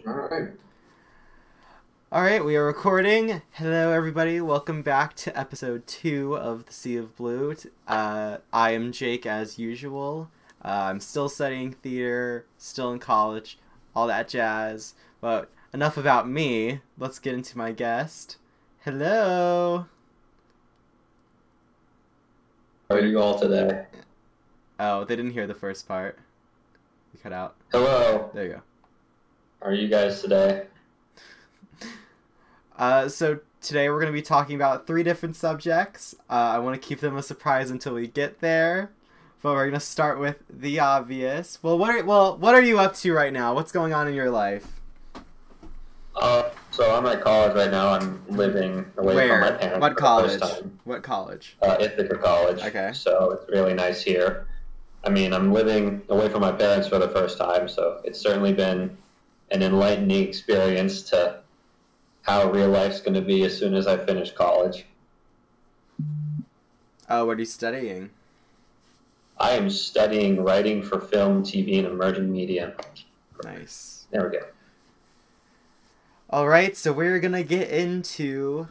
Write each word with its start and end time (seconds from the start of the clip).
All 0.00 0.14
right. 0.14 0.48
All 2.10 2.22
right, 2.22 2.44
we 2.44 2.56
are 2.56 2.64
recording. 2.64 3.42
Hello, 3.52 3.92
everybody. 3.92 4.40
Welcome 4.40 4.82
back 4.82 5.14
to 5.16 5.38
episode 5.38 5.86
two 5.86 6.34
of 6.36 6.66
The 6.66 6.72
Sea 6.72 6.96
of 6.96 7.14
Bloo. 7.14 7.54
Uh, 7.86 8.38
I 8.52 8.70
am 8.72 8.90
Jake, 8.90 9.26
as 9.26 9.58
usual. 9.58 10.28
Uh, 10.64 10.88
I'm 10.90 10.98
still 10.98 11.28
studying 11.28 11.72
theater, 11.72 12.46
still 12.58 12.90
in 12.90 12.98
college, 12.98 13.58
all 13.94 14.08
that 14.08 14.28
jazz. 14.28 14.94
But 15.20 15.50
enough 15.72 15.96
about 15.96 16.28
me. 16.28 16.80
Let's 16.98 17.20
get 17.20 17.34
into 17.34 17.56
my 17.56 17.70
guest. 17.70 18.38
Hello. 18.80 19.86
How 22.90 22.96
are 22.96 23.06
you 23.06 23.20
all 23.20 23.38
today? 23.38 23.86
Oh, 24.80 25.04
they 25.04 25.14
didn't 25.14 25.32
hear 25.32 25.46
the 25.46 25.54
first 25.54 25.86
part. 25.86 26.18
You 27.14 27.20
cut 27.22 27.32
out. 27.32 27.54
Hello. 27.70 28.30
There 28.34 28.44
you 28.44 28.52
go. 28.54 28.62
Are 29.64 29.72
you 29.72 29.86
guys 29.86 30.20
today? 30.20 30.64
Uh, 32.76 33.08
so 33.08 33.38
today 33.60 33.88
we're 33.88 34.00
going 34.00 34.12
to 34.12 34.16
be 34.16 34.22
talking 34.22 34.56
about 34.56 34.88
three 34.88 35.04
different 35.04 35.36
subjects. 35.36 36.16
Uh, 36.28 36.32
I 36.32 36.58
want 36.58 36.80
to 36.80 36.84
keep 36.84 36.98
them 36.98 37.16
a 37.16 37.22
surprise 37.22 37.70
until 37.70 37.94
we 37.94 38.08
get 38.08 38.40
there, 38.40 38.90
but 39.40 39.52
we're 39.52 39.66
going 39.66 39.78
to 39.78 39.80
start 39.80 40.18
with 40.18 40.42
the 40.50 40.80
obvious. 40.80 41.60
Well, 41.62 41.78
what 41.78 41.94
are, 41.94 42.04
well, 42.04 42.36
what 42.36 42.56
are 42.56 42.60
you 42.60 42.80
up 42.80 42.96
to 42.96 43.12
right 43.12 43.32
now? 43.32 43.54
What's 43.54 43.70
going 43.70 43.92
on 43.92 44.08
in 44.08 44.14
your 44.14 44.30
life? 44.30 44.66
Uh, 46.16 46.50
so 46.72 46.92
I'm 46.92 47.06
at 47.06 47.20
college 47.20 47.54
right 47.54 47.70
now. 47.70 47.90
I'm 47.90 48.20
living 48.28 48.84
away 48.96 49.14
Where? 49.14 49.28
from 49.28 49.40
my 49.42 49.56
parents. 49.58 49.80
What 49.80 49.96
college? 49.96 50.42
What 50.82 51.02
college? 51.04 51.56
Uh, 51.62 51.76
Ithaca 51.78 52.18
College. 52.18 52.62
Okay. 52.62 52.90
So 52.92 53.30
it's 53.30 53.48
really 53.48 53.74
nice 53.74 54.02
here. 54.02 54.48
I 55.04 55.10
mean, 55.10 55.32
I'm 55.32 55.52
living 55.52 56.02
away 56.08 56.28
from 56.28 56.40
my 56.40 56.52
parents 56.52 56.88
for 56.88 56.98
the 56.98 57.08
first 57.08 57.38
time, 57.38 57.68
so 57.68 58.00
it's 58.04 58.20
certainly 58.20 58.52
been 58.52 58.96
an 59.52 59.62
enlightening 59.62 60.26
experience 60.26 61.02
to 61.02 61.40
how 62.22 62.50
real 62.50 62.70
life's 62.70 63.00
going 63.00 63.14
to 63.14 63.20
be 63.20 63.44
as 63.44 63.56
soon 63.56 63.74
as 63.74 63.86
I 63.86 63.98
finish 63.98 64.32
college. 64.32 64.86
Oh, 67.08 67.26
what 67.26 67.36
are 67.36 67.40
you 67.40 67.46
studying? 67.46 68.10
I 69.38 69.50
am 69.50 69.68
studying 69.68 70.42
writing 70.42 70.82
for 70.82 71.00
film, 71.00 71.42
TV, 71.42 71.78
and 71.78 71.86
emerging 71.86 72.32
media. 72.32 72.74
Nice. 73.44 74.06
There 74.10 74.28
we 74.28 74.38
go. 74.38 74.46
All 76.30 76.48
right, 76.48 76.76
so 76.76 76.92
we're 76.92 77.18
gonna 77.20 77.42
get 77.42 77.68
into 77.68 78.68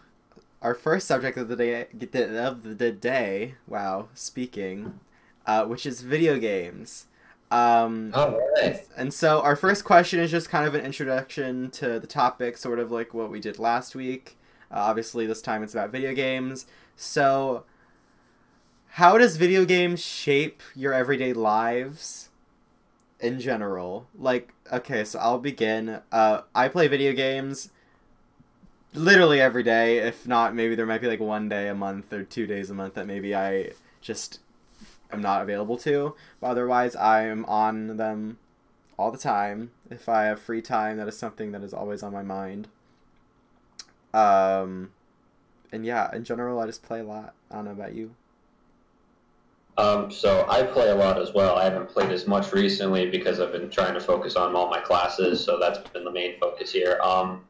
our 0.62 0.74
first 0.74 1.08
subject 1.08 1.38
of 1.38 1.48
the 1.48 1.56
day. 1.56 1.82
Of 1.84 2.78
the 2.80 2.92
day. 2.92 3.56
Wow, 3.68 4.08
speaking, 4.16 5.00
uh, 5.46 5.66
which 5.66 5.86
is 5.86 6.02
video 6.02 6.40
games. 6.40 7.06
Um, 7.52 8.12
All 8.16 8.40
right. 8.56 8.80
And 8.96 9.14
so 9.14 9.42
our 9.42 9.58
first 9.58 9.84
question 9.84 10.20
is 10.22 10.32
just 10.32 10.50
kind 10.50 10.66
of 10.66 10.74
an 10.74 10.86
introduction 10.86 11.70
to 11.72 12.00
the 12.00 12.08
topic, 12.08 12.58
sort 12.58 12.80
of 12.80 12.92
like 12.92 13.14
what 13.14 13.30
we 13.30 13.42
did 13.42 13.60
last 13.60 13.94
week. 13.94 14.38
Uh, 14.72 14.80
obviously, 14.80 15.26
this 15.26 15.42
time 15.42 15.62
it's 15.62 15.74
about 15.74 15.92
video 15.92 16.14
games. 16.14 16.66
So, 16.96 17.66
how 18.92 19.18
does 19.18 19.36
video 19.36 19.66
games 19.66 20.04
shape 20.04 20.62
your 20.76 20.94
everyday 20.94 21.34
lives 21.34 22.30
in 23.20 23.40
general? 23.42 24.08
Like, 24.18 24.54
okay, 24.72 25.04
so 25.04 25.20
I'll 25.20 25.40
begin. 25.40 26.00
Uh, 26.10 26.42
I 26.56 26.70
play 26.70 26.88
video 26.88 27.12
games 27.12 27.70
literally 28.94 29.42
every 29.42 29.64
day. 29.64 29.98
If 29.98 30.26
not, 30.26 30.56
maybe 30.56 30.76
there 30.76 30.86
might 30.86 31.02
be 31.02 31.08
like 31.08 31.20
one 31.20 31.50
day 31.50 31.68
a 31.68 31.76
month 31.76 32.14
or 32.14 32.24
two 32.24 32.48
days 32.48 32.70
a 32.70 32.74
month 32.74 32.94
that 32.94 33.08
maybe 33.08 33.36
I 33.36 33.72
just 34.00 34.40
am 35.12 35.22
not 35.22 35.42
available 35.42 35.78
to. 35.78 36.16
But 36.40 36.48
otherwise, 36.48 36.96
I'm 36.96 37.46
on 37.46 37.98
them 37.98 38.38
all 38.98 39.12
the 39.12 39.18
time. 39.18 39.72
If 39.90 40.08
I 40.08 40.24
have 40.24 40.40
free 40.40 40.62
time, 40.62 40.98
that 40.98 41.08
is 41.08 41.18
something 41.18 41.52
that 41.52 41.64
is 41.64 41.74
always 41.74 42.04
on 42.04 42.14
my 42.14 42.24
mind. 42.24 42.68
Um, 44.14 44.92
and 45.72 45.86
yeah, 45.86 46.14
in 46.14 46.24
general, 46.24 46.60
I 46.60 46.66
just 46.66 46.84
play 46.84 47.00
a 47.00 47.04
lot. 47.04 47.34
I 47.50 47.56
don't 47.56 47.66
know 47.66 47.72
about 47.72 47.94
you. 47.94 48.16
Um, 49.78 50.12
so 50.12 50.46
I 50.50 50.64
play 50.64 50.90
a 50.90 50.96
lot 50.96 51.20
as 51.20 51.34
well. 51.34 51.56
I 51.56 51.64
haven't 51.64 51.90
played 51.90 52.12
as 52.12 52.28
much 52.28 52.52
recently 52.52 53.10
because 53.10 53.40
I've 53.40 53.54
been 53.54 53.70
trying 53.70 53.94
to 53.94 54.02
focus 54.02 54.36
on 54.36 54.56
all 54.56 54.70
my 54.70 54.80
classes, 54.80 55.44
so 55.44 55.58
that's 55.60 55.80
been 55.90 56.04
the 56.04 56.12
main 56.12 56.40
focus 56.40 56.72
here. 56.72 57.00
Um, 57.02 57.46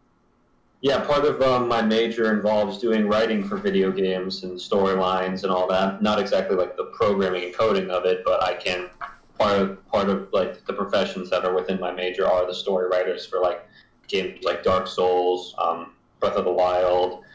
yeah, 0.81 0.99
part 1.05 1.25
of 1.25 1.39
um, 1.43 1.67
my 1.67 1.83
major 1.83 2.33
involves 2.33 2.79
doing 2.79 3.07
writing 3.07 3.43
for 3.43 3.55
video 3.55 3.91
games 3.91 4.43
and 4.43 4.53
storylines 4.57 5.43
and 5.43 5.51
all 5.51 5.67
that. 5.67 6.01
Not 6.01 6.19
exactly 6.19 6.55
like 6.55 6.75
the 6.75 6.85
programming 6.85 7.43
and 7.43 7.53
coding 7.53 7.91
of 7.91 8.05
it, 8.05 8.23
but 8.25 8.43
I 8.43 8.55
can 8.55 8.89
part 9.37 9.59
of 9.59 9.87
part 9.87 10.09
of 10.09 10.29
like 10.33 10.65
the 10.65 10.73
professions 10.73 11.29
that 11.29 11.45
are 11.45 11.53
within 11.53 11.79
my 11.79 11.91
major 11.91 12.27
are 12.27 12.47
the 12.47 12.53
story 12.53 12.87
writers 12.89 13.27
for 13.27 13.39
like 13.39 13.63
games 14.07 14.43
like 14.43 14.63
Dark 14.63 14.87
Souls, 14.87 15.53
um, 15.59 15.93
Breath 16.19 16.35
of 16.35 16.45
the 16.45 16.51
Wild, 16.51 17.25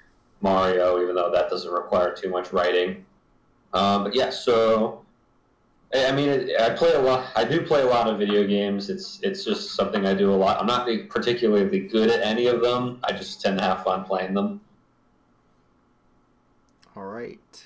Mario. 0.41 1.01
Even 1.01 1.15
though 1.15 1.31
that 1.31 1.49
doesn't 1.49 1.73
require 1.73 2.13
too 2.13 2.31
much 2.31 2.53
writing. 2.53 3.07
Um, 3.73 4.05
but 4.05 4.15
yeah, 4.15 4.31
so 4.31 5.06
I 5.95 6.13
mean, 6.13 6.51
I 6.61 6.71
play 6.71 6.93
a 6.93 7.01
lot. 7.01 7.29
I 7.37 7.45
do 7.45 7.63
play 7.63 7.83
a 7.83 7.87
lot 7.87 8.09
of 8.09 8.19
video 8.19 8.47
games. 8.47 8.91
It's 8.91 9.21
it's 9.23 9.45
just 9.45 9.75
something 9.75 10.05
I 10.05 10.15
do 10.15 10.33
a 10.33 10.35
lot. 10.35 10.61
I'm 10.61 10.67
not 10.67 10.89
particularly 11.09 11.81
good 11.81 12.11
at 12.11 12.23
any 12.23 12.47
of 12.47 12.61
them. 12.61 12.99
I 13.05 13.13
just 13.13 13.41
tend 13.41 13.59
to 13.59 13.65
have 13.65 13.85
fun 13.85 14.05
playing 14.05 14.35
them. 14.35 14.61
All 16.97 17.05
right. 17.05 17.65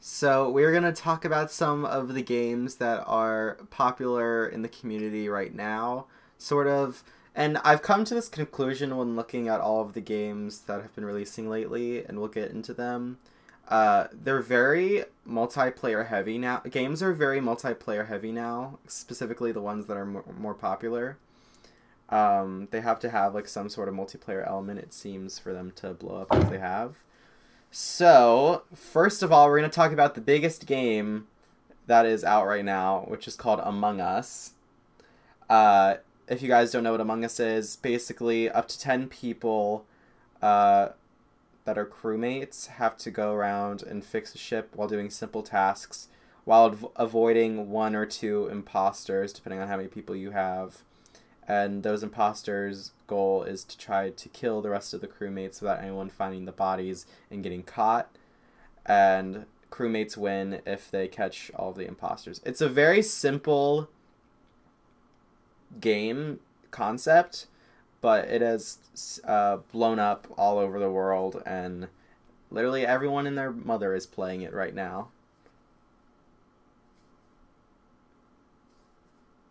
So 0.00 0.50
we're 0.50 0.72
gonna 0.72 0.92
talk 0.92 1.24
about 1.24 1.50
some 1.50 1.84
of 1.84 2.14
the 2.14 2.22
games 2.22 2.76
that 2.76 3.02
are 3.06 3.58
popular 3.70 4.46
in 4.46 4.62
the 4.62 4.68
community 4.68 5.28
right 5.28 5.54
now, 5.54 6.06
sort 6.38 6.66
of. 6.66 7.02
And 7.34 7.58
I've 7.58 7.82
come 7.82 8.04
to 8.04 8.14
this 8.14 8.28
conclusion 8.28 8.96
when 8.96 9.16
looking 9.16 9.48
at 9.48 9.60
all 9.60 9.82
of 9.82 9.92
the 9.92 10.00
games 10.00 10.60
that 10.62 10.80
have 10.80 10.94
been 10.94 11.04
releasing 11.04 11.50
lately, 11.50 12.04
and 12.04 12.18
we'll 12.18 12.28
get 12.28 12.50
into 12.50 12.72
them. 12.72 13.18
Uh, 13.68 14.06
they're 14.12 14.42
very 14.42 15.04
multiplayer 15.28 16.06
heavy 16.06 16.38
now. 16.38 16.62
Games 16.70 17.02
are 17.02 17.12
very 17.12 17.40
multiplayer 17.40 18.06
heavy 18.06 18.32
now, 18.32 18.78
specifically 18.86 19.52
the 19.52 19.60
ones 19.60 19.86
that 19.86 19.96
are 19.96 20.06
more, 20.06 20.24
more 20.38 20.54
popular. 20.54 21.18
Um, 22.08 22.68
they 22.70 22.80
have 22.80 23.00
to 23.00 23.10
have 23.10 23.34
like 23.34 23.48
some 23.48 23.68
sort 23.68 23.88
of 23.88 23.94
multiplayer 23.94 24.46
element, 24.46 24.78
it 24.78 24.92
seems, 24.92 25.38
for 25.38 25.52
them 25.52 25.72
to 25.76 25.94
blow 25.94 26.22
up 26.22 26.32
as 26.32 26.48
they 26.48 26.58
have. 26.58 26.96
So, 27.72 28.62
first 28.74 29.22
of 29.22 29.32
all, 29.32 29.48
we're 29.48 29.58
going 29.58 29.70
to 29.70 29.74
talk 29.74 29.92
about 29.92 30.14
the 30.14 30.20
biggest 30.20 30.66
game 30.66 31.26
that 31.86 32.06
is 32.06 32.24
out 32.24 32.46
right 32.46 32.64
now, 32.64 33.04
which 33.08 33.26
is 33.26 33.34
called 33.36 33.60
Among 33.62 34.00
Us. 34.00 34.52
Uh, 35.50 35.96
if 36.28 36.42
you 36.42 36.48
guys 36.48 36.70
don't 36.70 36.84
know 36.84 36.92
what 36.92 37.00
Among 37.00 37.24
Us 37.24 37.40
is, 37.40 37.76
basically 37.76 38.48
up 38.48 38.68
to 38.68 38.78
10 38.78 39.08
people 39.08 39.84
uh, 40.40 40.90
that 41.66 41.76
are 41.76 41.84
crewmates 41.84 42.68
have 42.68 42.96
to 42.96 43.10
go 43.10 43.34
around 43.34 43.82
and 43.82 44.04
fix 44.04 44.34
a 44.34 44.38
ship 44.38 44.70
while 44.74 44.88
doing 44.88 45.10
simple 45.10 45.42
tasks 45.42 46.08
while 46.44 46.64
av- 46.64 46.86
avoiding 46.96 47.70
one 47.70 47.94
or 47.94 48.06
two 48.06 48.46
imposters, 48.46 49.32
depending 49.32 49.60
on 49.60 49.68
how 49.68 49.76
many 49.76 49.88
people 49.88 50.16
you 50.16 50.30
have. 50.30 50.78
And 51.46 51.82
those 51.82 52.02
imposters' 52.02 52.92
goal 53.06 53.42
is 53.42 53.64
to 53.64 53.76
try 53.76 54.10
to 54.10 54.28
kill 54.28 54.62
the 54.62 54.70
rest 54.70 54.94
of 54.94 55.00
the 55.00 55.08
crewmates 55.08 55.60
without 55.60 55.82
anyone 55.82 56.08
finding 56.08 56.44
the 56.44 56.52
bodies 56.52 57.04
and 57.30 57.42
getting 57.42 57.64
caught. 57.64 58.08
And 58.86 59.46
crewmates 59.70 60.16
win 60.16 60.60
if 60.64 60.90
they 60.90 61.08
catch 61.08 61.50
all 61.54 61.72
the 61.72 61.86
imposters. 61.86 62.40
It's 62.44 62.60
a 62.60 62.68
very 62.68 63.02
simple 63.02 63.88
game 65.80 66.38
concept, 66.70 67.46
but 68.00 68.26
it 68.26 68.42
has 68.42 69.20
uh, 69.24 69.58
blown 69.72 69.98
up 69.98 70.26
all 70.36 70.58
over 70.58 70.78
the 70.78 70.90
world, 70.90 71.42
and 71.46 71.88
literally 72.50 72.86
everyone 72.86 73.26
and 73.26 73.36
their 73.36 73.52
mother 73.52 73.94
is 73.94 74.06
playing 74.06 74.42
it 74.42 74.52
right 74.52 74.74
now. 74.74 75.08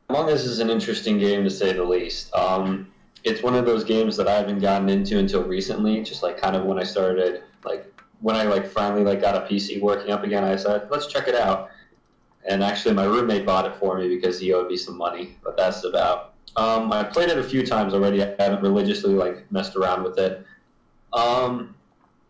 Among 0.09 0.31
Us 0.31 0.43
is 0.43 0.59
an 0.59 0.69
interesting 0.69 1.17
game 1.17 1.43
to 1.43 1.49
say 1.49 1.73
the 1.73 1.83
least. 1.83 2.33
Um, 2.35 2.91
it's 3.23 3.41
one 3.41 3.55
of 3.55 3.65
those 3.65 3.83
games 3.83 4.15
that 4.17 4.27
I 4.27 4.35
haven't 4.35 4.59
gotten 4.59 4.87
into 4.87 5.17
until 5.17 5.43
recently. 5.43 6.03
Just 6.03 6.21
like 6.21 6.39
kind 6.39 6.55
of 6.55 6.65
when 6.65 6.77
I 6.77 6.83
started, 6.83 7.43
like 7.63 7.91
when 8.21 8.35
I 8.35 8.43
like 8.43 8.67
finally 8.67 9.03
like 9.03 9.19
got 9.19 9.35
a 9.35 9.47
PC 9.51 9.81
working 9.81 10.11
up 10.11 10.23
again, 10.23 10.43
I 10.43 10.55
said, 10.55 10.87
let's 10.91 11.07
check 11.07 11.27
it 11.27 11.35
out. 11.35 11.71
And 12.47 12.63
actually, 12.63 12.93
my 12.93 13.05
roommate 13.05 13.45
bought 13.45 13.65
it 13.65 13.75
for 13.79 13.97
me 13.97 14.07
because 14.07 14.39
he 14.39 14.53
owed 14.53 14.67
me 14.67 14.77
some 14.77 14.95
money. 14.95 15.35
But 15.43 15.57
that's 15.57 15.83
about. 15.83 16.34
Um, 16.57 16.91
I 16.91 17.03
played 17.03 17.29
it 17.29 17.37
a 17.37 17.43
few 17.43 17.65
times 17.65 17.93
already. 17.93 18.23
I 18.23 18.33
haven't 18.39 18.61
religiously 18.61 19.13
like 19.13 19.49
messed 19.51 19.75
around 19.75 20.03
with 20.03 20.17
it. 20.17 20.45
Um, 21.13 21.75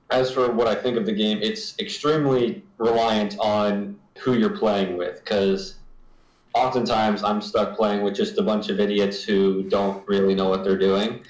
as 0.10 0.32
for 0.32 0.52
what 0.52 0.68
I 0.68 0.76
think 0.76 0.98
of 0.98 1.06
the 1.06 1.12
game, 1.12 1.40
it's 1.42 1.78
extremely 1.80 2.64
reliant 2.78 3.38
on 3.40 4.00
who 4.20 4.34
you're 4.34 4.58
playing 4.58 4.98
with 4.98 5.24
because 5.24 5.76
oftentimes 6.54 7.24
I'm 7.24 7.42
stuck 7.42 7.76
playing 7.76 8.04
with 8.04 8.16
just 8.16 8.38
a 8.38 8.42
bunch 8.42 8.70
of 8.70 8.80
idiots 8.80 9.24
who 9.24 9.64
don't 9.64 10.08
really 10.08 10.34
know 10.34 10.50
what 10.50 10.64
they're 10.64 10.78
doing, 10.78 11.24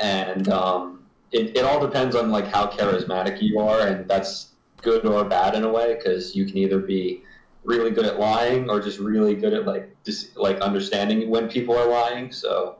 and 0.00 0.48
um, 0.48 1.04
it, 1.32 1.56
it 1.56 1.64
all 1.64 1.80
depends 1.80 2.14
on 2.14 2.30
like 2.30 2.46
how 2.46 2.66
charismatic 2.66 3.42
you 3.42 3.58
are, 3.58 3.80
and 3.80 4.08
that's 4.08 4.50
good 4.82 5.04
or 5.04 5.24
bad 5.24 5.54
in 5.54 5.64
a 5.64 5.68
way 5.68 5.94
because 5.94 6.36
you 6.36 6.44
can 6.46 6.58
either 6.58 6.78
be 6.78 7.22
really 7.66 7.90
good 7.90 8.06
at 8.06 8.18
lying 8.18 8.70
or 8.70 8.80
just 8.80 8.98
really 8.98 9.34
good 9.34 9.52
at 9.52 9.66
like 9.66 9.94
just 10.04 10.36
like 10.36 10.60
understanding 10.60 11.28
when 11.28 11.48
people 11.48 11.76
are 11.76 11.88
lying. 11.88 12.32
So 12.32 12.76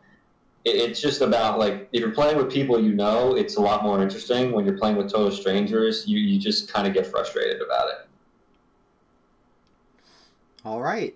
it's 0.65 1.01
just 1.01 1.21
about 1.21 1.59
like 1.59 1.89
if 1.93 2.01
you're 2.01 2.13
playing 2.13 2.37
with 2.37 2.51
people 2.51 2.81
you 2.81 2.93
know, 2.93 3.37
it's 3.37 3.57
a 3.57 3.61
lot 3.61 3.83
more 3.83 4.01
interesting. 4.01 4.53
When 4.53 4.65
you're 4.65 4.79
playing 4.79 4.97
with 4.97 5.11
total 5.11 5.31
strangers, 5.31 6.07
you 6.07 6.19
you 6.19 6.39
just 6.39 6.73
kind 6.73 6.87
of 6.87 6.95
get 6.95 7.07
frustrated 7.07 7.61
about 7.61 7.89
it. 7.91 8.09
All 10.65 10.81
right. 10.81 11.15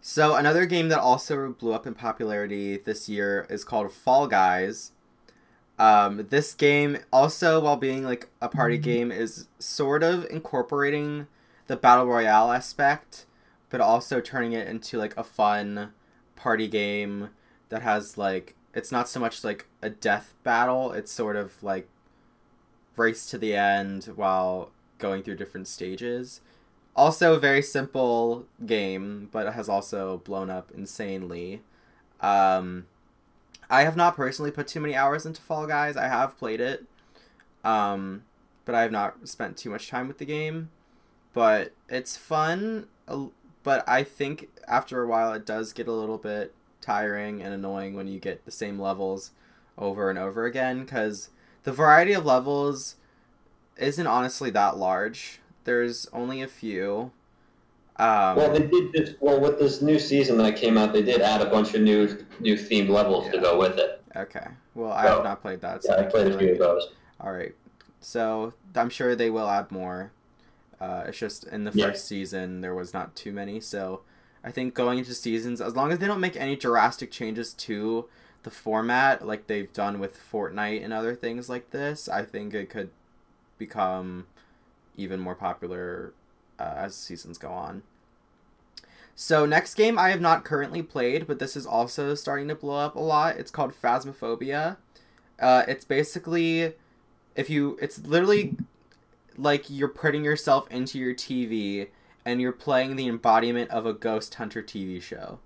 So 0.00 0.34
another 0.34 0.64
game 0.64 0.88
that 0.88 0.98
also 0.98 1.52
blew 1.52 1.74
up 1.74 1.86
in 1.86 1.94
popularity 1.94 2.78
this 2.78 3.08
year 3.08 3.46
is 3.50 3.64
called 3.64 3.92
Fall 3.92 4.26
Guys. 4.26 4.92
Um, 5.78 6.26
this 6.28 6.52
game 6.54 6.98
also, 7.10 7.60
while 7.60 7.76
being 7.76 8.04
like 8.04 8.28
a 8.40 8.48
party 8.48 8.76
game, 8.76 9.10
is 9.10 9.48
sort 9.58 10.02
of 10.02 10.26
incorporating 10.30 11.26
the 11.70 11.76
battle 11.76 12.04
royale 12.04 12.50
aspect, 12.50 13.26
but 13.68 13.80
also 13.80 14.20
turning 14.20 14.52
it 14.52 14.66
into 14.66 14.98
like 14.98 15.16
a 15.16 15.22
fun 15.22 15.92
party 16.34 16.66
game 16.66 17.30
that 17.68 17.80
has 17.82 18.18
like 18.18 18.56
it's 18.74 18.90
not 18.90 19.08
so 19.08 19.20
much 19.20 19.44
like 19.44 19.68
a 19.80 19.88
death 19.88 20.34
battle. 20.42 20.90
It's 20.90 21.12
sort 21.12 21.36
of 21.36 21.62
like 21.62 21.88
race 22.96 23.24
to 23.30 23.38
the 23.38 23.54
end 23.54 24.06
while 24.16 24.72
going 24.98 25.22
through 25.22 25.36
different 25.36 25.68
stages. 25.68 26.40
Also, 26.96 27.34
a 27.34 27.38
very 27.38 27.62
simple 27.62 28.46
game, 28.66 29.28
but 29.30 29.46
it 29.46 29.52
has 29.52 29.68
also 29.68 30.18
blown 30.24 30.50
up 30.50 30.72
insanely. 30.76 31.62
Um, 32.20 32.86
I 33.70 33.84
have 33.84 33.96
not 33.96 34.16
personally 34.16 34.50
put 34.50 34.66
too 34.66 34.80
many 34.80 34.96
hours 34.96 35.24
into 35.24 35.40
Fall 35.40 35.68
Guys. 35.68 35.96
I 35.96 36.08
have 36.08 36.36
played 36.36 36.60
it, 36.60 36.84
um, 37.62 38.24
but 38.64 38.74
I 38.74 38.82
have 38.82 38.90
not 38.90 39.28
spent 39.28 39.56
too 39.56 39.70
much 39.70 39.88
time 39.88 40.08
with 40.08 40.18
the 40.18 40.24
game. 40.26 40.70
But 41.32 41.72
it's 41.88 42.16
fun, 42.16 42.86
but 43.62 43.88
I 43.88 44.02
think 44.02 44.48
after 44.66 45.02
a 45.02 45.06
while 45.06 45.32
it 45.32 45.46
does 45.46 45.72
get 45.72 45.86
a 45.86 45.92
little 45.92 46.18
bit 46.18 46.54
tiring 46.80 47.42
and 47.42 47.52
annoying 47.52 47.94
when 47.94 48.08
you 48.08 48.18
get 48.18 48.44
the 48.44 48.50
same 48.50 48.78
levels 48.78 49.32
over 49.78 50.10
and 50.10 50.18
over 50.18 50.44
again 50.44 50.80
because 50.80 51.30
the 51.64 51.72
variety 51.72 52.12
of 52.12 52.24
levels 52.24 52.96
isn't 53.76 54.06
honestly 54.06 54.50
that 54.50 54.76
large. 54.76 55.40
There's 55.64 56.06
only 56.12 56.42
a 56.42 56.48
few. 56.48 57.12
Um, 57.96 58.36
well, 58.36 58.50
they 58.50 58.66
did 58.66 58.92
this. 58.92 59.14
Well, 59.20 59.40
with 59.40 59.58
this 59.58 59.82
new 59.82 59.98
season 59.98 60.38
that 60.38 60.56
came 60.56 60.78
out, 60.78 60.92
they 60.92 61.02
did 61.02 61.20
add 61.20 61.42
a 61.42 61.50
bunch 61.50 61.74
of 61.74 61.82
new 61.82 62.24
new 62.40 62.54
themed 62.54 62.88
levels 62.88 63.26
yeah. 63.26 63.32
to 63.32 63.38
go 63.40 63.58
with 63.58 63.78
it. 63.78 64.02
Okay. 64.16 64.46
Well, 64.74 64.92
I 64.92 65.06
have 65.06 65.22
not 65.22 65.42
played 65.42 65.60
that. 65.60 65.84
So 65.84 65.94
yeah, 65.94 66.06
I 66.06 66.06
played 66.06 66.32
a 66.32 66.38
few 66.38 66.52
of 66.52 66.58
those. 66.58 66.92
All 67.20 67.32
right. 67.32 67.54
So 68.00 68.54
I'm 68.74 68.88
sure 68.88 69.14
they 69.14 69.28
will 69.28 69.48
add 69.48 69.70
more. 69.70 70.12
Uh, 70.80 71.04
it's 71.06 71.18
just 71.18 71.44
in 71.44 71.64
the 71.64 71.72
first 71.72 71.78
yeah. 71.78 71.94
season 71.94 72.60
there 72.62 72.74
was 72.74 72.94
not 72.94 73.14
too 73.14 73.32
many, 73.32 73.60
so 73.60 74.00
I 74.42 74.50
think 74.50 74.74
going 74.74 74.98
into 74.98 75.14
seasons, 75.14 75.60
as 75.60 75.76
long 75.76 75.92
as 75.92 75.98
they 75.98 76.06
don't 76.06 76.20
make 76.20 76.36
any 76.36 76.56
drastic 76.56 77.10
changes 77.10 77.52
to 77.54 78.06
the 78.42 78.50
format, 78.50 79.26
like 79.26 79.46
they've 79.46 79.72
done 79.72 79.98
with 79.98 80.18
Fortnite 80.18 80.82
and 80.82 80.92
other 80.92 81.14
things 81.14 81.48
like 81.48 81.70
this, 81.70 82.08
I 82.08 82.24
think 82.24 82.54
it 82.54 82.70
could 82.70 82.90
become 83.58 84.26
even 84.96 85.20
more 85.20 85.34
popular 85.34 86.14
uh, 86.58 86.74
as 86.76 86.94
seasons 86.94 87.36
go 87.36 87.50
on. 87.50 87.82
So 89.14 89.44
next 89.44 89.74
game 89.74 89.98
I 89.98 90.08
have 90.10 90.20
not 90.22 90.44
currently 90.44 90.82
played, 90.82 91.26
but 91.26 91.38
this 91.38 91.54
is 91.54 91.66
also 91.66 92.14
starting 92.14 92.48
to 92.48 92.54
blow 92.54 92.76
up 92.76 92.96
a 92.96 93.00
lot. 93.00 93.36
It's 93.36 93.50
called 93.50 93.74
Phasmophobia. 93.74 94.78
Uh, 95.38 95.64
it's 95.68 95.84
basically 95.84 96.72
if 97.36 97.50
you, 97.50 97.78
it's 97.82 97.98
literally 97.98 98.56
like 99.36 99.68
you're 99.68 99.88
putting 99.88 100.24
yourself 100.24 100.70
into 100.70 100.98
your 100.98 101.14
TV 101.14 101.88
and 102.24 102.40
you're 102.40 102.52
playing 102.52 102.96
the 102.96 103.08
embodiment 103.08 103.70
of 103.70 103.86
a 103.86 103.92
ghost 103.92 104.34
hunter 104.34 104.62
TV 104.62 105.00
show. 105.00 105.38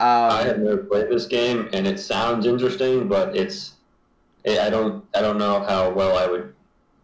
Um, 0.00 0.30
I 0.30 0.42
have 0.42 0.58
never 0.58 0.78
played 0.78 1.08
this 1.08 1.26
game, 1.26 1.68
and 1.72 1.86
it 1.86 2.00
sounds 2.00 2.46
interesting, 2.46 3.06
but 3.08 3.36
it's 3.36 3.74
I 4.46 4.68
don't 4.68 5.04
I 5.14 5.20
don't 5.20 5.38
know 5.38 5.62
how 5.62 5.90
well 5.90 6.18
I 6.18 6.26
would 6.26 6.54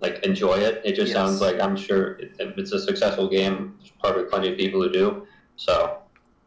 like 0.00 0.25
enjoy 0.25 0.55
it. 0.55 0.82
It 0.84 0.94
just 0.94 1.08
yes. 1.08 1.14
sounds 1.14 1.40
like 1.40 1.61
I'm 1.61 1.76
sure 1.76 2.19
if 2.19 2.58
it's 2.58 2.73
a 2.73 2.81
successful 2.81 3.28
game, 3.28 3.76
there's 3.78 3.93
probably 4.00 4.25
plenty 4.25 4.50
of 4.50 4.58
people 4.58 4.82
who 4.82 4.90
do. 4.90 5.26
So, 5.56 5.99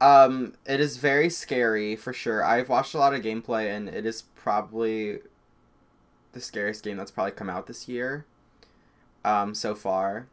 um, 0.01 0.53
it 0.65 0.79
is 0.79 0.97
very 0.97 1.29
scary 1.29 1.95
for 1.95 2.11
sure. 2.11 2.43
I've 2.43 2.67
watched 2.67 2.93
a 2.93 2.97
lot 2.97 3.13
of 3.13 3.21
gameplay, 3.21 3.75
and 3.75 3.87
it 3.87 4.05
is 4.05 4.23
probably 4.35 5.19
the 6.33 6.41
scariest 6.41 6.83
game 6.83 6.97
that's 6.97 7.11
probably 7.11 7.31
come 7.31 7.49
out 7.49 7.67
this 7.67 7.87
year. 7.87 8.25
Um, 9.25 9.55
so 9.55 9.73
far, 9.73 10.27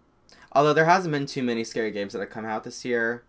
although 0.53 0.75
there 0.75 0.87
hasn't 0.87 1.13
been 1.13 1.27
too 1.27 1.45
many 1.45 1.63
scary 1.63 1.93
games 1.93 2.13
that 2.13 2.19
have 2.21 2.31
come 2.31 2.45
out 2.45 2.65
this 2.65 2.85
year. 2.85 3.23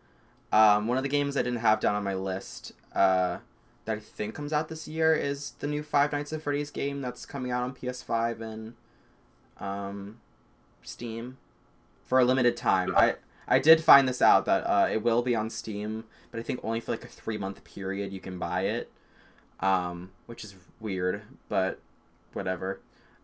Um, 0.52 0.88
one 0.88 0.98
of 0.98 1.04
the 1.04 1.10
games 1.10 1.38
I 1.38 1.44
didn't 1.44 1.60
have 1.60 1.80
down 1.80 1.96
on 1.96 2.04
my 2.04 2.16
list, 2.16 2.74
uh, 2.94 3.38
that 3.86 3.98
I 3.98 4.00
think 4.00 4.36
comes 4.36 4.54
out 4.54 4.70
this 4.70 4.88
year 4.88 5.16
is 5.16 5.52
the 5.60 5.68
new 5.68 5.84
Five 5.84 6.12
Nights 6.12 6.34
at 6.34 6.42
Freddy's 6.42 6.72
game 6.72 7.02
that's 7.02 7.26
coming 7.26 7.52
out 7.52 7.64
on 7.64 7.74
PS5 7.74 8.42
and 8.42 8.74
um, 9.58 10.20
Steam 10.84 11.38
for 12.06 12.20
a 12.20 12.26
limited 12.26 12.56
time. 12.58 12.96
I 12.96 13.16
I 13.48 13.60
did 13.60 13.84
find 13.84 14.08
this 14.08 14.22
out 14.22 14.46
that 14.46 14.64
uh, 14.66 14.88
it 14.92 15.04
will 15.04 15.22
be 15.22 15.36
on 15.36 15.50
Steam, 15.50 16.06
but 16.30 16.40
I 16.40 16.44
think 16.44 16.60
only 16.64 16.80
for 16.80 16.92
like 16.92 17.04
a 17.04 17.08
three 17.08 17.38
month 17.38 17.64
period 17.64 18.14
you 18.14 18.20
can 18.20 18.38
buy 18.40 18.62
it, 18.62 18.92
um, 19.60 20.12
which 20.26 20.44
is 20.44 20.56
weird, 20.80 21.24
but 21.50 21.80
whatever. 22.34 22.80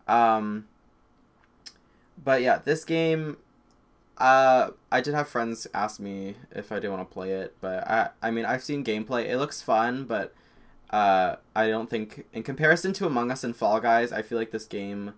Um, 0.06 0.66
but 2.22 2.42
yeah, 2.42 2.58
this 2.58 2.84
game. 2.84 3.38
Uh, 4.16 4.70
I 4.90 5.00
did 5.00 5.14
have 5.14 5.28
friends 5.28 5.68
ask 5.72 6.00
me 6.00 6.34
if 6.50 6.72
I 6.72 6.80
did 6.80 6.88
want 6.88 7.08
to 7.08 7.12
play 7.12 7.30
it, 7.30 7.54
but 7.60 7.86
I 7.88 8.10
I 8.20 8.32
mean 8.32 8.44
I've 8.44 8.64
seen 8.64 8.82
gameplay. 8.82 9.26
It 9.26 9.38
looks 9.38 9.62
fun, 9.62 10.06
but 10.06 10.34
uh, 10.90 11.36
I 11.54 11.68
don't 11.68 11.88
think 11.88 12.26
in 12.32 12.42
comparison 12.42 12.92
to 12.94 13.06
Among 13.06 13.30
Us 13.30 13.44
and 13.44 13.54
Fall 13.54 13.78
Guys, 13.80 14.10
I 14.10 14.22
feel 14.22 14.36
like 14.36 14.50
this 14.50 14.64
game 14.64 15.14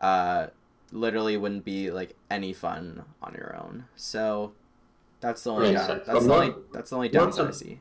uh, 0.00 0.48
literally 0.92 1.36
wouldn't 1.36 1.64
be 1.64 1.90
like 1.90 2.14
any 2.30 2.52
fun 2.52 3.04
on 3.22 3.34
your 3.34 3.56
own. 3.56 3.86
So 3.96 4.52
that's 5.20 5.42
the 5.42 5.50
only 5.50 5.72
down, 5.72 6.02
that's, 6.06 6.24
the 6.26 6.32
only 6.32 6.54
that's 6.72 6.90
the 6.90 6.96
only 6.96 7.08
downside 7.08 7.48
I 7.48 7.50
see. 7.50 7.80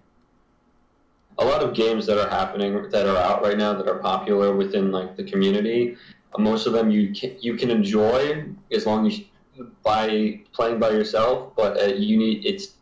A 1.39 1.45
lot 1.45 1.62
of 1.62 1.74
games 1.74 2.06
that 2.07 2.18
are 2.18 2.30
happening 2.30 2.89
that 2.89 3.06
are 3.06 3.18
out 3.18 3.44
right 3.44 3.57
now 3.57 3.74
that 3.74 3.88
are 3.88 4.00
popular 4.00 4.56
within 4.56 4.92
like 4.92 5.16
the 5.16 5.24
community, 5.24 5.95
uh, 6.34 6.42
most 6.42 6.66
of 6.66 6.74
them 6.74 6.89
you 6.89 7.13
can, 7.13 7.38
you 7.39 7.56
can 7.56 7.69
enjoy 7.69 8.45
as 8.72 8.86
long 8.86 9.07
as 9.07 9.22
by 9.84 10.42
playing 10.54 10.80
by 10.80 10.89
yourself, 10.89 11.56
but 11.56 11.81
uh, 11.81 11.86
you 11.86 12.18
need 12.18 12.45
it's 12.45 12.74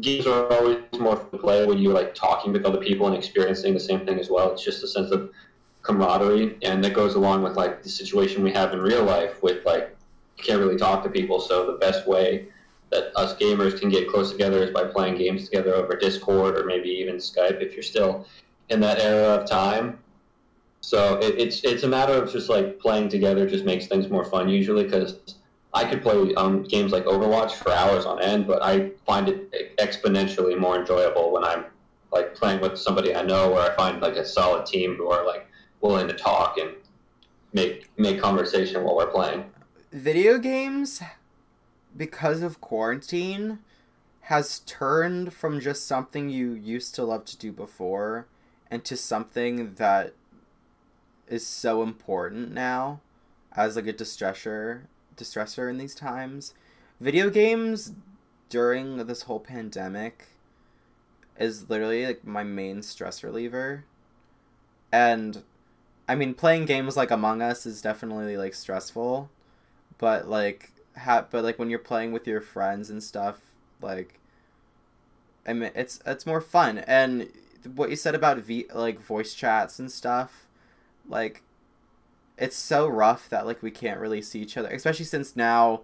games 0.00 0.26
are 0.26 0.52
always 0.52 0.78
more 0.98 1.16
fun 1.16 1.30
to 1.30 1.38
play 1.38 1.66
when 1.66 1.78
you're 1.78 1.94
like 1.94 2.14
talking 2.14 2.52
with 2.52 2.64
other 2.64 2.78
people 2.78 3.06
and 3.06 3.16
experiencing 3.16 3.74
the 3.74 3.80
same 3.80 4.04
thing 4.04 4.18
as 4.18 4.28
well. 4.28 4.52
It's 4.52 4.64
just 4.64 4.82
a 4.82 4.88
sense 4.88 5.10
of 5.10 5.30
camaraderie, 5.82 6.58
and 6.62 6.82
that 6.84 6.94
goes 6.94 7.14
along 7.14 7.42
with 7.42 7.56
like 7.56 7.82
the 7.82 7.88
situation 7.88 8.42
we 8.42 8.52
have 8.52 8.72
in 8.72 8.80
real 8.80 9.04
life 9.04 9.42
with 9.42 9.64
like 9.64 9.96
you 10.36 10.44
can't 10.44 10.58
really 10.58 10.76
talk 10.76 11.02
to 11.04 11.10
people. 11.10 11.40
So 11.40 11.66
the 11.66 11.78
best 11.78 12.06
way 12.06 12.48
that 12.90 13.12
us 13.16 13.34
gamers 13.34 13.78
can 13.78 13.88
get 13.88 14.08
close 14.08 14.30
together 14.30 14.62
is 14.62 14.70
by 14.70 14.84
playing 14.84 15.18
games 15.18 15.44
together 15.44 15.74
over 15.74 15.96
Discord 15.96 16.56
or 16.56 16.64
maybe 16.64 16.88
even 16.88 17.16
Skype 17.16 17.60
if 17.60 17.74
you're 17.74 17.82
still 17.82 18.26
in 18.68 18.80
that 18.80 19.00
era 19.00 19.34
of 19.34 19.48
time. 19.48 19.98
So 20.80 21.16
it, 21.18 21.38
it's 21.38 21.64
it's 21.64 21.82
a 21.82 21.88
matter 21.88 22.12
of 22.12 22.30
just 22.30 22.48
like 22.48 22.78
playing 22.78 23.08
together 23.08 23.48
just 23.48 23.64
makes 23.64 23.86
things 23.86 24.08
more 24.08 24.24
fun 24.24 24.48
usually 24.48 24.84
because 24.84 25.36
I 25.72 25.84
could 25.84 26.02
play 26.02 26.34
um, 26.34 26.62
games 26.62 26.92
like 26.92 27.04
Overwatch 27.04 27.52
for 27.52 27.72
hours 27.72 28.06
on 28.06 28.22
end, 28.22 28.46
but 28.46 28.62
I 28.62 28.90
find 29.04 29.28
it 29.28 29.76
exponentially 29.78 30.58
more 30.58 30.78
enjoyable 30.78 31.32
when 31.32 31.42
I'm 31.42 31.64
like 32.12 32.34
playing 32.34 32.60
with 32.60 32.78
somebody 32.78 33.14
I 33.14 33.22
know, 33.22 33.50
where 33.50 33.70
I 33.70 33.74
find 33.74 34.00
like 34.00 34.14
a 34.16 34.24
solid 34.24 34.66
team 34.66 34.94
who 34.94 35.10
are 35.10 35.26
like 35.26 35.48
willing 35.80 36.06
to 36.06 36.14
talk 36.14 36.58
and 36.58 36.70
make 37.52 37.90
make 37.98 38.20
conversation 38.20 38.84
while 38.84 38.96
we're 38.96 39.10
playing. 39.10 39.44
Video 39.90 40.38
games, 40.38 41.02
because 41.96 42.42
of 42.42 42.60
quarantine, 42.60 43.58
has 44.22 44.60
turned 44.60 45.32
from 45.34 45.60
just 45.60 45.86
something 45.86 46.30
you 46.30 46.52
used 46.52 46.94
to 46.94 47.04
love 47.04 47.26
to 47.26 47.36
do 47.36 47.52
before 47.52 48.26
into 48.70 48.96
something 48.96 49.74
that 49.74 50.14
is 51.28 51.46
so 51.46 51.82
important 51.82 52.52
now 52.52 53.00
as 53.52 53.76
like 53.76 53.86
a 53.86 53.92
distressor 53.92 54.82
distressor 55.16 55.68
in 55.70 55.78
these 55.78 55.94
times. 55.94 56.54
Video 57.00 57.28
games 57.28 57.92
during 58.48 58.96
this 59.06 59.22
whole 59.22 59.40
pandemic 59.40 60.26
is 61.38 61.68
literally 61.68 62.06
like 62.06 62.24
my 62.24 62.42
main 62.42 62.82
stress 62.82 63.22
reliever. 63.22 63.84
And 64.90 65.42
I 66.08 66.14
mean, 66.14 66.34
playing 66.34 66.66
games 66.66 66.96
like 66.96 67.10
Among 67.10 67.42
Us 67.42 67.66
is 67.66 67.82
definitely 67.82 68.36
like 68.36 68.54
stressful, 68.54 69.30
but 69.98 70.28
like 70.28 70.70
ha- 70.96 71.26
but 71.30 71.44
like 71.44 71.58
when 71.58 71.70
you're 71.70 71.78
playing 71.78 72.12
with 72.12 72.26
your 72.26 72.40
friends 72.40 72.90
and 72.90 73.02
stuff, 73.02 73.40
like 73.80 74.20
I 75.46 75.52
mean, 75.52 75.70
it's 75.74 76.00
it's 76.06 76.26
more 76.26 76.40
fun. 76.40 76.78
And 76.78 77.28
what 77.74 77.90
you 77.90 77.96
said 77.96 78.14
about 78.14 78.38
v- 78.38 78.66
like 78.74 79.00
voice 79.00 79.34
chats 79.34 79.78
and 79.78 79.90
stuff, 79.90 80.46
like 81.08 81.42
it's 82.36 82.56
so 82.56 82.86
rough 82.88 83.28
that 83.28 83.46
like 83.46 83.62
we 83.62 83.70
can't 83.70 84.00
really 84.00 84.22
see 84.22 84.40
each 84.40 84.56
other, 84.56 84.68
especially 84.68 85.04
since 85.04 85.36
now 85.36 85.82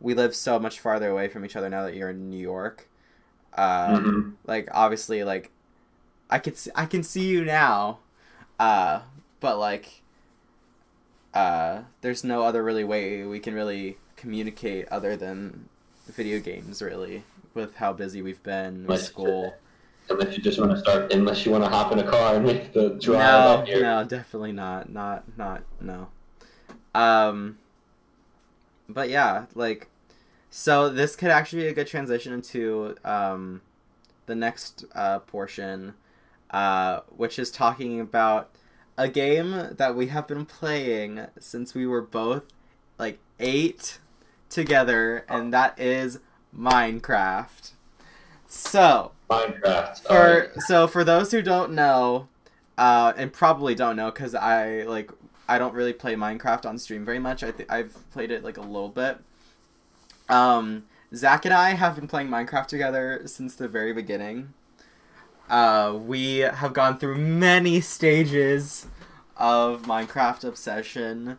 we 0.00 0.14
live 0.14 0.34
so 0.34 0.58
much 0.58 0.80
farther 0.80 1.10
away 1.10 1.28
from 1.28 1.44
each 1.44 1.56
other 1.56 1.68
now 1.68 1.84
that 1.84 1.94
you're 1.94 2.10
in 2.10 2.30
New 2.30 2.40
York. 2.40 2.88
Um, 3.54 3.66
mm-hmm. 4.04 4.30
Like 4.44 4.68
obviously, 4.72 5.24
like 5.24 5.50
I 6.30 6.38
could 6.38 6.56
see, 6.56 6.70
I 6.74 6.86
can 6.86 7.02
see 7.02 7.26
you 7.26 7.44
now, 7.44 7.98
uh, 8.58 9.00
but 9.40 9.58
like, 9.58 10.02
uh, 11.34 11.82
there's 12.00 12.24
no 12.24 12.42
other 12.42 12.62
really 12.62 12.84
way 12.84 13.24
we 13.24 13.38
can 13.38 13.54
really 13.54 13.98
communicate 14.22 14.86
other 14.88 15.16
than 15.16 15.68
video 16.06 16.38
games, 16.38 16.80
really, 16.80 17.24
with 17.54 17.74
how 17.74 17.92
busy 17.92 18.22
we've 18.22 18.42
been 18.44 18.86
with 18.86 19.02
school. 19.02 19.52
Unless 20.08 20.36
you 20.36 20.42
just 20.42 20.58
want 20.60 20.70
to 20.70 20.78
start, 20.78 21.12
unless 21.12 21.44
you 21.44 21.50
want 21.50 21.64
to 21.64 21.70
hop 21.70 21.90
in 21.92 21.98
a 21.98 22.08
car 22.08 22.36
and 22.36 22.46
make 22.46 22.72
the 22.72 22.90
drive 22.90 23.18
No, 23.18 23.60
up 23.60 23.66
here. 23.66 23.82
no, 23.82 24.04
definitely 24.04 24.52
not, 24.52 24.90
not, 24.90 25.24
not, 25.36 25.62
no. 25.80 26.08
Um, 26.94 27.58
but 28.88 29.08
yeah, 29.10 29.46
like, 29.54 29.88
so 30.50 30.88
this 30.88 31.16
could 31.16 31.30
actually 31.30 31.62
be 31.62 31.68
a 31.68 31.74
good 31.74 31.86
transition 31.88 32.32
into 32.32 32.96
um, 33.04 33.60
the 34.26 34.34
next 34.36 34.84
uh, 34.94 35.18
portion, 35.20 35.94
uh, 36.50 37.00
which 37.16 37.38
is 37.40 37.50
talking 37.50 37.98
about 37.98 38.50
a 38.96 39.08
game 39.08 39.68
that 39.76 39.96
we 39.96 40.08
have 40.08 40.28
been 40.28 40.44
playing 40.46 41.26
since 41.40 41.74
we 41.74 41.86
were 41.86 42.02
both 42.02 42.44
like 42.98 43.18
eight 43.40 43.98
together, 44.52 45.24
and 45.28 45.52
that 45.52 45.78
is 45.78 46.18
Minecraft. 46.56 47.72
So, 48.46 49.12
Minecraft. 49.30 50.02
for 50.02 50.12
alright. 50.12 50.60
so 50.66 50.86
for 50.86 51.04
those 51.04 51.30
who 51.30 51.42
don't 51.42 51.72
know, 51.72 52.28
uh, 52.76 53.12
and 53.16 53.32
probably 53.32 53.74
don't 53.74 53.96
know, 53.96 54.10
because 54.10 54.34
I 54.34 54.82
like 54.82 55.10
I 55.48 55.58
don't 55.58 55.74
really 55.74 55.92
play 55.92 56.14
Minecraft 56.14 56.66
on 56.66 56.78
stream 56.78 57.04
very 57.04 57.18
much. 57.18 57.42
I 57.42 57.50
th- 57.50 57.68
I've 57.68 58.10
played 58.10 58.30
it 58.30 58.44
like 58.44 58.56
a 58.56 58.62
little 58.62 58.88
bit. 58.88 59.18
Um, 60.28 60.84
Zach 61.14 61.44
and 61.44 61.52
I 61.52 61.70
have 61.70 61.96
been 61.96 62.08
playing 62.08 62.28
Minecraft 62.28 62.66
together 62.66 63.22
since 63.26 63.54
the 63.54 63.68
very 63.68 63.92
beginning. 63.92 64.54
Uh, 65.50 65.98
we 66.00 66.38
have 66.38 66.72
gone 66.72 66.98
through 66.98 67.16
many 67.16 67.80
stages 67.80 68.86
of 69.36 69.82
Minecraft 69.82 70.44
obsession. 70.44 71.38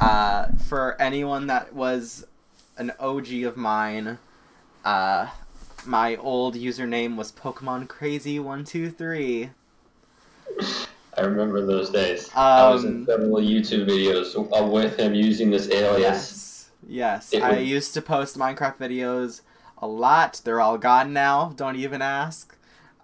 Uh, 0.00 0.48
for 0.66 1.00
anyone 1.00 1.46
that 1.46 1.72
was 1.72 2.26
an 2.76 2.92
OG 2.98 3.42
of 3.44 3.56
mine, 3.56 4.18
uh, 4.84 5.28
my 5.86 6.16
old 6.16 6.54
username 6.54 7.16
was 7.16 7.32
Pokemon 7.32 7.88
Crazy 7.88 8.38
One 8.38 8.64
Two 8.64 8.90
Three. 8.90 9.50
I 11.16 11.20
remember 11.20 11.64
those 11.64 11.90
days. 11.90 12.30
I 12.34 12.70
was 12.70 12.84
in 12.84 12.96
Um, 13.02 13.06
several 13.06 13.36
YouTube 13.36 13.86
videos 13.88 14.34
uh, 14.36 14.66
with 14.66 14.98
him 14.98 15.14
using 15.14 15.50
this 15.50 15.68
alias. 15.70 16.00
Yes, 16.00 16.70
yes. 16.88 17.32
It 17.32 17.42
I 17.42 17.58
was- 17.58 17.68
used 17.68 17.94
to 17.94 18.02
post 18.02 18.36
Minecraft 18.36 18.78
videos 18.78 19.42
a 19.78 19.86
lot. 19.86 20.40
They're 20.44 20.60
all 20.60 20.78
gone 20.78 21.12
now. 21.12 21.52
Don't 21.56 21.76
even 21.76 22.02
ask. 22.02 22.56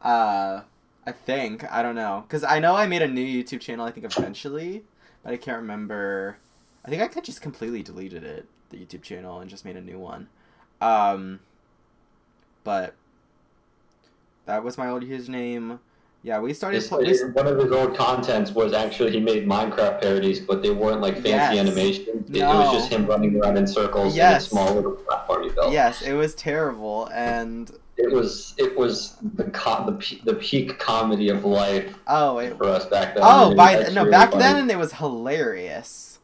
Uh, 0.02 0.62
I 1.06 1.12
think 1.12 1.70
I 1.70 1.82
don't 1.82 1.94
know 1.94 2.24
because 2.26 2.42
I 2.44 2.58
know 2.58 2.74
I 2.74 2.86
made 2.86 3.02
a 3.02 3.08
new 3.08 3.24
YouTube 3.24 3.60
channel. 3.60 3.86
I 3.86 3.90
think 3.90 4.06
eventually, 4.06 4.84
but 5.22 5.32
I 5.32 5.36
can't 5.36 5.58
remember. 5.60 6.38
I 6.84 6.88
think 6.88 7.02
I 7.02 7.08
could 7.08 7.24
just 7.24 7.42
completely 7.42 7.82
deleted 7.82 8.24
it, 8.24 8.46
the 8.70 8.76
YouTube 8.78 9.02
channel, 9.02 9.40
and 9.40 9.50
just 9.50 9.64
made 9.64 9.76
a 9.76 9.80
new 9.80 9.98
one. 9.98 10.28
Um, 10.80 11.40
but 12.64 12.94
that 14.46 14.64
was 14.64 14.78
my 14.78 14.88
old 14.88 15.02
username. 15.02 15.78
Yeah, 16.22 16.38
we 16.40 16.52
started. 16.52 16.82
Pl- 16.86 16.98
one 17.32 17.46
of 17.46 17.58
his 17.58 17.72
old 17.72 17.96
contents 17.96 18.50
was 18.52 18.72
actually 18.74 19.10
he 19.12 19.20
made 19.20 19.46
Minecraft 19.46 20.02
parodies, 20.02 20.40
but 20.40 20.62
they 20.62 20.70
weren't 20.70 21.00
like 21.00 21.14
fancy 21.14 21.28
Yes. 21.30 21.56
animations. 21.58 22.28
It, 22.30 22.36
it 22.36 22.44
was 22.44 22.72
just 22.72 22.90
him 22.92 23.06
running 23.06 23.36
around 23.40 23.56
in 23.56 23.66
circles 23.66 24.14
Yes. 24.14 24.42
in 24.52 24.58
a 24.58 24.62
small 24.62 24.74
little 24.74 24.92
platform 24.92 25.44
he 25.44 25.48
built. 25.50 25.72
yes, 25.72 26.02
it 26.02 26.12
was 26.12 26.34
terrible, 26.34 27.06
and 27.12 27.70
It 27.96 28.12
was 28.12 28.54
it 28.58 28.76
was 28.76 29.16
the 29.34 29.44
co- 29.44 29.86
the, 29.86 29.92
pe- 29.92 30.20
the 30.24 30.34
peak 30.34 30.78
comedy 30.78 31.30
of 31.30 31.44
life 31.46 31.94
oh, 32.06 32.36
it 32.38 32.56
for 32.58 32.66
us 32.66 32.84
back 32.86 33.14
then. 33.14 33.22
Oh, 33.26 33.54
by 33.54 33.72
no, 33.74 33.80
actually 33.80 34.10
back 34.10 34.30
funny. 34.32 34.42
then 34.42 34.70
it 34.70 34.78
was 34.78 34.92
hilarious. 34.92 36.18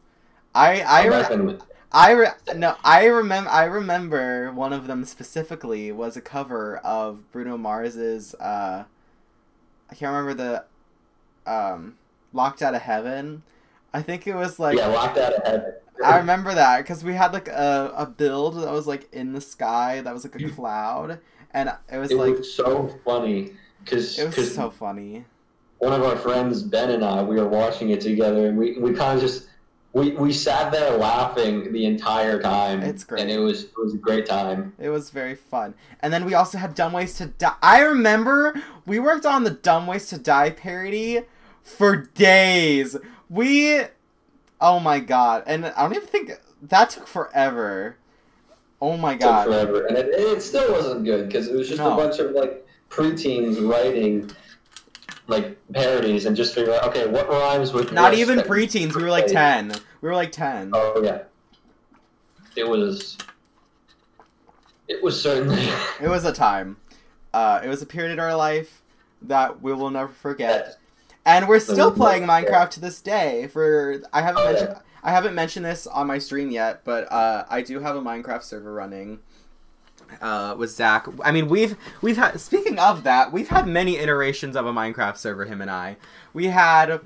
I 0.53 0.81
I 0.83 1.09
back 1.09 1.29
re- 1.29 1.35
then 1.37 1.47
it 1.49 1.53
was- 1.53 1.61
I 1.91 2.11
re- 2.11 2.27
no 2.55 2.75
I 2.83 3.05
remember 3.05 3.49
I 3.49 3.63
remember 3.65 4.51
one 4.51 4.73
of 4.73 4.87
them 4.87 5.05
specifically 5.05 5.91
was 5.91 6.17
a 6.17 6.21
cover 6.21 6.77
of 6.77 7.31
Bruno 7.31 7.57
Mars's 7.57 8.35
uh 8.35 8.85
I 9.89 9.95
can't 9.95 10.13
remember 10.15 10.65
the 11.45 11.51
um 11.51 11.97
Locked 12.33 12.61
Out 12.61 12.75
of 12.75 12.81
Heaven. 12.81 13.43
I 13.93 14.01
think 14.01 14.27
it 14.27 14.35
was 14.35 14.59
like 14.59 14.77
yeah, 14.77 14.87
locked 14.87 15.17
out 15.17 15.33
of 15.33 15.43
heaven. 15.45 15.73
I 16.03 16.17
remember 16.17 16.53
that 16.53 16.79
because 16.79 17.03
we 17.03 17.13
had 17.15 17.33
like 17.33 17.47
a, 17.47 17.91
a 17.97 18.05
build 18.05 18.55
that 18.61 18.71
was 18.71 18.85
like 18.87 19.11
in 19.11 19.33
the 19.33 19.41
sky 19.41 20.01
that 20.01 20.13
was 20.13 20.23
like 20.23 20.35
a 20.35 20.39
cloud 20.39 21.19
and 21.51 21.71
it 21.91 21.97
was 21.97 22.11
It 22.11 22.17
like 22.17 22.37
was 22.37 22.53
so 22.53 22.87
funny 23.05 23.53
because 23.83 24.17
it 24.17 24.25
was 24.25 24.53
so 24.53 24.69
funny. 24.69 25.25
one 25.79 25.93
of 25.93 26.03
our 26.03 26.15
friends 26.15 26.63
Ben 26.63 26.91
and 26.91 27.03
I 27.03 27.21
we 27.23 27.35
were 27.35 27.47
watching 27.47 27.89
it 27.89 28.01
together 28.01 28.47
and 28.47 28.57
we, 28.57 28.77
we 28.79 28.93
kind 28.93 29.15
of 29.17 29.21
just 29.21 29.47
we, 29.97 30.11
we 30.11 30.31
sat 30.33 30.71
there 30.71 30.91
laughing 30.97 31.71
the 31.73 31.85
entire 31.85 32.41
time. 32.41 32.81
It's 32.83 33.03
great. 33.03 33.21
and 33.23 33.31
it 33.31 33.39
was 33.39 33.63
it 33.65 33.77
was 33.77 33.93
a 33.93 33.97
great 33.97 34.25
time. 34.25 34.73
It 34.79 34.89
was 34.89 35.09
very 35.09 35.35
fun. 35.35 35.73
And 36.01 36.13
then 36.13 36.25
we 36.25 36.33
also 36.35 36.57
had 36.57 36.75
Dumb 36.75 36.93
Ways 36.93 37.15
to 37.15 37.25
Die. 37.27 37.55
I 37.61 37.81
remember 37.81 38.53
we 38.85 38.99
worked 38.99 39.25
on 39.25 39.43
the 39.43 39.49
Dumb 39.51 39.87
Ways 39.87 40.07
to 40.09 40.17
Die 40.17 40.51
parody 40.51 41.21
for 41.63 41.95
days. 41.95 42.95
We. 43.29 43.81
Oh 44.61 44.79
my 44.79 44.99
god. 44.99 45.43
And 45.47 45.65
I 45.65 45.81
don't 45.83 45.95
even 45.95 46.07
think. 46.07 46.31
That 46.61 46.89
took 46.89 47.07
forever. 47.07 47.97
Oh 48.81 48.97
my 48.97 49.11
It 49.13 49.19
took 49.19 49.29
god. 49.29 49.45
forever, 49.47 49.85
and 49.87 49.97
it, 49.97 50.07
it 50.07 50.41
still 50.41 50.71
wasn't 50.71 51.03
good 51.05 51.27
because 51.27 51.47
it 51.47 51.55
was 51.55 51.67
just 51.67 51.79
No. 51.79 51.93
a 51.93 51.95
bunch 51.95 52.19
of 52.19 52.31
like 52.31 52.65
preteens 52.89 53.57
writing 53.71 54.29
like 55.27 55.57
parodies 55.73 56.25
and 56.25 56.35
just 56.37 56.55
figure 56.55 56.73
out 56.73 56.83
okay 56.85 57.05
what 57.07 57.27
rhymes 57.29 57.73
with 57.73 57.91
Not 57.91 58.13
even 58.13 58.39
preteens. 58.39 58.95
We 58.95 59.03
were 59.03 59.09
like 59.09 59.27
10. 59.27 59.73
We 60.01 60.09
were 60.09 60.15
like 60.15 60.31
10. 60.31 60.71
Oh 60.73 61.01
yeah, 61.03 61.23
it 62.55 62.67
was. 62.67 63.17
It 64.87 65.03
was 65.03 65.21
certainly. 65.21 65.67
It 66.01 66.07
was 66.07 66.25
a 66.25 66.31
time. 66.33 66.77
Uh, 67.33 67.59
it 67.63 67.67
was 67.67 67.81
a 67.81 67.85
period 67.85 68.11
in 68.13 68.19
our 68.19 68.35
life 68.35 68.81
that 69.23 69.61
we 69.61 69.73
will 69.73 69.89
never 69.89 70.11
forget. 70.13 70.77
And 71.25 71.47
we're 71.47 71.59
still 71.59 71.91
playing 71.91 72.23
Minecraft 72.23 72.69
to 72.71 72.79
this 72.79 73.01
day. 73.01 73.47
For 73.47 74.01
I 74.13 74.21
haven't 74.21 74.41
Oh, 74.43 74.45
yeah. 74.49 74.51
mentioned 74.53 74.79
I 75.03 75.11
haven't 75.11 75.35
mentioned 75.35 75.65
this 75.65 75.87
on 75.87 76.07
my 76.07 76.17
stream 76.19 76.51
yet, 76.51 76.81
but 76.83 77.11
uh, 77.11 77.45
I 77.49 77.61
do 77.61 77.79
have 77.79 77.95
a 77.95 78.01
Minecraft 78.01 78.43
server 78.43 78.73
running 78.73 79.19
uh, 80.21 80.55
with 80.57 80.69
Zach. 80.71 81.07
I 81.23 81.31
mean, 81.31 81.47
we've 81.49 81.75
we've 82.01 82.17
had. 82.17 82.39
Speaking 82.39 82.79
of 82.79 83.03
that, 83.03 83.31
we've 83.33 83.49
had 83.49 83.67
many 83.67 83.97
iterations 83.97 84.55
of 84.55 84.65
a 84.65 84.71
Minecraft 84.73 85.17
server. 85.17 85.45
Him 85.45 85.61
and 85.61 85.71
I. 85.71 85.97
We 86.33 86.45
had. 86.47 87.01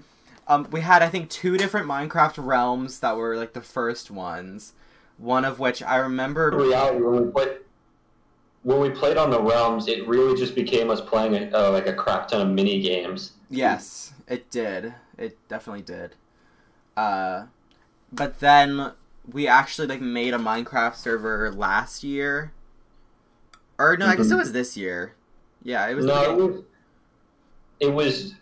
Um, 0.52 0.68
we 0.70 0.82
had 0.82 1.02
I 1.02 1.08
think 1.08 1.30
two 1.30 1.58
different 1.58 1.88
Minecraft 1.88 2.34
realms 2.38 3.00
that 3.00 3.16
were 3.16 3.38
like 3.38 3.54
the 3.54 3.62
first 3.62 4.12
ones. 4.12 4.74
One 5.18 5.46
of 5.46 5.60
which 5.60 5.82
I 5.82 5.96
remember. 5.96 6.52
reality 6.52 7.02
when 7.02 7.26
we 7.26 7.32
played 7.32 7.58
when 8.64 8.80
we 8.82 8.90
played 8.90 9.18
on 9.18 9.30
the 9.32 9.42
realms 9.42 9.88
it 9.88 10.08
really 10.08 10.38
just 10.38 10.54
became 10.54 10.90
us 10.92 11.02
playing 11.02 11.36
a, 11.36 11.58
uh, 11.58 11.72
like 11.72 11.88
a 11.88 11.94
crap 11.94 12.28
ton 12.28 12.42
of 12.42 12.50
mini 12.50 12.80
games 12.82 13.32
Yes, 13.50 14.14
it 14.28 14.52
did. 14.52 14.94
It 15.18 15.38
definitely 15.48 15.82
did. 15.84 16.16
Uh, 16.98 17.46
but 18.12 18.40
then 18.40 18.92
we 19.32 19.48
actually 19.48 19.88
like 19.88 20.02
made 20.02 20.34
a 20.34 20.38
Minecraft 20.38 20.96
server 20.96 21.50
last 21.52 22.04
year, 22.04 22.52
or 23.80 23.96
no, 23.98 24.06
I 24.06 24.16
guess 24.16 24.30
it 24.32 24.34
Mhm. 24.34 24.40
was 24.40 24.52
this 24.52 24.76
year. 24.76 25.16
Yeah, 25.64 25.88
it 25.88 25.96
was. 25.96 26.06
no 26.06 26.22
it 26.24 26.36
was, 26.38 26.64
it 27.80 27.94
was 27.94 28.34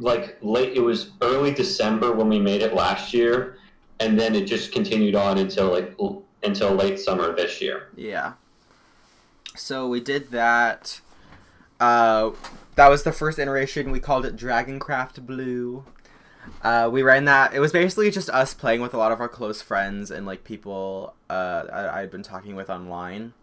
like 0.00 0.38
late 0.40 0.72
it 0.74 0.80
was 0.80 1.10
early 1.20 1.52
december 1.52 2.12
when 2.12 2.28
we 2.28 2.38
made 2.38 2.62
it 2.62 2.74
last 2.74 3.12
year 3.12 3.58
and 4.00 4.18
then 4.18 4.34
it 4.34 4.46
just 4.46 4.72
continued 4.72 5.14
on 5.14 5.38
until 5.38 5.70
like 5.70 5.94
l- 6.00 6.22
until 6.42 6.72
late 6.72 6.98
summer 6.98 7.34
this 7.34 7.60
year 7.60 7.88
Yeah. 7.96 8.34
So 9.54 9.86
we 9.86 10.00
did 10.00 10.30
that. 10.30 11.00
Uh, 11.78 12.30
that 12.74 12.88
was 12.88 13.02
the 13.02 13.12
first 13.12 13.38
iteration. 13.38 13.90
We 13.90 14.00
called 14.00 14.24
it 14.24 14.36
Dragoncraft 14.36 15.26
Blue. 15.26 15.84
Uh, 16.62 16.88
we 16.90 17.02
ran 17.02 17.26
that. 17.26 17.54
It 17.54 17.60
was 17.60 17.72
basically 17.72 18.10
just 18.10 18.30
us 18.30 18.54
playing 18.54 18.80
with 18.80 18.94
a 18.94 18.96
lot 18.96 19.12
of 19.12 19.20
our 19.20 19.28
close 19.28 19.60
friends 19.62 20.10
and 20.10 20.26
like 20.26 20.42
people 20.44 21.14
uh, 21.28 21.64
I, 21.72 22.00
I'd 22.00 22.10
been 22.10 22.22
talking 22.22 22.56
with 22.56 22.70
online. 22.70 23.34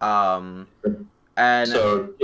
Um, 0.00 0.68
and 1.36 1.68
so 1.68 2.14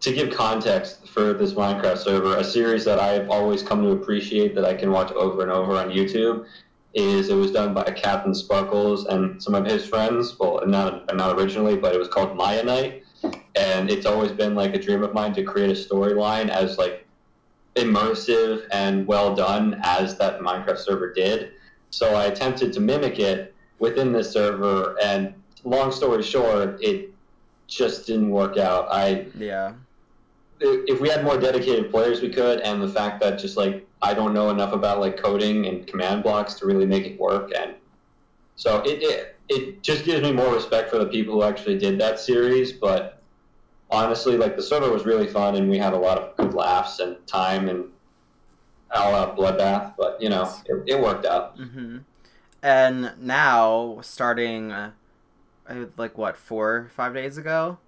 to 0.00 0.12
give 0.12 0.34
context 0.34 1.06
for 1.08 1.32
this 1.34 1.52
minecraft 1.52 1.98
server 1.98 2.36
a 2.36 2.44
series 2.44 2.84
that 2.84 2.98
i've 2.98 3.28
always 3.28 3.62
come 3.62 3.82
to 3.82 3.90
appreciate 3.90 4.54
that 4.54 4.64
i 4.64 4.74
can 4.74 4.90
watch 4.90 5.12
over 5.12 5.42
and 5.42 5.50
over 5.50 5.76
on 5.76 5.90
youtube 5.90 6.46
is 6.94 7.28
it 7.28 7.34
was 7.34 7.52
done 7.52 7.72
by 7.72 7.84
CaptainSparklez 7.84 9.06
and 9.06 9.40
some 9.42 9.54
of 9.54 9.64
his 9.64 9.86
friends. 9.86 10.36
Well 10.38 10.62
not 10.66 11.14
not 11.14 11.38
originally 11.38 11.76
but 11.76 11.94
it 11.94 11.98
was 11.98 12.08
called 12.08 12.36
Mianite 12.36 13.02
and 13.54 13.90
it's 13.90 14.06
always 14.06 14.32
been 14.32 14.54
like 14.54 14.74
a 14.74 14.78
dream 14.78 15.02
of 15.02 15.14
mine 15.14 15.32
to 15.34 15.42
create 15.42 15.70
a 15.70 15.74
storyline 15.74 16.48
as 16.48 16.78
like 16.78 17.06
immersive 17.76 18.66
and 18.72 19.06
well 19.06 19.34
done 19.34 19.80
as 19.84 20.18
that 20.18 20.40
minecraft 20.40 20.78
server 20.78 21.12
did. 21.12 21.52
So 21.90 22.14
i 22.14 22.24
attempted 22.26 22.72
to 22.74 22.80
mimic 22.80 23.18
it 23.18 23.54
within 23.78 24.12
this 24.12 24.32
server 24.32 24.96
and 25.02 25.34
long 25.64 25.92
story 25.92 26.22
short 26.22 26.82
it 26.82 27.12
just 27.68 28.06
didn't 28.06 28.30
work 28.30 28.56
out. 28.56 28.88
I 28.90 29.26
yeah, 29.38 29.74
if 30.60 31.00
we 31.00 31.08
had 31.08 31.24
more 31.24 31.38
dedicated 31.38 31.90
players, 31.90 32.20
we 32.20 32.28
could, 32.28 32.60
and 32.60 32.82
the 32.82 32.88
fact 32.88 33.20
that 33.20 33.38
just 33.38 33.56
like 33.56 33.86
I 34.02 34.14
don't 34.14 34.34
know 34.34 34.50
enough 34.50 34.72
about 34.72 35.00
like 35.00 35.16
coding 35.16 35.66
and 35.66 35.86
command 35.86 36.22
blocks 36.22 36.54
to 36.54 36.66
really 36.66 36.86
make 36.86 37.04
it 37.04 37.18
work, 37.18 37.50
and 37.56 37.74
so 38.56 38.82
it 38.82 39.02
it, 39.02 39.36
it 39.48 39.82
just 39.82 40.04
gives 40.04 40.22
me 40.22 40.32
more 40.32 40.52
respect 40.52 40.90
for 40.90 40.98
the 40.98 41.06
people 41.06 41.34
who 41.34 41.42
actually 41.42 41.78
did 41.78 41.98
that 42.00 42.20
series. 42.20 42.72
But 42.72 43.22
honestly, 43.90 44.36
like 44.36 44.56
the 44.56 44.62
server 44.62 44.90
was 44.90 45.04
really 45.04 45.26
fun, 45.26 45.56
and 45.56 45.68
we 45.70 45.78
had 45.78 45.92
a 45.92 45.98
lot 45.98 46.18
of 46.18 46.36
good 46.36 46.54
laughs 46.54 47.00
and 47.00 47.16
time 47.26 47.68
and 47.68 47.86
all 48.94 49.14
out 49.14 49.30
of 49.30 49.36
bloodbath. 49.36 49.94
But 49.96 50.20
you 50.20 50.28
know, 50.28 50.52
it, 50.66 50.94
it 50.94 51.00
worked 51.00 51.24
out. 51.24 51.58
Mm-hmm. 51.58 51.98
And 52.62 53.12
now, 53.18 54.00
starting 54.02 54.72
uh, 54.72 54.92
like 55.96 56.18
what 56.18 56.36
four 56.36 56.90
five 56.94 57.14
days 57.14 57.38
ago, 57.38 57.78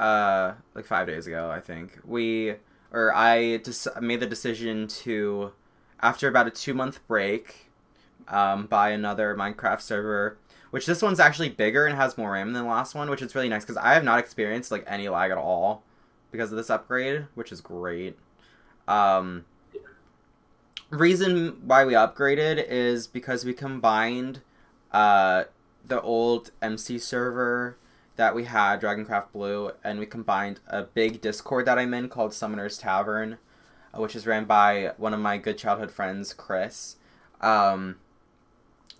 uh, 0.00 0.54
like 0.74 0.86
five 0.86 1.06
days 1.06 1.26
ago, 1.26 1.50
I 1.50 1.60
think 1.60 2.00
we 2.04 2.54
or 2.90 3.14
I 3.14 3.60
made 4.00 4.20
the 4.20 4.26
decision 4.26 4.88
to, 4.88 5.52
after 6.00 6.26
about 6.26 6.46
a 6.46 6.50
two 6.50 6.74
month 6.74 7.06
break, 7.06 7.70
um, 8.26 8.66
buy 8.66 8.90
another 8.90 9.36
Minecraft 9.36 9.80
server. 9.80 10.38
Which 10.70 10.86
this 10.86 11.02
one's 11.02 11.18
actually 11.18 11.48
bigger 11.48 11.84
and 11.84 11.96
has 11.96 12.16
more 12.16 12.30
RAM 12.30 12.52
than 12.52 12.62
the 12.62 12.70
last 12.70 12.94
one, 12.94 13.10
which 13.10 13.22
is 13.22 13.34
really 13.34 13.48
nice 13.48 13.64
because 13.64 13.76
I 13.76 13.94
have 13.94 14.04
not 14.04 14.20
experienced 14.20 14.70
like 14.70 14.84
any 14.86 15.08
lag 15.08 15.32
at 15.32 15.36
all 15.36 15.82
because 16.30 16.52
of 16.52 16.56
this 16.56 16.70
upgrade, 16.70 17.26
which 17.34 17.50
is 17.50 17.60
great. 17.60 18.16
Um, 18.86 19.46
reason 20.90 21.60
why 21.66 21.84
we 21.84 21.94
upgraded 21.94 22.64
is 22.68 23.08
because 23.08 23.44
we 23.44 23.52
combined 23.52 24.42
uh, 24.92 25.44
the 25.84 26.00
old 26.00 26.52
MC 26.62 27.00
server 27.00 27.76
that 28.20 28.34
we 28.34 28.44
had, 28.44 28.82
Dragoncraft 28.82 29.32
Blue, 29.32 29.70
and 29.82 29.98
we 29.98 30.04
combined 30.04 30.60
a 30.66 30.82
big 30.82 31.22
Discord 31.22 31.64
that 31.64 31.78
I'm 31.78 31.94
in 31.94 32.10
called 32.10 32.34
Summoner's 32.34 32.76
Tavern, 32.76 33.38
uh, 33.94 34.00
which 34.02 34.14
is 34.14 34.26
ran 34.26 34.44
by 34.44 34.92
one 34.98 35.14
of 35.14 35.20
my 35.20 35.38
good 35.38 35.56
childhood 35.56 35.90
friends, 35.90 36.34
Chris. 36.34 36.96
Um, 37.40 37.96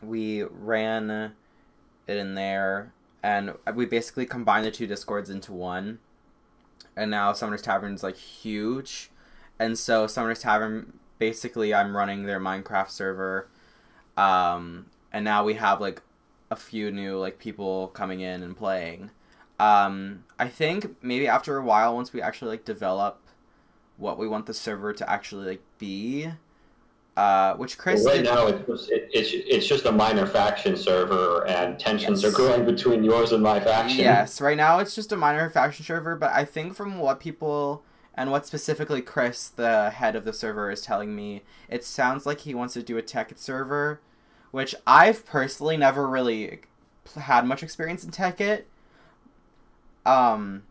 we 0.01 0.45
ran 0.45 1.35
it 2.07 2.17
in 2.17 2.35
there, 2.35 2.95
and 3.23 3.53
we 3.75 3.85
basically 3.85 4.25
combined 4.25 4.65
the 4.65 4.71
two 4.71 4.87
Discords 4.87 5.29
into 5.29 5.53
one. 5.53 5.99
And 6.97 7.11
now 7.11 7.35
Summoner's 7.35 7.61
Tavern 7.61 7.93
is 7.93 8.03
like 8.03 8.17
huge, 8.17 9.11
and 9.59 9.79
so 9.79 10.07
Summoner's 10.07 10.41
Tavern 10.41 10.95
basically 11.19 11.75
I'm 11.75 11.95
running 11.95 12.25
their 12.25 12.41
Minecraft 12.41 12.89
server, 12.89 13.49
um, 14.17 14.87
and 15.13 15.27
now 15.27 15.45
we 15.45 15.55
have 15.55 15.79
like 15.79 16.01
a 16.51 16.57
few 16.57 16.91
new 16.91 17.17
like 17.17 17.39
people 17.39 17.89
coming 17.89 18.21
in 18.21 18.43
and 18.43 18.57
playing. 18.57 19.11
Um, 19.59 20.25
I 20.39 20.49
think 20.49 20.97
maybe 21.03 21.29
after 21.29 21.57
a 21.59 21.65
while, 21.65 21.95
once 21.95 22.13
we 22.13 22.23
actually 22.23 22.51
like 22.53 22.65
develop 22.65 23.21
what 23.99 24.19
we 24.19 24.27
want 24.27 24.47
the 24.47 24.55
server 24.55 24.93
to 24.95 25.09
actually 25.09 25.47
like 25.47 25.63
be, 25.79 26.29
uh, 27.17 27.55
which 27.55 27.77
Chris 27.77 28.03
well, 28.03 28.15
right 28.15 28.25
now 28.25 28.47
it's 28.47 28.67
just, 28.67 28.91
it, 28.91 29.11
it's 29.13 29.31
it's 29.33 29.67
just 29.67 29.85
a 29.85 29.93
minor 29.93 30.27
faction 30.27 30.77
server, 30.77 31.47
and 31.47 31.79
tensions 31.79 32.23
yes. 32.23 32.33
are 32.33 32.35
growing 32.35 32.65
between 32.65 33.05
yours 33.05 33.33
and 33.33 33.43
my 33.43 33.61
faction. 33.61 34.01
Yes, 34.01 34.41
right 34.41 34.57
now 34.57 34.79
it's 34.79 34.95
just 34.95 35.13
a 35.13 35.17
minor 35.17 35.51
faction 35.51 35.85
server, 35.85 36.17
but 36.17 36.33
I 36.33 36.45
think 36.45 36.75
from 36.75 36.99
what 36.99 37.21
people 37.21 37.85
and 38.15 38.31
what 38.31 38.47
specifically 38.47 39.03
Chris, 39.03 39.49
the 39.49 39.91
head 39.91 40.17
of 40.17 40.25
the 40.25 40.33
server, 40.33 40.71
is 40.71 40.81
telling 40.81 41.15
me, 41.15 41.43
it 41.69 41.85
sounds 41.85 42.27
like 42.27 42.41
he 42.41 42.55
wants 42.55 42.75
to 42.75 42.83
do 42.83 42.97
a 42.97 43.03
tech 43.03 43.33
server 43.37 44.01
which 44.51 44.75
I've 44.87 45.25
personally 45.27 45.77
never 45.77 46.09
really 46.09 46.61
had 47.17 47.47
much 47.47 47.63
experience 47.63 48.05
in 48.05 48.11
Tekkit. 48.11 48.65
Um, 50.07 50.63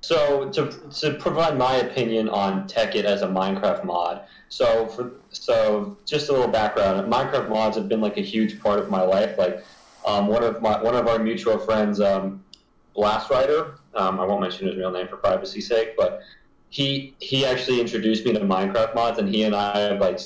so 0.00 0.48
to, 0.50 0.70
to 1.00 1.14
provide 1.14 1.56
my 1.56 1.76
opinion 1.76 2.28
on 2.28 2.68
Tekkit 2.68 3.04
as 3.04 3.22
a 3.22 3.26
Minecraft 3.26 3.84
mod, 3.84 4.22
so 4.48 4.86
for 4.86 5.12
so 5.30 5.96
just 6.04 6.28
a 6.28 6.32
little 6.32 6.48
background, 6.48 7.12
Minecraft 7.12 7.48
mods 7.48 7.76
have 7.76 7.88
been 7.88 8.00
like 8.00 8.16
a 8.16 8.22
huge 8.22 8.60
part 8.60 8.78
of 8.78 8.90
my 8.90 9.02
life. 9.02 9.36
Like 9.38 9.64
um, 10.04 10.28
one 10.28 10.44
of 10.44 10.62
my 10.62 10.80
one 10.80 10.94
of 10.94 11.08
our 11.08 11.18
mutual 11.18 11.58
friends, 11.58 12.00
um, 12.00 12.44
Blast 12.94 13.30
Rider, 13.30 13.78
um, 13.94 14.20
I 14.20 14.24
won't 14.24 14.40
mention 14.40 14.68
his 14.68 14.76
real 14.76 14.92
name 14.92 15.08
for 15.08 15.16
privacy's 15.16 15.66
sake, 15.66 15.96
but 15.96 16.22
he 16.68 17.14
he 17.18 17.44
actually 17.44 17.80
introduced 17.80 18.24
me 18.24 18.32
to 18.34 18.40
Minecraft 18.40 18.94
mods, 18.94 19.18
and 19.18 19.28
he 19.28 19.42
and 19.44 19.56
I 19.56 19.78
have 19.78 20.00
like 20.00 20.20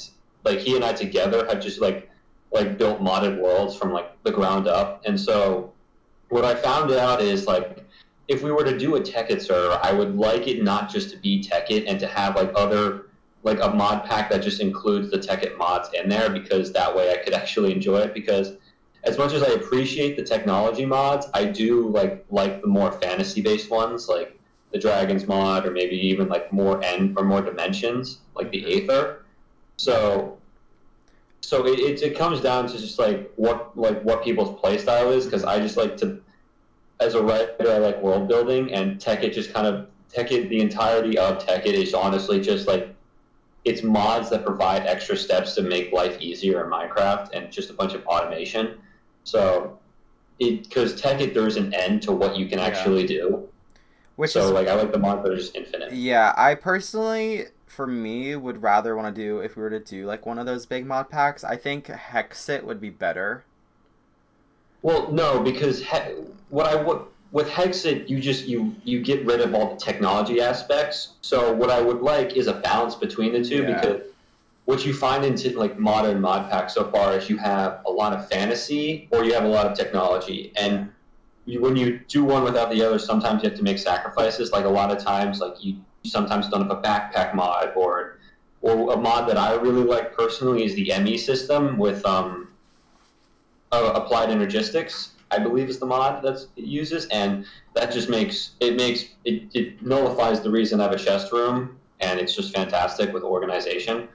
like 0.44 0.59
he 0.59 0.76
and 0.76 0.85
I 0.85 0.92
together 0.92 1.46
have 1.46 1.61
just 1.61 1.81
like 1.81 2.10
like 2.52 2.78
built 2.78 3.00
modded 3.00 3.38
worlds 3.38 3.76
from 3.76 3.92
like 3.92 4.22
the 4.24 4.32
ground 4.32 4.68
up. 4.68 5.02
And 5.06 5.18
so 5.18 5.72
what 6.28 6.44
I 6.44 6.54
found 6.54 6.90
out 6.92 7.20
is 7.20 7.46
like 7.46 7.84
if 8.28 8.42
we 8.42 8.52
were 8.52 8.64
to 8.64 8.78
do 8.78 8.96
a 8.96 9.00
Tekkit 9.00 9.40
server, 9.40 9.78
I 9.82 9.92
would 9.92 10.16
like 10.16 10.46
it 10.46 10.62
not 10.62 10.88
just 10.88 11.10
to 11.10 11.16
be 11.16 11.42
Tekkit 11.42 11.84
and 11.88 11.98
to 12.00 12.06
have 12.06 12.36
like 12.36 12.52
other 12.54 13.06
like 13.42 13.58
a 13.60 13.70
mod 13.70 14.04
pack 14.04 14.30
that 14.30 14.42
just 14.42 14.60
includes 14.60 15.10
the 15.10 15.18
Tekkit 15.18 15.56
mods 15.56 15.88
in 15.94 16.08
there 16.08 16.30
because 16.30 16.72
that 16.72 16.94
way 16.94 17.12
I 17.12 17.16
could 17.16 17.34
actually 17.40 17.72
enjoy 17.72 17.98
it 18.00 18.14
because 18.14 18.52
as 19.02 19.16
much 19.16 19.32
as 19.32 19.42
I 19.42 19.48
appreciate 19.52 20.16
the 20.16 20.22
technology 20.22 20.84
mods, 20.84 21.26
I 21.34 21.44
do 21.44 21.88
like 21.88 22.24
like 22.30 22.60
the 22.60 22.68
more 22.68 22.92
fantasy 22.92 23.42
based 23.42 23.70
ones 23.70 24.08
like 24.08 24.38
the 24.72 24.78
dragons 24.78 25.26
mod 25.26 25.66
or 25.66 25.72
maybe 25.72 25.96
even 25.96 26.28
like 26.28 26.52
more 26.52 26.82
end 26.84 27.16
or 27.18 27.24
more 27.24 27.42
dimensions 27.42 28.18
like 28.34 28.50
the 28.50 28.64
aether. 28.76 29.24
So 29.76 30.38
so 31.40 31.66
it, 31.66 31.79
it, 31.79 32.03
it, 32.03 32.18
comes 32.18 32.40
down 32.40 32.66
to 32.68 32.79
just 32.79 32.98
like 32.98 33.31
what 33.37 33.76
like 33.76 34.03
what 34.03 34.22
people's 34.22 34.59
play 34.61 34.79
style 34.79 35.11
is 35.11 35.24
because 35.24 35.44
I 35.44 35.59
just 35.59 35.76
like 35.76 35.96
to 35.98 36.20
as 37.00 37.14
a 37.14 37.22
writer 37.22 37.70
I 37.70 37.79
like 37.79 38.00
world 38.03 38.29
building 38.29 38.72
and 38.72 39.00
Tekkit 39.00 39.33
just 39.33 39.53
kind 39.53 39.66
of 39.66 39.88
Tekkit 40.12 40.48
the 40.48 40.61
entirety 40.61 41.18
of 41.18 41.44
Tekkit 41.44 41.72
is 41.72 41.94
honestly 41.94 42.40
just 42.40 42.66
like 42.66 42.94
it's 43.64 43.83
mods 43.83 44.31
that 44.31 44.44
provide 44.44 44.87
extra 44.87 45.16
steps 45.16 45.55
to 45.55 45.62
make 45.62 45.92
life 45.92 46.20
easier 46.20 46.64
in 46.64 46.70
Minecraft 46.70 47.31
and 47.33 47.53
just 47.53 47.70
a 47.70 47.72
bunch 47.74 47.94
of 47.94 48.05
automation. 48.07 48.79
So 49.24 49.79
it 50.38 50.64
because 50.64 51.00
Tekkit 51.00 51.35
there's 51.35 51.57
an 51.57 51.74
end 51.74 52.03
to 52.03 52.12
what 52.12 52.37
you 52.37 52.46
can 52.46 52.59
yeah. 52.59 52.66
actually 52.66 53.07
do. 53.07 53.46
Which 54.16 54.33
so 54.33 54.44
is, 54.44 54.50
like 54.50 54.68
I 54.68 54.74
like 54.74 54.92
the 54.92 54.98
mods 54.98 55.22
that 55.22 55.33
are 55.33 55.37
just 55.37 55.57
infinite. 55.57 55.92
Yeah, 55.92 56.35
I 56.37 56.55
personally 56.55 57.46
for 57.81 57.87
me 57.87 58.37
would 58.37 58.62
rather 58.62 58.95
want 58.95 59.14
to 59.14 59.23
do 59.23 59.38
if 59.38 59.57
we 59.57 59.62
were 59.62 59.71
to 59.71 59.81
do 59.81 60.05
like 60.05 60.27
one 60.27 60.38
of 60.38 60.45
those 60.45 60.66
big 60.66 60.85
mod 60.85 61.09
packs. 61.09 61.43
I 61.43 61.57
think 61.57 61.87
Hexxit 61.87 62.62
would 62.62 62.79
be 62.79 62.90
better. 62.90 63.43
Well, 64.83 65.11
no, 65.11 65.40
because 65.40 65.83
he- 65.83 66.14
what 66.51 66.66
I 66.66 66.75
would 66.75 67.05
with 67.33 67.49
Hexxit, 67.49 68.07
you 68.07 68.21
just 68.21 68.45
you 68.45 68.77
you 68.85 69.01
get 69.01 69.25
rid 69.25 69.40
of 69.40 69.55
all 69.55 69.71
the 69.73 69.81
technology 69.81 70.43
aspects. 70.43 71.14
So 71.23 71.55
what 71.55 71.71
I 71.71 71.81
would 71.81 72.03
like 72.03 72.37
is 72.37 72.49
a 72.49 72.53
balance 72.53 72.95
between 72.95 73.33
the 73.33 73.43
two 73.43 73.62
yeah. 73.62 73.81
because 73.81 74.03
what 74.66 74.85
you 74.85 74.93
find 74.93 75.25
in 75.25 75.35
t- 75.35 75.55
like 75.55 75.79
modern 75.79 76.21
mod 76.21 76.51
packs 76.51 76.75
so 76.75 76.90
far 76.90 77.16
is 77.16 77.31
you 77.31 77.38
have 77.38 77.81
a 77.87 77.90
lot 77.90 78.12
of 78.12 78.29
fantasy 78.29 79.09
or 79.11 79.25
you 79.25 79.33
have 79.33 79.45
a 79.45 79.49
lot 79.49 79.64
of 79.64 79.75
technology 79.75 80.53
and 80.55 80.93
you, 81.47 81.62
when 81.62 81.77
you 81.77 81.99
do 82.09 82.25
one 82.25 82.45
without 82.45 82.71
the 82.71 82.83
other 82.83 82.99
sometimes 82.99 83.43
you 83.43 83.49
have 83.49 83.57
to 83.57 83.64
make 83.64 83.79
sacrifices 83.79 84.53
like 84.53 84.66
a 84.66 84.69
lot 84.69 84.90
of 84.90 85.03
times 85.03 85.40
like 85.40 85.55
you 85.64 85.77
sometimes 86.04 86.48
done 86.48 86.68
up 86.68 86.70
a 86.70 86.86
backpack 86.86 87.34
mod 87.34 87.72
or 87.76 88.18
or 88.62 88.92
a 88.92 88.96
mod 88.96 89.28
that 89.28 89.38
I 89.38 89.54
really 89.54 89.82
like 89.82 90.14
personally 90.14 90.64
is 90.64 90.74
the 90.74 90.92
ME 91.00 91.16
system 91.16 91.78
with 91.78 92.04
um, 92.04 92.48
uh, 93.72 93.92
applied 93.94 94.28
energistics. 94.28 95.10
I 95.30 95.38
believe 95.38 95.68
is 95.68 95.78
the 95.78 95.86
mod 95.86 96.22
that 96.22 96.44
it 96.56 96.64
uses, 96.64 97.06
and 97.06 97.46
that 97.74 97.92
just 97.92 98.10
makes 98.10 98.52
it 98.60 98.76
makes 98.76 99.04
it, 99.24 99.44
it 99.54 99.82
nullifies 99.82 100.40
the 100.40 100.50
reason 100.50 100.80
I 100.80 100.84
have 100.84 100.92
a 100.92 100.98
chest 100.98 101.32
room, 101.32 101.78
and 102.00 102.20
it's 102.20 102.34
just 102.34 102.54
fantastic 102.54 103.12
with 103.12 103.22
organization. 103.22 104.08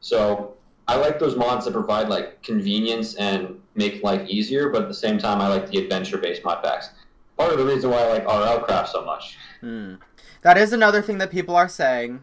So 0.00 0.54
I 0.88 0.96
like 0.96 1.18
those 1.18 1.36
mods 1.36 1.64
that 1.64 1.72
provide 1.72 2.08
like 2.08 2.42
convenience 2.42 3.14
and 3.14 3.60
make 3.74 4.02
life 4.02 4.28
easier, 4.28 4.68
but 4.68 4.82
at 4.82 4.88
the 4.88 4.94
same 4.94 5.18
time, 5.18 5.40
I 5.40 5.48
like 5.48 5.68
the 5.70 5.78
adventure-based 5.78 6.44
mod 6.44 6.62
packs. 6.62 6.90
Part 7.36 7.52
of 7.52 7.58
the 7.58 7.64
reason 7.64 7.90
why 7.90 8.02
I 8.02 8.08
like 8.08 8.24
RL 8.26 8.60
Craft 8.64 8.90
so 8.90 9.04
much. 9.04 9.36
Hmm. 9.60 9.94
That 10.42 10.58
is 10.58 10.72
another 10.72 11.02
thing 11.02 11.18
that 11.18 11.30
people 11.30 11.56
are 11.56 11.68
saying. 11.68 12.22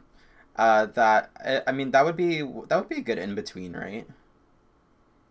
Uh, 0.55 0.88
that 0.88 1.63
I 1.65 1.71
mean, 1.71 1.91
that 1.91 2.03
would 2.05 2.17
be 2.17 2.41
that 2.41 2.77
would 2.77 2.89
be 2.89 2.97
a 2.97 3.01
good 3.01 3.17
in 3.17 3.34
between, 3.34 3.73
right? 3.73 4.05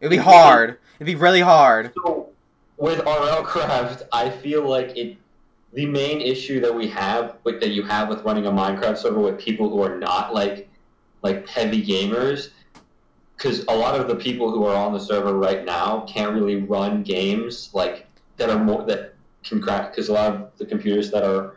It'd 0.01 0.11
be 0.11 0.17
hard. 0.17 0.79
It'd 0.97 1.07
be 1.07 1.15
really 1.15 1.41
hard. 1.41 1.93
So 1.97 2.31
with 2.77 3.01
RL 3.01 3.43
Craft, 3.43 4.05
I 4.13 4.31
feel 4.31 4.69
like 4.69 4.97
it. 4.97 5.17
The 5.75 5.85
main 5.85 6.23
issue 6.23 6.61
that 6.61 6.75
we 6.75 6.89
have, 6.89 7.37
with, 7.45 7.61
that 7.61 7.69
you 7.73 7.83
have 7.83 8.09
with 8.09 8.23
running 8.23 8.47
a 8.47 8.51
Minecraft 8.51 8.97
server 8.97 9.21
with 9.21 9.39
people 9.39 9.69
who 9.69 9.83
are 9.83 9.99
not 9.99 10.33
like, 10.33 10.67
like 11.23 11.47
heavy 11.47 11.85
gamers, 11.85 12.53
because 13.37 13.65
a 13.69 13.75
lot 13.75 14.01
of 14.01 14.09
the 14.09 14.17
people 14.17 14.51
who 14.51 14.65
are 14.65 14.75
on 14.75 14.95
the 14.95 14.99
server 14.99 15.35
right 15.35 15.67
now 15.67 16.07
can't 16.09 16.35
really 16.35 16.57
run 16.57 17.03
games 17.03 17.69
like 17.75 18.07
that 18.39 18.49
are 18.49 18.59
more 18.59 18.85
that 18.85 19.15
can 19.45 19.61
crack 19.61 19.93
because 19.93 20.09
a 20.09 20.13
lot 20.13 20.35
of 20.35 20.51
the 20.57 20.65
computers 20.65 21.11
that 21.11 21.23
are 21.23 21.55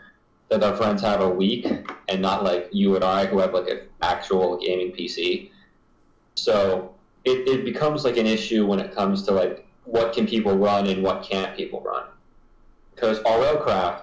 that 0.52 0.64
our 0.64 0.76
friends 0.76 1.02
have 1.02 1.22
a 1.22 1.30
week 1.30 1.66
and 2.10 2.22
not 2.22 2.44
like 2.44 2.68
you 2.74 2.96
and 2.96 3.06
I 3.06 3.26
who 3.26 3.40
have 3.40 3.54
like 3.54 3.70
an 3.70 3.80
actual 4.02 4.58
gaming 4.58 4.92
PC. 4.92 5.50
So 6.36 6.94
it, 7.24 7.48
it 7.48 7.64
becomes 7.64 8.04
like 8.04 8.18
an 8.18 8.28
issue 8.28 8.66
when 8.66 8.80
it 8.80 8.94
comes 8.94 9.24
to 9.24 9.32
like 9.32 9.66
what 9.86 10.14
can 10.14 10.28
people 10.28 10.58
run 10.58 10.88
and 10.88 11.02
what 11.04 11.24
can't 11.24 11.56
people 11.56 11.82
run. 11.82 12.04
Because 12.94 13.20
RLCraft, 13.20 14.02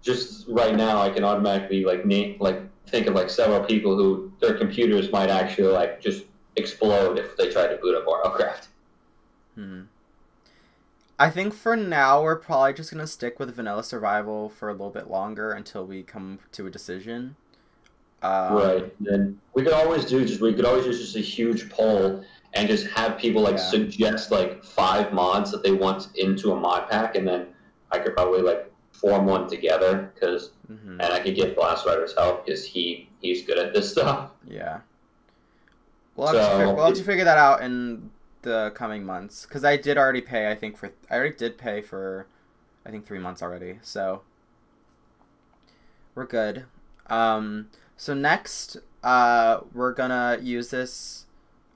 just 0.00 0.48
right 0.48 0.74
now 0.74 1.00
I 1.00 1.10
can 1.10 1.24
automatically 1.24 1.84
like 1.84 2.06
name 2.06 2.38
like 2.40 2.60
think 2.86 3.06
of 3.06 3.14
like 3.14 3.28
several 3.28 3.62
people 3.62 3.94
who 3.94 4.32
their 4.40 4.54
computers 4.54 5.12
might 5.12 5.28
actually 5.28 5.68
like 5.68 6.00
just 6.00 6.24
explode 6.56 7.18
if 7.18 7.36
they 7.36 7.50
try 7.50 7.66
to 7.66 7.76
boot 7.76 7.96
up 7.96 8.06
RLCraft. 8.06 8.66
Hmm. 9.56 9.82
I 11.22 11.30
think 11.30 11.54
for 11.54 11.76
now 11.76 12.20
we're 12.20 12.34
probably 12.34 12.72
just 12.72 12.90
gonna 12.90 13.06
stick 13.06 13.38
with 13.38 13.54
vanilla 13.54 13.84
survival 13.84 14.48
for 14.48 14.68
a 14.68 14.72
little 14.72 14.90
bit 14.90 15.08
longer 15.08 15.52
until 15.52 15.86
we 15.86 16.02
come 16.02 16.40
to 16.50 16.66
a 16.66 16.70
decision. 16.70 17.36
Um, 18.22 18.54
right. 18.54 18.94
And 19.06 19.38
we 19.54 19.62
could 19.62 19.72
always 19.72 20.04
do 20.04 20.24
just 20.26 20.40
we 20.40 20.52
could 20.52 20.64
always 20.64 20.84
use 20.84 20.98
just 20.98 21.14
a 21.14 21.20
huge 21.20 21.70
poll 21.70 22.24
and 22.54 22.66
just 22.66 22.88
have 22.88 23.18
people 23.18 23.40
like 23.40 23.56
yeah. 23.56 23.70
suggest 23.70 24.32
like 24.32 24.64
five 24.64 25.12
mods 25.12 25.52
that 25.52 25.62
they 25.62 25.70
want 25.70 26.08
into 26.16 26.50
a 26.54 26.56
mod 26.56 26.90
pack, 26.90 27.14
and 27.14 27.26
then 27.26 27.46
I 27.92 28.00
could 28.00 28.14
probably 28.16 28.42
like 28.42 28.68
form 28.90 29.26
one 29.26 29.48
together 29.48 30.10
because 30.12 30.50
mm-hmm. 30.68 31.00
and 31.00 31.12
I 31.12 31.20
could 31.20 31.36
get 31.36 31.54
Blast 31.54 31.86
Rider's 31.86 32.16
help 32.16 32.44
because 32.44 32.64
he 32.64 33.08
he's 33.20 33.46
good 33.46 33.58
at 33.58 33.72
this 33.72 33.88
stuff. 33.92 34.32
Yeah. 34.44 34.80
We'll 36.16 36.26
have, 36.26 36.36
so, 36.36 36.58
to, 36.58 36.74
we'll 36.74 36.86
have 36.86 36.94
to 36.94 37.04
figure 37.04 37.24
that 37.24 37.38
out 37.38 37.62
in 37.62 38.10
the 38.42 38.72
coming 38.74 39.04
months 39.04 39.46
because 39.46 39.64
I 39.64 39.76
did 39.76 39.96
already 39.96 40.20
pay. 40.20 40.50
I 40.50 40.54
think 40.54 40.76
for 40.76 40.92
I 41.10 41.16
already 41.16 41.36
did 41.36 41.58
pay 41.58 41.80
for, 41.80 42.26
I 42.84 42.90
think 42.90 43.06
three 43.06 43.18
months 43.18 43.42
already. 43.42 43.78
So 43.82 44.22
we're 46.14 46.26
good. 46.26 46.64
Um, 47.06 47.68
so 47.96 48.14
next, 48.14 48.76
uh, 49.02 49.60
we're 49.72 49.92
gonna 49.92 50.38
use 50.40 50.70
this, 50.70 51.26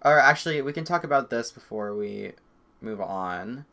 or 0.04 0.18
actually, 0.18 0.62
we 0.62 0.72
can 0.72 0.84
talk 0.84 1.04
about 1.04 1.30
this 1.30 1.50
before 1.50 1.94
we 1.94 2.32
move 2.80 3.00
on. 3.00 3.64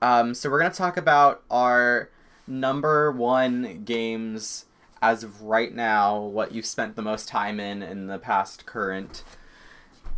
Um, 0.00 0.34
so 0.34 0.50
we're 0.50 0.60
gonna 0.60 0.74
talk 0.74 0.96
about 0.96 1.42
our 1.50 2.10
number 2.46 3.10
one 3.10 3.84
games 3.84 4.66
as 5.00 5.24
of 5.24 5.42
right 5.42 5.74
now. 5.74 6.18
What 6.18 6.52
you've 6.52 6.66
spent 6.66 6.96
the 6.96 7.02
most 7.02 7.28
time 7.28 7.58
in 7.60 7.82
in 7.82 8.06
the 8.06 8.18
past 8.18 8.66
current. 8.66 9.24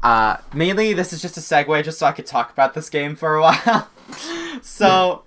Uh, 0.02 0.36
mainly, 0.54 0.92
this 0.92 1.12
is 1.12 1.22
just 1.22 1.36
a 1.36 1.40
segue, 1.40 1.84
just 1.84 1.98
so 1.98 2.06
I 2.06 2.12
could 2.12 2.26
talk 2.26 2.50
about 2.52 2.74
this 2.74 2.90
game 2.90 3.16
for 3.16 3.36
a 3.36 3.42
while. 3.42 3.88
so, 4.62 5.22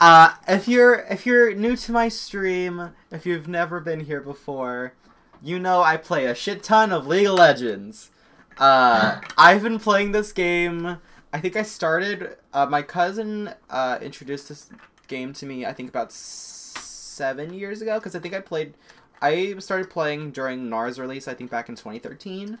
uh, 0.00 0.34
if 0.48 0.68
you're 0.68 1.06
if 1.10 1.26
you're 1.26 1.54
new 1.54 1.76
to 1.76 1.92
my 1.92 2.08
stream, 2.08 2.90
if 3.10 3.26
you've 3.26 3.48
never 3.48 3.80
been 3.80 4.00
here 4.00 4.20
before, 4.20 4.94
you 5.42 5.58
know 5.58 5.82
I 5.82 5.96
play 5.96 6.26
a 6.26 6.34
shit 6.34 6.62
ton 6.62 6.92
of 6.92 7.06
League 7.06 7.26
of 7.26 7.34
Legends. 7.34 8.10
Uh, 8.58 9.20
I've 9.38 9.62
been 9.62 9.78
playing 9.78 10.12
this 10.12 10.32
game. 10.32 10.98
I 11.32 11.40
think 11.40 11.56
I 11.56 11.62
started. 11.62 12.36
Uh, 12.52 12.66
my 12.66 12.82
cousin 12.82 13.54
uh, 13.68 13.98
introduced 14.02 14.48
this 14.48 14.68
game 15.06 15.32
to 15.34 15.46
me. 15.46 15.64
I 15.64 15.72
think 15.72 15.88
about 15.88 16.12
seven 16.12 17.52
years 17.52 17.82
ago 17.82 17.98
because 17.98 18.14
I 18.14 18.20
think 18.20 18.34
I 18.34 18.40
played. 18.40 18.74
I 19.22 19.54
started 19.58 19.90
playing 19.90 20.30
during 20.30 20.68
Gnar's 20.70 20.98
release. 20.98 21.28
I 21.28 21.34
think 21.34 21.50
back 21.50 21.68
in 21.68 21.74
2013, 21.74 22.58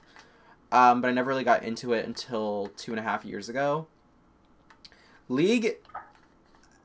um, 0.72 1.00
but 1.00 1.08
I 1.08 1.12
never 1.12 1.28
really 1.28 1.44
got 1.44 1.62
into 1.62 1.92
it 1.92 2.06
until 2.06 2.70
two 2.76 2.92
and 2.92 3.00
a 3.00 3.02
half 3.02 3.24
years 3.24 3.48
ago. 3.48 3.86
League 5.28 5.76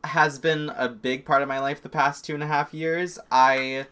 has 0.03 0.37
been 0.37 0.71
a 0.75 0.87
big 0.87 1.25
part 1.25 1.41
of 1.41 1.47
my 1.47 1.59
life 1.59 1.81
the 1.81 1.89
past 1.89 2.25
two 2.25 2.33
and 2.33 2.43
a 2.43 2.47
half 2.47 2.73
years. 2.73 3.19
I 3.31 3.87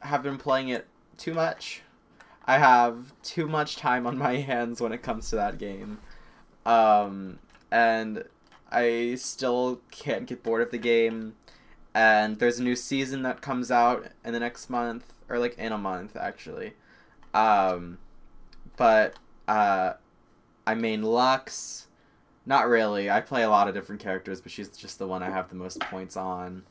have 0.00 0.22
been 0.22 0.38
playing 0.38 0.68
it 0.68 0.86
too 1.16 1.34
much. 1.34 1.82
I 2.46 2.58
have 2.58 3.12
too 3.22 3.48
much 3.48 3.76
time 3.76 4.06
on 4.06 4.18
my 4.18 4.36
hands 4.36 4.80
when 4.80 4.92
it 4.92 5.02
comes 5.02 5.30
to 5.30 5.36
that 5.36 5.58
game. 5.58 5.98
Um, 6.66 7.38
and 7.70 8.24
I 8.70 9.14
still 9.16 9.80
can't 9.90 10.26
get 10.26 10.42
bored 10.42 10.62
of 10.62 10.70
the 10.70 10.78
game. 10.78 11.34
And 11.94 12.38
there's 12.38 12.58
a 12.58 12.62
new 12.62 12.76
season 12.76 13.22
that 13.22 13.40
comes 13.40 13.70
out 13.70 14.06
in 14.24 14.32
the 14.32 14.40
next 14.40 14.68
month, 14.68 15.12
or 15.28 15.38
like 15.38 15.56
in 15.56 15.72
a 15.72 15.78
month, 15.78 16.16
actually. 16.16 16.72
Um, 17.32 17.98
but 18.76 19.14
uh, 19.48 19.94
I 20.66 20.74
main 20.74 21.02
Lux. 21.02 21.88
Not 22.46 22.68
really. 22.68 23.10
I 23.10 23.20
play 23.20 23.42
a 23.42 23.48
lot 23.48 23.68
of 23.68 23.74
different 23.74 24.02
characters, 24.02 24.40
but 24.40 24.52
she's 24.52 24.68
just 24.68 24.98
the 24.98 25.06
one 25.06 25.22
I 25.22 25.30
have 25.30 25.48
the 25.48 25.54
most 25.54 25.80
points 25.80 26.16
on. 26.16 26.64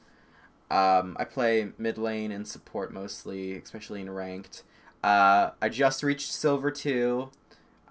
Um, 0.69 1.17
I 1.19 1.23
play 1.23 1.69
mid 1.77 1.97
lane 1.97 2.31
and 2.31 2.47
support 2.47 2.93
mostly, 2.93 3.57
especially 3.57 4.01
in 4.01 4.09
ranked. 4.09 4.63
Uh, 5.03 5.51
I 5.61 5.69
just 5.69 6.03
reached 6.03 6.31
silver 6.31 6.71
two. 6.71 7.29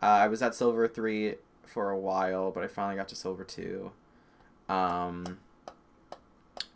Uh, 0.03 0.07
I 0.07 0.29
was 0.29 0.42
at 0.42 0.55
silver 0.55 0.88
three 0.88 1.37
for 1.66 1.90
a 1.90 1.98
while, 1.98 2.51
but 2.51 2.62
I 2.62 2.66
finally 2.66 2.96
got 2.96 3.09
to 3.09 3.14
silver 3.16 3.44
two. 3.44 3.92
Um, 4.68 5.38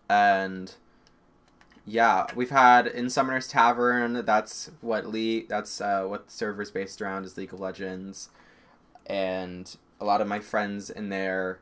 and 0.08 0.74
yeah, 1.86 2.26
we've 2.34 2.50
had 2.50 2.86
in 2.86 3.08
Summoner's 3.08 3.48
Tavern. 3.48 4.24
That's 4.26 4.70
what 4.80 5.06
Lee. 5.06 5.46
That's 5.48 5.80
uh, 5.80 6.04
what 6.04 6.26
the 6.26 6.32
server's 6.32 6.70
based 6.70 7.00
around 7.00 7.24
is 7.24 7.36
League 7.36 7.52
of 7.52 7.60
Legends, 7.60 8.28
and 9.06 9.74
a 10.00 10.04
lot 10.04 10.20
of 10.20 10.28
my 10.28 10.40
friends 10.40 10.90
in 10.90 11.08
there 11.08 11.60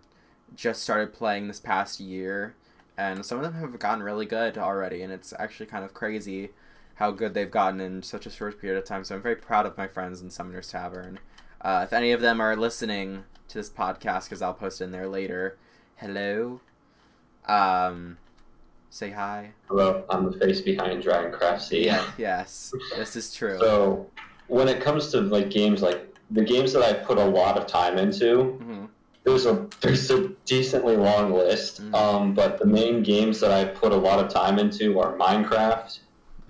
just 0.57 0.83
started 0.83 1.13
playing 1.13 1.49
this 1.49 1.61
past 1.61 2.01
year 2.01 2.55
and 2.97 3.25
some 3.25 3.39
of 3.39 3.45
them 3.45 3.61
have 3.61 3.79
gotten 3.79 4.03
really 4.03 4.27
good 4.27 4.57
already, 4.57 5.03
and 5.03 5.13
it's 5.13 5.33
actually 5.39 5.67
kind 5.67 5.85
of 5.85 5.95
crazy 5.95 6.51
how 6.97 7.11
good 7.11 7.35
they've 7.35 7.51
gotten 7.51 7.81
in 7.81 8.03
such 8.03 8.25
a 8.25 8.31
short 8.31 8.61
period 8.61 8.79
of 8.79 8.85
time. 8.85 9.03
So 9.03 9.17
I'm 9.17 9.23
very 9.23 9.37
proud 9.37 9.67
of 9.67 9.77
my 9.77 9.89
friends 9.89 10.21
in 10.21 10.31
Summoner's 10.31 10.71
Tavern. 10.71 11.19
Uh, 11.61 11.81
if 11.85 11.93
any 11.93 12.13
of 12.13 12.21
them 12.21 12.41
are 12.41 12.55
listening 12.55 13.25
to 13.49 13.59
this 13.59 13.71
podcast, 13.71 14.25
because 14.25 14.43
I'll 14.43 14.55
post 14.55 14.81
in 14.81 14.93
there 14.93 15.09
later, 15.09 15.59
hello. 15.97 16.61
Um, 17.47 18.19
say 18.95 19.11
hi. 19.11 19.51
Hello, 19.69 20.05
I'm 20.09 20.31
the 20.31 20.39
face 20.39 20.61
behind 20.61 21.03
DragonCraftZee. 21.03 21.85
Yeah, 21.85 22.05
yes, 22.17 22.73
this 22.97 23.17
is 23.17 23.35
true. 23.35 23.59
So 23.59 24.09
when 24.47 24.69
it 24.69 24.81
comes 24.81 25.09
to 25.09 25.21
like 25.21 25.51
games 25.51 25.83
like 25.83 26.15
the 26.31 26.45
games 26.45 26.73
that 26.73 26.83
I 26.83 26.93
put 26.93 27.19
a 27.19 27.25
lot 27.25 27.59
of 27.59 27.67
time 27.67 27.99
into, 27.99 28.59
mm-hmm 28.61 28.85
there's 29.25 29.47
a 29.47 29.67
there's 29.81 30.11
a 30.11 30.29
decently 30.45 30.97
long 30.97 31.33
list, 31.33 31.83
mm-hmm. 31.83 31.95
um, 31.95 32.35
but 32.35 32.59
the 32.59 32.67
main 32.67 33.03
games 33.03 33.41
that 33.41 33.51
I 33.51 33.65
put 33.65 33.93
a 33.93 33.97
lot 33.97 34.23
of 34.23 34.31
time 34.31 34.59
into 34.59 35.01
are 35.01 35.17
Minecraft, 35.17 35.99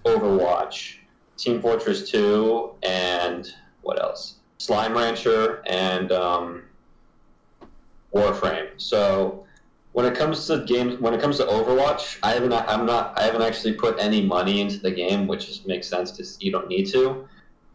Overwatch, 0.05 0.97
Team 1.37 1.63
Fortress 1.63 2.11
2, 2.11 2.75
and 2.83 3.49
what 3.83 4.03
else? 4.03 4.39
Slime 4.59 4.95
Rancher 4.95 5.63
and 5.67 6.11
um, 6.11 6.65
Warframe. 8.13 8.71
So 8.77 9.44
when 9.95 10.05
it 10.07 10.17
comes 10.17 10.45
to 10.49 10.65
games, 10.67 11.01
when 11.01 11.15
it 11.15 11.21
comes 11.21 11.37
to 11.37 11.45
Overwatch, 11.45 12.19
I 12.25 12.33
haven't 12.33 12.53
I'm 12.53 12.85
not 12.85 13.17
I 13.17 13.23
haven't 13.23 13.43
actually 13.43 13.75
put 13.75 13.97
any 14.01 14.27
money 14.27 14.61
into 14.61 14.79
the 14.79 14.91
game, 14.91 15.29
which 15.29 15.47
just 15.47 15.69
makes 15.69 15.87
sense 15.87 16.11
because 16.11 16.37
you 16.43 16.51
don't 16.51 16.67
need 16.67 16.87
to. 16.87 17.29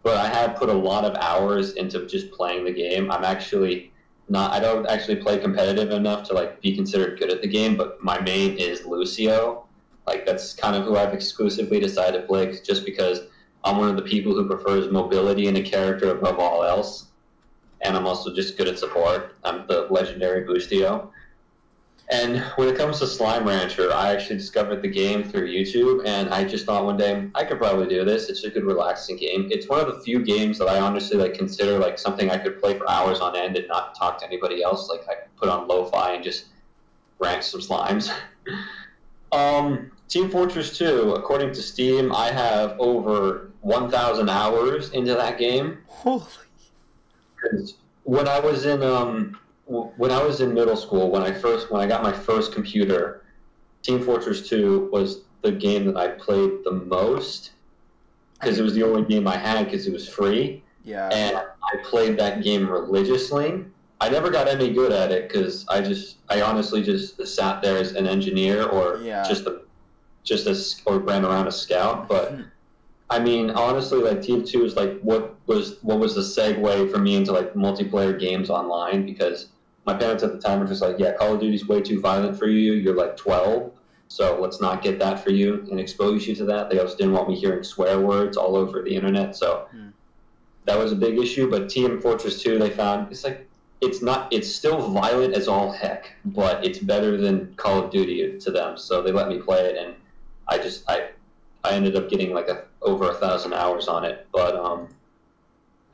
But 0.04 0.18
I 0.18 0.28
have 0.28 0.58
put 0.58 0.68
a 0.68 0.74
lot 0.74 1.06
of 1.06 1.16
hours 1.16 1.74
into 1.74 2.06
just 2.08 2.30
playing 2.32 2.66
the 2.66 2.74
game. 2.74 3.10
I'm 3.10 3.24
actually 3.24 3.94
not 4.28 4.52
I 4.52 4.60
don't 4.60 4.86
actually 4.88 5.16
play 5.16 5.40
competitive 5.40 5.92
enough 5.92 6.28
to 6.28 6.34
like 6.34 6.62
be 6.62 6.76
considered 6.76 7.18
good 7.18 7.32
at 7.32 7.42
the 7.42 7.48
game, 7.48 7.78
but 7.78 8.04
my 8.04 8.20
main 8.20 8.58
is 8.58 8.86
Lucio. 8.86 9.66
Like 10.06 10.26
that's 10.26 10.54
kind 10.54 10.76
of 10.76 10.84
who 10.84 10.98
I've 10.98 11.14
exclusively 11.14 11.80
decided 11.80 12.20
to 12.20 12.28
play 12.28 12.54
just 12.66 12.84
because 12.84 13.22
I'm 13.64 13.78
one 13.78 13.88
of 13.88 13.96
the 13.96 14.02
people 14.02 14.34
who 14.34 14.46
prefers 14.46 14.92
mobility 14.92 15.48
in 15.48 15.56
a 15.56 15.62
character 15.62 16.12
above 16.12 16.38
all 16.38 16.66
else. 16.66 17.06
And 17.80 17.96
I'm 17.96 18.06
also 18.06 18.36
just 18.36 18.58
good 18.58 18.68
at 18.68 18.78
support. 18.78 19.38
I'm 19.46 19.66
the 19.68 19.88
legendary 19.90 20.46
Boostio. 20.46 21.12
And 22.12 22.40
when 22.56 22.68
it 22.68 22.76
comes 22.76 22.98
to 23.00 23.08
Slime 23.08 23.48
Rancher, 23.48 23.94
I 23.94 24.12
actually 24.12 24.38
discovered 24.38 24.82
the 24.82 24.88
game 24.88 25.24
through 25.24 25.48
YouTube, 25.48 26.08
and 26.08 26.30
I 26.30 26.44
just 26.44 26.66
thought 26.66 26.84
one 26.84 26.98
day 26.98 27.30
I 27.36 27.44
could 27.44 27.60
probably 27.60 27.88
do 27.88 28.04
this. 28.04 28.30
It's 28.30 28.44
a 28.44 28.50
good, 28.50 28.64
relaxing 28.64 29.18
game. 29.18 29.48
It's 29.52 29.70
one 29.70 29.80
of 29.80 29.86
the 29.94 30.02
few 30.02 30.20
games 30.24 30.58
that 30.58 30.68
I 30.68 30.80
honestly 30.80 31.18
like 31.18 31.36
consider 31.36 31.78
like 31.78 32.00
something 32.00 32.32
I 32.32 32.40
could 32.40 32.60
play 32.60 32.76
for 32.76 32.90
hours 32.90 33.20
on 33.20 33.36
end 33.36 33.58
and 33.58 33.68
not 33.68 33.96
talk 33.96 34.18
to 34.20 34.26
anybody 34.26 34.64
else. 34.64 34.90
Like 34.90 35.02
I 35.08 35.22
could 35.22 35.36
put 35.36 35.50
on 35.50 35.68
lo-fi 35.68 36.14
and 36.14 36.24
just 36.24 36.48
rank 37.20 37.44
some 37.44 37.62
slimes. 37.62 38.12
um, 39.32 39.92
Team 40.08 40.32
Fortress 40.32 40.76
2, 40.80 41.14
according 41.14 41.54
to 41.54 41.62
Steam, 41.62 42.12
I 42.12 42.32
have 42.32 42.76
over 42.80 43.52
1,000 43.62 44.30
hours 44.30 44.90
into 44.92 45.14
that 45.14 45.38
game. 45.38 45.78
Holy! 45.86 46.24
When 48.04 48.28
I 48.28 48.40
was 48.40 48.66
in 48.66 48.82
um 48.82 49.38
when 49.70 50.10
I 50.10 50.24
was 50.24 50.42
in 50.42 50.54
middle 50.54 50.76
school, 50.76 51.12
when 51.12 51.22
I 51.22 51.32
first 51.32 51.72
when 51.72 51.82
I 51.82 51.86
got 51.86 52.02
my 52.02 52.12
first 52.12 52.52
computer, 52.54 53.24
Team 53.84 54.02
Fortress 54.02 54.50
2 54.50 54.90
was 54.92 55.22
the 55.42 55.52
game 55.52 55.86
that 55.86 55.96
I 55.96 56.10
played 56.10 56.64
the 56.64 56.72
most 56.72 57.52
because 58.34 58.58
it 58.58 58.64
was 58.64 58.74
the 58.74 58.84
only 58.84 59.04
game 59.04 59.28
I 59.28 59.38
had 59.38 59.66
because 59.66 59.86
it 59.86 59.94
was 59.94 60.10
free. 60.10 60.64
Yeah. 60.84 61.08
And 61.10 61.38
I 61.38 61.84
played 61.84 62.18
that 62.18 62.44
game 62.44 62.68
religiously. 62.68 63.64
I 64.02 64.10
never 64.10 64.32
got 64.32 64.48
any 64.48 64.74
good 64.74 64.92
at 64.92 65.12
it 65.12 65.30
because 65.30 65.68
I 65.68 65.82
just 65.82 66.18
I 66.30 66.42
honestly 66.42 66.82
just 66.82 67.26
sat 67.28 67.62
there 67.62 67.78
as 67.78 67.94
an 67.94 68.08
engineer 68.08 68.66
or 68.66 68.98
yeah. 69.04 69.24
just 69.28 69.46
a 69.46 69.62
just 70.24 70.48
a 70.48 70.90
or 70.90 71.00
ran 71.00 71.26
around 71.26 71.48
a 71.48 71.52
scout, 71.52 72.10
but. 72.10 72.32
Hmm. 72.34 72.42
I 73.12 73.18
mean, 73.18 73.50
honestly, 73.50 73.98
like 73.98 74.20
TF2 74.20 74.66
is 74.66 74.76
like 74.76 75.00
what 75.02 75.36
was 75.48 75.78
what 75.82 75.98
was 75.98 76.14
the 76.14 76.22
segue 76.22 76.92
for 76.92 77.00
me 77.00 77.16
into 77.16 77.32
like 77.32 77.56
multiplayer 77.56 78.20
games 78.20 78.52
online 78.52 79.04
because 79.04 79.48
my 79.90 79.98
parents 79.98 80.22
at 80.22 80.32
the 80.32 80.40
time 80.40 80.60
were 80.60 80.68
just 80.68 80.84
like, 80.84 81.00
yeah, 81.00 81.14
Call 81.14 81.34
of 81.34 81.40
Duty's 81.40 81.68
way 81.68 81.82
too 81.82 82.00
violent 82.00 82.38
for 82.38 82.48
you. 82.48 82.74
You're 82.74 82.96
like 82.96 83.18
12. 83.18 83.72
So 84.08 84.40
let's 84.40 84.62
not 84.62 84.84
get 84.84 85.00
that 85.00 85.24
for 85.24 85.32
you 85.32 85.68
and 85.72 85.80
expose 85.80 86.28
you 86.28 86.36
to 86.36 86.46
that. 86.46 86.70
They 86.70 86.78
also 86.80 86.96
didn't 86.96 87.14
want 87.14 87.28
me 87.28 87.36
hearing 87.36 87.64
swear 87.64 88.00
words 88.00 88.38
all 88.38 88.56
over 88.56 88.84
the 88.84 88.94
internet. 88.96 89.36
So 89.36 89.68
Hmm. 89.72 89.90
that 90.66 90.78
was 90.78 90.92
a 90.92 90.96
big 90.96 91.18
issue. 91.18 91.50
But 91.50 91.70
Team 91.70 92.00
Fortress 92.00 92.42
2, 92.44 92.60
they 92.60 92.70
found 92.70 93.12
it's 93.12 93.24
like 93.24 93.48
it's 93.82 94.02
not 94.04 94.32
it's 94.32 94.54
still 94.54 94.80
violent 94.92 95.34
as 95.34 95.48
all 95.48 95.72
heck, 95.72 96.14
but 96.24 96.64
it's 96.68 96.80
better 96.80 97.18
than 97.18 97.54
Call 97.56 97.86
of 97.86 97.92
Duty 97.92 98.38
to 98.40 98.52
them. 98.52 98.78
So 98.78 99.02
they 99.02 99.12
let 99.12 99.28
me 99.30 99.40
play 99.40 99.62
it, 99.70 99.76
and 99.78 99.96
I 100.48 100.60
just 100.60 100.88
I 100.88 100.98
I 101.64 101.72
ended 101.72 101.96
up 101.96 102.10
getting 102.10 102.32
like 102.34 102.50
a 102.50 102.66
over 102.84 103.10
a 103.10 103.16
thousand 103.16 103.54
hours 103.54 103.88
on 103.88 104.06
it. 104.06 104.28
But 104.32 104.56
um, 104.56 104.90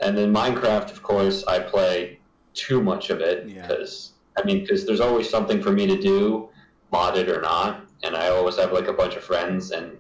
and 0.01 0.17
then 0.17 0.33
Minecraft, 0.33 0.91
of 0.91 1.01
course, 1.03 1.45
I 1.45 1.59
play 1.59 2.19
too 2.55 2.81
much 2.81 3.09
of 3.09 3.19
it 3.21 3.47
Yeah. 3.47 3.67
because 3.67 4.13
I 4.37 4.43
mean 4.43 4.61
because 4.61 4.85
there's 4.85 5.01
always 5.01 5.29
something 5.29 5.61
for 5.61 5.71
me 5.71 5.85
to 5.87 6.01
do, 6.01 6.49
modded 6.91 7.27
or 7.27 7.41
not, 7.41 7.85
and 8.03 8.15
I 8.15 8.29
always 8.29 8.57
have 8.57 8.71
like 8.73 8.87
a 8.87 8.93
bunch 8.93 9.15
of 9.15 9.23
friends, 9.23 9.71
and 9.71 9.97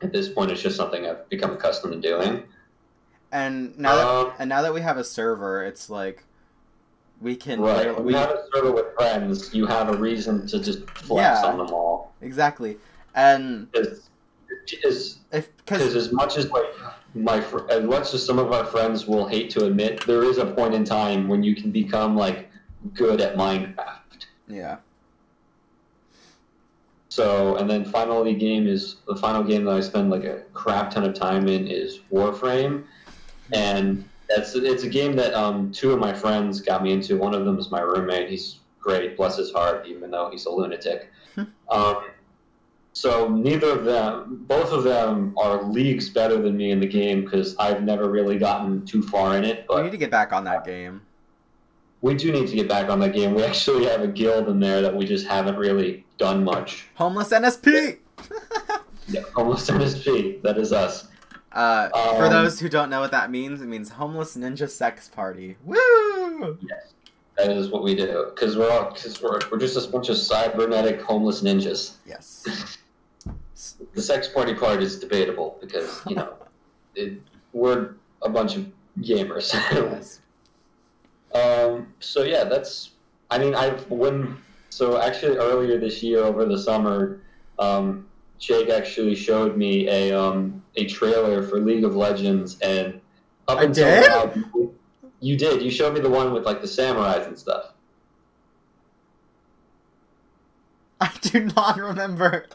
at 0.00 0.12
this 0.12 0.28
point, 0.28 0.50
it's 0.50 0.62
just 0.62 0.76
something 0.76 1.06
I've 1.06 1.28
become 1.28 1.52
accustomed 1.52 2.00
to 2.02 2.08
doing. 2.08 2.42
And 3.30 3.78
now 3.78 3.94
that 3.96 4.06
Um, 4.06 4.32
and 4.38 4.48
now 4.48 4.62
that 4.62 4.72
we 4.74 4.80
have 4.80 4.96
a 4.98 5.04
server, 5.04 5.64
it's 5.64 5.88
like 5.90 6.24
we 7.20 7.36
can 7.36 7.60
Right. 7.60 8.02
we 8.02 8.14
have 8.14 8.30
a 8.30 8.44
server 8.52 8.72
with 8.72 8.94
friends, 8.94 9.54
you 9.54 9.66
have 9.66 9.88
a 9.88 9.96
reason 9.96 10.46
to 10.48 10.58
just 10.58 10.88
flex 10.90 11.40
Yeah. 11.42 11.46
on 11.50 11.58
them 11.58 11.70
all. 11.72 12.12
exactly. 12.20 12.78
And 13.14 13.70
because 13.72 14.08
because 15.30 15.94
as 15.94 16.12
much 16.12 16.36
as 16.36 16.50
like 16.50 16.64
my 17.14 17.40
fr- 17.40 17.68
as 17.70 17.84
much 17.84 18.14
as 18.14 18.24
some 18.24 18.38
of 18.38 18.52
our 18.52 18.64
friends 18.64 19.06
will 19.06 19.26
hate 19.26 19.50
to 19.50 19.64
admit, 19.66 20.06
there 20.06 20.24
is 20.24 20.38
a 20.38 20.46
point 20.46 20.74
in 20.74 20.84
time 20.84 21.28
when 21.28 21.42
you 21.42 21.54
can 21.54 21.70
become 21.70 22.16
like 22.16 22.50
good 22.94 23.20
at 23.20 23.36
Minecraft. 23.36 24.26
yeah, 24.48 24.76
So, 27.08 27.56
and 27.56 27.68
then 27.68 27.84
finally, 27.84 28.34
game 28.34 28.66
is 28.66 28.96
the 29.06 29.16
final 29.16 29.42
game 29.44 29.64
that 29.66 29.74
I 29.76 29.80
spend 29.80 30.10
like 30.10 30.24
a 30.24 30.40
crap 30.54 30.90
ton 30.90 31.04
of 31.04 31.14
time 31.14 31.46
in 31.48 31.66
is 31.66 32.00
Warframe, 32.10 32.84
and 33.52 34.04
that's 34.28 34.54
it's 34.54 34.84
a 34.84 34.88
game 34.88 35.14
that 35.16 35.34
um, 35.34 35.70
two 35.72 35.92
of 35.92 35.98
my 35.98 36.12
friends 36.14 36.60
got 36.60 36.82
me 36.82 36.92
into. 36.92 37.18
One 37.18 37.34
of 37.34 37.44
them 37.44 37.58
is 37.58 37.70
my 37.70 37.80
roommate. 37.80 38.30
He's 38.30 38.60
great, 38.80 39.16
bless 39.16 39.36
his 39.36 39.52
heart, 39.52 39.86
even 39.86 40.10
though 40.10 40.30
he's 40.30 40.46
a 40.46 40.50
lunatic. 40.50 41.10
um, 41.70 42.04
so 42.92 43.28
neither 43.28 43.70
of 43.70 43.84
them, 43.84 44.44
both 44.46 44.70
of 44.72 44.84
them, 44.84 45.34
are 45.38 45.62
leagues 45.62 46.08
better 46.10 46.40
than 46.40 46.56
me 46.56 46.70
in 46.70 46.80
the 46.80 46.86
game 46.86 47.24
because 47.24 47.56
I've 47.58 47.82
never 47.82 48.10
really 48.10 48.38
gotten 48.38 48.84
too 48.84 49.02
far 49.02 49.36
in 49.36 49.44
it. 49.44 49.64
we 49.68 49.82
need 49.82 49.92
to 49.92 49.96
get 49.96 50.10
back 50.10 50.32
on 50.32 50.44
that 50.44 50.64
game. 50.64 51.00
we 52.02 52.14
do 52.14 52.32
need 52.32 52.48
to 52.48 52.56
get 52.56 52.68
back 52.68 52.90
on 52.90 52.98
that 53.00 53.12
game. 53.14 53.34
We 53.34 53.44
actually 53.44 53.86
have 53.86 54.02
a 54.02 54.08
guild 54.08 54.48
in 54.48 54.60
there 54.60 54.82
that 54.82 54.94
we 54.94 55.04
just 55.06 55.26
haven't 55.26 55.56
really 55.56 56.04
done 56.18 56.44
much. 56.44 56.86
Homeless 56.94 57.30
NSP. 57.30 57.98
Yeah, 59.08 59.22
almost 59.36 59.68
NSP. 59.68 60.40
That 60.42 60.56
is 60.58 60.72
us. 60.72 61.08
Uh, 61.50 61.88
for 62.16 62.26
Um, 62.26 62.32
those 62.32 62.60
who 62.60 62.68
don't 62.68 62.88
know 62.88 63.00
what 63.00 63.10
that 63.10 63.30
means, 63.32 63.60
it 63.60 63.66
means 63.66 63.90
homeless 63.90 64.36
ninja 64.36 64.70
sex 64.70 65.08
party. 65.08 65.56
Woo! 65.64 66.56
Yes, 66.62 66.94
that 67.36 67.50
is 67.50 67.68
what 67.68 67.82
we 67.82 67.94
do. 67.96 68.30
Because 68.32 68.56
we're 68.56 68.70
all 68.70 68.90
because 68.92 69.20
we're, 69.20 69.40
we're 69.50 69.58
just 69.58 69.76
a 69.76 69.90
bunch 69.90 70.08
of 70.08 70.16
cybernetic 70.16 71.02
homeless 71.02 71.42
ninjas. 71.42 71.94
Yes. 72.06 72.78
The 73.94 74.02
sex 74.02 74.28
party 74.28 74.54
part 74.54 74.82
is 74.82 74.98
debatable 74.98 75.58
because 75.60 76.00
you 76.08 76.16
know 76.16 76.34
it, 76.94 77.18
we're 77.52 77.94
a 78.22 78.28
bunch 78.28 78.56
of 78.56 78.66
gamers. 79.00 79.52
yes. 79.54 80.20
um, 81.34 81.92
so 82.00 82.22
yeah, 82.22 82.44
that's. 82.44 82.90
I 83.30 83.38
mean, 83.38 83.54
I've 83.54 83.88
when 83.90 84.36
so 84.70 85.00
actually 85.00 85.36
earlier 85.36 85.78
this 85.78 86.02
year 86.02 86.20
over 86.20 86.44
the 86.44 86.58
summer, 86.58 87.20
um, 87.58 88.06
Jake 88.38 88.68
actually 88.68 89.14
showed 89.14 89.56
me 89.56 89.88
a 89.88 90.12
um, 90.18 90.62
a 90.76 90.86
trailer 90.86 91.42
for 91.42 91.60
League 91.60 91.84
of 91.84 91.94
Legends, 91.96 92.58
and 92.60 93.00
up 93.48 93.58
I 93.58 93.64
until 93.64 93.86
did? 93.86 94.08
now, 94.08 94.32
you- 94.54 94.74
you 95.20 95.36
did. 95.36 95.62
You 95.62 95.70
showed 95.70 95.94
me 95.94 96.00
the 96.00 96.10
one 96.10 96.32
with 96.32 96.44
like 96.44 96.60
the 96.60 96.66
samurais 96.66 97.28
and 97.28 97.38
stuff. 97.38 97.74
I 101.00 101.10
do 101.20 101.44
not 101.56 101.76
remember. 101.76 102.46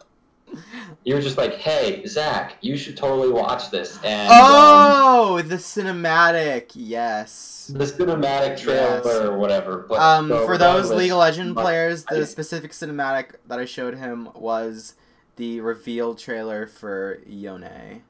You 1.04 1.16
were 1.16 1.22
just 1.22 1.38
like, 1.38 1.56
"Hey, 1.56 2.06
Zach, 2.06 2.58
you 2.62 2.78
should 2.78 2.98
totally 2.98 3.30
watch 3.30 3.70
this." 3.70 4.00
And 4.04 4.30
um, 4.32 4.38
Oh, 4.42 5.42
the 5.42 5.56
cinematic. 5.56 6.72
Yes. 6.74 7.72
the 7.74 7.84
cinematic 7.86 8.58
trailer 8.60 9.02
Yes. 9.04 9.06
or 9.06 9.38
whatever. 9.38 9.86
But 9.90 10.00
Um, 10.00 10.30
so 10.30 10.46
for 10.46 10.58
those 10.58 10.90
League 10.92 11.12
of 11.12 11.18
Legend 11.18 11.56
players, 11.56 12.06
the 12.06 12.26
specific 12.26 12.72
cinematic 12.72 13.36
that 13.48 13.60
I 13.60 13.66
showed 13.66 13.96
him 13.96 14.30
was 14.36 14.96
the 15.36 15.60
reveal 15.62 16.16
trailer 16.16 16.66
for 16.66 17.20
Yone. 17.28 18.02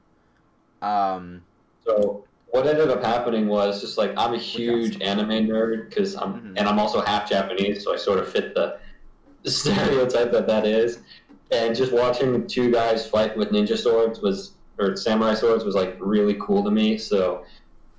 Um, 0.80 1.42
So 1.84 2.24
what 2.50 2.66
ended 2.66 2.88
up 2.90 3.02
happening 3.04 3.48
was 3.48 3.80
just 3.80 3.98
like 3.98 4.12
I'm 4.16 4.34
a 4.34 4.38
huge 4.38 5.00
anime 5.02 5.46
nerd 5.48 5.88
because 5.88 6.14
I'm 6.16 6.34
Mhm. 6.34 6.54
and 6.56 6.68
I'm 6.68 6.78
also 6.78 7.00
half 7.00 7.28
Japanese, 7.28 7.84
so 7.84 7.92
I 7.92 7.96
sort 7.96 8.18
of 8.20 8.28
fit 8.28 8.54
the, 8.54 8.78
the 9.42 9.50
stereotype 10.10 10.32
that 10.32 10.46
that 10.46 10.64
is. 10.66 11.00
And 11.50 11.74
just 11.74 11.92
watching 11.92 12.46
two 12.46 12.70
guys 12.70 13.08
fight 13.08 13.36
with 13.36 13.50
ninja 13.50 13.76
swords 13.76 14.20
was 14.20 14.52
or 14.78 14.96
samurai 14.96 15.34
swords 15.34 15.64
was 15.64 15.74
like 15.74 15.96
really 15.98 16.36
cool 16.40 16.62
to 16.64 16.70
me. 16.70 16.98
So 16.98 17.44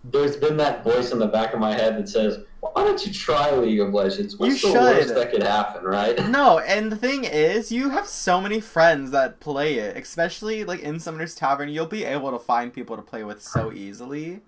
there's 0.03 0.37
been 0.37 0.57
that 0.57 0.83
voice 0.83 1.11
in 1.11 1.19
the 1.19 1.27
back 1.27 1.53
of 1.53 1.59
my 1.59 1.73
head 1.73 1.97
that 1.97 2.07
says, 2.07 2.39
"Why 2.61 2.71
don't 2.85 3.05
you 3.05 3.11
try 3.11 3.51
League 3.51 3.79
of 3.79 3.93
Legends? 3.93 4.37
What's 4.37 4.63
You 4.63 4.73
the 4.73 4.79
worst 4.79 5.15
that 5.15 5.31
could 5.31 5.43
happen, 5.43 5.83
right?" 5.83 6.29
no, 6.29 6.59
and 6.59 6.91
the 6.91 6.95
thing 6.95 7.25
is, 7.25 7.71
you 7.71 7.89
have 7.89 8.07
so 8.07 8.39
many 8.39 8.61
friends 8.61 9.11
that 9.11 9.39
play 9.39 9.75
it, 9.75 9.97
especially 9.97 10.63
like 10.63 10.79
in 10.79 10.99
Summoner's 10.99 11.35
Tavern. 11.35 11.69
You'll 11.69 11.85
be 11.85 12.05
able 12.05 12.31
to 12.31 12.39
find 12.39 12.73
people 12.73 12.95
to 12.95 13.01
play 13.01 13.23
with 13.23 13.41
so 13.41 13.73
easily, 13.73 14.41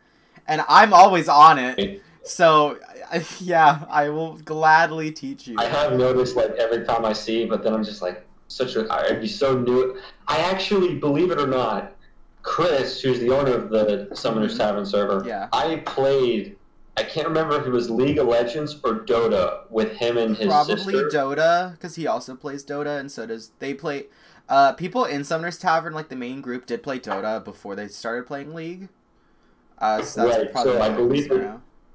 and 0.47 0.63
I'm 0.69 0.93
always 0.93 1.27
on 1.27 1.59
it. 1.59 2.01
So, 2.23 2.77
yeah, 3.39 3.85
I 3.89 4.09
will 4.09 4.37
gladly 4.37 5.11
teach 5.11 5.47
you. 5.47 5.55
I 5.59 5.65
have 5.65 5.93
noticed 5.93 6.35
like 6.35 6.51
every 6.51 6.85
time 6.85 7.03
I 7.03 7.13
see, 7.13 7.45
but 7.45 7.63
then 7.63 7.73
I'm 7.73 7.83
just 7.83 8.01
like 8.01 8.25
such 8.51 8.75
a 8.75 8.87
I'd 8.91 9.21
be 9.21 9.27
so 9.27 9.57
new. 9.57 9.97
I 10.27 10.39
actually 10.39 10.95
believe 10.95 11.31
it 11.31 11.39
or 11.39 11.47
not, 11.47 11.93
Chris, 12.43 13.01
who's 13.01 13.19
the 13.19 13.29
owner 13.29 13.53
of 13.53 13.69
the 13.69 14.07
Summoners 14.11 14.51
Mhm. 14.53 14.57
Tavern 14.57 14.85
server, 14.85 15.23
Yeah. 15.25 15.47
I 15.53 15.77
played. 15.85 16.57
I 16.97 17.03
can't 17.03 17.27
remember 17.27 17.59
if 17.59 17.65
it 17.65 17.69
was 17.71 17.89
League 17.89 18.17
of 18.19 18.27
Legends 18.27 18.79
or 18.83 18.95
Dota 18.99 19.61
with 19.69 19.93
him 19.93 20.17
and 20.17 20.35
his 20.35 20.47
Probably 20.47 20.75
sister. 20.75 21.09
Dota, 21.09 21.71
because 21.71 21.95
he 21.95 22.05
also 22.05 22.35
plays 22.35 22.65
Dota, 22.65 22.99
and 22.99 23.11
so 23.11 23.25
does 23.25 23.51
they 23.59 23.73
play. 23.73 24.07
Uh, 24.49 24.73
people 24.73 25.05
in 25.05 25.23
Summoner's 25.23 25.57
Tavern, 25.57 25.93
like 25.93 26.09
the 26.09 26.15
main 26.17 26.41
group, 26.41 26.65
did 26.65 26.83
play 26.83 26.99
Dota 26.99 27.41
before 27.43 27.75
they 27.75 27.87
started 27.87 28.27
playing 28.27 28.53
League. 28.53 28.89
Uh, 29.79 30.01
so 30.01 30.25
that's 30.25 30.37
Right, 30.37 30.51
probably 30.51 30.73
so 30.73 30.81
I 30.81 30.89
believe 30.89 31.31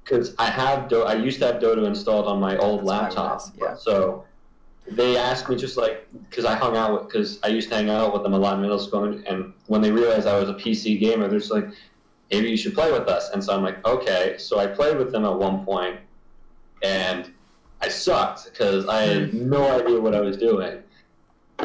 because 0.03 0.33
I 0.39 0.45
have 0.45 0.87
Do- 0.89 1.03
I 1.03 1.13
used 1.13 1.39
to 1.41 1.45
have 1.47 1.61
Dota 1.61 1.85
installed 1.85 2.25
on 2.25 2.39
my 2.39 2.57
old 2.57 2.79
That's 2.79 2.87
laptop. 2.87 3.41
yeah. 3.61 3.75
So 3.75 4.23
they 4.89 5.17
asked 5.17 5.49
me 5.49 5.55
just 5.55 5.77
like 5.77 6.07
because 6.29 6.45
I 6.45 6.55
hung 6.55 6.77
out 6.77 6.93
with 6.93 7.11
because 7.11 7.39
I 7.43 7.47
used 7.47 7.69
to 7.69 7.75
hang 7.75 7.89
out 7.89 8.13
with 8.13 8.23
them 8.23 8.33
a 8.33 8.37
lot 8.37 8.55
in 8.55 8.61
middle 8.61 8.79
school, 8.79 9.03
and 9.03 9.53
when 9.67 9.81
they 9.81 9.91
realized 9.91 10.27
I 10.27 10.39
was 10.39 10.49
a 10.49 10.53
PC 10.53 10.99
gamer, 10.99 11.27
they're 11.27 11.39
just 11.39 11.51
like, 11.51 11.67
maybe 12.31 12.49
you 12.49 12.57
should 12.57 12.73
play 12.73 12.91
with 12.91 13.07
us. 13.07 13.29
And 13.31 13.43
so 13.43 13.55
I'm 13.55 13.63
like, 13.63 13.85
okay. 13.85 14.35
So 14.37 14.59
I 14.59 14.67
played 14.67 14.97
with 14.97 15.11
them 15.11 15.25
at 15.25 15.33
one 15.33 15.65
point, 15.65 15.99
and 16.83 17.31
I 17.81 17.89
sucked 17.89 18.51
because 18.51 18.87
I 18.87 19.01
had 19.03 19.33
no 19.33 19.79
idea 19.79 19.99
what 19.99 20.15
I 20.15 20.21
was 20.21 20.37
doing. 20.37 20.81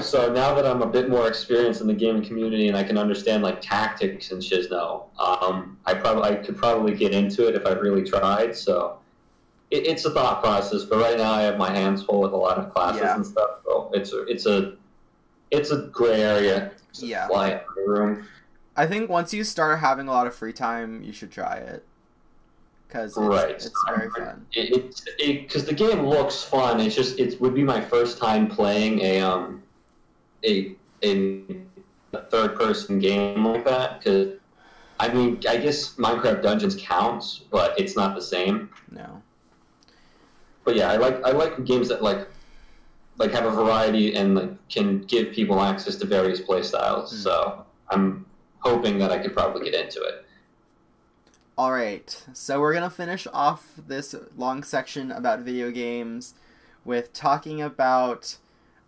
So 0.00 0.32
now 0.32 0.54
that 0.54 0.64
I'm 0.64 0.80
a 0.80 0.86
bit 0.86 1.10
more 1.10 1.28
experienced 1.28 1.82
in 1.82 1.86
the 1.86 1.94
gaming 1.94 2.24
community 2.24 2.68
and 2.68 2.76
I 2.76 2.82
can 2.82 2.96
understand 2.96 3.42
like 3.42 3.60
tactics 3.60 4.30
and 4.30 4.40
shizno, 4.40 5.04
um, 5.18 5.78
I 5.84 5.92
probably 5.92 6.30
I 6.30 6.36
could 6.36 6.56
probably 6.56 6.94
get 6.94 7.12
into 7.12 7.46
it 7.46 7.54
if 7.54 7.66
I 7.66 7.72
really 7.72 8.02
tried. 8.02 8.56
So 8.56 8.98
it, 9.72 9.86
it's 9.86 10.04
a 10.04 10.10
thought 10.10 10.42
process, 10.42 10.84
but 10.84 10.98
right 10.98 11.16
now 11.16 11.32
I 11.32 11.42
have 11.42 11.56
my 11.56 11.70
hands 11.72 12.02
full 12.02 12.20
with 12.20 12.32
a 12.32 12.36
lot 12.36 12.58
of 12.58 12.72
classes 12.72 13.00
Yeah. 13.02 13.16
and 13.16 13.26
stuff. 13.26 13.50
So 13.64 13.90
it's 13.94 14.12
a, 14.12 14.22
it's 14.24 14.46
a 14.46 14.74
it's 15.50 15.70
a 15.70 15.88
gray 15.92 16.20
area. 16.22 16.72
It's 16.90 17.02
Yeah. 17.02 17.26
the 17.28 17.64
room. 17.86 18.26
I 18.76 18.86
think 18.86 19.10
once 19.10 19.34
you 19.34 19.44
start 19.44 19.78
having 19.80 20.08
a 20.08 20.10
lot 20.10 20.26
of 20.26 20.34
free 20.34 20.52
time, 20.52 21.02
you 21.02 21.12
should 21.12 21.30
try 21.30 21.56
it. 21.56 21.84
Because 22.86 23.16
it's, 23.16 23.18
Right. 23.18 23.50
it's 23.50 23.70
very 23.88 24.10
fun. 24.10 24.46
It 24.52 25.02
because 25.18 25.62
it, 25.62 25.66
the 25.66 25.74
game 25.74 26.06
looks 26.06 26.42
fun. 26.42 26.80
It's 26.80 26.94
just 26.94 27.18
it 27.18 27.40
would 27.40 27.54
be 27.54 27.64
my 27.64 27.80
first 27.80 28.18
time 28.18 28.46
playing 28.48 29.00
a 29.00 29.20
um 29.20 29.62
a 30.44 30.76
a, 31.02 31.42
third 32.30 32.56
person 32.56 32.98
game 32.98 33.46
like 33.46 33.64
that. 33.64 33.98
Because 33.98 34.34
I 35.00 35.08
mean, 35.12 35.40
I 35.48 35.56
guess 35.56 35.94
Minecraft 35.96 36.42
Dungeons 36.42 36.76
counts, 36.78 37.40
but 37.50 37.78
it's 37.80 37.96
not 37.96 38.14
the 38.14 38.22
same. 38.22 38.68
No. 38.90 39.22
But 40.64 40.76
yeah, 40.76 40.90
I 40.90 40.96
like 40.96 41.22
I 41.24 41.30
like 41.30 41.64
games 41.64 41.88
that 41.88 42.02
like 42.02 42.28
like 43.18 43.32
have 43.32 43.44
a 43.44 43.50
variety 43.50 44.14
and 44.14 44.34
like 44.34 44.68
can 44.68 45.02
give 45.02 45.32
people 45.32 45.60
access 45.60 45.96
to 45.96 46.06
various 46.06 46.40
play 46.40 46.62
styles. 46.62 47.10
Hmm. 47.10 47.18
So 47.18 47.66
I'm 47.90 48.26
hoping 48.60 48.98
that 48.98 49.10
I 49.10 49.18
could 49.18 49.34
probably 49.34 49.70
get 49.70 49.74
into 49.74 50.02
it. 50.02 50.24
All 51.58 51.72
right, 51.72 52.24
so 52.32 52.60
we're 52.60 52.72
gonna 52.72 52.88
finish 52.88 53.26
off 53.32 53.74
this 53.86 54.14
long 54.36 54.62
section 54.62 55.12
about 55.12 55.40
video 55.40 55.70
games 55.70 56.34
with 56.82 57.12
talking 57.12 57.60
about 57.60 58.38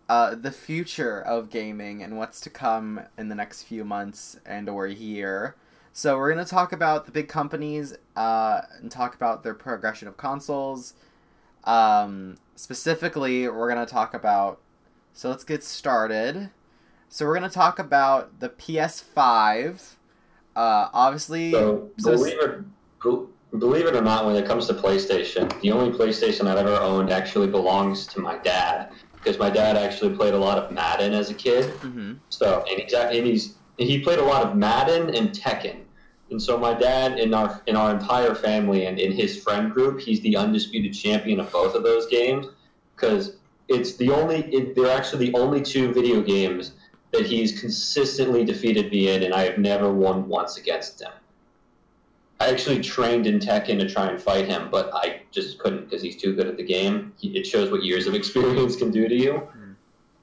uh, 0.09 0.35
the 0.35 0.51
future 0.51 1.21
of 1.21 1.51
gaming 1.51 2.03
and 2.03 2.17
what's 2.17 2.41
to 2.41 2.51
come 2.51 3.03
in 3.19 3.29
the 3.29 3.35
next 3.35 3.65
few 3.65 3.85
months 3.85 4.39
and 4.47 4.69
or 4.69 4.87
year. 4.87 5.57
So 5.93 6.17
we're 6.17 6.31
gonna 6.31 6.47
talk 6.47 6.73
about 6.73 7.05
the 7.05 7.13
big 7.13 7.29
companies 7.29 7.97
uh, 8.17 8.63
and 8.81 8.91
talk 8.91 9.15
about 9.15 9.43
their 9.43 9.55
progression 9.55 10.09
of 10.09 10.17
consoles. 10.17 10.95
Um, 11.65 12.37
specifically, 12.57 13.49
we're 13.49 13.69
gonna 13.69 13.87
talk 13.87 14.15
about. 14.15 14.61
So 15.13 15.29
let's 15.31 15.45
get 15.45 15.63
started. 15.65 16.51
So 17.09 17.25
we're 17.27 17.35
gonna 17.35 17.49
talk 17.51 17.79
about 17.79 18.41
the 18.41 18.49
PS5. 18.49 19.97
Uh, 20.57 20.89
obviously, 20.93 21.51
So, 21.53 21.91
so- 21.99 22.13
believe 22.13 22.39
it, 22.41 22.61
believe 23.59 23.87
it 23.87 23.95
or 23.97 24.03
not, 24.03 24.27
when 24.27 24.37
it 24.37 24.47
comes 24.47 24.67
to 24.69 24.75
PlayStation, 24.75 25.49
the 25.61 25.73
only 25.73 25.97
PlayStation 25.97 26.47
I've 26.49 26.59
ever 26.59 26.77
owned 26.81 27.11
actually 27.11 27.47
belongs 27.49 28.07
to 28.09 28.21
my 28.21 28.37
dad 28.39 28.91
because 29.15 29.39
my 29.39 29.49
dad 29.51 29.77
actually 29.77 30.15
played 30.17 30.35
a 30.35 30.39
lot 30.39 30.59
of 30.59 30.71
Madden 30.71 31.15
as 31.15 31.31
a 31.31 31.35
kid. 31.35 31.71
hmm 31.81 32.15
So, 32.29 32.63
and 32.71 32.81
he's, 32.81 32.93
and 32.93 33.27
he's 33.27 33.55
he 33.79 34.01
played 34.01 34.19
a 34.21 34.25
lot 34.25 34.45
of 34.47 34.55
Madden 34.57 35.15
and 35.15 35.31
Tekken. 35.31 35.84
And 36.31 36.41
so 36.41 36.59
my 36.59 36.75
dad 36.75 37.19
in 37.19 37.35
our 37.35 37.63
in 37.67 37.77
our 37.77 37.93
entire 37.93 38.35
family 38.35 38.87
and 38.87 38.99
in 38.99 39.13
his 39.13 39.43
friend 39.43 39.73
group, 39.73 40.01
he's 40.01 40.21
the 40.21 40.37
undisputed 40.37 40.93
champion 40.93 41.41
of 41.41 41.53
both 41.53 41.75
of 41.75 41.83
those 41.83 42.07
games 42.07 42.47
because 42.97 43.37
it's 43.69 43.97
the 43.97 44.11
only 44.11 44.43
it, 44.53 44.75
they're 44.75 44.97
actually 44.97 45.31
the 45.31 45.39
only 45.39 45.63
two 45.63 45.93
video 45.93 46.23
games 46.23 46.73
that 47.13 47.27
he's 47.27 47.61
consistently 47.61 48.45
defeated 48.45 48.91
me 48.91 49.11
in, 49.11 49.23
and 49.23 49.33
I 49.33 49.43
have 49.43 49.59
never 49.59 49.93
won 49.93 50.29
once 50.29 50.57
against 50.57 51.01
him. 51.01 51.13
I 52.41 52.51
actually 52.51 52.81
trained 52.81 53.27
in 53.27 53.39
Tekken 53.39 53.79
to 53.79 53.89
try 53.89 54.07
and 54.09 54.21
fight 54.21 54.47
him, 54.47 54.69
but 54.71 54.91
I 54.93 55.23
just 55.31 55.59
couldn't 55.61 55.85
because 55.85 56.03
he's 56.03 56.17
too 56.17 56.35
good 56.35 56.49
at 56.49 56.57
the 56.57 56.65
game. 56.65 57.13
He, 57.17 57.29
it 57.39 57.47
shows 57.47 57.71
what 57.71 57.85
years 57.85 58.07
of 58.07 58.15
experience 58.21 58.75
can 58.77 58.91
do 58.91 59.09
to 59.09 59.15
you. 59.15 59.49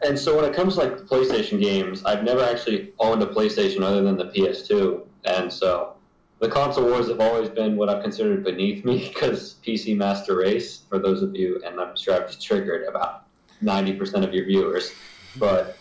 And 0.04 0.18
so 0.18 0.36
when 0.36 0.46
it 0.46 0.56
comes 0.56 0.76
to 0.76 0.82
like 0.82 0.98
PlayStation 1.02 1.62
games, 1.62 2.04
I've 2.04 2.24
never 2.24 2.44
actually 2.44 2.92
owned 3.00 3.22
a 3.22 3.28
PlayStation 3.28 3.84
other 3.84 4.02
than 4.02 4.18
the 4.18 4.26
PS2, 4.26 5.04
and 5.26 5.52
so 5.52 5.96
the 6.40 6.50
console 6.50 6.86
wars 6.86 7.08
have 7.08 7.20
always 7.20 7.50
been 7.50 7.76
what 7.76 7.88
I've 7.88 8.02
considered 8.02 8.44
beneath 8.44 8.84
me 8.84 9.10
because 9.10 9.56
PC 9.66 9.96
Master 9.96 10.38
Race, 10.38 10.82
for 10.90 10.98
those 10.98 11.22
of 11.22 11.36
you, 11.36 11.62
and 11.66 11.80
I'm 11.80 11.96
sure 11.96 12.16
I've 12.16 12.28
just 12.28 12.44
triggered 12.44 12.88
about 12.88 13.26
90% 13.64 14.24
of 14.24 14.34
your 14.34 14.46
viewers, 14.46 14.92
but 15.38 15.78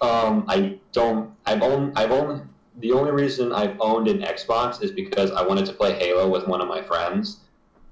um, 0.00 0.44
I 0.48 0.78
don't. 0.92 1.32
I've 1.46 1.62
owned. 1.62 1.92
I've 1.96 2.10
only. 2.10 2.42
The 2.78 2.92
only 2.92 3.10
reason 3.10 3.52
I've 3.52 3.78
owned 3.80 4.08
an 4.08 4.22
Xbox 4.22 4.82
is 4.82 4.90
because 4.90 5.30
I 5.32 5.42
wanted 5.42 5.66
to 5.66 5.72
play 5.72 5.92
Halo 5.92 6.28
with 6.28 6.46
one 6.48 6.60
of 6.60 6.68
my 6.68 6.82
friends, 6.82 7.40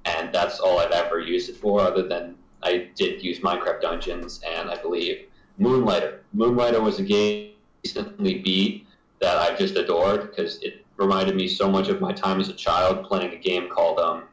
and 0.04 0.32
that's 0.32 0.60
all 0.60 0.78
I've 0.78 0.92
ever 0.92 1.20
used 1.20 1.50
it 1.50 1.56
for. 1.56 1.80
Other 1.80 2.08
than 2.08 2.36
I 2.62 2.88
did 2.94 3.22
use 3.22 3.40
Minecraft 3.40 3.80
Dungeons, 3.80 4.40
and 4.46 4.70
I 4.70 4.76
believe 4.76 5.26
Moonlighter. 5.58 6.20
Moonlighter 6.32 6.80
was 6.80 6.98
a 6.98 7.02
game 7.02 7.52
recently 7.84 8.38
beat 8.38 8.86
that 9.20 9.36
I've 9.36 9.58
just 9.58 9.76
adored 9.76 10.30
because 10.30 10.62
it 10.62 10.84
reminded 10.98 11.36
me 11.36 11.48
so 11.48 11.70
much 11.70 11.88
of 11.88 12.00
my 12.00 12.12
time 12.12 12.40
as 12.40 12.48
a 12.48 12.52
child 12.52 13.04
playing 13.06 13.32
a 13.32 13.36
game 13.38 13.68
called 13.70 13.98
um. 13.98 14.24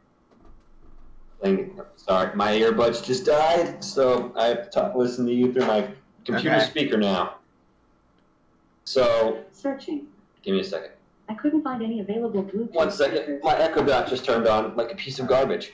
Playing, 1.42 1.80
sorry, 1.98 2.36
my 2.36 2.54
earbuds 2.54 3.06
just 3.06 3.26
died, 3.26 3.84
so 3.84 4.32
I 4.38 4.48
have 4.48 4.70
to 4.72 4.94
listen 4.96 5.26
to 5.26 5.34
you 5.34 5.52
through 5.54 5.66
my 5.68 5.88
computer 6.26 6.56
Okay. 6.56 6.66
speaker 6.66 6.98
now. 6.98 7.36
So, 8.86 9.44
Searching. 9.52 10.08
give 10.44 10.54
me 10.56 10.62
a 10.62 10.64
second. 10.64 10.92
I 11.28 11.34
couldn't 11.34 11.62
find 11.64 11.84
any 11.84 12.00
available 12.00 12.44
Bluetooth. 12.44 12.72
One 12.74 12.90
second. 12.90 13.18
speakers. 13.18 13.44
My 13.44 13.58
Echo 13.58 13.84
Dot 13.84 14.08
just 14.08 14.24
turned 14.24 14.48
on 14.48 14.76
like 14.78 14.92
a 14.92 14.96
piece 14.96 15.20
of 15.20 15.28
garbage. 15.28 15.74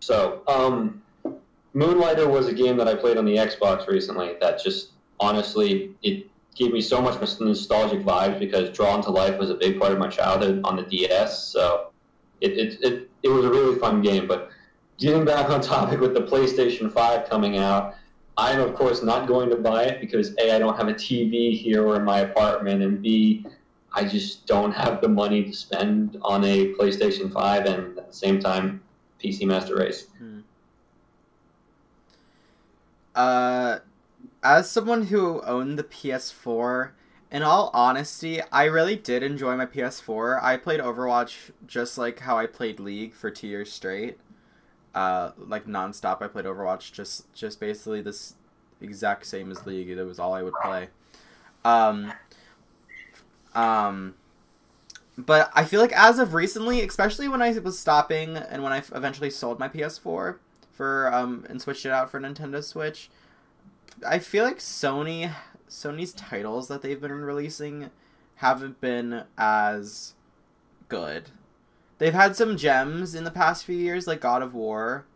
So, 0.00 0.42
um, 0.46 1.02
Moonlighter 1.74 2.28
was 2.28 2.46
a 2.46 2.52
game 2.54 2.76
that 2.76 2.86
I 2.88 2.94
played 2.94 3.16
on 3.16 3.24
the 3.24 3.36
Xbox 3.36 3.86
recently 3.88 4.34
that 4.40 4.62
just 4.62 4.90
honestly 5.18 5.94
it 6.02 6.26
gave 6.54 6.72
me 6.72 6.80
so 6.80 7.00
much 7.00 7.20
nostalgic 7.40 8.00
vibes 8.00 8.38
because 8.38 8.70
Drawn 8.70 9.02
to 9.02 9.10
Life 9.10 9.38
was 9.38 9.50
a 9.50 9.54
big 9.54 9.78
part 9.78 9.92
of 9.92 9.98
my 9.98 10.08
childhood 10.08 10.60
on 10.64 10.76
the 10.76 10.82
DS. 10.82 11.44
So, 11.44 11.90
it 12.40 12.52
it, 12.52 12.78
it, 12.82 13.10
it 13.22 13.28
was 13.28 13.44
a 13.44 13.50
really 13.50 13.78
fun 13.78 14.02
game. 14.02 14.26
But 14.26 14.50
getting 14.98 15.24
back 15.24 15.50
on 15.50 15.60
topic 15.74 16.00
with 16.00 16.14
the 16.14 16.22
PlayStation 16.22 16.92
5 16.92 17.28
coming 17.28 17.58
out, 17.58 17.94
I'm 18.36 18.60
of 18.60 18.74
course 18.74 19.02
not 19.02 19.28
going 19.28 19.50
to 19.50 19.56
buy 19.56 19.84
it 19.84 20.00
because 20.00 20.34
A, 20.38 20.54
I 20.54 20.58
don't 20.58 20.76
have 20.76 20.88
a 20.88 20.94
TV 20.94 21.58
here 21.58 21.86
or 21.86 21.96
in 21.96 22.04
my 22.04 22.20
apartment, 22.20 22.82
and 22.82 23.02
B, 23.02 23.44
I 23.92 24.04
just 24.04 24.46
don't 24.46 24.72
have 24.72 25.00
the 25.00 25.08
money 25.08 25.44
to 25.44 25.52
spend 25.52 26.16
on 26.22 26.44
a 26.44 26.72
PlayStation 26.74 27.32
5 27.32 27.66
and 27.66 27.98
at 27.98 28.08
the 28.08 28.14
same 28.14 28.40
time 28.40 28.82
PC 29.22 29.46
Master 29.46 29.76
Race. 29.76 30.06
Uh, 33.14 33.80
as 34.42 34.70
someone 34.70 35.06
who 35.06 35.42
owned 35.42 35.78
the 35.78 35.84
PS4, 35.84 36.90
in 37.30 37.42
all 37.42 37.70
honesty, 37.72 38.40
I 38.50 38.64
really 38.64 38.96
did 38.96 39.22
enjoy 39.22 39.56
my 39.56 39.66
PS4. 39.66 40.42
I 40.42 40.56
played 40.56 40.80
Overwatch 40.80 41.52
just 41.66 41.96
like 41.96 42.20
how 42.20 42.36
I 42.36 42.46
played 42.46 42.80
League 42.80 43.14
for 43.14 43.30
two 43.30 43.46
years 43.46 43.72
straight. 43.72 44.18
Uh, 44.94 45.30
like 45.38 45.66
nonstop, 45.66 46.22
I 46.22 46.26
played 46.26 46.44
Overwatch 46.44 46.92
just 46.92 47.32
just 47.32 47.60
basically 47.60 48.00
this 48.00 48.34
exact 48.80 49.26
same 49.26 49.50
as 49.52 49.64
League. 49.64 49.94
That 49.94 50.04
was 50.04 50.18
all 50.18 50.34
I 50.34 50.42
would 50.42 50.54
play. 50.54 50.88
Um, 51.64 52.12
um, 53.54 54.14
but 55.16 55.52
I 55.54 55.64
feel 55.64 55.80
like 55.80 55.92
as 55.92 56.18
of 56.18 56.34
recently, 56.34 56.82
especially 56.82 57.28
when 57.28 57.42
I 57.42 57.56
was 57.58 57.78
stopping 57.78 58.36
and 58.36 58.64
when 58.64 58.72
I 58.72 58.78
eventually 58.92 59.30
sold 59.30 59.60
my 59.60 59.68
PS4 59.68 60.38
for 60.72 61.14
um 61.14 61.46
and 61.48 61.62
switched 61.62 61.86
it 61.86 61.92
out 61.92 62.10
for 62.10 62.20
Nintendo 62.20 62.64
Switch, 62.64 63.08
I 64.06 64.18
feel 64.18 64.44
like 64.44 64.58
Sony 64.58 65.32
Sony's 65.68 66.12
titles 66.12 66.68
that 66.68 66.82
they've 66.82 67.00
been 67.00 67.12
releasing 67.12 67.90
haven't 68.36 68.80
been 68.80 69.24
as 69.38 70.14
good. 70.88 71.30
They've 71.98 72.14
had 72.14 72.36
some 72.36 72.56
gems 72.56 73.14
in 73.14 73.24
the 73.24 73.30
past 73.30 73.64
few 73.64 73.76
years, 73.76 74.06
like 74.06 74.20
God 74.20 74.42
of 74.42 74.54
War, 74.54 75.06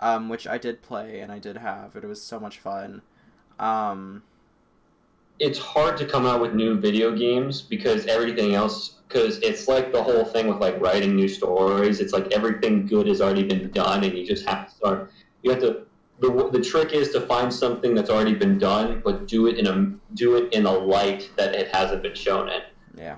um, 0.00 0.28
which 0.28 0.46
I 0.46 0.58
did 0.58 0.82
play 0.82 1.20
and 1.20 1.32
I 1.32 1.38
did 1.38 1.58
have. 1.58 1.96
It 1.96 2.04
was 2.04 2.22
so 2.22 2.38
much 2.40 2.58
fun. 2.58 3.02
Um, 3.58 4.24
It's 5.38 5.58
hard 5.58 5.96
to 5.98 6.06
come 6.06 6.24
out 6.26 6.40
with 6.40 6.54
new 6.54 6.78
video 6.80 7.14
games 7.14 7.60
because 7.62 8.06
everything 8.06 8.54
else, 8.54 9.00
because 9.08 9.38
it's 9.38 9.68
like 9.68 9.92
the 9.92 10.02
whole 10.02 10.24
thing 10.24 10.46
with 10.48 10.58
like 10.58 10.80
writing 10.80 11.14
new 11.14 11.28
stories. 11.28 12.00
It's 12.00 12.12
like 12.12 12.32
everything 12.32 12.86
good 12.86 13.06
has 13.06 13.20
already 13.20 13.42
been 13.44 13.70
done, 13.70 14.04
and 14.04 14.16
you 14.16 14.26
just 14.26 14.46
have 14.46 14.66
to 14.68 14.74
start. 14.74 15.12
You 15.42 15.50
have 15.52 15.60
to. 15.60 15.85
The, 16.18 16.48
the 16.50 16.60
trick 16.62 16.92
is 16.92 17.10
to 17.10 17.20
find 17.22 17.52
something 17.52 17.94
that's 17.94 18.08
already 18.08 18.34
been 18.34 18.58
done, 18.58 19.02
but 19.04 19.28
do 19.28 19.46
it 19.48 19.58
in 19.58 19.66
a 19.66 20.14
do 20.14 20.36
it 20.36 20.52
in 20.54 20.64
a 20.66 20.72
light 20.72 21.30
that 21.36 21.54
it 21.54 21.68
hasn't 21.74 22.02
been 22.02 22.14
shown 22.14 22.48
in. 22.48 22.62
Yeah. 22.96 23.16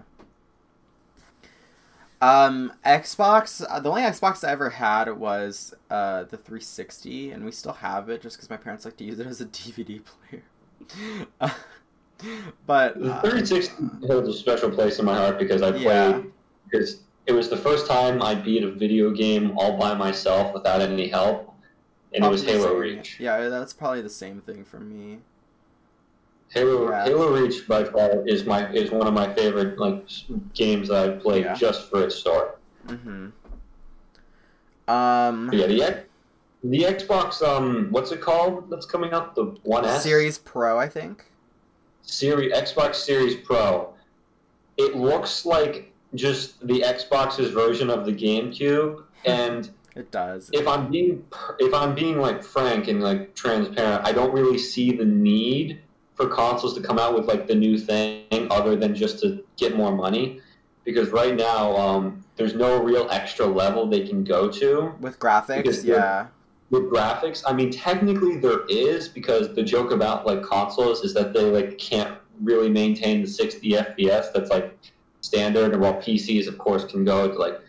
Um, 2.21 2.73
Xbox. 2.85 3.65
uh, 3.69 3.79
The 3.79 3.89
only 3.89 4.03
Xbox 4.03 4.47
I 4.47 4.51
ever 4.51 4.71
had 4.71 5.09
was 5.17 5.75
uh 5.91 6.25
the 6.25 6.37
360, 6.37 7.31
and 7.31 7.45
we 7.45 7.53
still 7.53 7.75
have 7.75 8.09
it 8.09 8.21
just 8.23 8.37
because 8.37 8.51
my 8.51 8.57
parents 8.57 8.85
like 8.85 8.97
to 8.97 9.05
use 9.05 9.21
it 9.21 9.27
as 9.27 9.41
a 9.41 9.47
DVD 9.47 10.01
player. 10.05 10.43
Uh, 11.41 11.51
but 12.67 13.01
The 13.01 13.13
uh, 13.15 13.21
360 13.21 14.07
holds 14.09 14.29
a 14.29 14.33
special 14.33 14.71
place 14.71 14.99
in 14.99 15.05
my 15.05 15.17
heart 15.17 15.39
because 15.39 15.63
I 15.63 15.71
played 15.71 15.83
Yeah. 15.85 16.23
because 16.69 17.01
it 17.27 17.33
was 17.33 17.49
the 17.49 17.57
first 17.57 17.87
time 17.87 18.21
I 18.23 18.35
beat 18.35 18.65
a 18.65 18.71
video 18.73 19.13
game 19.13 19.57
all 19.57 19.77
by 19.79 19.95
myself 19.95 20.53
without 20.53 20.81
any 20.81 21.09
help, 21.09 21.55
and 22.15 22.25
it 22.25 22.29
was 22.31 22.43
probably 22.43 22.59
Halo 22.61 22.71
same- 22.73 22.81
Reach. 22.81 23.17
Yeah, 23.21 23.49
that's 23.49 23.73
probably 23.73 24.03
the 24.03 24.09
same 24.11 24.41
thing 24.41 24.65
for 24.65 24.79
me. 24.81 25.19
Halo 26.51 26.89
Yeah. 26.91 27.05
Halo 27.05 27.35
Reach 27.39 27.69
by 27.69 27.85
far 27.85 28.27
is 28.27 28.45
my 28.47 28.71
is 28.73 28.91
one 28.91 29.07
of 29.07 29.13
my 29.15 29.33
favorite 29.35 29.79
like 29.79 30.07
games 30.55 30.89
that 30.89 30.97
I've 31.09 31.21
played 31.21 31.45
Yeah. 31.45 31.55
just 31.55 31.91
for 31.91 32.03
its 32.05 32.17
story. 32.17 32.49
Mm-hmm. 32.87 33.27
Um, 34.91 35.47
But 35.49 35.57
yeah, 35.57 35.67
the 35.67 35.83
X- 35.83 36.07
the 36.65 36.79
Xbox 36.81 37.43
um 37.43 37.89
what's 37.91 38.11
it 38.13 38.21
called 38.21 38.71
that's 38.71 38.87
coming 38.87 39.13
out 39.13 39.35
the 39.35 39.55
One 39.65 39.85
S 39.85 40.03
Series 40.03 40.39
Pro, 40.39 40.79
I 40.79 40.89
think. 40.89 41.25
Series 42.03 42.53
Xbox 42.53 42.95
Series 42.97 43.37
Pro. 43.37 43.93
It 44.79 44.97
looks 44.97 45.45
like 45.45 45.93
just 46.15 46.67
the 46.67 46.81
Xbox's 46.81 47.51
version 47.51 47.91
of 47.91 48.07
the 48.07 48.13
GameCube, 48.13 49.03
and 49.27 49.71
It 49.97 50.11
does. 50.11 50.51
if 50.53 50.69
I'm 50.69 50.91
being 50.91 51.25
if 51.59 51.75
I'm 51.75 51.95
being 51.95 52.21
like 52.21 52.43
frank 52.43 52.89
and 52.89 53.03
like 53.03 53.35
transparent, 53.35 54.07
I 54.07 54.13
don't 54.13 54.33
really 54.33 54.59
see 54.59 54.93
the 54.93 55.05
need 55.05 55.81
for 56.15 56.29
consoles 56.29 56.75
to 56.75 56.81
come 56.81 56.99
out 56.99 57.15
with 57.15 57.27
like 57.27 57.47
the 57.47 57.55
new 57.55 57.79
thing 57.79 58.49
other 58.51 58.77
than 58.77 58.95
just 58.95 59.21
to 59.21 59.45
get 59.57 59.77
more 59.77 59.95
money. 59.95 60.41
Because 60.85 61.11
right 61.11 61.37
now, 61.37 61.77
um, 61.77 62.25
there's 62.37 62.55
no 62.55 62.83
real 62.83 63.09
extra 63.11 63.47
level 63.47 63.87
they 63.87 64.07
can 64.07 64.25
go 64.25 64.51
to 64.51 64.95
With 65.01 65.19
graphics, 65.19 65.85
yeah. 65.85 66.29
with 66.71 66.85
graphics. 66.85 67.43
I 67.47 67.53
mean, 67.53 67.71
technically 67.71 68.39
there 68.39 68.65
is 68.67 69.09
because 69.09 69.55
the 69.55 69.63
joke 69.63 69.91
about 69.91 70.27
like 70.27 70.43
consoles 70.43 71.05
is 71.05 71.15
that 71.15 71.35
they 71.35 71.45
like 71.45 71.79
can't 71.79 72.19
really 72.41 72.69
maintain 72.69 73.21
the 73.23 73.29
60 73.29 73.71
FPS 73.73 74.33
that's 74.33 74.51
like 74.51 74.77
standard, 75.21 75.73
and 75.73 75.83
while 75.83 75.95
PCs 75.95 76.47
of 76.49 76.59
course 76.59 76.85
can 76.85 77.05
go 77.05 77.29
to 77.29 77.35
like 77.35 77.61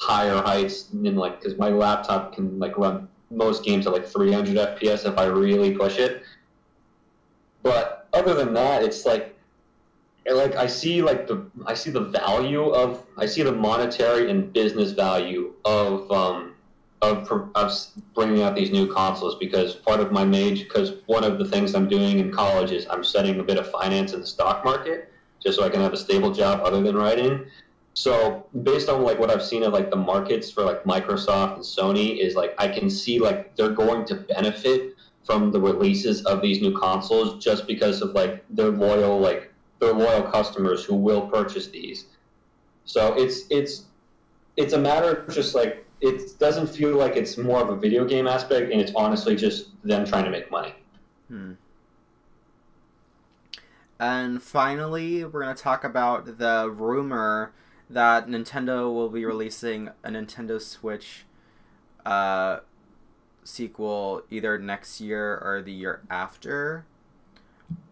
higher 0.00 0.40
heights 0.42 0.90
and 0.92 1.18
like 1.18 1.40
because 1.40 1.58
my 1.58 1.68
laptop 1.68 2.34
can 2.34 2.58
like 2.58 2.76
run 2.78 3.06
most 3.30 3.64
games 3.64 3.86
at 3.86 3.92
like 3.92 4.06
300 4.06 4.56
FPS 4.56 5.06
if 5.06 5.16
I 5.18 5.26
really 5.26 5.76
push 5.76 5.98
it. 5.98 6.22
But 7.62 8.08
other 8.12 8.34
than 8.34 8.54
that, 8.54 8.82
it's 8.82 9.04
like 9.04 9.36
like 10.30 10.56
I 10.56 10.66
see 10.66 11.02
like 11.02 11.26
the 11.26 11.46
I 11.66 11.74
see 11.74 11.90
the 11.90 12.00
value 12.00 12.70
of 12.70 13.04
I 13.18 13.26
see 13.26 13.42
the 13.42 13.52
monetary 13.52 14.30
and 14.30 14.52
business 14.52 14.92
value 14.92 15.52
of 15.64 16.10
um, 16.10 16.54
of, 17.02 17.30
of 17.54 17.72
bringing 18.14 18.42
out 18.42 18.54
these 18.54 18.70
new 18.70 18.92
consoles 18.92 19.36
because 19.36 19.74
part 19.74 20.00
of 20.00 20.12
my 20.12 20.24
major 20.24 20.64
because 20.64 20.94
one 21.06 21.24
of 21.24 21.38
the 21.38 21.44
things 21.44 21.74
I'm 21.74 21.88
doing 21.88 22.18
in 22.18 22.32
college 22.32 22.72
is 22.72 22.86
I'm 22.90 23.04
studying 23.04 23.40
a 23.40 23.42
bit 23.42 23.58
of 23.58 23.70
finance 23.70 24.12
in 24.12 24.20
the 24.20 24.26
stock 24.26 24.64
market 24.64 25.12
just 25.42 25.58
so 25.58 25.64
I 25.64 25.70
can 25.70 25.80
have 25.80 25.92
a 25.92 25.96
stable 25.96 26.32
job 26.32 26.60
other 26.62 26.82
than 26.82 26.96
writing. 26.96 27.46
So 27.94 28.46
based 28.62 28.88
on 28.88 29.02
like 29.02 29.18
what 29.18 29.30
I've 29.30 29.42
seen 29.42 29.62
of 29.62 29.72
like 29.72 29.90
the 29.90 29.96
markets 29.96 30.50
for 30.50 30.62
like 30.62 30.84
Microsoft 30.84 31.54
and 31.54 31.62
Sony 31.62 32.18
is 32.18 32.34
like 32.34 32.54
I 32.58 32.68
can 32.68 32.88
see 32.88 33.18
like 33.18 33.56
they're 33.56 33.70
going 33.70 34.04
to 34.06 34.14
benefit 34.14 34.94
from 35.24 35.50
the 35.50 35.60
releases 35.60 36.24
of 36.24 36.40
these 36.40 36.60
new 36.60 36.78
consoles 36.78 37.42
just 37.42 37.66
because 37.66 38.00
of 38.00 38.12
like 38.12 38.44
their 38.50 38.70
loyal 38.70 39.18
like 39.18 39.52
their 39.80 39.92
loyal 39.92 40.22
customers 40.22 40.84
who 40.84 40.94
will 40.94 41.28
purchase 41.28 41.68
these. 41.68 42.06
So 42.84 43.14
it's 43.14 43.42
it's 43.50 43.84
it's 44.56 44.72
a 44.72 44.78
matter 44.78 45.16
of 45.16 45.34
just 45.34 45.54
like 45.54 45.84
it 46.00 46.38
doesn't 46.38 46.68
feel 46.68 46.96
like 46.96 47.16
it's 47.16 47.36
more 47.36 47.60
of 47.60 47.68
a 47.68 47.76
video 47.76 48.04
game 48.04 48.26
aspect, 48.26 48.72
and 48.72 48.80
it's 48.80 48.92
honestly 48.94 49.36
just 49.36 49.68
them 49.84 50.06
trying 50.06 50.24
to 50.24 50.30
make 50.30 50.50
money. 50.50 50.74
Hmm. 51.28 51.52
And 53.98 54.42
finally, 54.42 55.24
we're 55.24 55.42
going 55.42 55.54
to 55.54 55.62
talk 55.62 55.84
about 55.84 56.38
the 56.38 56.70
rumor 56.72 57.52
that 57.90 58.28
Nintendo 58.28 58.92
will 58.92 59.08
be 59.08 59.24
releasing 59.24 59.90
a 60.04 60.08
Nintendo 60.08 60.60
Switch 60.60 61.24
uh, 62.06 62.60
sequel 63.44 64.22
either 64.30 64.58
next 64.58 65.00
year 65.00 65.36
or 65.38 65.60
the 65.62 65.72
year 65.72 66.00
after. 66.08 66.86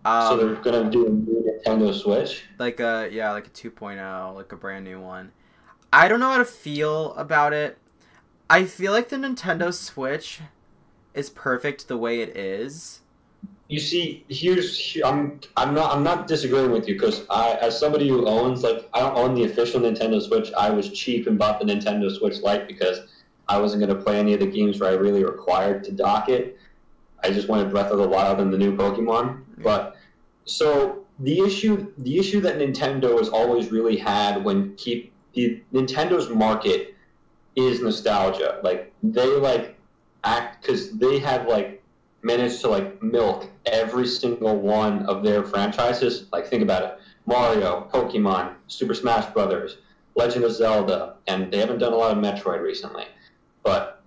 Um, 0.05 0.29
so 0.29 0.37
they're 0.37 0.63
gonna 0.63 0.91
do 0.91 1.07
a 1.07 1.11
new 1.11 1.61
Nintendo 1.67 1.93
Switch, 1.93 2.45
like 2.59 2.81
a 2.81 3.09
yeah, 3.13 3.33
like 3.33 3.49
a 3.49 3.51
2.0, 3.51 4.35
like 4.35 4.53
a 4.53 4.57
brand 4.57 4.85
new 4.85 5.01
one. 5.01 5.33
I 5.93 6.09
don't 6.09 6.21
know 6.21 6.31
how 6.31 6.39
to 6.39 6.45
feel 6.45 7.15
about 7.15 7.53
it. 7.53 7.79
I 8.49 8.65
feel 8.65 8.93
like 8.93 9.09
the 9.09 9.17
Nintendo 9.17 9.73
Switch 9.75 10.41
is 11.15 11.29
perfect 11.29 11.89
the 11.89 11.97
way 11.97 12.21
it 12.21 12.37
is. 12.37 13.01
You 13.69 13.79
see, 13.79 14.25
here's 14.29 14.97
I'm 15.05 15.41
I'm 15.57 15.75
not 15.75 15.95
I'm 15.95 16.03
not 16.03 16.27
disagreeing 16.27 16.71
with 16.71 16.89
you 16.89 16.95
because 16.95 17.27
I 17.29 17.53
as 17.61 17.79
somebody 17.79 18.09
who 18.09 18.27
owns 18.27 18.63
like 18.63 18.89
I 18.95 19.01
don't 19.01 19.17
own 19.17 19.35
the 19.35 19.45
official 19.45 19.81
Nintendo 19.81 20.23
Switch. 20.23 20.51
I 20.57 20.71
was 20.71 20.91
cheap 20.91 21.27
and 21.27 21.39
bought 21.39 21.61
the 21.61 21.67
Nintendo 21.67 22.11
Switch 22.11 22.41
Lite 22.41 22.67
because 22.67 23.01
I 23.47 23.61
wasn't 23.61 23.83
going 23.85 23.95
to 23.97 24.03
play 24.03 24.19
any 24.19 24.33
of 24.33 24.41
the 24.41 24.47
games 24.47 24.81
where 24.81 24.91
I 24.91 24.95
really 24.95 25.23
required 25.23 25.85
to 25.85 25.93
dock 25.93 26.31
it. 26.31 26.59
I 27.23 27.31
just 27.31 27.49
wanted 27.49 27.71
Breath 27.71 27.91
of 27.91 27.99
the 27.99 28.09
Wild 28.09 28.41
and 28.41 28.53
the 28.53 28.59
new 28.59 28.75
Pokemon. 28.77 29.43
But 29.59 29.97
so 30.47 31.05
the 31.19 31.41
issue 31.41 31.93
the 31.99 32.19
issue 32.19 32.41
that 32.41 32.57
Nintendo 32.59 33.19
has 33.19 33.29
always 33.29 33.71
really 33.71 33.99
had 33.99 34.45
when 34.45 34.77
keep 34.77 35.13
the 35.35 35.61
Nintendo's 35.75 36.31
market 36.31 36.95
is 37.55 37.83
nostalgia. 37.83 38.61
Like 38.63 38.93
they 39.03 39.27
like 39.27 39.77
act 40.25 40.63
because 40.63 40.93
they 40.93 41.19
have 41.19 41.47
like 41.47 41.78
managed 42.23 42.61
to 42.63 42.69
like 42.69 43.03
milk 43.03 43.49
every 43.67 44.07
single 44.07 44.57
one 44.57 45.07
of 45.07 45.23
their 45.23 45.45
franchises. 45.45 46.27
Like 46.33 46.47
think 46.47 46.63
about 46.63 46.83
it: 46.83 46.99
Mario, 47.27 47.89
Pokemon, 47.93 48.55
Super 48.67 48.95
Smash 48.95 49.33
Brothers, 49.33 49.79
Legend 50.15 50.45
of 50.45 50.53
Zelda, 50.53 51.17
and 51.27 51.53
they 51.53 51.59
haven't 51.59 51.79
done 51.79 51.93
a 51.93 51.97
lot 51.97 52.17
of 52.17 52.23
Metroid 52.23 52.63
recently. 52.63 53.05
But 53.63 54.03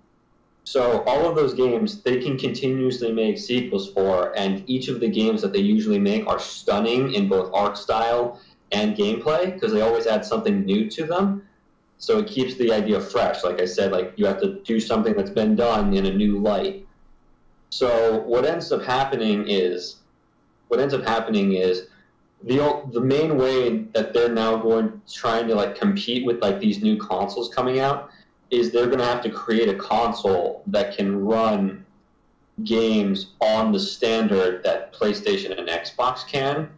so 0.64 1.02
all 1.04 1.28
of 1.28 1.34
those 1.34 1.54
games 1.54 2.02
they 2.02 2.20
can 2.20 2.38
continuously 2.38 3.12
make 3.12 3.38
sequels 3.38 3.92
for, 3.92 4.36
and 4.36 4.62
each 4.68 4.88
of 4.88 5.00
the 5.00 5.08
games 5.08 5.42
that 5.42 5.52
they 5.52 5.60
usually 5.60 5.98
make 5.98 6.26
are 6.26 6.38
stunning 6.38 7.14
in 7.14 7.28
both 7.28 7.50
art 7.52 7.76
style 7.76 8.40
and 8.70 8.96
gameplay 8.96 9.52
because 9.52 9.72
they 9.72 9.82
always 9.82 10.06
add 10.06 10.24
something 10.24 10.64
new 10.64 10.88
to 10.90 11.04
them. 11.04 11.42
So 11.98 12.18
it 12.18 12.26
keeps 12.26 12.56
the 12.56 12.72
idea 12.72 13.00
fresh. 13.00 13.44
Like 13.44 13.60
I 13.60 13.64
said, 13.64 13.92
like 13.92 14.12
you 14.16 14.26
have 14.26 14.40
to 14.40 14.60
do 14.62 14.80
something 14.80 15.14
that's 15.14 15.30
been 15.30 15.54
done 15.54 15.94
in 15.94 16.06
a 16.06 16.14
new 16.14 16.38
light. 16.38 16.81
So 17.72 18.18
what 18.26 18.44
ends 18.44 18.70
up 18.70 18.82
happening 18.82 19.48
is, 19.48 19.96
what 20.68 20.78
ends 20.78 20.92
up 20.92 21.04
happening 21.04 21.54
is, 21.54 21.86
the 22.42 22.82
the 22.92 23.00
main 23.00 23.38
way 23.38 23.84
that 23.94 24.12
they're 24.12 24.34
now 24.34 24.56
going 24.56 25.00
trying 25.10 25.48
to 25.48 25.54
like 25.54 25.74
compete 25.74 26.26
with 26.26 26.42
like 26.42 26.60
these 26.60 26.82
new 26.82 26.98
consoles 26.98 27.48
coming 27.48 27.80
out 27.80 28.10
is 28.50 28.72
they're 28.72 28.88
going 28.88 28.98
to 28.98 29.06
have 29.06 29.22
to 29.22 29.30
create 29.30 29.70
a 29.70 29.74
console 29.74 30.62
that 30.66 30.94
can 30.94 31.24
run 31.24 31.86
games 32.64 33.32
on 33.40 33.72
the 33.72 33.80
standard 33.80 34.62
that 34.64 34.92
PlayStation 34.92 35.58
and 35.58 35.66
Xbox 35.66 36.26
can. 36.26 36.68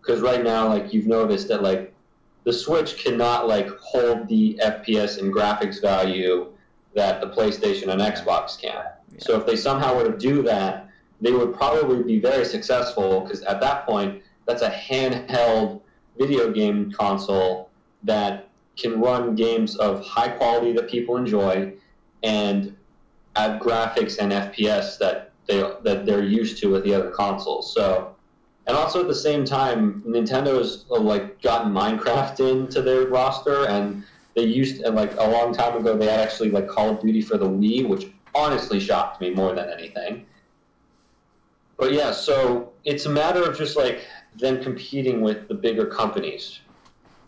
Because 0.00 0.20
right 0.20 0.42
now, 0.42 0.66
like 0.66 0.92
you've 0.92 1.06
noticed 1.06 1.46
that 1.46 1.62
like 1.62 1.94
the 2.42 2.52
Switch 2.52 2.96
cannot 2.96 3.46
like 3.46 3.68
hold 3.78 4.26
the 4.26 4.60
FPS 4.60 5.20
and 5.20 5.32
graphics 5.32 5.80
value 5.80 6.48
that 6.96 7.20
the 7.20 7.28
PlayStation 7.28 7.86
and 7.92 8.00
Xbox 8.00 8.60
can. 8.60 8.82
So 9.20 9.38
if 9.38 9.46
they 9.46 9.56
somehow 9.56 9.96
were 9.96 10.10
to 10.10 10.16
do 10.16 10.42
that, 10.42 10.88
they 11.20 11.32
would 11.32 11.54
probably 11.54 12.02
be 12.02 12.18
very 12.18 12.44
successful 12.44 13.20
because 13.20 13.42
at 13.42 13.60
that 13.60 13.86
point, 13.86 14.22
that's 14.46 14.62
a 14.62 14.70
handheld 14.70 15.82
video 16.18 16.50
game 16.50 16.90
console 16.90 17.70
that 18.02 18.48
can 18.76 19.00
run 19.00 19.34
games 19.34 19.76
of 19.76 20.04
high 20.04 20.28
quality 20.28 20.72
that 20.72 20.88
people 20.88 21.16
enjoy 21.16 21.72
and 22.22 22.74
add 23.36 23.60
graphics 23.60 24.18
and 24.18 24.32
FPS 24.32 24.98
that 24.98 25.32
they 25.46 25.60
that 25.82 26.06
they're 26.06 26.24
used 26.24 26.58
to 26.62 26.68
with 26.68 26.84
the 26.84 26.94
other 26.94 27.10
consoles. 27.10 27.74
So 27.74 28.14
and 28.66 28.76
also 28.76 29.00
at 29.00 29.08
the 29.08 29.14
same 29.14 29.44
time, 29.44 30.02
Nintendo's 30.06 30.86
uh, 30.90 30.98
like 30.98 31.42
gotten 31.42 31.72
Minecraft 31.72 32.40
into 32.40 32.82
their 32.82 33.06
roster, 33.06 33.66
and 33.66 34.04
they 34.34 34.44
used 34.44 34.82
and 34.82 34.94
like 34.94 35.12
a 35.18 35.28
long 35.28 35.52
time 35.52 35.76
ago 35.76 35.96
they 35.96 36.06
had 36.06 36.20
actually 36.20 36.50
like 36.50 36.68
Call 36.68 36.90
of 36.90 37.00
Duty 37.00 37.20
for 37.20 37.36
the 37.36 37.48
Wii, 37.48 37.88
which 37.88 38.06
honestly 38.34 38.80
shocked 38.80 39.20
me 39.20 39.30
more 39.30 39.54
than 39.54 39.68
anything. 39.70 40.26
But 41.76 41.92
yeah, 41.92 42.12
so 42.12 42.72
it's 42.84 43.06
a 43.06 43.10
matter 43.10 43.42
of 43.42 43.56
just 43.56 43.76
like 43.76 44.06
them 44.38 44.62
competing 44.62 45.20
with 45.22 45.48
the 45.48 45.54
bigger 45.54 45.86
companies. 45.86 46.60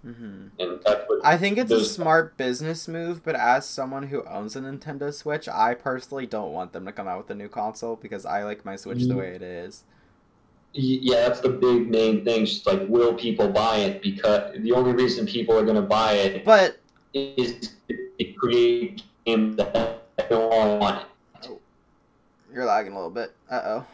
Mm-hmm. 0.07 0.49
And 0.59 0.81
that's 0.85 1.05
what 1.07 1.25
I 1.25 1.39
think 1.39 1.59
it's 1.59 1.71
a 1.71 1.85
smart 1.85 2.37
business 2.37 2.89
move, 2.89 3.23
but 3.23 3.37
as 3.37 3.69
someone 3.69 4.09
who 4.09 4.25
owns 4.25 4.57
a 4.57 4.61
Nintendo 4.61 5.15
Switch, 5.15 5.49
I 5.49 5.75
personally 5.75 6.27
don't 6.27 6.53
want 6.53 6.73
them 6.73 6.85
to 6.87 6.93
come 6.93 7.07
out 7.07 7.19
with 7.19 7.31
a 7.31 7.35
new 7.35 7.49
console 7.49 7.97
because 7.97 8.27
I 8.27 8.43
like 8.43 8.65
my 8.65 8.77
Switch 8.77 8.99
mm-hmm. 8.99 9.09
the 9.09 9.17
way 9.17 9.35
it 9.35 9.43
is 9.43 9.85
yeah, 10.75 11.29
that's 11.29 11.41
the 11.41 11.51
big 11.51 11.91
main 11.91 12.25
thing. 12.25 12.47
Just 12.47 12.67
like, 12.67 12.83
will 12.89 13.15
people 13.15 13.49
buy 13.49 13.77
it? 13.79 14.03
Because 14.03 14.55
the 14.59 14.73
only 14.73 14.93
reason 14.93 15.27
people 15.27 15.57
are 15.57 15.65
going 15.65 15.77
to 15.77 15.83
buy 15.83 16.15
it, 16.15 16.45
but 16.45 16.79
is 17.13 17.73
to 17.89 18.25
create 18.35 19.03
games 19.27 19.57
that 19.57 20.02
don't 20.29 20.81
want 20.81 21.03
it. 21.03 21.49
Oh, 21.49 21.59
you're 22.53 22.65
lagging 22.65 22.93
a 22.93 22.97
little 22.97 23.11
bit. 23.11 23.35
Uh 23.51 23.61
oh. 23.65 23.87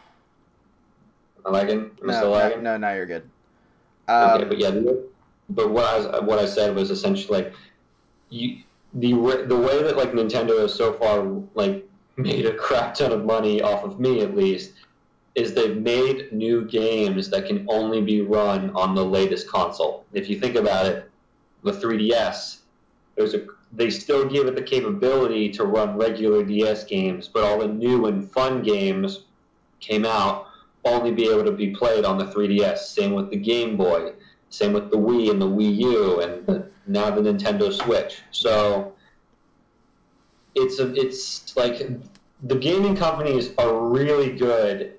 Am 1.46 1.54
I 1.54 1.58
lagging? 1.58 1.90
Am 2.00 2.06
no, 2.06 2.12
still 2.12 2.30
lagging? 2.30 2.62
No, 2.62 2.76
now 2.76 2.92
you're 2.92 3.06
good. 3.06 3.28
Um, 4.08 4.30
okay, 4.30 4.44
but 4.44 4.58
yeah, 4.58 4.70
but 5.50 5.70
what 5.70 5.84
I 5.84 5.98
was, 5.98 6.22
what 6.22 6.38
I 6.38 6.46
said 6.46 6.74
was 6.74 6.90
essentially 6.90 7.42
like, 7.42 7.54
you 8.30 8.62
the 8.94 9.12
the 9.46 9.56
way 9.56 9.82
that 9.82 9.96
like 9.96 10.12
Nintendo 10.12 10.60
has 10.60 10.74
so 10.74 10.92
far 10.94 11.22
like 11.54 11.86
made 12.16 12.46
a 12.46 12.54
crap 12.54 12.94
ton 12.94 13.12
of 13.12 13.24
money 13.24 13.62
off 13.62 13.84
of 13.84 14.00
me 14.00 14.20
at 14.20 14.36
least 14.36 14.72
is 15.34 15.54
they've 15.54 15.76
made 15.76 16.32
new 16.32 16.64
games 16.64 17.30
that 17.30 17.46
can 17.46 17.64
only 17.68 18.00
be 18.00 18.22
run 18.22 18.70
on 18.70 18.94
the 18.94 19.04
latest 19.04 19.48
console. 19.48 20.04
If 20.12 20.28
you 20.28 20.40
think 20.40 20.56
about 20.56 20.86
it, 20.86 21.08
the 21.62 21.70
3DS, 21.70 22.58
there's 23.14 23.34
a 23.34 23.46
they 23.72 23.90
still 23.90 24.24
give 24.24 24.46
it 24.46 24.54
the 24.54 24.62
capability 24.62 25.50
to 25.50 25.64
run 25.64 25.96
regular 25.96 26.44
DS 26.44 26.84
games, 26.84 27.28
but 27.28 27.44
all 27.44 27.58
the 27.58 27.68
new 27.68 28.06
and 28.06 28.30
fun 28.30 28.62
games 28.62 29.24
came 29.80 30.04
out 30.04 30.46
only 30.84 31.12
be 31.12 31.28
able 31.28 31.44
to 31.44 31.52
be 31.52 31.70
played 31.70 32.04
on 32.04 32.18
the 32.18 32.24
3DS. 32.24 32.78
Same 32.78 33.12
with 33.12 33.30
the 33.30 33.36
Game 33.36 33.76
Boy, 33.76 34.12
same 34.50 34.72
with 34.72 34.90
the 34.90 34.96
Wii 34.96 35.30
and 35.30 35.40
the 35.40 35.46
Wii 35.46 35.76
U, 35.76 36.20
and 36.20 36.46
the, 36.46 36.70
now 36.86 37.10
the 37.10 37.20
Nintendo 37.20 37.72
Switch. 37.72 38.22
So 38.30 38.94
it's 40.54 40.78
a, 40.78 40.94
it's 40.94 41.56
like 41.56 41.88
the 42.44 42.54
gaming 42.54 42.96
companies 42.96 43.50
are 43.58 43.86
really 43.86 44.32
good 44.32 44.94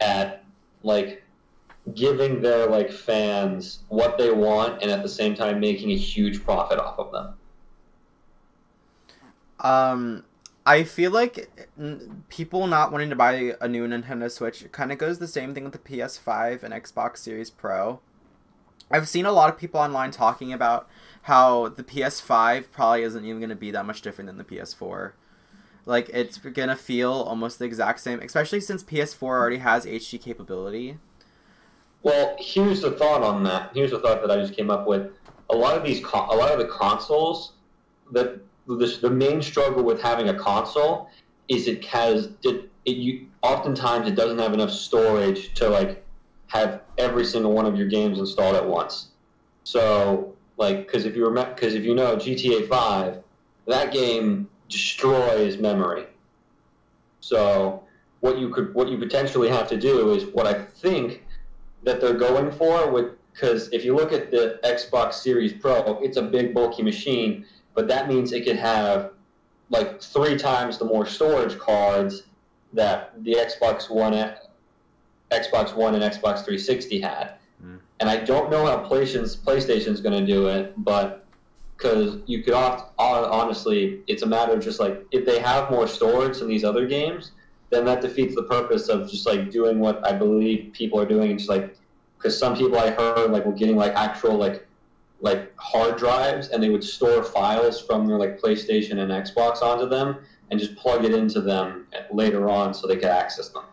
at 0.00 0.44
like 0.82 1.22
giving 1.94 2.42
their 2.42 2.66
like 2.66 2.90
fans 2.90 3.80
what 3.88 4.18
they 4.18 4.30
want 4.30 4.82
and 4.82 4.90
at 4.90 5.02
the 5.02 5.08
same 5.08 5.34
time 5.34 5.58
making 5.60 5.90
a 5.90 5.96
huge 5.96 6.44
profit 6.44 6.78
off 6.78 6.98
of 6.98 7.12
them. 7.12 7.34
Um 9.60 10.24
I 10.66 10.84
feel 10.84 11.10
like 11.10 11.50
people 12.28 12.66
not 12.66 12.92
wanting 12.92 13.08
to 13.08 13.16
buy 13.16 13.54
a 13.58 13.68
new 13.68 13.88
Nintendo 13.88 14.30
Switch 14.30 14.70
kind 14.70 14.92
of 14.92 14.98
goes 14.98 15.18
the 15.18 15.26
same 15.26 15.54
thing 15.54 15.64
with 15.64 15.72
the 15.72 15.78
PS5 15.78 16.62
and 16.62 16.74
Xbox 16.74 17.18
Series 17.18 17.48
Pro. 17.48 18.00
I've 18.90 19.08
seen 19.08 19.24
a 19.24 19.32
lot 19.32 19.48
of 19.48 19.58
people 19.58 19.80
online 19.80 20.10
talking 20.10 20.52
about 20.52 20.88
how 21.22 21.68
the 21.68 21.82
PS5 21.82 22.70
probably 22.70 23.02
isn't 23.02 23.24
even 23.24 23.38
going 23.38 23.48
to 23.48 23.56
be 23.56 23.70
that 23.70 23.86
much 23.86 24.02
different 24.02 24.28
than 24.28 24.36
the 24.36 24.44
PS4. 24.44 25.12
Like 25.88 26.10
it's 26.12 26.36
gonna 26.36 26.76
feel 26.76 27.12
almost 27.12 27.58
the 27.58 27.64
exact 27.64 28.00
same, 28.00 28.20
especially 28.20 28.60
since 28.60 28.84
PS4 28.84 29.22
already 29.22 29.56
has 29.56 29.86
HD 29.86 30.20
capability. 30.20 30.98
Well, 32.02 32.36
here's 32.38 32.82
the 32.82 32.90
thought 32.90 33.22
on 33.22 33.42
that. 33.44 33.70
Here's 33.72 33.92
the 33.92 33.98
thought 33.98 34.20
that 34.20 34.30
I 34.30 34.36
just 34.36 34.54
came 34.54 34.70
up 34.70 34.86
with. 34.86 35.12
A 35.48 35.56
lot 35.56 35.78
of 35.78 35.84
these, 35.84 36.04
con- 36.04 36.28
a 36.28 36.34
lot 36.34 36.52
of 36.52 36.58
the 36.58 36.66
consoles, 36.66 37.54
that 38.12 38.38
the, 38.76 38.98
the 39.00 39.10
main 39.10 39.40
struggle 39.40 39.82
with 39.82 40.00
having 40.02 40.28
a 40.28 40.34
console 40.34 41.08
is 41.48 41.66
it 41.66 41.84
has 41.86 42.30
it, 42.42 42.70
it 42.84 42.96
you 42.96 43.26
oftentimes 43.42 44.08
it 44.08 44.14
doesn't 44.14 44.38
have 44.38 44.52
enough 44.52 44.70
storage 44.70 45.54
to 45.54 45.68
like 45.68 46.04
have 46.48 46.82
every 46.98 47.24
single 47.24 47.52
one 47.52 47.66
of 47.66 47.76
your 47.76 47.88
games 47.88 48.18
installed 48.18 48.56
at 48.56 48.66
once. 48.66 49.08
So 49.64 50.34
like 50.56 50.86
because 50.86 51.04
if 51.04 51.16
you 51.16 51.24
remember 51.26 51.54
because 51.54 51.74
if 51.74 51.84
you 51.84 51.94
know 51.94 52.16
GTA 52.16 52.68
Five, 52.68 53.22
that 53.66 53.92
game 53.92 54.48
destroys 54.68 55.58
memory. 55.58 56.06
So 57.20 57.82
what 58.20 58.38
you 58.38 58.50
could 58.50 58.74
what 58.74 58.88
you 58.88 58.98
potentially 58.98 59.48
have 59.48 59.68
to 59.68 59.76
do 59.76 60.12
is 60.12 60.26
what 60.26 60.46
I 60.46 60.54
think 60.54 61.24
that 61.84 62.00
they're 62.00 62.14
going 62.14 62.50
for 62.50 62.90
with 62.90 63.12
because 63.32 63.68
if 63.72 63.84
you 63.84 63.94
look 63.94 64.12
at 64.12 64.30
the 64.32 64.58
Xbox 64.64 65.14
Series 65.14 65.52
Pro, 65.52 66.00
it's 66.02 66.16
a 66.16 66.22
big 66.22 66.52
bulky 66.52 66.82
machine, 66.82 67.46
but 67.78 67.86
that 67.86 68.08
means 68.08 68.32
it 68.32 68.44
could 68.44 68.56
have 68.56 69.12
like 69.70 70.02
three 70.02 70.36
times 70.36 70.78
the 70.78 70.84
more 70.84 71.06
storage 71.06 71.56
cards 71.60 72.24
that 72.72 73.12
the 73.22 73.34
Xbox 73.34 73.88
One, 73.88 74.14
Xbox 75.30 75.76
One, 75.76 75.94
and 75.94 76.02
Xbox 76.02 76.42
360 76.42 77.00
had. 77.00 77.34
Mm. 77.64 77.78
And 78.00 78.10
I 78.10 78.16
don't 78.16 78.50
know 78.50 78.66
how 78.66 78.78
PlayStation's 78.78 79.36
PlayStation's 79.36 80.00
going 80.00 80.18
to 80.18 80.26
do 80.26 80.48
it, 80.48 80.74
but 80.78 81.24
because 81.76 82.18
you 82.26 82.42
could 82.42 82.54
oft, 82.54 82.90
honestly, 82.98 84.00
it's 84.08 84.22
a 84.22 84.26
matter 84.26 84.54
of 84.54 84.60
just 84.60 84.80
like 84.80 85.06
if 85.12 85.24
they 85.24 85.38
have 85.38 85.70
more 85.70 85.86
storage 85.86 86.40
than 86.40 86.48
these 86.48 86.64
other 86.64 86.84
games, 86.84 87.30
then 87.70 87.84
that 87.84 88.00
defeats 88.00 88.34
the 88.34 88.42
purpose 88.42 88.88
of 88.88 89.08
just 89.08 89.24
like 89.24 89.52
doing 89.52 89.78
what 89.78 90.04
I 90.04 90.14
believe 90.14 90.72
people 90.72 90.98
are 90.98 91.06
doing, 91.06 91.30
and 91.30 91.38
just 91.38 91.48
like 91.48 91.76
because 92.16 92.36
some 92.36 92.56
people 92.56 92.76
I 92.76 92.90
heard 92.90 93.30
like 93.30 93.46
were 93.46 93.52
getting 93.52 93.76
like 93.76 93.92
actual 93.94 94.36
like 94.36 94.66
like 95.20 95.52
hard 95.58 95.96
drives 95.96 96.48
and 96.48 96.62
they 96.62 96.70
would 96.70 96.84
store 96.84 97.22
files 97.22 97.80
from 97.80 98.06
their 98.06 98.18
like 98.18 98.40
PlayStation 98.40 98.98
and 98.98 99.10
Xbox 99.10 99.62
onto 99.62 99.88
them 99.88 100.18
and 100.50 100.60
just 100.60 100.76
plug 100.76 101.04
it 101.04 101.12
into 101.12 101.40
them 101.40 101.86
later 102.12 102.48
on 102.48 102.72
so 102.72 102.86
they 102.86 102.96
could 102.96 103.04
access 103.04 103.48
them. 103.48 103.64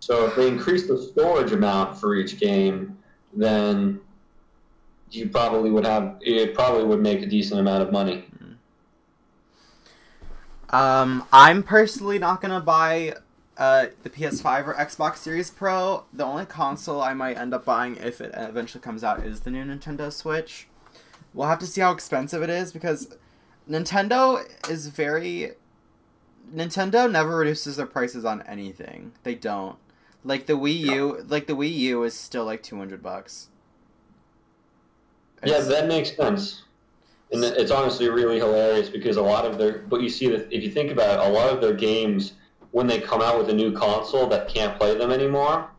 So 0.00 0.24
if 0.26 0.36
they 0.36 0.48
increase 0.48 0.88
the 0.88 0.96
storage 0.96 1.52
amount 1.52 1.98
for 1.98 2.14
each 2.14 2.40
game, 2.40 2.96
then 3.34 4.00
you 5.10 5.28
probably 5.28 5.70
would 5.70 5.84
have 5.84 6.16
it 6.20 6.54
probably 6.54 6.84
would 6.84 7.00
make 7.00 7.22
a 7.22 7.26
decent 7.26 7.60
amount 7.60 7.82
of 7.82 7.92
money. 7.92 8.24
Um, 10.70 11.26
I'm 11.32 11.62
personally 11.62 12.18
not 12.18 12.40
gonna 12.40 12.60
buy 12.60 13.14
uh, 13.58 13.86
the 14.04 14.10
PS5 14.10 14.68
or 14.68 14.74
Xbox 14.74 15.16
Series 15.16 15.50
Pro. 15.50 16.04
The 16.12 16.24
only 16.24 16.46
console 16.46 17.02
I 17.02 17.12
might 17.12 17.36
end 17.36 17.52
up 17.52 17.64
buying 17.64 17.96
if 17.96 18.20
it 18.20 18.32
eventually 18.34 18.80
comes 18.80 19.02
out 19.02 19.26
is 19.26 19.40
the 19.40 19.50
new 19.50 19.64
Nintendo 19.64 20.12
Switch. 20.12 20.68
We'll 21.34 21.48
have 21.48 21.58
to 21.58 21.66
see 21.66 21.80
how 21.80 21.92
expensive 21.92 22.42
it 22.42 22.50
is 22.50 22.72
because 22.72 23.16
Nintendo 23.68 24.44
is 24.70 24.86
very. 24.86 25.52
Nintendo 26.54 27.10
never 27.10 27.36
reduces 27.36 27.76
their 27.76 27.86
prices 27.86 28.24
on 28.24 28.42
anything. 28.42 29.12
They 29.24 29.34
don't. 29.34 29.76
Like 30.24 30.46
the 30.46 30.54
Wii 30.54 30.78
U, 30.78 31.24
like 31.28 31.46
the 31.46 31.54
Wii 31.54 31.72
U 31.74 32.04
is 32.04 32.14
still 32.14 32.44
like 32.44 32.62
two 32.62 32.78
hundred 32.78 33.02
bucks. 33.02 33.48
Yeah, 35.44 35.60
that 35.60 35.88
makes 35.88 36.16
sense. 36.16 36.62
And 37.30 37.44
it's 37.44 37.70
honestly 37.70 38.08
really 38.08 38.38
hilarious 38.38 38.88
because 38.88 39.18
a 39.18 39.22
lot 39.22 39.44
of 39.44 39.58
their, 39.58 39.80
but 39.80 40.00
you 40.00 40.08
see 40.08 40.28
that 40.28 40.50
if 40.50 40.62
you 40.62 40.70
think 40.70 40.90
about 40.90 41.20
it, 41.20 41.28
a 41.28 41.32
lot 41.32 41.50
of 41.52 41.60
their 41.60 41.74
games, 41.74 42.32
when 42.72 42.86
they 42.86 43.00
come 43.00 43.22
out 43.22 43.38
with 43.38 43.48
a 43.48 43.54
new 43.54 43.72
console 43.72 44.26
that 44.28 44.48
can't 44.48 44.78
play 44.78 44.96
them 44.96 45.10
anymore, 45.10 45.70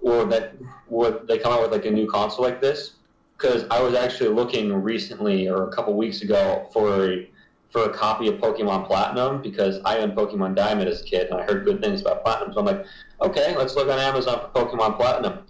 or 0.00 0.24
that 0.26 0.54
or 0.88 1.10
they 1.10 1.38
come 1.38 1.52
out 1.52 1.62
with 1.62 1.72
like 1.72 1.84
a 1.84 1.90
new 1.90 2.08
console 2.08 2.44
like 2.44 2.60
this, 2.60 2.92
because 3.36 3.64
I 3.70 3.82
was 3.82 3.94
actually 3.94 4.30
looking 4.30 4.72
recently 4.72 5.48
or 5.48 5.68
a 5.68 5.72
couple 5.72 5.94
weeks 5.94 6.22
ago 6.22 6.68
for 6.72 7.10
a, 7.10 7.28
for 7.70 7.84
a 7.84 7.92
copy 7.92 8.28
of 8.28 8.36
Pokemon 8.36 8.86
Platinum 8.86 9.42
because 9.42 9.80
I 9.84 9.98
owned 9.98 10.14
Pokemon 10.14 10.54
Diamond 10.54 10.88
as 10.88 11.02
a 11.02 11.04
kid 11.04 11.28
and 11.30 11.40
I 11.40 11.44
heard 11.44 11.64
good 11.64 11.82
things 11.82 12.00
about 12.00 12.24
Platinum. 12.24 12.54
So 12.54 12.60
I'm 12.60 12.66
like, 12.66 12.86
okay, 13.20 13.56
let's 13.56 13.74
look 13.74 13.88
on 13.88 13.98
Amazon 13.98 14.40
for 14.40 14.64
Pokemon 14.64 14.96
Platinum. 14.96 15.40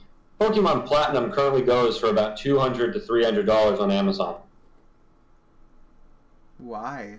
Pokemon 0.40 0.86
Platinum 0.86 1.30
currently 1.30 1.62
goes 1.62 1.98
for 1.98 2.08
about 2.08 2.36
two 2.36 2.58
hundred 2.58 2.92
to 2.94 3.00
three 3.00 3.24
hundred 3.24 3.46
dollars 3.46 3.78
on 3.78 3.90
Amazon 3.90 4.36
Why? 6.58 7.18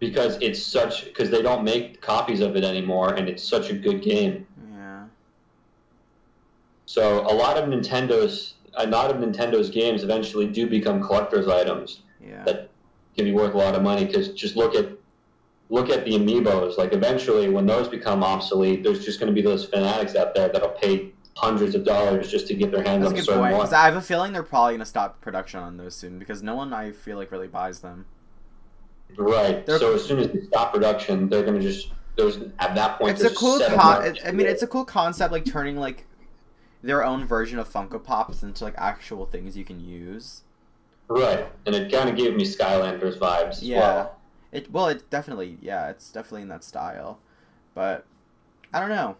Because 0.00 0.36
it's 0.40 0.60
such 0.60 1.04
because 1.04 1.30
they 1.30 1.42
don't 1.42 1.62
make 1.62 2.00
copies 2.00 2.40
of 2.40 2.56
it 2.56 2.64
anymore 2.64 3.14
and 3.14 3.28
it's 3.28 3.42
such 3.46 3.70
a 3.70 3.74
good 3.74 4.02
game. 4.02 4.46
Yeah. 4.74 5.04
So 6.86 7.20
a 7.20 7.34
lot 7.34 7.56
of 7.56 7.68
Nintendo's 7.68 8.54
a 8.74 8.86
lot 8.86 9.10
of 9.10 9.16
Nintendo's 9.18 9.70
games 9.70 10.02
eventually 10.02 10.46
do 10.46 10.66
become 10.66 11.02
collector's 11.02 11.46
items 11.48 12.02
Yeah. 12.20 12.42
that 12.44 12.70
can 13.16 13.24
be 13.26 13.32
worth 13.32 13.54
a 13.54 13.58
lot 13.58 13.74
of 13.74 13.82
money 13.82 14.04
because 14.06 14.30
just 14.30 14.56
look 14.56 14.74
at 14.74 14.88
look 15.68 15.88
at 15.90 16.04
the 16.04 16.12
amiibos 16.12 16.78
like 16.78 16.92
eventually 16.92 17.48
when 17.48 17.66
those 17.66 17.86
become 17.88 18.24
obsolete 18.24 18.82
there's 18.82 19.04
just 19.04 19.20
going 19.20 19.28
to 19.32 19.34
be 19.34 19.42
those 19.42 19.64
fanatics 19.64 20.16
out 20.16 20.34
there 20.34 20.48
that'll 20.48 20.68
pay 20.70 21.12
hundreds 21.36 21.74
of 21.74 21.84
dollars 21.84 22.30
just 22.30 22.46
to 22.48 22.54
get 22.54 22.70
their 22.72 22.82
hands 22.82 23.02
That's 23.02 23.12
on 23.12 23.12
a 23.12 23.16
good 23.16 23.24
certain 23.26 23.42
point. 23.42 23.56
one 23.56 23.74
I 23.74 23.84
have 23.84 23.96
a 23.96 24.00
feeling 24.02 24.32
they're 24.32 24.42
probably 24.42 24.74
gonna 24.74 24.84
stop 24.86 25.20
production 25.20 25.60
on 25.60 25.76
those 25.76 25.94
soon 25.94 26.18
because 26.18 26.42
no 26.42 26.54
one 26.54 26.72
I 26.72 26.90
feel 26.92 27.16
like 27.18 27.30
really 27.30 27.46
buys 27.48 27.80
them. 27.80 28.06
Right 29.18 29.64
They're- 29.66 29.78
so 29.78 29.94
as 29.94 30.04
soon 30.04 30.18
as 30.20 30.28
they 30.28 30.40
stop 30.42 30.72
production 30.72 31.28
they're 31.28 31.42
going 31.44 31.60
to 31.60 31.62
just 31.66 31.88
there's 32.16 32.38
at 32.58 32.74
that 32.74 32.98
point 32.98 33.12
it's 33.12 33.22
a 33.24 33.34
cool 33.34 33.60
con- 33.60 34.16
I 34.26 34.32
mean, 34.32 34.46
it's 34.46 34.62
a 34.62 34.66
cool 34.66 34.84
concept, 34.84 35.32
like 35.32 35.44
turning 35.44 35.76
like 35.76 36.06
their 36.82 37.04
own 37.04 37.24
version 37.26 37.58
of 37.58 37.68
Funko 37.72 38.02
Pops 38.02 38.42
into 38.42 38.64
like 38.64 38.74
actual 38.76 39.26
things 39.26 39.56
you 39.56 39.64
can 39.64 39.80
use. 39.80 40.42
right 41.08 41.46
and 41.66 41.74
it 41.74 41.90
kind 41.92 42.08
of 42.08 42.16
gave 42.16 42.34
me 42.34 42.44
skylanders 42.44 43.18
vibes 43.18 43.58
Yeah. 43.62 43.78
well 43.80 44.16
It 44.52 44.70
well, 44.72 44.88
it 44.88 45.08
definitely 45.10 45.58
yeah, 45.62 45.88
it's 45.90 46.10
definitely 46.10 46.42
in 46.42 46.48
that 46.48 46.64
style, 46.64 47.18
but 47.74 48.04
I 48.74 48.80
don't 48.80 48.88
know. 48.88 49.16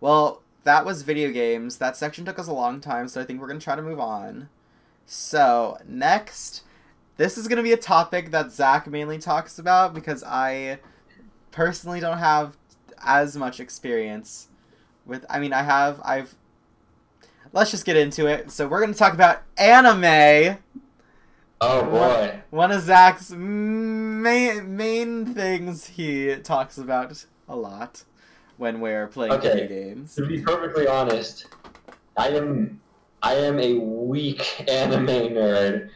Well, 0.00 0.42
that 0.64 0.84
was 0.84 1.02
video 1.02 1.30
games. 1.30 1.78
That 1.78 1.96
section 1.96 2.24
took 2.24 2.38
us 2.38 2.46
a 2.48 2.52
long 2.52 2.80
time, 2.80 3.08
so 3.08 3.20
I 3.20 3.24
think 3.24 3.40
we're 3.40 3.48
gonna 3.48 3.60
try 3.60 3.76
to 3.76 3.82
move 3.82 4.00
on. 4.00 4.48
So 5.06 5.76
next, 5.86 6.62
this 7.16 7.36
is 7.38 7.48
gonna 7.48 7.62
be 7.62 7.72
a 7.72 7.76
topic 7.76 8.30
that 8.30 8.52
Zach 8.52 8.86
mainly 8.86 9.18
talks 9.18 9.58
about 9.58 9.94
because 9.94 10.22
I 10.24 10.78
personally 11.50 12.00
don't 12.00 12.18
have 12.18 12.56
as 13.04 13.36
much 13.36 13.60
experience 13.60 14.48
with. 15.06 15.24
I 15.28 15.38
mean, 15.38 15.52
I 15.52 15.62
have. 15.62 16.00
I've. 16.04 16.34
Let's 17.52 17.70
just 17.70 17.84
get 17.84 17.96
into 17.96 18.26
it. 18.26 18.50
So 18.50 18.66
we're 18.66 18.80
gonna 18.80 18.94
talk 18.94 19.12
about 19.12 19.42
anime 19.58 20.58
oh 21.60 21.84
boy 21.84 22.40
one 22.50 22.72
of 22.72 22.80
Zach's 22.82 23.30
main 23.30 24.76
main 24.76 25.26
things 25.32 25.86
he 25.86 26.34
talks 26.36 26.76
about 26.76 27.24
a 27.48 27.54
lot 27.54 28.02
when 28.56 28.80
we're 28.80 29.06
playing 29.06 29.32
Okay. 29.34 29.48
video 29.52 29.68
games. 29.68 30.14
To 30.16 30.26
be 30.26 30.40
perfectly 30.40 30.86
honest, 30.88 31.46
I 32.16 32.28
am 32.30 32.80
I 33.22 33.34
am 33.34 33.60
a 33.60 33.74
weak 33.74 34.42
anime 34.68 35.06
nerd 35.06 35.90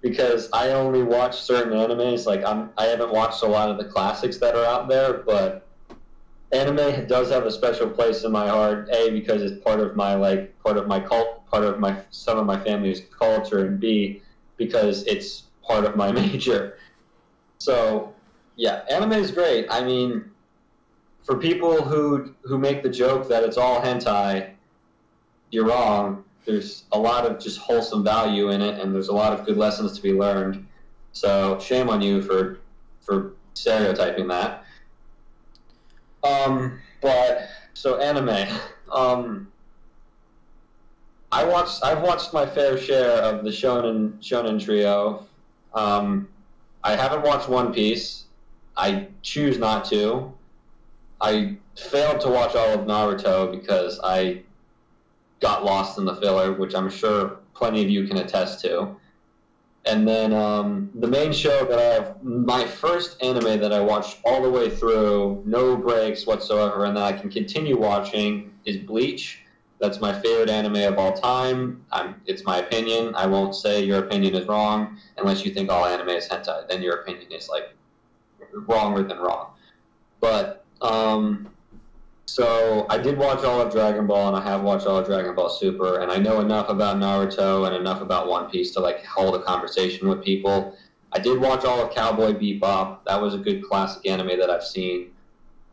because 0.00 0.48
I 0.52 0.70
only 0.70 1.02
watch 1.02 1.40
certain 1.40 1.72
animes. 1.72 2.26
Like 2.26 2.44
I'm 2.44 2.70
I 2.76 2.84
haven't 2.84 3.12
watched 3.12 3.42
a 3.42 3.46
lot 3.46 3.70
of 3.70 3.78
the 3.78 3.84
classics 3.84 4.38
that 4.38 4.54
are 4.54 4.64
out 4.64 4.88
there, 4.88 5.14
but 5.14 5.66
anime 6.52 7.06
does 7.06 7.30
have 7.30 7.44
a 7.44 7.50
special 7.50 7.88
place 7.88 8.24
in 8.24 8.32
my 8.32 8.48
heart. 8.48 8.88
A 8.92 9.10
because 9.10 9.42
it's 9.42 9.62
part 9.62 9.80
of 9.80 9.96
my 9.96 10.14
like 10.14 10.58
part 10.62 10.76
of 10.76 10.86
my 10.86 11.00
cult, 11.00 11.46
part 11.50 11.64
of 11.64 11.78
my 11.78 12.00
some 12.10 12.38
of 12.38 12.46
my 12.46 12.58
family's 12.58 13.02
culture, 13.18 13.66
and 13.66 13.80
B 13.80 14.22
because 14.56 15.04
it's 15.06 15.44
part 15.62 15.84
of 15.84 15.96
my 15.96 16.12
major. 16.20 16.78
So 17.58 18.14
yeah, 18.56 18.84
anime 18.90 19.12
is 19.12 19.30
great. 19.30 19.66
I 19.70 19.84
mean, 19.84 20.30
for 21.22 21.36
people 21.36 21.82
who 21.82 22.34
who 22.42 22.58
make 22.58 22.82
the 22.82 22.88
joke 22.88 23.28
that 23.28 23.42
it's 23.42 23.56
all 23.56 23.80
hentai, 23.82 24.54
you're 25.50 25.66
wrong. 25.66 26.24
There's 26.48 26.84
a 26.92 26.98
lot 26.98 27.26
of 27.26 27.38
just 27.38 27.58
wholesome 27.58 28.02
value 28.02 28.48
in 28.48 28.62
it, 28.62 28.80
and 28.80 28.94
there's 28.94 29.08
a 29.08 29.12
lot 29.12 29.38
of 29.38 29.44
good 29.44 29.58
lessons 29.58 29.92
to 29.92 30.02
be 30.02 30.14
learned. 30.14 30.66
So 31.12 31.58
shame 31.60 31.90
on 31.90 32.00
you 32.00 32.22
for 32.22 32.60
for 33.02 33.34
stereotyping 33.52 34.28
that. 34.28 34.64
Um, 36.24 36.80
but 37.02 37.50
so 37.74 37.98
anime. 37.98 38.48
Um, 38.90 39.52
I 41.30 41.44
watched. 41.44 41.84
I've 41.84 42.00
watched 42.00 42.32
my 42.32 42.46
fair 42.46 42.78
share 42.78 43.20
of 43.20 43.44
the 43.44 43.50
shonen 43.50 44.18
shonen 44.22 44.58
trio. 44.64 45.26
Um, 45.74 46.30
I 46.82 46.96
haven't 46.96 47.24
watched 47.24 47.50
One 47.50 47.74
Piece. 47.74 48.24
I 48.74 49.08
choose 49.20 49.58
not 49.58 49.84
to. 49.90 50.32
I 51.20 51.58
failed 51.76 52.22
to 52.22 52.30
watch 52.30 52.54
all 52.54 52.70
of 52.70 52.86
Naruto 52.86 53.50
because 53.50 54.00
I 54.02 54.44
got 55.40 55.64
lost 55.64 55.98
in 55.98 56.04
the 56.04 56.16
filler, 56.16 56.52
which 56.52 56.74
I'm 56.74 56.90
sure 56.90 57.38
plenty 57.54 57.82
of 57.82 57.90
you 57.90 58.06
can 58.06 58.18
attest 58.18 58.60
to. 58.62 58.96
And 59.86 60.06
then 60.06 60.34
um, 60.34 60.90
the 60.94 61.06
main 61.06 61.32
show 61.32 61.64
that 61.64 61.78
I 61.78 61.82
have, 61.82 62.22
my 62.22 62.66
first 62.66 63.22
anime 63.22 63.58
that 63.60 63.72
I 63.72 63.80
watched 63.80 64.18
all 64.24 64.42
the 64.42 64.50
way 64.50 64.68
through, 64.68 65.42
no 65.46 65.76
breaks 65.76 66.26
whatsoever, 66.26 66.84
and 66.84 66.96
that 66.96 67.04
I 67.04 67.12
can 67.12 67.30
continue 67.30 67.78
watching 67.78 68.52
is 68.64 68.76
Bleach. 68.76 69.40
That's 69.78 70.00
my 70.00 70.12
favorite 70.12 70.50
anime 70.50 70.76
of 70.76 70.98
all 70.98 71.12
time. 71.12 71.84
I'm, 71.92 72.20
it's 72.26 72.44
my 72.44 72.58
opinion. 72.58 73.14
I 73.14 73.26
won't 73.26 73.54
say 73.54 73.82
your 73.82 74.00
opinion 74.00 74.34
is 74.34 74.46
wrong 74.46 74.98
unless 75.16 75.44
you 75.44 75.54
think 75.54 75.70
all 75.70 75.86
anime 75.86 76.08
is 76.08 76.28
hentai. 76.28 76.68
Then 76.68 76.82
your 76.82 77.00
opinion 77.00 77.32
is 77.32 77.48
like 77.48 77.74
wronger 78.66 79.04
than 79.04 79.18
wrong. 79.18 79.52
But 80.20 80.64
um, 80.82 81.48
so 82.28 82.84
I 82.90 82.98
did 82.98 83.16
watch 83.16 83.42
all 83.42 83.58
of 83.62 83.72
Dragon 83.72 84.06
Ball, 84.06 84.28
and 84.28 84.36
I 84.36 84.42
have 84.42 84.60
watched 84.60 84.86
all 84.86 84.98
of 84.98 85.06
Dragon 85.06 85.34
Ball 85.34 85.48
Super, 85.48 86.00
and 86.00 86.12
I 86.12 86.18
know 86.18 86.40
enough 86.40 86.68
about 86.68 86.98
Naruto 86.98 87.66
and 87.66 87.74
enough 87.74 88.02
about 88.02 88.28
One 88.28 88.50
Piece 88.50 88.70
to 88.72 88.80
like 88.80 89.02
hold 89.02 89.34
a 89.34 89.42
conversation 89.42 90.10
with 90.10 90.22
people. 90.22 90.76
I 91.10 91.20
did 91.20 91.40
watch 91.40 91.64
all 91.64 91.80
of 91.80 91.94
Cowboy 91.94 92.34
Bebop. 92.34 92.98
That 93.06 93.18
was 93.18 93.32
a 93.32 93.38
good 93.38 93.64
classic 93.64 94.06
anime 94.06 94.38
that 94.38 94.50
I've 94.50 94.62
seen. 94.62 95.12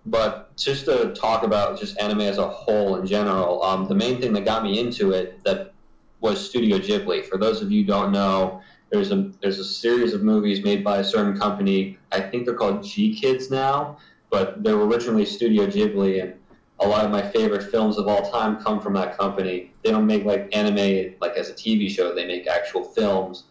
But 0.06 0.56
just 0.56 0.86
to 0.86 1.14
talk 1.14 1.44
about 1.44 1.78
just 1.78 2.00
anime 2.00 2.22
as 2.22 2.38
a 2.38 2.48
whole 2.48 2.96
in 2.96 3.06
general, 3.06 3.62
um, 3.62 3.90
the 3.90 3.96
main 3.96 4.22
thing 4.22 4.32
that 4.32 4.46
got 4.46 4.64
me 4.64 4.80
into 4.80 5.12
it 5.12 5.44
that 5.44 5.74
was 6.22 6.50
Studio 6.50 6.78
Ghibli. 6.78 7.26
For 7.26 7.38
those 7.38 7.62
of 7.62 7.70
you 7.70 7.84
don't 7.84 8.14
know, 8.14 8.62
there's 8.92 9.12
a 9.12 9.30
there's 9.42 9.60
a 9.60 9.66
series 9.66 10.14
of 10.14 10.24
movies 10.24 10.64
made 10.64 10.86
by 10.86 11.00
a 11.00 11.04
certain 11.04 11.38
company. 11.38 11.98
I 12.14 12.22
think 12.22 12.46
they're 12.46 12.56
called 12.56 12.80
GKIDS 12.80 13.52
now, 13.52 13.98
but 14.30 14.64
they 14.64 14.74
were 14.74 14.88
originally 14.88 15.26
Studio 15.26 15.68
Ghibli, 15.68 16.24
and 16.24 16.34
a 16.80 16.88
lot 16.88 17.06
of 17.06 17.12
my 17.12 17.22
favorite 17.22 17.64
films 17.72 17.98
of 17.98 18.08
all 18.08 18.30
time 18.30 18.62
come 18.62 18.82
from 18.82 18.94
that 18.94 19.18
company. 19.18 19.72
They 19.84 19.92
don't 19.92 20.06
make 20.06 20.26
like 20.26 20.56
anime 20.56 21.16
like 21.22 21.34
as 21.38 21.50
a 21.50 21.54
TV 21.54 21.90
show. 21.90 22.14
They 22.14 22.28
make 22.28 22.48
actual 22.48 22.84
films 22.84 23.46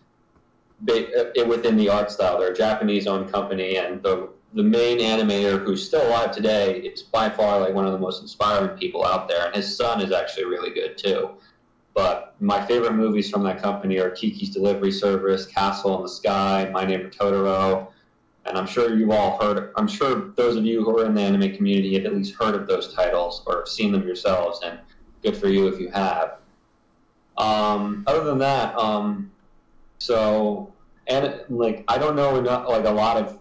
uh, 0.89 1.45
within 1.47 1.77
the 1.77 1.89
art 1.89 2.11
style. 2.11 2.39
They're 2.39 2.53
a 2.53 2.57
Japanese-owned 2.57 3.33
company, 3.33 3.77
and 3.77 4.03
the 4.03 4.29
the 4.53 4.62
main 4.62 4.99
animator 4.99 5.64
who's 5.64 5.85
still 5.85 6.07
alive 6.07 6.31
today 6.31 6.79
is 6.79 7.03
by 7.03 7.29
far 7.29 7.59
like 7.59 7.75
one 7.75 7.87
of 7.87 7.93
the 7.93 7.99
most 7.99 8.22
inspiring 8.22 8.77
people 8.79 9.05
out 9.05 9.29
there, 9.29 9.47
and 9.47 9.57
his 9.57 9.77
son 9.77 10.01
is 10.01 10.12
actually 10.12 10.45
really 10.45 10.70
good 10.70 10.97
too. 10.97 11.31
But 11.95 12.35
my 12.41 12.64
favorite 12.64 12.95
movies 12.95 13.31
from 13.31 13.43
that 13.45 13.62
company 13.62 13.99
are 13.99 14.11
Kiki's 14.11 14.51
Delivery 14.51 14.93
Service, 14.93 15.47
Castle 15.47 15.97
in 15.97 16.03
the 16.03 16.09
Sky, 16.09 16.68
My 16.72 16.85
Neighbor 16.85 17.09
Totoro, 17.09 17.89
and 18.47 18.59
I'm 18.59 18.66
sure 18.66 18.97
you've 18.97 19.11
all 19.11 19.38
heard. 19.40 19.72
I'm 19.76 19.88
sure 19.88 20.32
those 20.36 20.57
of 20.57 20.64
you 20.64 20.84
who 20.84 20.99
are 20.99 21.07
in 21.07 21.14
the 21.14 21.22
anime 21.22 21.55
community 21.57 21.95
have 21.95 22.05
at 22.07 22.14
least 22.14 22.34
heard 22.34 22.55
of 22.55 22.66
those 22.66 22.92
titles 22.95 23.42
or 23.47 23.66
seen 23.66 23.92
them 23.92 24.07
yourselves, 24.07 24.61
and 24.64 24.78
good 25.22 25.36
for 25.36 25.49
you 25.49 25.66
if 25.68 25.80
you 25.80 25.90
have. 25.90 26.38
Um, 27.38 28.05
other 28.07 28.24
than 28.24 28.38
that, 28.38 28.78
um, 28.78 29.30
so 29.99 30.72
and 31.07 31.40
like 31.49 31.84
I 31.88 31.99
don't 31.99 32.16
know 32.16 32.36
enough, 32.36 32.68
like 32.68 32.84
a 32.84 32.90
lot 32.90 33.16
of 33.16 33.38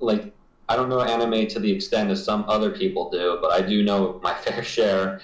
like 0.00 0.32
I 0.68 0.76
don't 0.76 0.88
know 0.88 1.00
anime 1.00 1.46
to 1.48 1.58
the 1.58 1.70
extent 1.70 2.10
as 2.10 2.22
some 2.22 2.44
other 2.48 2.70
people 2.70 3.10
do, 3.10 3.38
but 3.40 3.52
I 3.52 3.62
do 3.62 3.82
know 3.82 4.20
my 4.22 4.34
fair 4.34 4.62
share, 4.62 5.20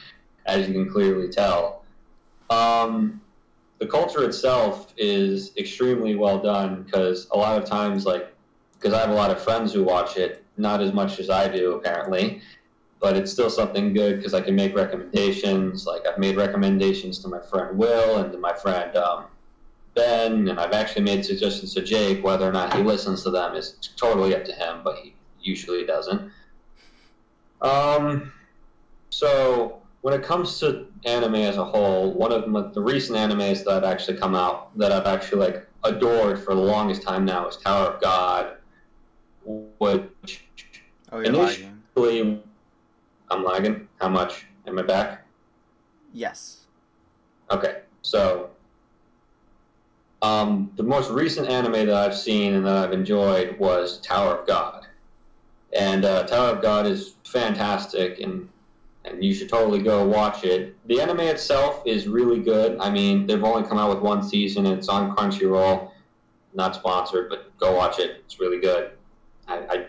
as 0.46 0.66
you 0.66 0.74
can 0.74 0.90
clearly 0.90 1.28
tell. 1.28 1.84
Um, 2.50 3.20
the 3.78 3.86
culture 3.86 4.24
itself 4.24 4.92
is 4.96 5.52
extremely 5.56 6.16
well 6.16 6.40
done 6.40 6.82
because 6.82 7.28
a 7.32 7.36
lot 7.36 7.60
of 7.60 7.68
times, 7.68 8.06
like 8.06 8.34
because 8.78 8.94
I 8.94 9.00
have 9.00 9.10
a 9.10 9.14
lot 9.14 9.30
of 9.30 9.42
friends 9.42 9.72
who 9.72 9.82
watch 9.82 10.16
it, 10.16 10.44
not 10.56 10.80
as 10.80 10.92
much 10.92 11.18
as 11.18 11.30
I 11.30 11.48
do 11.48 11.74
apparently, 11.74 12.40
but 13.00 13.16
it's 13.16 13.30
still 13.30 13.50
something 13.50 13.92
good 13.92 14.16
because 14.16 14.34
I 14.34 14.40
can 14.40 14.54
make 14.54 14.74
recommendations. 14.74 15.86
Like 15.86 16.06
I've 16.06 16.18
made 16.18 16.36
recommendations 16.36 17.18
to 17.20 17.28
my 17.28 17.40
friend 17.40 17.76
Will 17.76 18.18
and 18.18 18.32
to 18.32 18.38
my 18.38 18.52
friend 18.54 18.94
um, 18.96 19.26
Ben, 19.94 20.48
and 20.48 20.60
I've 20.60 20.72
actually 20.72 21.02
made 21.02 21.24
suggestions 21.24 21.74
to 21.74 21.82
Jake. 21.82 22.22
Whether 22.22 22.48
or 22.48 22.52
not 22.52 22.74
he 22.74 22.82
listens 22.82 23.22
to 23.24 23.30
them 23.30 23.54
is 23.54 23.76
totally 23.96 24.34
up 24.34 24.44
to 24.44 24.52
him, 24.52 24.82
but 24.84 24.96
he 24.98 25.14
usually 25.40 25.84
doesn't. 25.84 26.30
Um, 27.60 28.32
so 29.10 29.82
when 30.02 30.14
it 30.14 30.22
comes 30.22 30.60
to 30.60 30.86
anime 31.04 31.36
as 31.36 31.56
a 31.56 31.64
whole, 31.64 32.12
one 32.14 32.30
of 32.30 32.74
the 32.74 32.80
recent 32.80 33.18
animes 33.18 33.64
that 33.64 33.72
have 33.72 33.84
actually 33.84 34.18
come 34.18 34.36
out 34.36 34.76
that 34.78 34.92
I've 34.92 35.06
actually 35.06 35.40
like 35.40 35.66
adored 35.82 36.38
for 36.38 36.54
the 36.54 36.60
longest 36.60 37.02
time 37.02 37.24
now 37.24 37.48
is 37.48 37.56
Tower 37.56 37.94
of 37.94 38.00
God 38.00 38.57
which 39.48 40.44
oh, 41.10 41.20
you're 41.20 41.24
initially 41.24 41.70
lagging. 41.96 42.42
I'm 43.30 43.44
lagging. 43.44 43.88
How 44.00 44.08
much? 44.08 44.46
Am 44.66 44.78
I 44.78 44.82
back? 44.82 45.26
Yes. 46.12 46.64
Okay, 47.50 47.80
so 48.02 48.50
um, 50.20 50.70
the 50.76 50.82
most 50.82 51.10
recent 51.10 51.48
anime 51.48 51.86
that 51.86 51.94
I've 51.94 52.16
seen 52.16 52.54
and 52.54 52.66
that 52.66 52.76
I've 52.76 52.92
enjoyed 52.92 53.58
was 53.58 54.00
Tower 54.00 54.38
of 54.38 54.46
God, 54.46 54.86
and 55.72 56.04
uh, 56.04 56.24
Tower 56.24 56.56
of 56.56 56.62
God 56.62 56.86
is 56.86 57.14
fantastic, 57.24 58.20
and 58.20 58.48
and 59.04 59.24
you 59.24 59.32
should 59.32 59.48
totally 59.48 59.82
go 59.82 60.06
watch 60.06 60.44
it. 60.44 60.76
The 60.86 61.00
anime 61.00 61.20
itself 61.20 61.82
is 61.86 62.06
really 62.06 62.40
good. 62.40 62.78
I 62.78 62.90
mean, 62.90 63.26
they've 63.26 63.42
only 63.42 63.66
come 63.66 63.78
out 63.78 63.88
with 63.88 64.00
one 64.00 64.22
season. 64.22 64.66
and 64.66 64.76
It's 64.76 64.88
on 64.88 65.16
Crunchyroll, 65.16 65.92
not 66.52 66.74
sponsored, 66.74 67.30
but 67.30 67.56
go 67.58 67.74
watch 67.74 67.98
it. 67.98 68.22
It's 68.26 68.38
really 68.38 68.60
good. 68.60 68.90
I, 69.48 69.56
I 69.70 69.86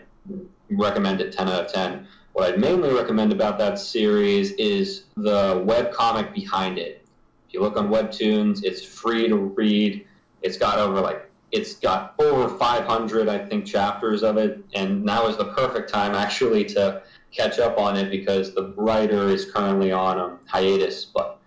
recommend 0.70 1.20
it 1.20 1.32
10 1.32 1.48
out 1.48 1.66
of 1.66 1.72
10. 1.72 2.06
What 2.32 2.52
I'd 2.52 2.60
mainly 2.60 2.92
recommend 2.92 3.32
about 3.32 3.58
that 3.58 3.78
series 3.78 4.52
is 4.52 5.04
the 5.16 5.62
web 5.66 5.92
comic 5.92 6.32
behind 6.32 6.78
it. 6.78 7.06
If 7.48 7.54
you 7.54 7.60
look 7.60 7.76
on 7.76 7.88
Webtoons, 7.88 8.64
it's 8.64 8.84
free 8.84 9.28
to 9.28 9.36
read. 9.36 10.06
It's 10.42 10.56
got 10.56 10.78
over 10.78 11.00
like 11.00 11.30
it's 11.52 11.74
got 11.74 12.14
over 12.20 12.48
500, 12.56 13.28
I 13.28 13.38
think, 13.38 13.66
chapters 13.66 14.22
of 14.22 14.36
it, 14.36 14.64
and 14.74 15.04
now 15.04 15.26
is 15.26 15.36
the 15.36 15.46
perfect 15.46 15.92
time 15.92 16.14
actually 16.24 16.64
to 16.66 17.02
catch 17.32 17.58
up 17.58 17.76
on 17.78 17.96
it 17.96 18.10
because 18.10 18.54
the 18.54 18.72
writer 18.76 19.28
is 19.28 19.50
currently 19.50 19.90
on 19.90 20.18
a 20.18 20.38
hiatus. 20.46 21.04
But 21.04 21.40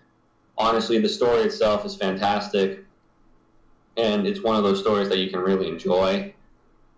honestly, 0.57 0.99
the 0.99 1.07
story 1.07 1.43
itself 1.43 1.85
is 1.85 1.95
fantastic, 1.95 2.83
and 3.95 4.27
it's 4.27 4.43
one 4.43 4.57
of 4.57 4.63
those 4.63 4.81
stories 4.81 5.07
that 5.07 5.19
you 5.19 5.29
can 5.29 5.39
really 5.39 5.69
enjoy. 5.69 6.32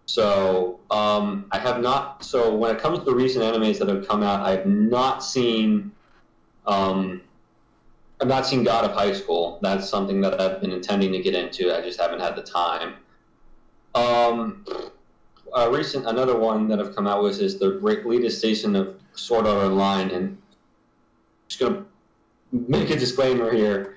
So 0.05 0.79
um, 0.91 1.45
I 1.51 1.57
have 1.57 1.81
not. 1.81 2.23
So 2.23 2.55
when 2.55 2.75
it 2.75 2.81
comes 2.81 2.99
to 2.99 3.05
the 3.05 3.15
recent 3.15 3.43
animes 3.43 3.79
that 3.79 3.89
have 3.89 4.07
come 4.07 4.23
out, 4.23 4.41
I 4.41 4.51
have 4.51 4.65
not 4.65 5.23
seen. 5.23 5.91
Um, 6.67 7.21
I've 8.21 8.27
not 8.27 8.45
seen 8.45 8.63
God 8.63 8.85
of 8.85 8.91
High 8.91 9.13
School. 9.13 9.59
That's 9.61 9.89
something 9.89 10.21
that 10.21 10.39
I've 10.39 10.61
been 10.61 10.71
intending 10.71 11.11
to 11.11 11.19
get 11.19 11.35
into. 11.35 11.75
I 11.75 11.81
just 11.81 11.99
haven't 11.99 12.19
had 12.19 12.35
the 12.35 12.43
time. 12.43 12.95
Um, 13.93 14.65
a 15.53 15.69
recent 15.69 16.05
another 16.05 16.37
one 16.37 16.67
that 16.67 16.79
I've 16.79 16.95
come 16.95 17.07
out 17.07 17.23
with 17.23 17.39
is 17.39 17.57
the 17.57 17.69
latest 18.05 18.41
season 18.41 18.75
of 18.75 18.95
Sword 19.13 19.47
Art 19.47 19.63
Online, 19.63 20.11
and 20.11 20.27
I'm 20.27 20.37
just 21.47 21.59
gonna 21.59 21.85
make 22.51 22.89
a 22.89 22.95
disclaimer 22.95 23.51
here. 23.53 23.95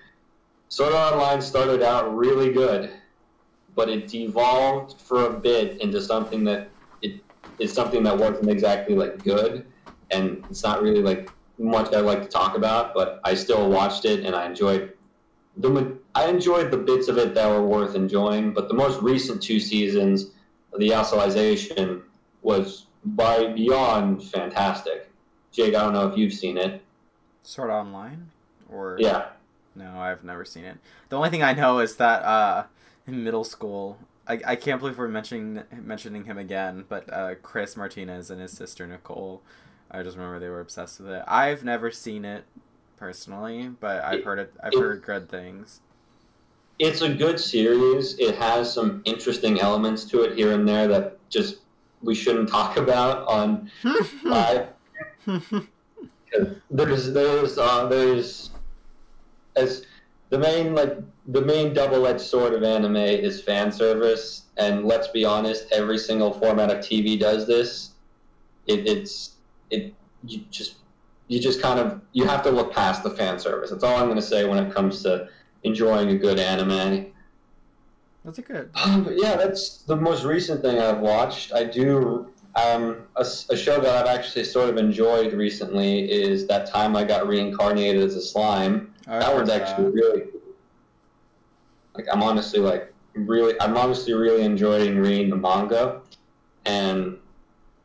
Sword 0.68 0.92
Art 0.92 1.14
Online 1.14 1.42
started 1.42 1.82
out 1.82 2.16
really 2.16 2.52
good 2.52 2.92
but 3.78 3.88
it 3.88 4.08
devolved 4.08 5.00
for 5.00 5.26
a 5.26 5.32
bit 5.32 5.80
into 5.80 6.00
something 6.02 6.42
that 6.42 6.68
it 7.00 7.20
is 7.60 7.72
something 7.72 8.02
that 8.02 8.18
wasn't 8.18 8.50
exactly 8.50 8.96
like 8.96 9.22
good, 9.22 9.64
and 10.10 10.44
it's 10.50 10.64
not 10.64 10.82
really 10.82 11.00
like 11.00 11.30
much 11.58 11.94
I 11.94 12.00
like 12.00 12.22
to 12.22 12.28
talk 12.28 12.56
about. 12.56 12.92
But 12.92 13.20
I 13.22 13.34
still 13.34 13.70
watched 13.70 14.04
it 14.04 14.26
and 14.26 14.34
I 14.34 14.46
enjoyed 14.46 14.94
the 15.58 15.96
I 16.16 16.26
enjoyed 16.26 16.72
the 16.72 16.76
bits 16.76 17.06
of 17.06 17.18
it 17.18 17.34
that 17.36 17.48
were 17.48 17.64
worth 17.64 17.94
enjoying. 17.94 18.52
But 18.52 18.66
the 18.66 18.74
most 18.74 19.00
recent 19.00 19.40
two 19.40 19.60
seasons, 19.60 20.32
the 20.76 20.88
Alicization, 20.88 22.02
was 22.42 22.86
by 23.04 23.46
beyond 23.52 24.24
fantastic. 24.24 25.08
Jake, 25.52 25.76
I 25.76 25.82
don't 25.84 25.92
know 25.92 26.08
if 26.08 26.18
you've 26.18 26.34
seen 26.34 26.58
it. 26.58 26.82
Sword 27.44 27.70
Art 27.70 27.86
Online, 27.86 28.28
or 28.72 28.96
yeah. 28.98 29.28
No, 29.76 30.00
I've 30.00 30.24
never 30.24 30.44
seen 30.44 30.64
it. 30.64 30.78
The 31.10 31.16
only 31.16 31.30
thing 31.30 31.44
I 31.44 31.52
know 31.52 31.78
is 31.78 31.94
that 31.96 32.24
uh, 32.24 32.64
in 33.08 33.24
middle 33.24 33.44
school. 33.44 33.98
I, 34.26 34.40
I 34.46 34.56
can't 34.56 34.80
believe 34.80 34.98
we're 34.98 35.08
mentioning 35.08 35.62
mentioning 35.72 36.24
him 36.24 36.38
again, 36.38 36.84
but 36.88 37.12
uh, 37.12 37.34
Chris 37.42 37.76
Martinez 37.76 38.30
and 38.30 38.40
his 38.40 38.52
sister 38.52 38.86
Nicole. 38.86 39.42
I 39.90 40.02
just 40.02 40.16
remember 40.16 40.38
they 40.38 40.50
were 40.50 40.60
obsessed 40.60 41.00
with 41.00 41.10
it. 41.10 41.24
I've 41.26 41.64
never 41.64 41.90
seen 41.90 42.26
it 42.26 42.44
personally, 42.98 43.68
but 43.68 44.04
I've 44.04 44.22
heard 44.22 44.38
it. 44.38 44.52
I've 44.62 44.74
heard 44.74 45.02
good 45.02 45.30
things. 45.30 45.80
It's 46.78 47.00
a 47.00 47.08
good 47.08 47.40
series. 47.40 48.18
It 48.18 48.36
has 48.36 48.72
some 48.72 49.02
interesting 49.06 49.60
elements 49.60 50.04
to 50.06 50.22
it 50.22 50.36
here 50.36 50.52
and 50.52 50.68
there 50.68 50.86
that 50.88 51.18
just 51.30 51.60
we 52.02 52.14
shouldn't 52.14 52.50
talk 52.50 52.76
about 52.76 53.26
on 53.26 53.70
live. 54.24 54.68
there's 56.70 57.12
there's 57.12 57.58
uh, 57.58 57.86
there's 57.86 58.50
as 59.56 59.86
the 60.28 60.38
main 60.38 60.74
like 60.74 60.98
the 61.28 61.42
main 61.42 61.74
double-edged 61.74 62.20
sword 62.20 62.54
of 62.54 62.62
anime 62.62 62.96
is 62.96 63.40
fan 63.40 63.70
service, 63.70 64.46
and 64.56 64.86
let's 64.86 65.08
be 65.08 65.26
honest, 65.26 65.66
every 65.72 65.98
single 65.98 66.32
format 66.32 66.70
of 66.70 66.78
TV 66.78 67.20
does 67.20 67.46
this. 67.46 67.90
It, 68.66 68.86
it's 68.88 69.32
it 69.70 69.94
you 70.24 70.40
just 70.50 70.76
you 71.28 71.38
just 71.38 71.60
kind 71.60 71.78
of 71.78 72.00
you 72.12 72.24
have 72.26 72.42
to 72.44 72.50
look 72.50 72.72
past 72.72 73.02
the 73.02 73.10
fan 73.10 73.38
service. 73.38 73.70
That's 73.70 73.84
all 73.84 73.96
I'm 73.96 74.06
going 74.06 74.16
to 74.16 74.22
say 74.22 74.46
when 74.46 74.58
it 74.58 74.74
comes 74.74 75.02
to 75.02 75.28
enjoying 75.64 76.08
a 76.10 76.16
good 76.16 76.38
anime. 76.38 77.12
That's 78.24 78.38
a 78.38 78.42
good. 78.42 78.70
Um, 78.84 79.06
yeah, 79.14 79.36
that's 79.36 79.82
the 79.82 79.96
most 79.96 80.24
recent 80.24 80.62
thing 80.62 80.78
I've 80.78 81.00
watched. 81.00 81.52
I 81.52 81.64
do 81.64 82.32
um, 82.56 83.02
a, 83.16 83.26
a 83.50 83.56
show 83.56 83.80
that 83.80 83.94
I've 83.94 84.18
actually 84.18 84.44
sort 84.44 84.70
of 84.70 84.78
enjoyed 84.78 85.34
recently 85.34 86.10
is 86.10 86.46
that 86.46 86.66
time 86.66 86.96
I 86.96 87.04
got 87.04 87.28
reincarnated 87.28 88.02
as 88.02 88.16
a 88.16 88.22
slime. 88.22 88.94
I've 89.06 89.20
that 89.20 89.34
one's 89.34 89.50
heard 89.50 89.62
actually 89.62 89.90
really 89.90 90.22
like 91.98 92.06
I'm 92.10 92.22
honestly 92.22 92.60
like 92.60 92.94
really 93.14 93.60
I'm 93.60 93.76
honestly 93.76 94.14
really 94.14 94.42
enjoying 94.42 94.96
reading 94.96 95.28
the 95.28 95.36
manga. 95.36 96.00
And 96.64 97.18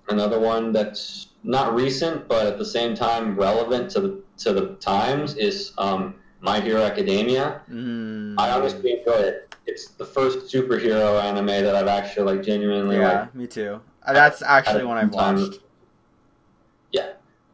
another 0.07 0.39
one 0.39 0.71
that's 0.71 1.27
not 1.43 1.73
recent 1.73 2.27
but 2.27 2.45
at 2.45 2.57
the 2.57 2.65
same 2.65 2.95
time 2.95 3.35
relevant 3.35 3.89
to 3.91 3.99
the 3.99 4.21
to 4.37 4.53
the 4.53 4.75
times 4.75 5.35
is 5.35 5.73
um, 5.77 6.15
My 6.39 6.61
Hero 6.61 6.83
Academia. 6.83 7.61
Mm. 7.69 8.35
I 8.37 8.51
honestly 8.51 8.99
enjoy 8.99 9.13
it. 9.13 9.55
It's 9.65 9.87
the 9.89 10.05
first 10.05 10.53
superhero 10.53 11.21
anime 11.21 11.47
that 11.47 11.75
I've 11.75 11.87
actually 11.87 12.35
like 12.35 12.45
genuinely 12.45 12.97
yeah, 12.97 13.21
like. 13.21 13.35
me 13.35 13.47
too. 13.47 13.81
That's 14.05 14.41
actually 14.41 14.83
one 14.83 14.97
I've 14.97 15.13
watched. 15.13 15.59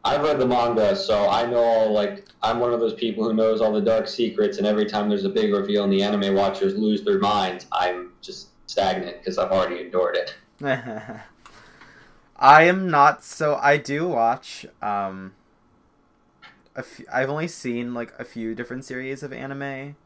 I've 0.02 0.22
read 0.22 0.38
the 0.38 0.46
manga, 0.46 0.96
so 0.96 1.28
I 1.28 1.44
know 1.46 1.58
all 1.58 1.92
like 1.92 2.26
I'm 2.42 2.58
one 2.58 2.72
of 2.72 2.80
those 2.80 2.94
people 2.94 3.24
who 3.24 3.34
knows 3.34 3.60
all 3.60 3.72
the 3.72 3.80
dark 3.82 4.08
secrets, 4.08 4.58
and 4.58 4.66
every 4.66 4.86
time 4.86 5.08
there's 5.08 5.24
a 5.24 5.28
big 5.28 5.52
reveal 5.52 5.84
and 5.84 5.92
the 5.92 6.02
anime 6.02 6.34
watchers 6.34 6.76
lose 6.76 7.02
their 7.04 7.18
minds, 7.18 7.66
I'm 7.70 8.12
just 8.22 8.48
stagnant 8.66 9.18
because 9.18 9.36
I've 9.36 9.50
already 9.50 9.80
endured 9.80 10.16
it. 10.16 10.34
I 12.36 12.62
am 12.62 12.88
not 12.88 13.22
so 13.22 13.56
I 13.56 13.76
do 13.76 14.08
watch 14.08 14.64
um 14.80 15.34
a 16.74 16.82
few, 16.82 17.04
I've 17.12 17.28
only 17.28 17.48
seen 17.48 17.92
like 17.92 18.14
a 18.18 18.24
few 18.24 18.54
different 18.54 18.84
series 18.86 19.22
of 19.22 19.32
anime. 19.32 19.96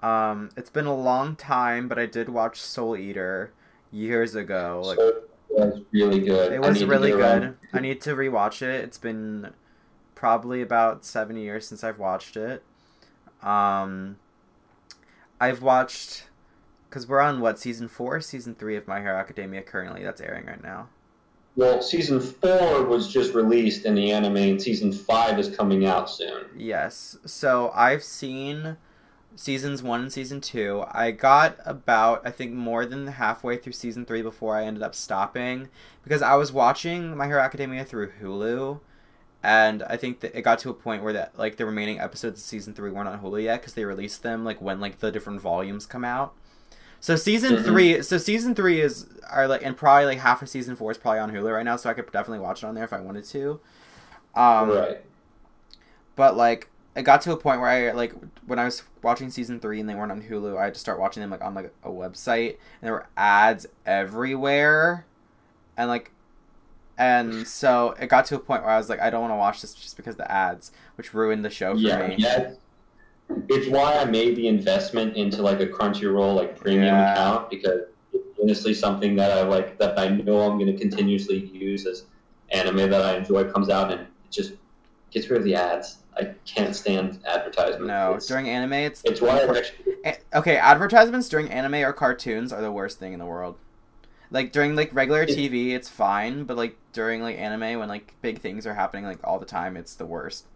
Um 0.00 0.50
it's 0.56 0.70
been 0.70 0.86
a 0.86 0.94
long 0.94 1.36
time, 1.36 1.88
but 1.88 1.98
I 1.98 2.06
did 2.06 2.30
watch 2.30 2.60
Soul 2.60 2.96
Eater 2.96 3.52
years 3.90 4.34
ago. 4.34 4.82
Like 4.84 4.96
so 4.96 5.22
was 5.48 5.80
really 5.92 6.20
good. 6.20 6.52
it 6.52 6.60
was 6.60 6.84
really 6.84 7.10
good. 7.10 7.56
I 7.72 7.80
need 7.80 8.00
to 8.02 8.14
rewatch 8.14 8.62
it. 8.62 8.84
It's 8.84 8.98
been 8.98 9.52
probably 10.14 10.62
about 10.62 11.04
7 11.04 11.36
years 11.36 11.66
since 11.66 11.84
I've 11.84 11.98
watched 11.98 12.36
it. 12.36 12.62
Um 13.42 14.16
I've 15.40 15.62
watched 15.62 16.24
cuz 16.90 17.06
we're 17.06 17.20
on 17.20 17.40
what 17.40 17.58
season 17.58 17.88
4, 17.88 18.20
season 18.20 18.54
3 18.54 18.76
of 18.76 18.86
My 18.88 19.00
Hero 19.00 19.16
Academia 19.16 19.62
currently 19.62 20.02
that's 20.02 20.20
airing 20.20 20.46
right 20.46 20.62
now. 20.62 20.88
Well, 21.56 21.80
season 21.80 22.20
four 22.20 22.84
was 22.84 23.10
just 23.10 23.32
released 23.32 23.86
in 23.86 23.94
the 23.94 24.12
anime, 24.12 24.36
and 24.36 24.60
season 24.60 24.92
five 24.92 25.38
is 25.38 25.48
coming 25.56 25.86
out 25.86 26.10
soon. 26.10 26.44
Yes. 26.54 27.16
So 27.24 27.70
I've 27.74 28.04
seen 28.04 28.76
seasons 29.36 29.82
one 29.82 30.00
and 30.00 30.12
season 30.12 30.40
two. 30.40 30.84
I 30.90 31.10
got 31.12 31.56
about, 31.64 32.22
I 32.26 32.30
think, 32.30 32.52
more 32.52 32.84
than 32.86 33.06
halfway 33.06 33.56
through 33.58 33.74
season 33.74 34.04
three 34.04 34.22
before 34.22 34.56
I 34.56 34.64
ended 34.64 34.82
up 34.82 34.94
stopping 34.94 35.68
because 36.02 36.22
I 36.22 36.34
was 36.34 36.52
watching 36.52 37.16
My 37.16 37.26
Hero 37.26 37.40
Academia 37.40 37.84
through 37.84 38.12
Hulu. 38.20 38.80
And 39.42 39.82
I 39.84 39.96
think 39.96 40.20
that 40.20 40.36
it 40.36 40.42
got 40.42 40.58
to 40.60 40.70
a 40.70 40.74
point 40.74 41.04
where 41.04 41.12
that 41.12 41.38
like 41.38 41.56
the 41.56 41.66
remaining 41.66 42.00
episodes 42.00 42.40
of 42.40 42.44
season 42.46 42.74
three 42.74 42.90
weren't 42.90 43.08
on 43.08 43.20
Hulu 43.20 43.42
yet 43.44 43.60
because 43.60 43.74
they 43.74 43.84
released 43.84 44.22
them 44.24 44.44
like 44.44 44.60
when 44.60 44.80
like 44.80 44.98
the 44.98 45.12
different 45.12 45.40
volumes 45.40 45.86
come 45.86 46.04
out. 46.04 46.32
So 46.98 47.14
season 47.14 47.56
Mhm. 47.56 47.64
three, 47.64 48.02
so 48.02 48.18
season 48.18 48.54
three 48.54 48.80
is 48.80 49.06
are 49.30 49.46
like 49.46 49.62
and 49.64 49.76
probably 49.76 50.06
like 50.06 50.18
half 50.18 50.42
of 50.42 50.48
season 50.48 50.74
four 50.74 50.90
is 50.90 50.98
probably 50.98 51.20
on 51.20 51.30
Hulu 51.30 51.52
right 51.52 51.64
now, 51.64 51.76
so 51.76 51.88
I 51.90 51.92
could 51.94 52.10
definitely 52.10 52.40
watch 52.40 52.64
it 52.64 52.66
on 52.66 52.74
there 52.74 52.84
if 52.84 52.92
I 52.92 53.00
wanted 53.00 53.24
to. 53.26 53.60
Um, 54.34 54.70
right. 54.70 55.02
but 56.16 56.36
like 56.36 56.68
it 56.96 57.02
got 57.02 57.20
to 57.22 57.32
a 57.32 57.36
point 57.36 57.60
where 57.60 57.68
I 57.68 57.92
like 57.92 58.14
when 58.46 58.58
I 58.58 58.64
was 58.64 58.82
watching 59.02 59.30
season 59.30 59.60
three 59.60 59.78
and 59.80 59.88
they 59.88 59.94
weren't 59.94 60.10
on 60.12 60.22
Hulu, 60.22 60.58
I 60.58 60.64
had 60.64 60.74
to 60.74 60.80
start 60.80 60.98
watching 60.98 61.20
them 61.20 61.30
like 61.30 61.44
on 61.44 61.54
like 61.54 61.72
a 61.82 61.90
website 61.90 62.50
and 62.50 62.82
there 62.82 62.92
were 62.92 63.06
ads 63.16 63.66
everywhere, 63.84 65.06
and 65.76 65.88
like, 65.88 66.10
and 66.98 67.46
so 67.46 67.94
it 68.00 68.08
got 68.08 68.24
to 68.26 68.36
a 68.36 68.38
point 68.38 68.62
where 68.62 68.72
I 68.72 68.78
was 68.78 68.88
like, 68.88 69.00
I 69.00 69.10
don't 69.10 69.20
want 69.20 69.32
to 69.32 69.36
watch 69.36 69.60
this 69.60 69.74
just 69.74 69.96
because 69.96 70.14
of 70.14 70.18
the 70.18 70.32
ads, 70.32 70.72
which 70.96 71.12
ruined 71.12 71.44
the 71.44 71.50
show 71.50 71.74
for 71.74 71.80
Yeah, 71.80 72.06
me. 72.08 72.16
yeah. 72.18 72.52
It's 73.48 73.68
why 73.68 73.94
I 73.98 74.04
made 74.04 74.36
the 74.36 74.48
investment 74.48 75.16
into 75.16 75.42
like 75.42 75.60
a 75.60 75.66
Crunchyroll 75.66 76.34
like 76.34 76.58
premium 76.58 76.94
Yeah. 76.94 77.12
account 77.12 77.50
because 77.50 77.80
it's 78.12 78.26
honestly 78.40 78.72
something 78.72 79.16
that 79.16 79.32
I 79.32 79.42
like 79.42 79.78
that 79.78 79.98
I 79.98 80.08
know 80.08 80.40
I'm 80.40 80.58
going 80.58 80.72
to 80.72 80.78
continuously 80.78 81.44
use 81.46 81.86
as 81.86 82.04
anime 82.50 82.88
that 82.90 83.02
I 83.02 83.16
enjoy 83.16 83.50
comes 83.50 83.68
out 83.68 83.90
and 83.92 84.02
it 84.02 84.08
just 84.30 84.54
gets 85.10 85.28
rid 85.28 85.38
of 85.38 85.44
the 85.44 85.54
ads. 85.56 85.98
I 86.18 86.34
can't 86.46 86.74
stand 86.74 87.20
advertisements. 87.26 87.86
No, 87.86 88.14
it's, 88.14 88.26
during 88.26 88.48
anime, 88.48 88.72
it's 88.74 89.02
it's 89.04 89.20
why 89.20 89.40
I 89.40 89.58
actually 89.58 90.14
okay, 90.34 90.56
advertisements 90.56 91.28
during 91.28 91.50
anime 91.50 91.74
or 91.76 91.92
cartoons 91.92 92.52
are 92.52 92.62
the 92.62 92.72
worst 92.72 92.98
thing 92.98 93.12
in 93.12 93.18
the 93.18 93.26
world. 93.26 93.56
Like 94.30 94.52
during 94.52 94.74
like 94.76 94.94
regular 94.94 95.22
It- 95.22 95.30
TV, 95.30 95.74
it's 95.74 95.88
fine, 95.88 96.44
but 96.44 96.56
like 96.56 96.76
during 96.92 97.22
like 97.22 97.38
anime 97.38 97.78
when 97.78 97.88
like 97.88 98.14
big 98.22 98.40
things 98.40 98.66
are 98.66 98.74
happening 98.74 99.04
like 99.04 99.20
all 99.24 99.38
the 99.38 99.46
time, 99.46 99.76
it's 99.76 99.94
the 99.94 100.06
worst. 100.06 100.46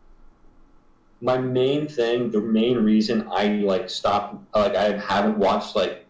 my 1.21 1.37
main 1.39 1.87
thing, 1.87 2.31
the 2.31 2.41
main 2.41 2.79
reason 2.79 3.29
I 3.31 3.47
like 3.73 3.91
stopped, 3.91 4.37
like 4.55 4.75
I 4.75 4.97
haven't 4.99 5.39
watched 5.39 5.77
like 5.77 6.07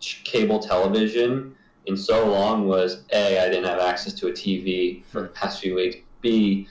cable 0.00 0.58
television 0.58 1.54
in 1.86 1.96
so 1.96 2.28
long 2.28 2.66
was 2.66 3.04
a 3.12 3.38
I 3.38 3.48
didn't 3.48 3.64
have 3.64 3.78
access 3.80 4.12
to 4.14 4.28
a 4.28 4.32
TV 4.32 5.04
for 5.06 5.22
the 5.22 5.28
past 5.28 5.60
few 5.60 5.74
weeks. 5.76 5.98
B 6.20 6.68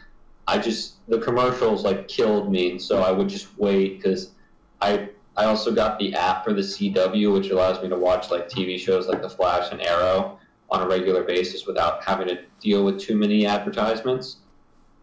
I 0.51 0.57
just 0.57 0.95
the 1.07 1.17
commercials 1.17 1.85
like 1.85 2.09
killed 2.09 2.51
me, 2.51 2.71
and 2.71 2.81
so 2.81 3.01
I 3.01 3.11
would 3.11 3.29
just 3.29 3.57
wait 3.57 3.97
because 3.97 4.31
I 4.81 5.07
I 5.37 5.45
also 5.45 5.73
got 5.73 5.97
the 5.97 6.13
app 6.13 6.43
for 6.43 6.51
the 6.51 6.61
CW, 6.61 7.33
which 7.33 7.49
allows 7.51 7.81
me 7.81 7.87
to 7.87 7.95
watch 7.95 8.29
like 8.29 8.49
TV 8.49 8.77
shows 8.77 9.07
like 9.07 9.21
The 9.21 9.29
Flash 9.29 9.71
and 9.71 9.81
Arrow 9.81 10.37
on 10.69 10.81
a 10.81 10.87
regular 10.87 11.23
basis 11.23 11.65
without 11.65 12.03
having 12.03 12.27
to 12.27 12.43
deal 12.59 12.83
with 12.83 12.99
too 12.99 13.15
many 13.15 13.45
advertisements. 13.45 14.37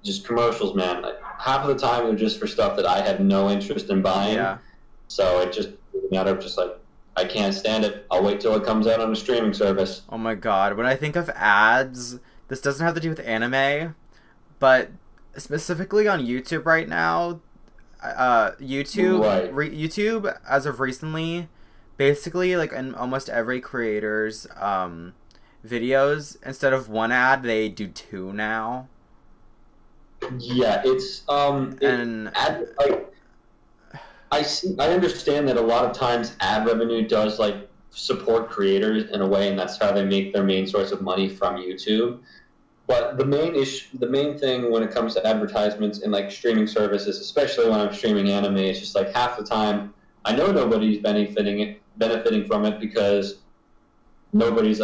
Just 0.04 0.26
commercials, 0.26 0.74
man. 0.74 1.00
Like 1.00 1.16
half 1.22 1.62
of 1.62 1.68
the 1.68 1.78
time 1.78 2.04
they're 2.04 2.14
just 2.14 2.38
for 2.38 2.46
stuff 2.46 2.76
that 2.76 2.84
I 2.84 3.00
have 3.00 3.20
no 3.20 3.48
interest 3.48 3.88
in 3.88 4.02
buying. 4.02 4.34
Yeah. 4.34 4.58
So 5.08 5.40
it 5.40 5.50
just 5.50 5.70
out 6.14 6.28
of 6.28 6.40
just 6.40 6.58
like 6.58 6.78
I 7.16 7.24
can't 7.24 7.54
stand 7.54 7.86
it. 7.86 8.04
I'll 8.10 8.22
wait 8.22 8.38
till 8.38 8.54
it 8.54 8.64
comes 8.64 8.86
out 8.86 9.00
on 9.00 9.10
a 9.10 9.16
streaming 9.16 9.54
service. 9.54 10.02
Oh 10.10 10.18
my 10.18 10.34
god, 10.34 10.76
when 10.76 10.84
I 10.84 10.94
think 10.94 11.16
of 11.16 11.30
ads, 11.30 12.18
this 12.48 12.60
doesn't 12.60 12.84
have 12.84 12.94
to 12.96 13.00
do 13.00 13.08
with 13.08 13.20
anime, 13.20 13.94
but 14.58 14.90
specifically 15.38 16.06
on 16.08 16.24
YouTube 16.24 16.66
right 16.66 16.88
now, 16.88 17.40
uh, 18.02 18.52
YouTube, 18.60 19.24
Right. 19.24 19.52
re- 19.54 19.70
YouTube 19.70 20.36
as 20.48 20.66
of 20.66 20.80
recently, 20.80 21.48
basically 21.96 22.56
like 22.56 22.72
in 22.72 22.94
almost 22.94 23.28
every 23.28 23.60
creator's 23.60 24.46
um 24.56 25.14
videos, 25.66 26.36
instead 26.44 26.72
of 26.72 26.88
one 26.88 27.12
ad, 27.12 27.42
they 27.42 27.68
do 27.68 27.88
two 27.88 28.32
now, 28.32 28.88
Yeah, 30.38 30.82
it's 30.84 31.22
um 31.28 31.78
it, 31.80 32.00
and 32.00 32.36
ad, 32.36 32.66
like 32.78 33.12
I 34.30 34.42
see 34.42 34.74
I 34.78 34.88
understand 34.90 35.48
that 35.48 35.56
a 35.56 35.60
lot 35.60 35.84
of 35.84 35.92
times 35.96 36.36
ad 36.40 36.66
revenue 36.66 37.06
does 37.06 37.38
like 37.38 37.68
support 37.90 38.50
creators 38.50 39.10
in 39.10 39.20
a 39.22 39.26
way 39.26 39.48
and 39.48 39.58
that's 39.58 39.78
how 39.78 39.90
they 39.92 40.04
make 40.04 40.32
their 40.32 40.44
main 40.44 40.66
source 40.66 40.92
of 40.92 41.00
money 41.02 41.28
from 41.28 41.56
YouTube. 41.56 42.18
But 42.88 43.18
the 43.18 43.24
main 43.24 43.54
issue 43.54 43.98
the 43.98 44.08
main 44.08 44.38
thing 44.38 44.72
when 44.72 44.82
it 44.82 44.90
comes 44.90 45.14
to 45.14 45.24
advertisements 45.24 46.00
and 46.00 46.10
like 46.10 46.30
streaming 46.32 46.66
services, 46.66 47.20
especially 47.20 47.68
when 47.68 47.78
I'm 47.78 47.92
streaming 47.92 48.30
anime, 48.30 48.56
it's 48.56 48.80
just 48.80 48.94
like 48.94 49.14
half 49.14 49.36
the 49.36 49.44
time 49.44 49.94
I 50.24 50.34
know 50.34 50.50
nobody's 50.50 50.98
benefiting 50.98 51.60
it 51.60 51.82
benefiting 51.98 52.46
from 52.46 52.64
it 52.64 52.80
because 52.80 53.40
nobody's 54.32 54.80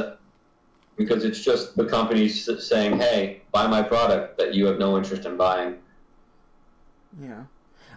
because 0.96 1.24
it's 1.24 1.42
just 1.42 1.76
the 1.76 1.86
companies 1.86 2.48
saying, 2.68 2.98
"Hey, 2.98 3.42
buy 3.52 3.66
my 3.66 3.82
product 3.82 4.36
that 4.38 4.54
you 4.54 4.66
have 4.66 4.78
no 4.78 4.98
interest 4.98 5.24
in 5.24 5.38
buying." 5.38 5.78
Yeah. 7.20 7.44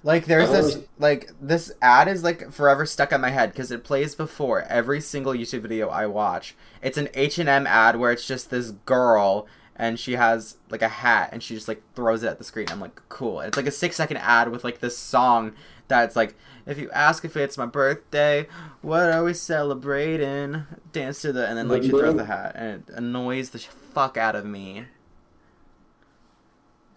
Like 0.03 0.25
there's 0.25 0.49
this 0.51 0.85
like 0.99 1.31
this 1.41 1.71
ad 1.81 2.07
is 2.07 2.23
like 2.23 2.51
forever 2.51 2.85
stuck 2.85 3.11
in 3.11 3.19
my 3.19 3.29
head 3.29 3.51
because 3.51 3.71
it 3.71 3.83
plays 3.83 4.15
before 4.15 4.61
every 4.61 5.01
single 5.01 5.33
YouTube 5.33 5.61
video 5.61 5.89
I 5.89 6.05
watch. 6.05 6.55
It's 6.81 6.97
an 6.97 7.09
H&M 7.13 7.67
ad 7.67 7.97
where 7.97 8.11
it's 8.11 8.25
just 8.25 8.49
this 8.49 8.71
girl 8.71 9.47
and 9.77 9.99
she 9.99 10.13
has 10.13 10.57
like 10.69 10.81
a 10.81 10.87
hat 10.87 11.29
and 11.31 11.41
she 11.41 11.53
just 11.53 11.67
like 11.67 11.81
throws 11.95 12.23
it 12.23 12.27
at 12.27 12.39
the 12.39 12.43
screen. 12.43 12.67
I'm 12.69 12.81
like, 12.81 12.99
cool. 13.09 13.39
And 13.39 13.47
it's 13.47 13.57
like 13.57 13.67
a 13.67 13.71
6 13.71 13.95
second 13.95 14.17
ad 14.17 14.49
with 14.49 14.63
like 14.63 14.79
this 14.79 14.97
song 14.97 15.53
that's 15.87 16.15
like 16.15 16.35
if 16.65 16.77
you 16.77 16.91
ask 16.91 17.23
if 17.23 17.37
it's 17.37 17.57
my 17.57 17.65
birthday, 17.65 18.47
what 18.81 19.09
are 19.09 19.23
we 19.23 19.33
celebrating? 19.33 20.63
Dance 20.91 21.21
to 21.21 21.31
the 21.31 21.47
and 21.47 21.57
then 21.57 21.67
like 21.69 21.83
she 21.83 21.89
throws 21.89 22.15
the 22.15 22.25
hat 22.25 22.53
and 22.55 22.83
it 22.87 22.93
annoys 22.95 23.51
the 23.51 23.59
fuck 23.59 24.17
out 24.17 24.35
of 24.35 24.45
me. 24.45 24.85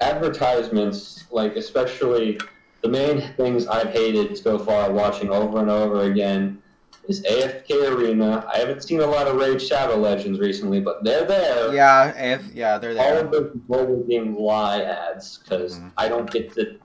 advertisements, 0.01 1.25
like 1.31 1.57
especially 1.57 2.39
the 2.83 2.89
main 2.89 3.21
things 3.35 3.67
I've 3.67 3.91
hated 3.91 4.37
so 4.37 4.59
far, 4.59 4.91
watching 4.91 5.31
over 5.31 5.61
and 5.61 5.71
over 5.71 6.11
again, 6.11 6.63
is 7.09 7.23
AFK 7.23 7.91
Arena. 7.97 8.47
I 8.53 8.59
haven't 8.59 8.83
seen 8.83 9.01
a 9.01 9.07
lot 9.07 9.27
of 9.27 9.37
Raid 9.37 9.61
Shadow 9.61 9.97
Legends 9.97 10.39
recently, 10.39 10.81
but 10.81 11.03
they're 11.03 11.25
there. 11.25 11.75
Yeah, 11.75 12.13
if 12.17 12.53
yeah, 12.55 12.79
they're 12.79 12.95
there. 12.95 13.17
All 13.17 13.25
of 13.25 13.31
those 13.33 13.57
mobile 13.69 14.05
game 14.05 14.37
lie 14.37 14.83
ads 14.83 15.39
because 15.39 15.79
Mhm. 15.79 15.93
I 15.97 16.09
don't 16.09 16.31
get 16.31 16.53
to. 16.55 16.77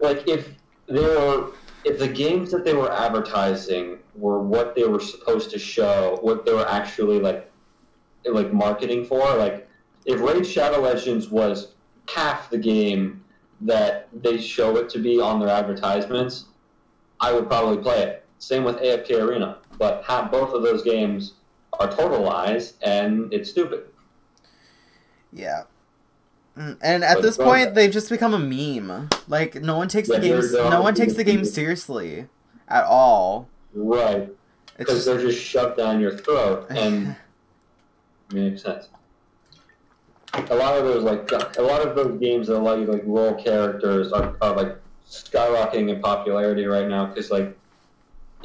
Like 0.00 0.26
if 0.28 0.54
there 0.86 1.18
were, 1.20 1.52
if 1.84 1.98
the 1.98 2.08
games 2.08 2.50
that 2.50 2.64
they 2.64 2.74
were 2.74 2.90
advertising 2.92 3.98
were 4.16 4.40
what 4.40 4.74
they 4.74 4.84
were 4.84 5.00
supposed 5.00 5.50
to 5.50 5.58
show, 5.58 6.18
what 6.22 6.44
they 6.44 6.52
were 6.52 6.68
actually 6.68 7.20
like 7.20 7.50
like 8.24 8.52
marketing 8.52 9.04
for. 9.04 9.18
Like 9.36 9.68
if 10.06 10.20
Raid 10.20 10.46
Shadow 10.46 10.80
Legends 10.80 11.28
was 11.30 11.74
half 12.08 12.50
the 12.50 12.58
game 12.58 13.24
that 13.60 14.08
they 14.12 14.38
show 14.38 14.76
it 14.76 14.88
to 14.90 14.98
be 14.98 15.20
on 15.20 15.38
their 15.38 15.48
advertisements, 15.48 16.46
I 17.20 17.32
would 17.32 17.46
probably 17.48 17.78
play 17.82 18.02
it. 18.02 18.21
Same 18.42 18.64
with 18.64 18.78
AFK 18.78 19.20
Arena, 19.22 19.58
but 19.78 20.02
have 20.08 20.32
both 20.32 20.52
of 20.52 20.64
those 20.64 20.82
games 20.82 21.34
are 21.78 21.88
total 21.88 22.22
lies 22.22 22.74
and 22.82 23.32
it's 23.32 23.48
stupid. 23.48 23.84
Yeah. 25.32 25.62
Mm, 26.58 26.76
And 26.82 27.04
at 27.04 27.14
But 27.18 27.22
this 27.22 27.36
point, 27.36 27.66
not- 27.66 27.74
they've 27.76 27.92
just 27.92 28.10
become 28.10 28.34
a 28.34 28.40
meme. 28.40 29.08
Like 29.28 29.54
no 29.62 29.76
one 29.76 29.86
takes 29.86 30.08
the 30.08 30.14
Yeah, 30.14 30.20
they're- 30.20 30.40
games. 30.40 30.52
No 30.54 30.82
one 30.82 30.94
takes 30.94 31.12
the 31.12 31.18
the 31.18 31.24
game 31.24 31.44
seriously, 31.44 32.26
at 32.68 32.84
all. 32.84 33.48
Right. 33.74 34.28
Because 34.76 35.04
they're 35.04 35.20
just 35.20 35.40
shoved 35.40 35.76
down 35.76 36.00
your 36.00 36.10
throat 36.10 36.66
and 36.70 37.14
makes 38.32 38.62
sense. 38.62 38.88
A 40.34 40.56
lot 40.56 40.76
of 40.76 40.84
those 40.84 41.04
like 41.04 41.30
a 41.58 41.62
lot 41.62 41.86
of 41.86 41.94
those 41.94 42.18
games 42.18 42.48
that 42.48 42.56
allow 42.56 42.74
you 42.74 42.86
to 42.86 42.92
like 42.92 43.04
roll 43.06 43.34
characters 43.40 44.10
are, 44.12 44.34
are 44.42 44.56
like 44.56 44.76
skyrocketing 45.08 45.90
in 45.90 46.00
popularity 46.02 46.64
right 46.66 46.88
now 46.88 47.06
because 47.06 47.30
like 47.30 47.56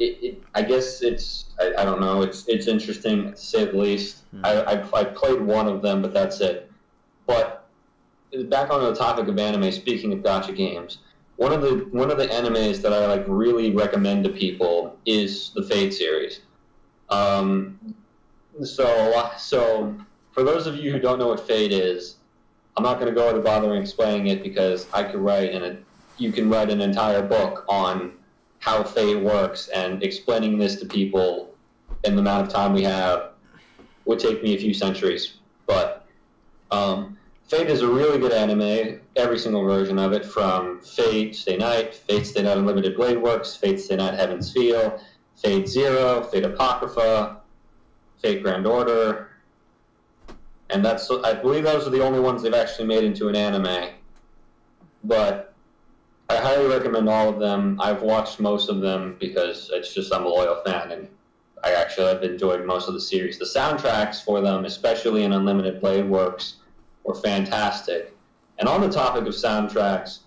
it, 0.00 0.18
it 0.22 0.42
I 0.54 0.62
guess 0.62 1.02
it's 1.02 1.46
I, 1.60 1.74
I 1.78 1.84
don't 1.84 2.00
know 2.00 2.22
it's 2.22 2.46
it's 2.48 2.66
interesting 2.66 3.32
to 3.32 3.36
say 3.36 3.66
the 3.66 3.76
least. 3.76 4.24
Hmm. 4.30 4.44
I, 4.44 4.50
I 4.62 5.00
I 5.00 5.04
played 5.04 5.40
one 5.40 5.68
of 5.68 5.82
them 5.82 6.02
but 6.02 6.12
that's 6.12 6.40
it. 6.40 6.70
But 7.26 7.68
back 8.48 8.70
on 8.70 8.82
the 8.82 8.94
topic 8.94 9.28
of 9.28 9.38
anime, 9.38 9.70
speaking 9.72 10.12
of 10.12 10.20
gacha 10.20 10.54
games, 10.54 10.98
one 11.36 11.52
of 11.52 11.62
the 11.62 11.88
one 11.92 12.10
of 12.10 12.18
the 12.18 12.26
animes 12.26 12.82
that 12.82 12.92
I 12.92 13.06
like 13.06 13.24
really 13.26 13.70
recommend 13.72 14.24
to 14.24 14.30
people 14.30 14.98
is 15.06 15.50
the 15.54 15.62
Fate 15.62 15.94
series. 15.94 16.40
Um, 17.08 17.94
so 18.62 19.32
so 19.38 19.96
for 20.32 20.42
those 20.42 20.66
of 20.66 20.76
you 20.76 20.92
who 20.92 20.98
don't 20.98 21.18
know 21.18 21.28
what 21.28 21.46
Fate 21.46 21.72
is, 21.72 22.16
I'm 22.76 22.82
not 22.82 23.00
going 23.00 23.12
to 23.12 23.14
go 23.14 23.28
into 23.28 23.40
bothering 23.40 23.80
explaining 23.80 24.28
it 24.28 24.42
because 24.42 24.86
I 24.92 25.02
could 25.04 25.20
write 25.20 25.52
and 25.52 25.84
you 26.16 26.32
can 26.32 26.50
write 26.50 26.70
an 26.70 26.80
entire 26.80 27.22
book 27.22 27.64
on 27.68 28.12
how 28.60 28.82
Fate 28.82 29.22
works 29.22 29.68
and 29.68 30.02
explaining 30.02 30.58
this 30.58 30.76
to 30.76 30.86
people 30.86 31.54
in 32.04 32.14
the 32.14 32.20
amount 32.20 32.46
of 32.46 32.52
time 32.52 32.72
we 32.72 32.82
have 32.82 33.30
would 34.04 34.18
take 34.18 34.42
me 34.42 34.54
a 34.54 34.58
few 34.58 34.74
centuries. 34.74 35.34
But 35.66 36.06
um, 36.70 37.18
Fate 37.48 37.68
is 37.68 37.82
a 37.82 37.88
really 37.88 38.18
good 38.18 38.32
anime. 38.32 39.00
Every 39.16 39.38
single 39.38 39.64
version 39.64 39.98
of 39.98 40.12
it, 40.12 40.24
from 40.24 40.80
Fate 40.80 41.34
Stay 41.34 41.56
Night, 41.56 41.94
Fate 41.94 42.26
Stay 42.26 42.42
Night 42.42 42.56
Unlimited 42.56 42.96
Blade 42.96 43.20
Works, 43.20 43.56
Fate 43.56 43.80
Stay 43.80 43.96
Night 43.96 44.14
Heaven's 44.14 44.52
Feel, 44.52 45.00
Fate 45.36 45.68
Zero, 45.68 46.22
Fate 46.22 46.44
Apocrypha, 46.44 47.40
Fate 48.20 48.42
Grand 48.42 48.66
Order, 48.66 49.28
and 50.70 50.84
that's 50.84 51.10
I 51.10 51.34
believe 51.34 51.64
those 51.64 51.86
are 51.86 51.90
the 51.90 52.04
only 52.04 52.20
ones 52.20 52.42
they've 52.42 52.54
actually 52.54 52.86
made 52.86 53.04
into 53.04 53.28
an 53.28 53.36
anime. 53.36 53.94
But 55.04 55.54
highly 56.58 56.74
recommend 56.74 57.08
all 57.08 57.28
of 57.28 57.38
them. 57.38 57.78
I've 57.80 58.02
watched 58.02 58.40
most 58.40 58.68
of 58.68 58.80
them 58.80 59.16
because 59.20 59.70
it's 59.72 59.94
just 59.94 60.12
I'm 60.12 60.24
a 60.24 60.28
loyal 60.28 60.60
fan 60.66 60.90
and 60.90 61.08
I 61.62 61.72
actually 61.72 62.06
have 62.06 62.22
enjoyed 62.24 62.64
most 62.64 62.88
of 62.88 62.94
the 62.94 63.00
series. 63.00 63.38
The 63.38 63.44
soundtracks 63.44 64.24
for 64.24 64.40
them, 64.40 64.64
especially 64.64 65.22
in 65.24 65.32
Unlimited 65.32 65.80
Blade 65.80 66.08
Works, 66.08 66.56
were 67.04 67.14
fantastic. 67.14 68.16
And 68.58 68.68
on 68.68 68.80
the 68.80 68.88
topic 68.88 69.22
of 69.26 69.34
soundtracks, 69.34 70.20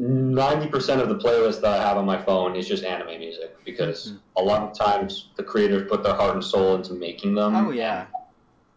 90% 0.00 1.00
of 1.00 1.08
the 1.08 1.16
playlist 1.16 1.60
that 1.62 1.80
I 1.80 1.82
have 1.82 1.96
on 1.96 2.06
my 2.06 2.20
phone 2.20 2.56
is 2.56 2.66
just 2.68 2.84
anime 2.84 3.18
music 3.18 3.56
because 3.64 4.12
Mhm. 4.12 4.18
a 4.36 4.42
lot 4.42 4.62
of 4.62 4.76
times 4.78 5.30
the 5.36 5.42
creators 5.42 5.88
put 5.88 6.02
their 6.02 6.14
heart 6.14 6.34
and 6.34 6.44
soul 6.44 6.74
into 6.76 6.94
making 6.94 7.34
them. 7.34 7.54
oh 7.54 7.70
yeah. 7.70 8.06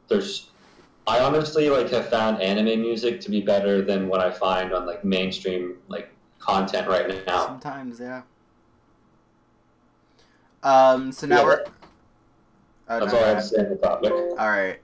There's 0.07 0.51
I 1.07 1.21
honestly 1.21 1.69
like 1.69 1.89
have 1.91 2.09
found 2.09 2.41
anime 2.41 2.81
music 2.81 3.21
to 3.21 3.31
be 3.31 3.39
better 3.39 3.81
than 3.81 4.09
what 4.09 4.19
I 4.19 4.29
find 4.29 4.73
on 4.73 4.85
like 4.85 5.05
mainstream 5.05 5.77
like 5.87 6.13
content 6.37 6.87
right 6.87 7.25
now. 7.25 7.45
Sometimes, 7.45 7.99
yeah. 7.99 8.23
Um. 10.63 11.11
So 11.13 11.27
now 11.27 11.37
Yeah, 11.37 11.43
we're. 11.43 11.65
Oh, 12.89 12.99
That's 12.99 13.11
no, 13.13 13.19
all 13.19 13.25
I 13.25 13.27
have 13.29 13.37
to 13.39 13.43
say 13.43 13.59
on 13.59 13.69
the 13.69 13.75
topic. 13.75 14.11
All 14.13 14.49
right. 14.49 14.79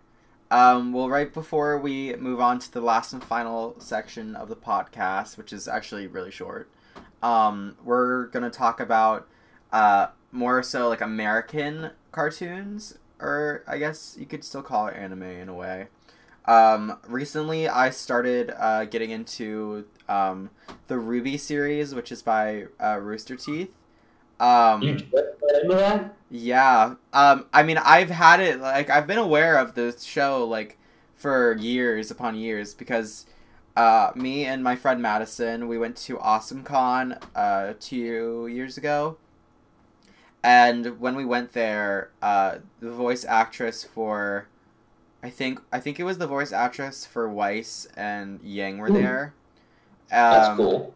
Um, 0.52 0.94
well, 0.94 1.10
right 1.10 1.34
before 1.34 1.78
we 1.80 2.16
move 2.16 2.40
on 2.40 2.60
to 2.60 2.72
the 2.72 2.82
last 2.82 3.12
and 3.12 3.24
final 3.24 3.76
section 3.80 4.36
of 4.36 4.50
the 4.50 4.56
podcast, 4.56 5.38
which 5.38 5.52
is 5.52 5.68
actually 5.68 6.06
really 6.08 6.32
short, 6.32 6.70
um, 7.22 7.76
we're 7.84 8.28
gonna 8.28 8.50
talk 8.50 8.80
about 8.80 9.28
uh, 9.72 10.08
more 10.32 10.62
so 10.64 10.88
like 10.90 11.02
American 11.02 11.92
cartoons, 12.12 12.98
or 13.20 13.64
I 13.68 13.78
guess 13.78 14.16
you 14.20 14.26
could 14.26 14.44
still 14.44 14.62
call 14.62 14.88
it 14.88 14.96
anime 14.96 15.24
in 15.24 15.50
a 15.50 15.54
way. 15.54 15.88
Um, 16.46 16.98
recently, 17.08 17.68
I 17.68 17.90
started 17.90 18.54
uh, 18.58 18.86
getting 18.86 19.12
into 19.12 19.86
um, 20.10 20.50
the 20.88 20.96
RWBY 20.96 21.40
series, 21.40 21.96
which 21.96 22.12
is 22.12 22.22
by 22.22 22.66
uh, 22.82 22.98
Rooster 23.00 23.36
Teeth. 23.36 23.74
Um, 24.40 24.82
You 24.82 24.96
just 24.96 25.12
that? 25.70 26.16
yeah. 26.30 26.96
Um 27.14 27.46
I 27.54 27.64
mean 27.64 27.78
I've 27.78 28.10
had 28.10 28.40
it 28.40 28.60
like 28.60 28.90
I've 28.90 29.08
been 29.08 29.18
aware 29.20 29.58
of 29.58 29.76
the 29.76 29.96
show 30.02 30.44
like 30.46 30.78
for 31.16 31.56
years 31.58 32.10
upon 32.12 32.36
years 32.36 32.74
because 32.74 33.26
uh 33.76 34.12
me 34.16 34.46
and 34.46 34.64
my 34.64 34.76
friend 34.76 35.02
Madison 35.02 35.68
we 35.68 35.78
went 35.78 35.96
to 35.98 36.18
AwesomeCon 36.18 37.22
uh 37.36 37.74
2 37.80 38.48
years 38.48 38.78
ago. 38.78 39.18
And 40.44 41.00
when 41.00 41.16
we 41.16 41.26
went 41.26 41.54
there, 41.54 42.12
uh 42.22 42.58
the 42.80 42.92
voice 42.92 43.24
actress 43.26 43.84
for 43.84 44.48
I 45.24 45.30
think 45.30 45.60
I 45.72 45.80
think 45.80 46.00
it 46.00 46.04
was 46.04 46.18
the 46.18 46.28
voice 46.28 46.52
actress 46.52 47.06
for 47.06 47.30
Weiss 47.30 47.88
and 47.96 48.42
Yang 48.44 48.78
were 48.80 48.90
Hmm. 48.90 48.94
there. 48.94 49.34
That's 50.30 50.50
Um, 50.50 50.58
cool. 50.58 50.96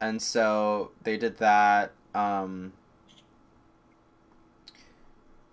and 0.00 0.20
so 0.20 0.92
they 1.02 1.16
did 1.16 1.38
that 1.38 1.92
um 2.14 2.72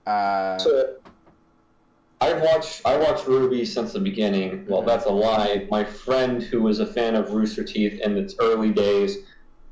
uh 0.05 0.57
So 0.59 0.95
I 2.21 2.33
watched 2.33 2.81
I 2.85 2.97
watched 2.97 3.25
RWBY 3.25 3.65
since 3.65 3.93
the 3.93 3.99
beginning. 3.99 4.65
Well, 4.67 4.81
that's 4.81 5.05
a 5.05 5.11
lie. 5.11 5.67
My 5.71 5.83
friend 5.85 6.43
who 6.43 6.61
was 6.61 6.79
a 6.79 6.85
fan 6.85 7.15
of 7.15 7.31
Rooster 7.31 7.63
Teeth 7.63 8.01
in 8.01 8.17
its 8.17 8.35
early 8.41 8.73
days, 8.73 9.19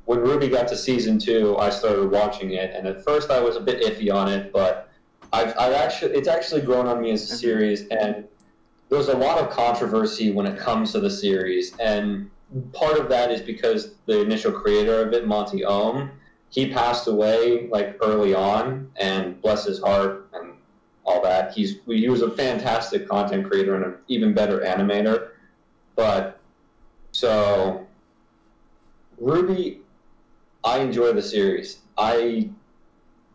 when 0.06 0.20
RWBY 0.20 0.50
got 0.50 0.68
to 0.68 0.76
season 0.76 1.18
two, 1.18 1.58
I 1.58 1.68
started 1.68 2.10
watching 2.10 2.52
it, 2.52 2.74
and 2.74 2.86
at 2.86 3.04
first 3.04 3.30
I 3.30 3.40
was 3.40 3.56
a 3.56 3.60
bit 3.60 3.82
iffy 3.82 4.12
on 4.12 4.28
it, 4.28 4.50
but 4.52 4.87
I've, 5.32 5.54
I've 5.58 5.74
actually 5.74 6.12
it's 6.12 6.28
actually 6.28 6.62
grown 6.62 6.86
on 6.86 7.00
me 7.00 7.10
as 7.10 7.30
a 7.30 7.36
series, 7.36 7.86
and 7.88 8.24
there's 8.88 9.08
a 9.08 9.16
lot 9.16 9.38
of 9.38 9.50
controversy 9.50 10.30
when 10.30 10.46
it 10.46 10.58
comes 10.58 10.92
to 10.92 11.00
the 11.00 11.10
series, 11.10 11.76
and 11.78 12.30
part 12.72 12.98
of 12.98 13.08
that 13.10 13.30
is 13.30 13.40
because 13.40 13.94
the 14.06 14.20
initial 14.20 14.52
creator 14.52 15.02
of 15.02 15.12
it, 15.12 15.26
Monty 15.26 15.64
Oum, 15.64 16.10
he 16.50 16.72
passed 16.72 17.06
away 17.08 17.68
like 17.70 17.96
early 18.02 18.34
on, 18.34 18.90
and 18.96 19.40
bless 19.42 19.64
his 19.64 19.80
heart 19.80 20.28
and 20.32 20.54
all 21.04 21.22
that. 21.22 21.52
He's 21.52 21.76
he 21.86 22.08
was 22.08 22.22
a 22.22 22.30
fantastic 22.30 23.08
content 23.08 23.48
creator 23.48 23.74
and 23.74 23.84
an 23.84 23.94
even 24.08 24.32
better 24.32 24.60
animator. 24.60 25.30
But 25.94 26.40
so 27.12 27.86
RWBY, 29.20 29.80
I 30.64 30.78
enjoy 30.78 31.12
the 31.12 31.22
series. 31.22 31.80
I 31.96 32.50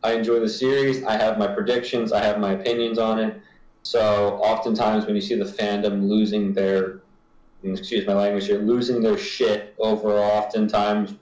I 0.04 0.14
enjoy 0.14 0.40
the 0.40 0.50
series. 0.50 1.04
I 1.04 1.18
have 1.18 1.38
my 1.38 1.48
predictions. 1.48 2.12
I 2.12 2.24
have 2.24 2.40
my 2.40 2.54
opinions 2.54 3.00
on 3.00 3.20
it. 3.20 3.42
So 3.84 4.40
oftentimes 4.44 5.06
when 5.06 5.16
you 5.16 5.22
see 5.22 5.36
the 5.36 5.46
fandom 5.46 6.08
losing 6.08 6.54
their 6.54 7.02
excuse 7.64 8.06
my 8.06 8.14
language 8.14 8.48
here, 8.48 8.60
losing 8.60 9.02
their 9.02 9.18
shit 9.18 9.74
over 9.80 10.18
oftentimes 10.20 11.16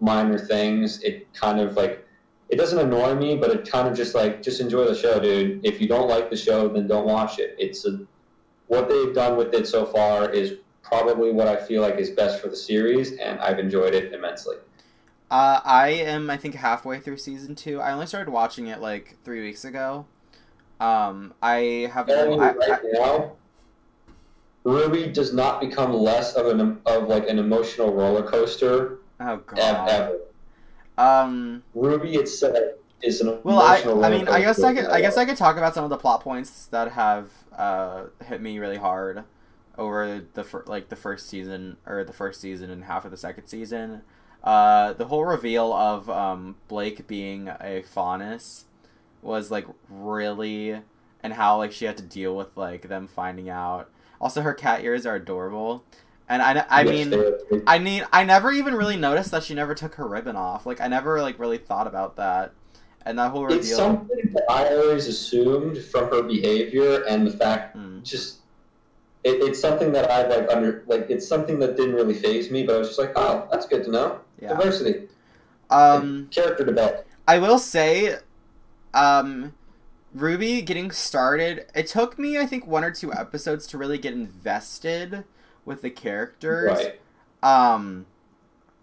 minor 0.00 0.38
things, 0.38 1.02
it 1.02 1.32
kind 1.32 1.60
of 1.60 1.76
like 1.76 2.04
it 2.50 2.56
doesn't 2.56 2.78
annoy 2.78 3.14
me, 3.14 3.36
but 3.36 3.50
it 3.50 3.70
kind 3.70 3.88
of 3.88 3.96
just 3.96 4.14
like 4.14 4.42
just 4.42 4.60
enjoy 4.60 4.84
the 4.84 4.94
show, 4.94 5.20
dude. 5.20 5.64
If 5.64 5.80
you 5.80 5.88
don't 5.88 6.08
like 6.08 6.30
the 6.30 6.36
show, 6.36 6.68
then 6.68 6.86
don't 6.86 7.06
watch 7.06 7.38
it. 7.38 7.54
It's 7.58 7.86
a 7.86 8.00
what 8.68 8.88
they've 8.88 9.14
done 9.14 9.36
with 9.36 9.54
it 9.54 9.66
so 9.66 9.86
far 9.86 10.30
is 10.30 10.54
probably 10.82 11.32
what 11.32 11.48
I 11.48 11.56
feel 11.56 11.82
like 11.82 11.96
is 11.96 12.10
best 12.10 12.40
for 12.40 12.48
the 12.48 12.56
series, 12.56 13.12
and 13.12 13.40
I've 13.40 13.58
enjoyed 13.58 13.94
it 13.94 14.12
immensely. 14.12 14.56
Uh, 15.30 15.60
I 15.64 15.88
am, 15.90 16.30
I 16.30 16.36
think, 16.36 16.54
halfway 16.54 17.00
through 17.00 17.18
season 17.18 17.54
two. 17.54 17.80
I 17.80 17.92
only 17.92 18.06
started 18.06 18.30
watching 18.30 18.66
it 18.66 18.80
like 18.80 19.16
three 19.24 19.42
weeks 19.42 19.64
ago. 19.64 20.06
Um, 20.80 21.34
I 21.42 21.90
have 21.92 22.08
no. 22.08 22.40
I, 22.40 22.54
right 22.54 22.70
I, 22.70 22.78
now, 22.92 23.32
RWBY 24.64 25.12
does 25.12 25.34
not 25.34 25.60
become 25.60 25.92
less 25.92 26.34
of 26.34 26.46
an 26.46 26.80
of 26.86 27.08
like 27.08 27.28
an 27.28 27.38
emotional 27.38 27.92
roller 27.92 28.22
coaster 28.22 29.00
oh 29.20 29.36
god. 29.38 29.88
ever. 29.88 30.18
Um. 30.96 31.62
RWBY 31.76 32.16
itself 32.16 32.56
is 33.02 33.20
an 33.20 33.38
Well, 33.42 33.60
I, 33.60 33.82
I 33.82 34.10
mean, 34.10 34.28
I 34.28 34.40
guess 34.40 34.62
I 34.62 34.74
could, 34.74 34.86
I 34.86 35.00
guess 35.00 35.16
I 35.16 35.24
could 35.24 35.36
talk 35.36 35.56
about 35.56 35.74
some 35.74 35.84
of 35.84 35.90
the 35.90 35.98
plot 35.98 36.20
points 36.20 36.66
that 36.66 36.92
have 36.92 37.30
uh 37.56 38.04
hit 38.24 38.40
me 38.40 38.58
really 38.58 38.76
hard 38.76 39.24
over 39.76 40.22
the 40.34 40.44
fir- 40.44 40.64
like 40.66 40.88
the 40.88 40.96
first 40.96 41.28
season 41.28 41.76
or 41.86 42.04
the 42.04 42.12
first 42.12 42.40
season 42.40 42.70
and 42.70 42.84
half 42.84 43.04
of 43.04 43.10
the 43.10 43.16
second 43.16 43.46
season. 43.46 44.02
Uh, 44.42 44.92
the 44.94 45.06
whole 45.06 45.24
reveal 45.24 45.72
of 45.72 46.08
um, 46.08 46.56
Blake 46.68 47.06
being 47.06 47.48
a 47.60 47.82
faunus 47.82 48.64
was 49.22 49.50
like 49.50 49.66
really, 49.90 50.80
and 51.22 51.32
how 51.34 51.58
like 51.58 51.72
she 51.72 51.84
had 51.84 51.96
to 51.96 52.02
deal 52.02 52.36
with 52.36 52.56
like 52.56 52.82
them 52.88 53.06
finding 53.08 53.50
out. 53.50 53.90
Also, 54.20 54.40
her 54.42 54.54
cat 54.54 54.82
ears 54.84 55.06
are 55.06 55.16
adorable, 55.16 55.84
and 56.28 56.40
I, 56.42 56.64
I 56.68 56.84
mean, 56.84 57.14
I 57.66 57.78
mean, 57.78 58.04
I 58.12 58.24
never 58.24 58.50
even 58.52 58.74
really 58.74 58.96
noticed 58.96 59.30
that 59.32 59.42
she 59.44 59.54
never 59.54 59.74
took 59.74 59.94
her 59.96 60.06
ribbon 60.08 60.36
off. 60.36 60.66
Like, 60.66 60.80
I 60.80 60.88
never 60.88 61.20
like 61.20 61.38
really 61.38 61.58
thought 61.58 61.86
about 61.86 62.16
that, 62.16 62.52
and 63.04 63.18
that 63.18 63.30
whole 63.30 63.44
reveal. 63.44 63.58
it's 63.60 63.74
something 63.76 64.30
that 64.32 64.44
I 64.50 64.74
always 64.74 65.06
assumed 65.08 65.78
from 65.78 66.10
her 66.10 66.22
behavior 66.22 67.04
and 67.08 67.26
the 67.26 67.30
fact 67.36 67.76
Hmm. 67.76 68.00
just 68.02 68.37
it, 69.24 69.42
it's 69.42 69.60
something 69.60 69.92
that 69.92 70.10
I 70.10 70.26
like 70.26 70.50
under 70.50 70.84
like 70.86 71.06
it's 71.10 71.26
something 71.26 71.58
that 71.58 71.76
didn't 71.76 71.94
really 71.94 72.14
phase 72.14 72.50
me, 72.50 72.64
but 72.64 72.76
I 72.76 72.78
was 72.78 72.88
just 72.88 72.98
like, 73.00 73.12
oh, 73.16 73.48
that's 73.50 73.66
good 73.66 73.84
to 73.84 73.90
know. 73.90 74.20
yeah. 74.40 74.48
Diversity, 74.50 75.08
Um, 75.70 76.28
character 76.30 76.64
development. 76.64 77.06
I 77.26 77.38
will 77.38 77.58
say, 77.58 78.16
um, 78.94 79.54
RWBY 80.16 80.64
getting 80.64 80.90
started. 80.90 81.66
It 81.74 81.86
took 81.88 82.18
me, 82.18 82.38
I 82.38 82.46
think, 82.46 82.66
one 82.66 82.84
or 82.84 82.90
two 82.90 83.12
episodes 83.12 83.66
to 83.68 83.78
really 83.78 83.98
get 83.98 84.14
invested 84.14 85.24
with 85.64 85.82
the 85.82 85.90
characters. 85.90 86.70
Right. 86.70 87.00
Um, 87.42 88.06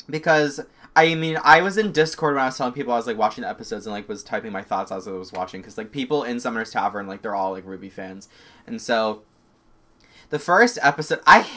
because 0.09 0.61
I 0.95 1.15
mean, 1.15 1.37
I 1.43 1.61
was 1.61 1.77
in 1.77 1.91
Discord 1.91 2.35
when 2.35 2.43
I 2.43 2.47
was 2.47 2.57
telling 2.57 2.73
people 2.73 2.93
I 2.93 2.97
was 2.97 3.07
like 3.07 3.17
watching 3.17 3.41
the 3.41 3.49
episodes 3.49 3.85
and 3.85 3.93
like 3.93 4.07
was 4.07 4.23
typing 4.23 4.51
my 4.51 4.61
thoughts 4.61 4.91
as 4.91 5.07
I 5.07 5.11
was 5.11 5.33
watching 5.33 5.61
because 5.61 5.77
like 5.77 5.91
people 5.91 6.23
in 6.23 6.39
Summoner's 6.39 6.71
Tavern 6.71 7.07
like 7.07 7.21
they're 7.21 7.35
all 7.35 7.51
like 7.51 7.65
RWBY 7.65 7.91
fans, 7.91 8.29
and 8.67 8.81
so 8.81 9.23
the 10.29 10.39
first 10.39 10.77
episode 10.81 11.19
I 11.25 11.47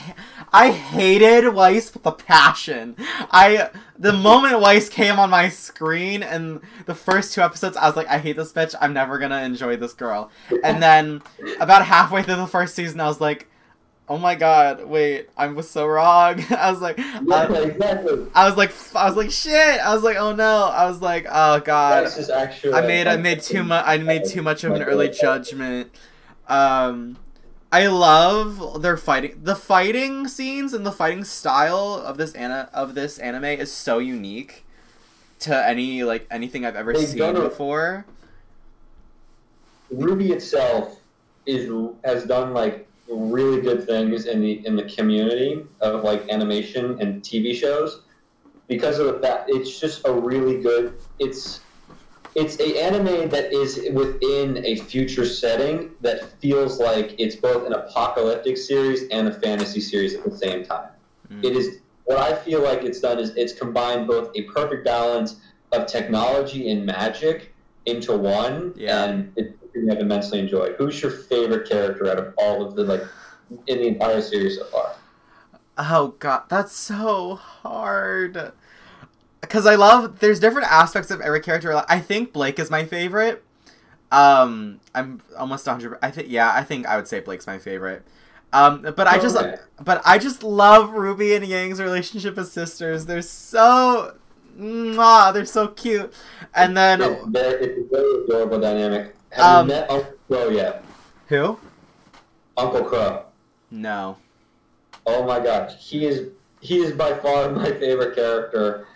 I 0.53 0.71
hated 0.71 1.53
Weiss 1.55 1.93
with 1.93 2.07
a 2.07 2.13
passion. 2.13 2.97
I 3.31 3.71
the 3.99 4.13
moment 4.13 4.61
Weiss 4.61 4.89
came 4.89 5.19
on 5.19 5.31
my 5.31 5.49
screen 5.49 6.23
and 6.23 6.61
the 6.87 6.95
first 6.95 7.35
two 7.35 7.41
episodes 7.41 7.77
I 7.77 7.87
was 7.87 7.97
like 7.97 8.09
I 8.09 8.19
hate 8.19 8.37
this 8.37 8.53
bitch. 8.53 8.75
I'm 8.81 8.93
never 8.93 9.19
gonna 9.19 9.43
enjoy 9.43 9.77
this 9.77 9.93
girl. 9.93 10.31
And 10.63 10.83
then 10.83 11.23
about 11.61 11.85
halfway 11.87 12.23
through 12.23 12.37
the 12.37 12.47
first 12.47 12.75
season 12.75 13.01
I 13.01 13.07
was 13.07 13.21
like. 13.21 13.49
Oh 14.11 14.17
my 14.17 14.37
god! 14.37 14.87
Wait, 14.87 15.29
I 15.37 15.49
was 15.49 15.69
so 15.69 15.87
wrong. 15.87 16.43
I 16.51 16.71
was 16.71 16.81
like, 16.81 16.97
Yeah, 16.97 17.21
uh, 17.31 17.53
exactly. 17.53 18.27
I 18.35 18.49
was 18.49 18.57
like, 18.57 18.73
I 18.97 19.07
was 19.07 19.17
like, 19.17 19.31
shit. 19.31 19.53
I 19.53 19.93
was 19.93 20.03
like, 20.03 20.17
oh 20.17 20.35
no. 20.35 20.65
I 20.65 20.87
was 20.87 21.03
like, 21.03 21.27
oh 21.31 21.61
god. 21.61 22.07
This 22.07 22.17
is 22.17 22.31
actually. 22.31 22.73
I 22.73 22.87
made, 22.87 23.07
I 23.07 23.19
made 23.19 23.43
too 23.43 23.63
much. 23.63 23.85
I 23.87 23.99
made 23.99 24.25
too 24.25 24.41
much 24.41 24.65
of 24.65 24.73
an 24.73 24.83
early 24.83 25.11
judgment. 25.11 25.91
Um, 26.49 27.19
I 27.71 27.87
love 27.87 28.83
their 28.83 28.97
fighting. 28.97 29.41
The 29.43 29.55
fighting 29.55 30.27
scenes 30.27 30.73
and 30.73 30.87
the 30.87 30.93
fighting 30.93 31.25
style 31.25 32.03
of 32.05 32.17
this 32.17 32.33
ana- 32.35 32.71
of 32.73 32.95
this 32.95 33.19
anime 33.19 33.45
is 33.45 33.71
so 33.71 33.99
unique 33.99 34.65
to 35.41 35.69
any 35.69 36.03
like 36.03 36.27
anything 36.31 36.65
I've 36.65 36.77
ever 36.77 36.95
They've 36.95 37.07
seen 37.07 37.35
before. 37.35 38.07
RWBY 39.93 40.31
itself 40.31 41.01
is 41.47 41.71
has 42.05 42.25
done 42.25 42.55
like 42.55 42.89
really 43.09 43.61
good 43.61 43.87
things 43.87 44.27
in 44.27 44.41
the 44.41 44.67
in 44.67 44.75
the 44.77 44.85
community 44.85 45.63
of 45.81 46.05
like 46.05 46.29
animation 46.31 46.99
and 47.01 47.23
TV 47.23 47.55
shows 47.55 48.03
because 48.67 48.99
of 48.99 49.21
that. 49.23 49.45
It's 49.49 49.79
just 49.79 50.07
a 50.07 50.13
really 50.13 50.61
good. 50.63 50.95
It's 51.19 51.61
it's 52.39 52.59
a 52.61 52.81
anime 52.81 53.29
that 53.31 53.53
is 53.53 53.81
within 53.93 54.65
a 54.65 54.77
future 54.77 55.27
setting 55.27 55.91
that 56.01 56.23
feels 56.41 56.79
like 56.79 57.19
it's 57.19 57.35
both 57.35 57.67
an 57.67 57.73
apocalyptic 57.73 58.57
series 58.57 59.09
and 59.11 59.27
a 59.27 59.33
fantasy 59.41 59.81
series 59.81 60.15
at 60.15 60.23
the 60.25 60.37
same 60.37 60.65
time. 60.65 60.91
Mm. 61.33 61.45
It 61.45 61.57
is 61.57 61.81
what 62.05 62.19
I 62.19 62.37
feel 62.37 62.63
like 62.63 62.85
it's 62.85 63.01
done 63.01 63.19
is 63.19 63.31
it's 63.37 63.53
combined 63.53 64.07
both 64.07 64.31
a 64.37 64.43
perfect 64.43 64.85
balance 64.85 65.41
of 65.73 65.87
technology 65.87 66.71
and 66.71 66.87
magic 66.87 67.55
into 67.87 68.17
one, 68.17 68.73
Yeah. 68.77 69.05
and 69.05 69.33
it's 69.37 69.59
something 69.61 69.91
I've 69.91 69.99
immensely 69.99 70.39
enjoyed. 70.39 70.77
Who's 70.79 71.03
your 71.03 71.11
favorite 71.11 71.69
character 71.69 72.09
out 72.09 72.19
of 72.19 72.35
all 72.39 72.65
of 72.65 72.77
the 72.77 72.85
like 72.85 73.03
in 73.67 73.79
the 73.79 73.87
entire 73.89 74.21
series 74.21 74.59
so 74.59 74.65
far? 74.67 74.95
Oh 75.77 76.15
god, 76.19 76.43
that's 76.49 76.73
so 76.73 77.35
hard. 77.35 78.53
Cuz 79.43 79.67
I 79.67 79.77
love 79.77 80.19
there's 80.21 80.41
different 80.41 80.71
aspects 80.71 81.11
of 81.11 81.21
every 81.21 81.41
character. 81.41 81.83
I 81.89 82.01
think 82.01 82.33
Blake 82.33 82.59
is 82.59 82.71
my 82.71 82.85
favorite. 82.85 83.45
Um 84.11 84.81
I'm 84.95 85.21
almost 85.39 85.67
100 85.67 85.99
I 86.03 86.11
think 86.11 86.29
yeah, 86.31 86.53
I 86.55 86.65
think 86.65 86.87
I 86.87 86.97
would 86.97 87.09
say 87.09 87.21
Blake's 87.21 87.47
my 87.47 87.59
favorite. 87.59 88.05
Um 88.53 88.83
but 88.97 89.07
I 89.07 89.19
just 89.19 89.37
Okay. 89.37 89.57
but 89.83 90.03
I 90.05 90.19
just 90.19 90.43
love 90.43 90.91
Ruby 90.91 91.35
and 91.35 91.47
Yang's 91.47 91.81
relationship 91.81 92.37
as 92.39 92.51
sisters. 92.51 93.07
They're 93.07 93.23
so 93.23 94.17
mwah, 94.59 95.33
they're 95.33 95.45
so 95.45 95.69
cute. 95.69 96.13
And 96.55 96.77
then 96.77 97.01
It's, 97.01 97.25
very, 97.27 97.65
it's 97.65 97.79
a 97.79 97.97
very 97.97 98.25
adorable 98.25 98.61
dynamic. 98.61 99.15
Have 99.31 99.45
Um, 99.45 99.67
you 99.69 99.75
met 99.75 99.91
Uncle 99.91 100.15
Qrow 100.31 100.55
yet? 100.55 100.85
who? 101.29 101.59
Uncle 102.57 102.81
Qrow. 102.85 103.23
No. 103.71 104.17
Oh 105.07 105.25
my 105.25 105.39
gosh, 105.41 105.75
he 105.79 106.07
is 106.07 106.29
he 106.61 106.79
is 106.81 106.93
by 106.93 107.15
far 107.15 107.51
my 107.53 107.71
favorite 107.73 108.15
character, 108.15 108.87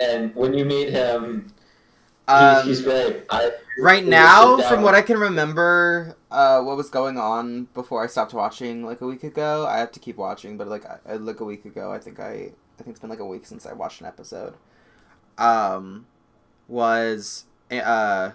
and 0.00 0.34
when 0.34 0.52
you 0.54 0.64
meet 0.64 0.90
him, 0.90 1.46
he's, 2.28 2.34
Um, 2.34 2.66
he's 2.66 2.82
great. 2.82 3.24
I 3.30 3.52
right 3.78 4.04
now 4.06 4.56
from 4.68 4.80
what 4.82 4.94
i 4.94 5.02
can 5.02 5.18
remember 5.18 6.16
uh 6.30 6.62
what 6.62 6.78
was 6.78 6.88
going 6.88 7.18
on 7.18 7.64
before 7.74 8.02
i 8.02 8.06
stopped 8.06 8.32
watching 8.32 8.82
like 8.82 9.02
a 9.02 9.06
week 9.06 9.22
ago 9.22 9.66
i 9.66 9.76
have 9.76 9.92
to 9.92 10.00
keep 10.00 10.16
watching 10.16 10.56
but 10.56 10.66
like 10.66 10.84
I, 11.06 11.16
like 11.16 11.40
a 11.40 11.44
week 11.44 11.66
ago 11.66 11.92
i 11.92 11.98
think 11.98 12.18
i 12.18 12.30
i 12.30 12.32
think 12.78 12.88
it's 12.88 13.00
been 13.00 13.10
like 13.10 13.18
a 13.18 13.26
week 13.26 13.44
since 13.44 13.66
i 13.66 13.74
watched 13.74 14.00
an 14.00 14.06
episode 14.06 14.54
um 15.36 16.06
was 16.68 17.44
uh 17.70 18.30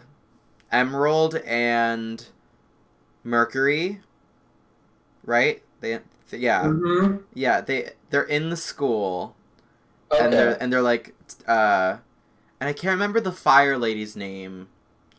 emerald 0.72 1.36
and 1.38 2.24
mercury 3.24 4.00
right 5.26 5.64
they 5.80 6.00
yeah 6.32 6.64
Mhm. 6.66 7.24
yeah 7.34 7.62
they 7.62 7.90
they're 8.12 8.22
in 8.24 8.52
the 8.52 8.58
school 8.58 9.36
Okay. 10.12 10.24
and 10.24 10.34
they're 10.34 10.62
and 10.62 10.72
they're 10.72 10.82
like 10.84 11.16
uh 11.48 11.98
and 12.60 12.70
i 12.70 12.74
can't 12.74 12.94
remember 12.94 13.20
the 13.20 13.32
fire 13.32 13.78
lady's 13.78 14.16
name 14.16 14.68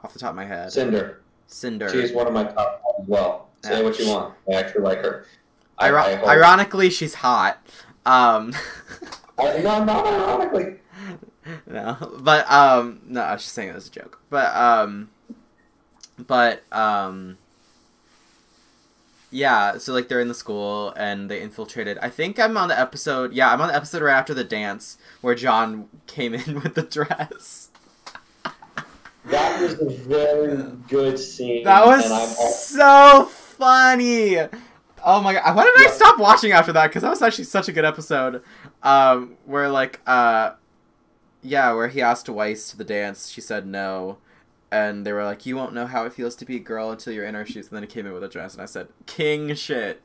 off 0.03 0.13
the 0.13 0.19
top 0.19 0.31
of 0.31 0.37
my 0.37 0.45
head 0.45 0.73
Cinder. 0.73 1.21
cinder 1.47 1.89
She's 1.91 2.13
one 2.13 2.27
of 2.27 2.33
my 2.33 2.45
top 2.45 2.83
as 3.01 3.07
well. 3.07 3.49
Say 3.63 3.79
Yeah. 3.79 3.83
what 3.85 3.99
you 3.99 4.09
want. 4.09 4.35
I 4.51 4.55
actually 4.55 4.83
like 4.83 4.99
her. 4.99 5.27
I, 5.79 5.89
Iro- 5.89 6.01
I 6.03 6.37
ironically 6.37 6.91
she's 6.91 7.15
hot 7.15 7.59
um 8.07 8.53
I, 9.39 9.59
no, 9.59 9.85
not 9.85 10.07
ironically. 10.07 10.77
no 11.67 11.97
but 12.21 12.51
um 12.51 13.01
no 13.07 13.21
i 13.23 13.33
was 13.33 13.43
just 13.43 13.55
saying 13.55 13.69
it 13.71 13.77
as 13.77 13.87
a 13.89 13.91
joke 13.91 14.21
but 14.31 14.55
um 14.57 15.11
but 16.27 16.63
um 16.73 17.39
yeah 19.33 19.79
so 19.79 19.93
like 19.93 20.09
they're 20.09 20.21
in 20.21 20.29
the 20.29 20.35
school 20.35 20.93
and 20.97 21.29
they 21.31 21.41
infiltrated 21.41 21.99
i 21.99 22.09
think 22.09 22.39
i'm 22.39 22.57
on 22.57 22.69
the 22.69 22.79
episode 22.79 23.33
yeah 23.33 23.53
i'm 23.53 23.61
on 23.61 23.69
the 23.69 23.75
episode 23.75 24.03
right 24.03 24.15
after 24.15 24.35
the 24.35 24.45
dance 24.45 24.99
where 25.23 25.35
Jaune 25.35 25.89
came 26.07 26.35
in 26.35 26.61
with 26.63 26.75
the 26.75 26.83
dress 26.83 27.71
That 29.27 29.61
was 29.61 29.81
a 29.81 29.85
very 29.85 30.73
good 30.89 31.17
scene. 31.17 31.65
That 31.65 31.87
was 31.87 32.11
all, 32.11 32.27
so 32.27 33.25
funny. 33.27 34.37
Oh 35.05 35.21
my 35.21 35.35
god! 35.35 35.55
Why 35.55 35.65
did 35.65 35.87
I 35.87 35.91
stop 35.91 36.19
watching 36.19 36.53
after 36.53 36.73
that? 36.73 36.89
Because 36.89 37.03
that 37.03 37.11
was 37.11 37.23
actually 37.23 37.45
such 37.45 37.69
a 37.69 37.73
good 37.73 37.85
episode. 37.85 38.43
Um, 38.83 39.37
where 39.45 39.69
like, 39.69 40.01
uh, 40.07 40.53
yeah, 41.41 41.73
where 41.73 41.89
he 41.89 42.03
asked 42.03 42.29
Weiss 42.29 42.71
to 42.71 42.77
the 42.77 42.85
dance, 42.85 43.29
she 43.29 43.41
said 43.41 43.65
no, 43.65 44.19
and 44.73 45.07
they 45.07 45.13
were 45.13 45.23
like, 45.25 45.47
"You 45.47 45.55
won't 45.57 45.73
know 45.75 45.87
how 45.87 46.05
it 46.07 46.13
feels 46.13 46.35
to 46.37 46.45
be 46.45 46.57
a 46.57 46.61
girl 46.61 46.91
until 46.91 47.13
you're 47.13 47.25
in 47.27 47.37
our 47.37 47.47
shoes." 47.47 47.69
And 47.69 47.77
then 47.77 47.83
he 47.85 47.87
came 47.87 48.07
in 48.07 48.13
with 48.13 48.25
a 48.25 48.29
dress, 48.29 48.55
and 48.55 48.63
I 48.63 48.67
said, 48.67 48.89
"King 49.07 49.55
shit." 49.55 50.03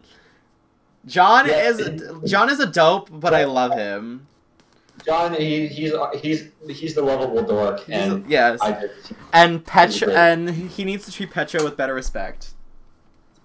Jaune 1.07 1.47
Yeah. 1.47 1.69
is 1.69 2.29
Jaune 2.29 2.49
is 2.49 2.59
a 2.59 2.65
dope, 2.67 3.09
but 3.11 3.33
I 3.33 3.45
love 3.45 3.71
him. 3.73 4.27
Jaune, 5.05 5.33
he, 5.35 5.67
he's 5.67 5.93
he's 6.21 6.49
he's 6.67 6.95
the 6.95 7.01
lovable 7.01 7.43
dork, 7.43 7.79
He's 7.85 7.95
and 7.95 8.29
yes, 8.29 8.59
just 8.59 9.13
and 9.31 9.63
Petra, 9.65 10.11
and 10.13 10.49
he 10.49 10.83
needs 10.83 11.05
to 11.05 11.11
treat 11.11 11.31
Petra 11.31 11.63
with 11.63 11.77
better 11.77 11.93
respect. 11.93 12.49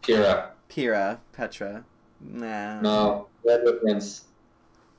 Kira. 0.03 0.49
Pyrrha, 0.69 1.21
Petra, 1.33 1.85
nah. 2.21 2.81
No, 2.81 3.29
Red 3.45 3.61
Prince. 3.83 4.25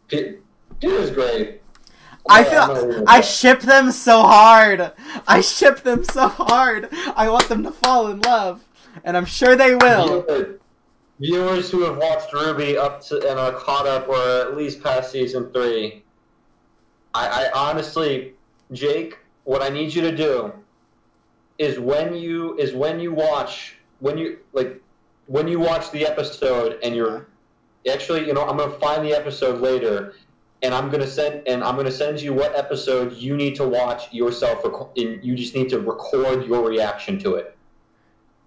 P- 0.07 0.37
Kira's 0.79 1.09
great. 1.09 1.62
I 2.29 2.43
feel- 2.43 2.59
I'm 2.61 2.67
gonna 2.67 2.81
leave 2.83 2.97
it 2.99 3.03
I 3.07 3.21
ship 3.21 3.59
them 3.61 3.91
so 3.91 4.21
hard. 4.21 4.91
I 5.27 5.41
ship 5.41 5.83
them 5.83 6.03
so 6.03 6.27
hard. 6.27 6.89
I 7.15 7.29
want 7.29 7.49
them 7.49 7.63
to 7.63 7.71
fall 7.71 8.07
in 8.07 8.21
love, 8.21 8.63
and 9.03 9.17
I'm 9.17 9.25
sure 9.25 9.55
they 9.55 9.75
will. 9.75 10.21
Viewers- 10.21 10.59
Viewers 11.19 11.69
who 11.71 11.83
have 11.83 11.97
watched 11.97 12.31
RWBY 12.33 12.75
up 12.77 13.01
to 13.05 13.15
and 13.29 13.39
are 13.39 13.51
caught 13.53 13.85
up 13.87 14.09
or 14.09 14.17
at 14.17 14.57
least 14.57 14.81
past 14.83 15.11
season 15.11 15.51
three, 15.53 16.03
I, 17.13 17.27
I 17.45 17.51
honestly, 17.53 18.33
Jake, 18.71 19.19
what 19.43 19.61
I 19.61 19.69
need 19.69 19.93
you 19.93 20.01
to 20.01 20.11
do 20.15 20.51
is 21.59 21.79
when 21.79 22.15
you 22.15 22.57
is 22.57 22.73
when 22.73 22.99
you 22.99 23.13
watch 23.13 23.75
when 23.99 24.17
you 24.17 24.39
like 24.53 24.81
when 25.27 25.47
you 25.47 25.59
watch 25.59 25.91
the 25.91 26.05
episode 26.05 26.79
and 26.81 26.95
you're 26.95 27.27
actually 27.89 28.25
you 28.25 28.33
know 28.33 28.41
I'm 28.41 28.57
gonna 28.57 28.71
find 28.79 29.05
the 29.05 29.13
episode 29.13 29.61
later 29.61 30.15
and 30.63 30.73
I'm 30.73 30.89
gonna 30.89 31.07
send 31.07 31.47
and 31.47 31.63
I'm 31.63 31.75
gonna 31.75 31.91
send 31.91 32.21
you 32.21 32.33
what 32.33 32.55
episode 32.55 33.13
you 33.13 33.35
need 33.35 33.55
to 33.55 33.67
watch 33.67 34.11
yourself. 34.13 34.63
Rec- 34.63 34.97
and 34.97 35.23
you 35.23 35.35
just 35.35 35.53
need 35.55 35.69
to 35.69 35.79
record 35.79 36.47
your 36.47 36.67
reaction 36.67 37.19
to 37.19 37.35
it. 37.35 37.55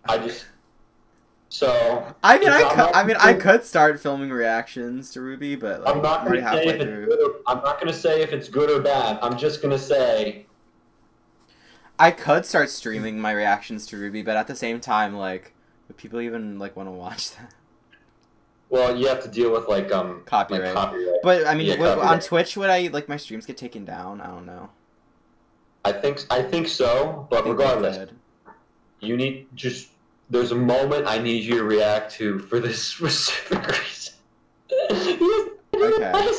I 0.09 0.19
just 0.19 0.47
so 1.49 2.15
I 2.25 2.39
mean, 2.39 2.49
I 2.49 2.63
could, 2.63 2.95
I 2.95 3.05
mean, 3.05 3.17
I 3.21 3.35
could 3.35 3.65
start 3.65 4.01
filming 4.01 4.31
reactions 4.31 5.13
to 5.13 5.21
RWBY, 5.21 5.61
but 5.61 5.83
like, 5.83 5.95
I'm 5.95 6.03
not 6.03 6.27
gonna 6.27 6.43
say 6.43 6.67
if 6.67 6.81
it's 6.81 7.07
good 7.07 7.21
or, 7.21 7.35
I'm 7.47 7.63
not 7.63 7.79
gonna 7.79 7.93
say 7.93 8.23
if 8.23 8.33
it's 8.33 8.49
good 8.49 8.71
or 8.71 8.81
bad. 8.81 9.19
I'm 9.23 9.39
just 9.39 9.63
gonna 9.63 9.79
say 9.79 10.47
I 11.99 12.11
could 12.11 12.45
start 12.45 12.69
streaming 12.71 13.21
my 13.21 13.33
reactions 13.33 13.87
to 13.89 13.97
RWBY, 13.97 14.25
but 14.25 14.37
at 14.37 14.49
the 14.49 14.57
same 14.57 14.81
time, 14.81 15.15
like, 15.15 15.55
would 15.89 15.97
people 15.97 16.21
even 16.21 16.59
like 16.59 16.77
want 16.77 16.89
to 16.89 16.93
watch 16.93 17.31
that? 17.37 17.55
Well, 18.69 18.97
you 18.97 19.07
have 19.07 19.23
to 19.23 19.29
deal 19.29 19.53
with 19.53 19.69
like 19.69 19.93
um 19.93 20.23
Copyright. 20.27 20.65
Like 20.65 20.75
copyright. 20.75 21.23
But 21.23 21.47
I 21.47 21.55
mean, 21.55 21.67
Yeah, 21.67 21.79
would- 21.79 21.99
on. 21.99 22.21
Twitch, 22.21 22.57
would 22.57 22.71
I 22.71 22.89
like 22.93 23.09
my 23.09 23.17
streams 23.17 23.47
get 23.47 23.57
taken 23.57 23.85
down? 23.85 24.21
I 24.21 24.27
don't 24.27 24.47
know. 24.47 24.71
I 25.85 25.93
think 25.93 26.25
I 26.31 26.43
think 26.43 26.67
so, 26.67 27.29
but 27.31 27.45
think 27.45 27.59
regardless, 27.59 28.11
you 29.01 29.17
need 29.17 29.47
just 29.55 29.91
there's 30.31 30.51
a 30.51 30.57
moment 30.57 31.07
I 31.07 31.19
need 31.19 31.45
you 31.45 31.59
to 31.59 31.65
react 31.65 32.13
to 32.15 32.41
for 32.41 32.59
this 32.59 32.83
specific 32.93 33.67
reason. 33.69 34.15
Okay. 35.75 36.33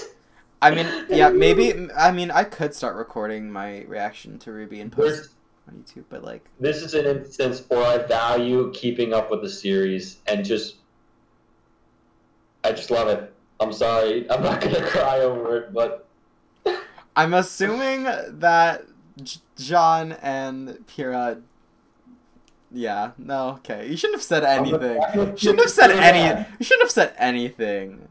I 0.62 0.72
mean, 0.74 1.06
yeah, 1.10 1.30
maybe. 1.30 1.88
I 1.96 2.12
mean, 2.12 2.32
I 2.32 2.44
could 2.44 2.74
start 2.74 2.96
recording 2.96 3.52
my 3.52 3.84
reaction 3.84 4.40
to 4.40 4.50
RWBY 4.50 4.82
and 4.82 4.92
post 4.92 5.16
There's, 5.16 5.30
on 5.68 5.84
YouTube, 5.84 6.06
but 6.10 6.24
like, 6.24 6.44
this 6.60 6.82
is 6.82 6.94
an 6.96 7.06
instance 7.06 7.64
where 7.68 7.86
I 7.86 8.00
value 8.00 8.72
keeping 8.74 9.14
up 9.14 9.30
with 9.30 9.44
the 9.44 9.50
series 9.50 10.18
and 10.26 10.44
just 10.44 10.78
I 12.68 12.72
just 12.74 12.92
love 12.92 13.08
it. 13.08 13.34
I'm 13.60 13.72
sorry, 13.72 14.30
I'm 14.30 14.44
not 14.44 14.60
gonna 14.62 14.82
cry 14.90 15.20
over 15.20 15.58
it, 15.58 15.74
but 15.74 16.06
I'm 17.16 17.34
assuming 17.34 18.04
that 18.04 18.84
J- 19.24 19.40
Jaune 19.58 20.12
and 20.22 20.86
Pyrrha. 20.86 21.42
Yeah. 22.72 23.12
No. 23.18 23.50
Okay. 23.60 23.88
You 23.88 23.96
shouldn't 23.96 24.18
have 24.18 24.24
said 24.24 24.44
anything. 24.44 25.02
You 25.16 25.38
shouldn't 25.38 25.62
have 25.62 25.70
said 25.72 25.92
any. 25.92 26.46
You 26.60 26.66
shouldn't 26.66 26.84
have 26.84 26.92
said 26.92 27.14
anything. 27.18 28.10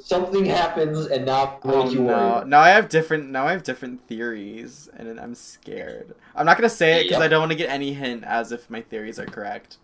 Something 0.00 0.44
happens 0.44 1.06
and 1.06 1.26
now 1.26 1.58
Oh 1.64 1.88
you 1.90 2.00
no! 2.00 2.42
Now 2.44 2.60
I 2.60 2.70
have 2.70 2.88
different. 2.88 3.30
Now 3.30 3.46
I 3.46 3.52
have 3.52 3.62
different 3.62 4.06
theories, 4.08 4.88
and 4.96 5.18
I'm 5.20 5.34
scared. 5.34 6.14
I'm 6.34 6.46
not 6.46 6.56
gonna 6.56 6.68
say 6.68 7.00
it 7.00 7.02
because. 7.04 7.22
I 7.22 7.28
don't 7.28 7.40
want 7.40 7.52
to 7.52 7.58
get 7.58 7.70
any 7.70 7.92
hint 7.92 8.24
as 8.24 8.52
if 8.52 8.70
my 8.70 8.80
theories 8.80 9.18
are 9.18 9.26
correct. 9.26 9.78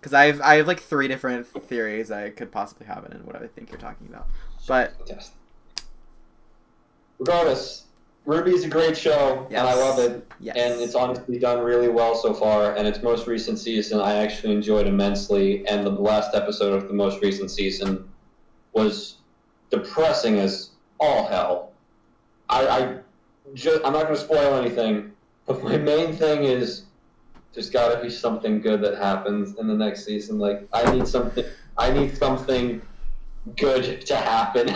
Because 0.00 0.14
I 0.14 0.26
have 0.26 0.40
I 0.40 0.56
have 0.56 0.66
like 0.66 0.80
three 0.80 1.08
different 1.08 1.46
theories 1.46 2.10
I 2.10 2.30
could 2.30 2.52
possibly 2.52 2.86
have 2.86 3.04
it 3.04 3.12
in 3.12 3.24
what 3.26 3.36
I 3.36 3.46
think 3.46 3.70
you're 3.70 3.80
talking 3.80 4.06
about. 4.08 4.26
But 4.66 4.94
Yes. 5.06 5.32
Regardless, 7.18 7.84
RWBY 8.26 8.52
is 8.52 8.64
a 8.64 8.68
great 8.68 8.96
show, 8.96 9.46
and 9.48 9.56
I 9.66 9.74
love 9.74 9.98
it. 9.98 10.30
yes, 10.38 10.56
And 10.56 10.80
it's 10.80 10.94
honestly 10.94 11.38
done 11.38 11.64
really 11.64 11.88
well 11.88 12.14
so 12.14 12.34
far. 12.34 12.76
And 12.76 12.86
its 12.86 13.02
most 13.02 13.26
recent 13.26 13.58
season, 13.58 14.00
I 14.00 14.16
actually 14.16 14.52
enjoyed 14.52 14.86
immensely. 14.86 15.66
And 15.66 15.84
the 15.84 15.90
last 15.90 16.34
episode 16.34 16.74
of 16.74 16.88
the 16.88 16.94
most 16.94 17.22
recent 17.22 17.50
season 17.50 18.08
was 18.74 19.16
depressing 19.70 20.38
as 20.38 20.70
all 21.00 21.26
hell. 21.26 21.72
I, 22.50 22.68
I 22.68 22.98
just, 23.54 23.84
I'm 23.84 23.94
not 23.94 24.04
going 24.04 24.14
to 24.14 24.20
spoil 24.20 24.54
anything, 24.54 25.12
but 25.46 25.64
my 25.64 25.76
main 25.78 26.12
thing 26.12 26.44
is 26.44 26.82
there's 27.58 27.70
got 27.70 27.92
to 27.92 28.00
be 28.00 28.08
something 28.08 28.60
good 28.60 28.80
that 28.82 28.96
happens 28.98 29.58
in 29.58 29.66
the 29.66 29.74
next 29.74 30.04
season. 30.04 30.38
Like 30.38 30.68
I 30.72 30.88
need 30.94 31.08
something. 31.08 31.44
I 31.76 31.90
need 31.90 32.16
something 32.16 32.80
good 33.56 34.06
to 34.06 34.14
happen. 34.16 34.72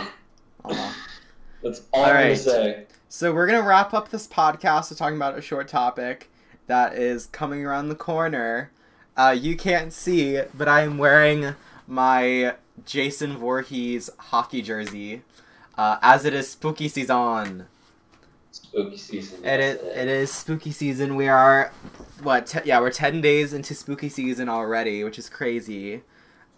Aw. 0.64 0.96
That's 1.62 1.82
all, 1.92 2.00
All 2.00 2.06
I'm 2.06 2.14
right. 2.16 2.22
going 2.22 2.34
to 2.34 2.42
say. 2.42 2.86
So 3.08 3.32
we're 3.32 3.46
gonna 3.46 3.62
wrap 3.62 3.94
up 3.94 4.08
this 4.08 4.26
podcast 4.26 4.88
with 4.88 4.98
talking 4.98 5.16
about 5.16 5.38
a 5.38 5.40
short 5.40 5.68
topic 5.68 6.28
that 6.66 6.94
is 6.94 7.26
coming 7.26 7.64
around 7.64 7.88
the 7.88 7.94
corner. 7.94 8.72
Uh, 9.16 9.36
you 9.38 9.56
can't 9.56 9.92
see, 9.92 10.40
but 10.52 10.66
I 10.66 10.82
am 10.82 10.98
wearing 10.98 11.54
my 11.86 12.54
Jason 12.84 13.36
Voorhees 13.36 14.10
hockey 14.18 14.60
jersey, 14.60 15.22
uh, 15.78 15.98
as 16.02 16.24
it 16.24 16.34
is 16.34 16.50
spooky 16.50 16.88
season. 16.88 17.66
Spooky 18.52 18.96
season. 18.98 19.44
It 19.44 19.60
is. 19.60 19.78
It 19.82 20.08
is 20.08 20.30
spooky 20.30 20.72
season. 20.72 21.16
We 21.16 21.26
are, 21.28 21.72
what? 22.22 22.46
Te- 22.46 22.60
yeah, 22.66 22.80
we're 22.80 22.90
ten 22.90 23.20
days 23.22 23.52
into 23.54 23.74
spooky 23.74 24.08
season 24.10 24.48
already, 24.48 25.02
which 25.04 25.18
is 25.18 25.28
crazy. 25.30 26.02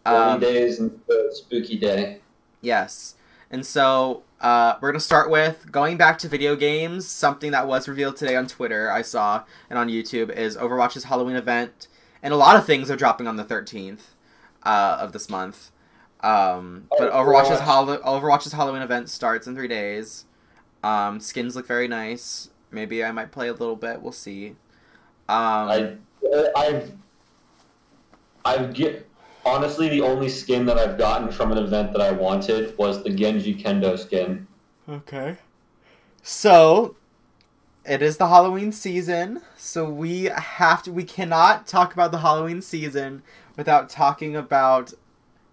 20 0.05 0.17
Um, 0.19 0.41
days 0.41 0.81
until 0.81 1.31
spooky 1.33 1.79
day. 1.79 2.21
Yes. 2.61 3.15
And 3.51 3.65
so 3.65 4.25
uh, 4.41 4.75
we're 4.81 4.91
going 4.91 4.99
to 4.99 5.05
start 5.05 5.31
with 5.31 5.71
going 5.71 5.97
back 5.97 6.19
to 6.19 6.29
video 6.29 6.57
games. 6.57 7.07
Something 7.07 7.53
that 7.53 7.69
was 7.69 7.87
revealed 7.89 8.17
today 8.17 8.35
on 8.35 8.49
Twitter, 8.49 8.91
I 8.91 9.03
saw, 9.03 9.45
and 9.71 9.79
on 9.79 9.89
YouTube, 9.89 10.31
is 10.31 10.57
Overwatch's 10.57 11.05
Halloween 11.05 11.37
event. 11.37 11.87
And 12.23 12.35
a 12.35 12.37
lot 12.37 12.57
of 12.57 12.67
things 12.67 12.91
are 12.91 12.97
dropping 12.97 13.29
on 13.29 13.37
the 13.37 13.45
13th 13.45 14.01
uh, 14.65 14.97
of 15.01 15.13
this 15.13 15.31
month. 15.31 15.71
Um, 16.21 16.87
but 16.99 17.13
Overwatch's, 17.13 17.61
Overwatch. 17.61 17.61
Hall- 17.61 17.99
Overwatch's 17.99 18.53
Halloween 18.53 18.83
event 18.83 19.09
starts 19.11 19.47
in 19.47 19.55
three 19.55 19.69
days. 19.69 20.25
Um, 20.85 21.19
skins 21.19 21.57
look 21.57 21.67
very 21.67 21.89
nice. 21.89 22.51
Maybe 22.71 23.03
I 23.03 23.11
might 23.11 23.33
play 23.33 23.49
a 23.49 23.55
little 23.55 23.75
bit. 23.75 24.03
We'll 24.03 24.13
see. 24.13 24.49
Um, 25.31 25.71
I, 25.71 25.97
I've, 26.55 26.93
I've 28.45 28.75
get 28.75 29.09
honestly 29.47 29.89
the 29.89 30.03
only 30.03 30.29
skin 30.29 30.67
that 30.67 30.77
I've 30.77 30.99
gotten 30.99 31.33
from 31.33 31.53
an 31.53 31.59
event 31.59 31.93
that 31.93 32.03
I 32.03 32.11
wanted 32.11 32.77
was 32.77 33.03
the 33.03 33.09
Genji 33.09 33.55
Kendo 33.55 33.99
skin. 33.99 34.47
Okay. 34.87 35.39
So, 36.23 36.97
it 37.87 38.03
is 38.03 38.19
the 38.19 38.29
Halloween 38.29 38.71
season, 38.71 39.41
so 39.57 39.89
we 39.89 40.25
have 40.25 40.83
to 40.83 40.93
we 40.93 41.05
cannot 41.05 41.67
talk 41.67 41.95
about 41.95 42.13
the 42.13 42.19
Halloween 42.19 42.61
season 42.61 43.23
without 43.57 43.89
talking 43.89 44.37
about 44.37 44.93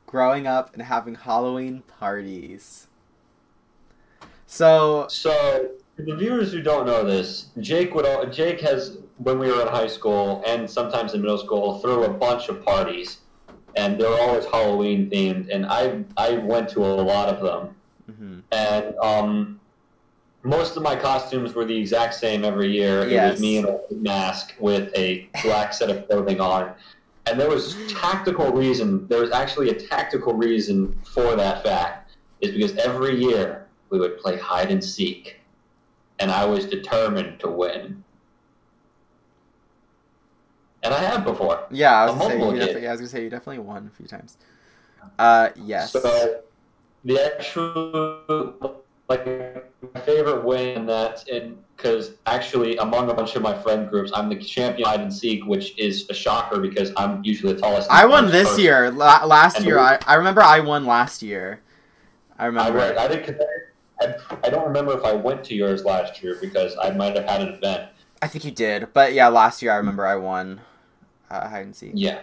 growing 0.05 0.45
up 0.45 0.73
and 0.73 0.83
having 0.83 1.15
Halloween 1.15 1.83
parties. 1.99 2.87
So, 4.51 5.05
So, 5.09 5.69
the 5.95 6.13
viewers 6.13 6.51
who 6.51 6.61
don't 6.61 6.85
know 6.85 7.05
this, 7.05 7.47
Jake 7.61 7.95
would 7.95 8.33
Jake 8.33 8.59
has 8.59 8.97
when 9.19 9.39
we 9.39 9.47
were 9.47 9.61
in 9.61 9.67
high 9.69 9.87
school 9.87 10.43
and 10.45 10.69
sometimes 10.69 11.13
in 11.13 11.21
middle 11.21 11.37
school 11.37 11.79
threw 11.79 12.03
a 12.03 12.09
bunch 12.09 12.49
of 12.49 12.63
parties, 12.65 13.19
and 13.77 13.97
they're 13.99 14.19
always 14.21 14.43
Halloween 14.45 15.09
themed, 15.09 15.47
and 15.53 15.65
I 15.65 16.03
I 16.17 16.33
went 16.39 16.67
to 16.71 16.83
a 16.85 16.93
lot 17.01 17.29
of 17.29 17.41
them. 17.41 17.75
mhm. 18.11 18.41
and 18.51 18.93
um, 18.97 19.59
most 20.43 20.75
of 20.75 20.83
my 20.83 20.97
costumes 20.97 21.53
were 21.53 21.63
the 21.63 21.77
exact 21.77 22.13
same 22.15 22.43
every 22.43 22.69
year. 22.69 23.03
It 23.03 23.31
was 23.31 23.39
me 23.39 23.57
in 23.57 23.65
a 23.65 23.79
mask 23.93 24.53
with 24.59 24.91
a 24.97 25.29
black 25.43 25.71
set 25.71 25.89
of 25.89 26.07
clothing 26.09 26.41
on, 26.41 26.73
and 27.25 27.39
there 27.39 27.49
was 27.49 27.77
tactical 27.87 28.51
reason. 28.51 29.07
There 29.07 29.21
was 29.21 29.31
actually 29.31 29.69
a 29.69 29.75
tactical 29.75 30.33
reason 30.33 30.99
for 31.05 31.37
that 31.37 31.63
fact, 31.63 32.17
is 32.41 32.51
because 32.51 32.75
every 32.75 33.15
year 33.15 33.60
we 33.91 33.99
would 33.99 34.17
play 34.17 34.37
hide 34.39 34.71
and 34.71 34.83
seek, 34.83 35.39
and 36.19 36.31
I 36.31 36.45
was 36.45 36.65
determined 36.65 37.39
to 37.41 37.49
win. 37.49 38.03
And 40.83 40.93
I 40.93 40.99
have 40.99 41.23
before. 41.23 41.65
yeah, 41.69 42.01
I 42.01 42.05
was 42.09 42.15
gonna 42.15 42.29
say 42.31 42.39
you 42.39 42.59
definitely. 42.59 42.87
I 42.87 42.91
was 42.91 42.99
gonna 43.01 43.09
say 43.09 43.23
you 43.23 43.29
definitely 43.29 43.59
won 43.59 43.89
a 43.93 43.95
few 43.95 44.07
times. 44.07 44.37
Uh, 45.19 45.49
yes. 45.55 45.91
So 45.91 46.41
the 47.03 47.23
actual 47.25 48.81
like 49.09 49.25
my 49.93 49.99
favorite 50.01 50.43
win 50.43 50.77
in 50.77 50.85
that 50.87 51.27
in 51.27 51.57
because 51.75 52.11
actually 52.27 52.77
among 52.77 53.09
a 53.09 53.13
bunch 53.13 53.35
of 53.35 53.41
my 53.41 53.55
friend 53.61 53.89
groups 53.89 54.11
I'm 54.13 54.29
the 54.29 54.35
champion 54.37 54.87
hide 54.87 55.01
and 55.01 55.13
seek, 55.13 55.45
which 55.45 55.77
is 55.77 56.07
a 56.09 56.13
shocker 56.13 56.59
because 56.59 56.91
I'm 56.97 57.23
usually 57.23 57.53
the 57.53 57.59
tallest. 57.61 57.89
I 57.91 58.05
won 58.05 58.27
this 58.31 58.47
person. 58.49 58.63
year. 58.63 58.91
La- 58.91 59.25
last 59.25 59.57
And 59.57 59.65
year, 59.65 59.77
I, 59.79 59.99
I 60.07 60.15
remember 60.15 60.41
I 60.41 60.61
won 60.61 60.85
last 60.85 61.21
year. 61.21 61.61
I 62.39 62.43
I, 62.43 62.47
remember. 62.47 62.77
went, 62.79 62.97
I 62.97 63.07
did. 63.07 63.39
I, 64.01 64.15
I 64.43 64.49
don't 64.49 64.65
remember 64.65 64.97
if 64.97 65.03
I 65.03 65.13
went 65.13 65.43
to 65.45 65.55
yours 65.55 65.85
last 65.85 66.21
year 66.23 66.37
because 66.41 66.75
I 66.81 66.91
might 66.91 67.15
have 67.15 67.25
had 67.25 67.41
an 67.41 67.49
event. 67.49 67.89
I 68.21 68.27
think 68.27 68.45
you 68.45 68.51
did, 68.51 68.93
but 68.93 69.13
yeah, 69.13 69.27
last 69.27 69.61
year 69.61 69.71
I 69.71 69.77
remember 69.77 70.05
I 70.05 70.15
won 70.15 70.61
uh, 71.29 71.47
hide 71.47 71.65
and 71.65 71.75
seek. 71.75 71.91
Yeah. 71.95 72.21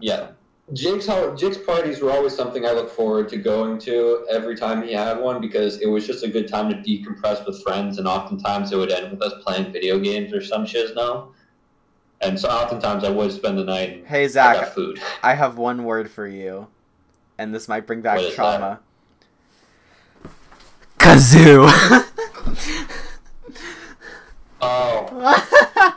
Yeah. 0.00 0.28
Jake's 0.74 1.06
Jake's 1.36 1.56
parties 1.56 2.02
were 2.02 2.10
always 2.10 2.36
something 2.36 2.66
I 2.66 2.72
look 2.72 2.90
forward 2.90 3.28
to 3.30 3.38
going 3.38 3.78
to 3.80 4.26
every 4.30 4.54
time 4.54 4.82
he 4.82 4.92
had 4.92 5.18
one 5.18 5.40
because 5.40 5.80
it 5.80 5.86
was 5.86 6.06
just 6.06 6.24
a 6.24 6.28
good 6.28 6.46
time 6.46 6.68
to 6.68 6.76
decompress 6.76 7.46
with 7.46 7.62
friends, 7.62 7.98
and 7.98 8.06
oftentimes 8.06 8.70
it 8.72 8.76
would 8.76 8.90
end 8.90 9.10
with 9.10 9.22
us 9.22 9.32
playing 9.42 9.72
video 9.72 9.98
games 9.98 10.32
or 10.32 10.42
some 10.42 10.66
shiz 10.66 10.94
no. 10.94 11.32
And 12.20 12.38
so 12.38 12.50
oftentimes 12.50 13.04
I 13.04 13.10
would 13.10 13.32
spend 13.32 13.56
the 13.56 13.64
night. 13.64 14.04
Hey 14.06 14.28
Zach, 14.28 14.74
food. 14.74 15.00
I 15.22 15.34
have 15.34 15.56
one 15.56 15.84
word 15.84 16.10
for 16.10 16.26
you, 16.26 16.66
and 17.38 17.54
this 17.54 17.66
might 17.66 17.86
bring 17.86 18.02
back 18.02 18.20
trauma. 18.34 18.80
Kazoo. 20.98 22.04
Oh, 24.60 25.96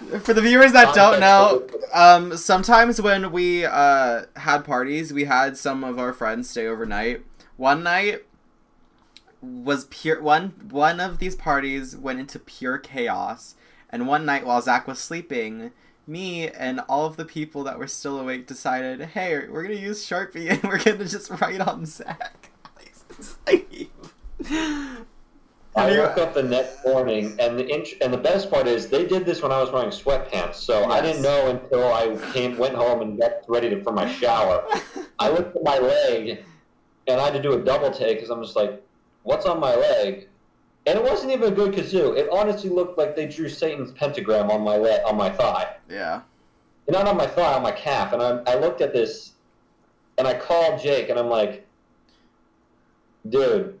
for 0.22 0.32
the 0.32 0.40
viewers 0.40 0.72
that 0.72 0.94
don't 0.94 1.20
know, 1.20 1.66
um, 1.92 2.34
sometimes 2.34 2.98
when 2.98 3.30
we 3.30 3.66
uh, 3.66 4.22
had 4.36 4.64
parties, 4.64 5.12
we 5.12 5.24
had 5.24 5.58
some 5.58 5.84
of 5.84 5.98
our 5.98 6.14
friends 6.14 6.48
stay 6.48 6.66
overnight. 6.66 7.22
One 7.58 7.82
night, 7.82 8.24
was 9.42 9.86
pure 9.86 10.20
one 10.20 10.52
one 10.70 11.00
of 11.00 11.18
these 11.18 11.34
parties 11.34 11.96
went 11.96 12.20
into 12.20 12.38
pure 12.38 12.78
chaos. 12.78 13.54
And 13.88 14.06
one 14.06 14.24
night 14.24 14.46
while 14.46 14.62
zach 14.62 14.86
was 14.86 14.98
sleeping 14.98 15.72
me 16.06 16.48
and 16.48 16.80
all 16.88 17.06
of 17.06 17.16
the 17.16 17.24
people 17.24 17.64
that 17.64 17.78
were 17.78 17.86
still 17.86 18.18
awake 18.18 18.46
decided 18.46 19.00
hey 19.00 19.46
we're 19.48 19.62
gonna 19.62 19.74
use 19.74 20.06
sharpie 20.06 20.50
and 20.50 20.62
we're 20.64 20.78
gonna 20.78 21.04
just 21.06 21.30
write 21.40 21.60
on 21.60 21.86
zach 21.86 22.50
I 25.76 25.86
woke 25.96 26.18
up 26.18 26.34
the 26.34 26.42
next 26.42 26.84
morning, 26.84 27.36
and 27.38 27.58
the 27.58 27.66
int- 27.68 27.94
and 28.00 28.12
the 28.12 28.18
best 28.18 28.50
part 28.50 28.66
is 28.66 28.88
they 28.88 29.06
did 29.06 29.24
this 29.24 29.40
when 29.40 29.52
I 29.52 29.60
was 29.60 29.70
wearing 29.70 29.90
sweatpants. 29.90 30.54
So 30.56 30.90
I 30.90 31.00
didn't 31.00 31.22
know 31.22 31.48
until 31.48 31.92
I 31.92 32.16
came, 32.32 32.58
went 32.58 32.74
home, 32.74 33.02
and 33.02 33.18
got 33.18 33.32
ready 33.48 33.70
to, 33.70 33.82
for 33.82 33.92
my 33.92 34.10
shower. 34.12 34.64
I 35.18 35.30
looked 35.30 35.56
at 35.56 35.62
my 35.62 35.78
leg, 35.78 36.44
and 37.06 37.20
I 37.20 37.24
had 37.24 37.34
to 37.34 37.42
do 37.42 37.52
a 37.52 37.60
double 37.64 37.90
take 37.90 38.16
because 38.16 38.30
I'm 38.30 38.42
just 38.42 38.56
like, 38.56 38.82
"What's 39.22 39.46
on 39.46 39.60
my 39.60 39.74
leg?" 39.74 40.28
And 40.86 40.98
it 40.98 41.04
wasn't 41.04 41.32
even 41.32 41.52
a 41.52 41.54
good 41.54 41.72
kazoo. 41.72 42.16
It 42.16 42.28
honestly 42.32 42.70
looked 42.70 42.98
like 42.98 43.14
they 43.14 43.26
drew 43.26 43.48
Satan's 43.48 43.92
pentagram 43.92 44.50
on 44.50 44.62
my 44.62 44.76
leg, 44.76 45.02
on 45.06 45.16
my 45.16 45.30
thigh. 45.30 45.76
yeah 45.88 46.22
And 46.88 46.94
not 46.94 47.06
on 47.06 47.16
my 47.16 47.26
thigh, 47.26 47.52
on 47.54 47.62
my 47.62 47.72
calf. 47.72 48.12
And 48.12 48.22
I, 48.22 48.40
I 48.46 48.58
looked 48.58 48.80
at 48.80 48.92
this, 48.92 49.32
and 50.18 50.26
I 50.26 50.34
called 50.34 50.80
Jake, 50.82 51.10
and 51.10 51.18
I'm 51.18 51.28
like, 51.28 51.66
"Dude, 53.28 53.78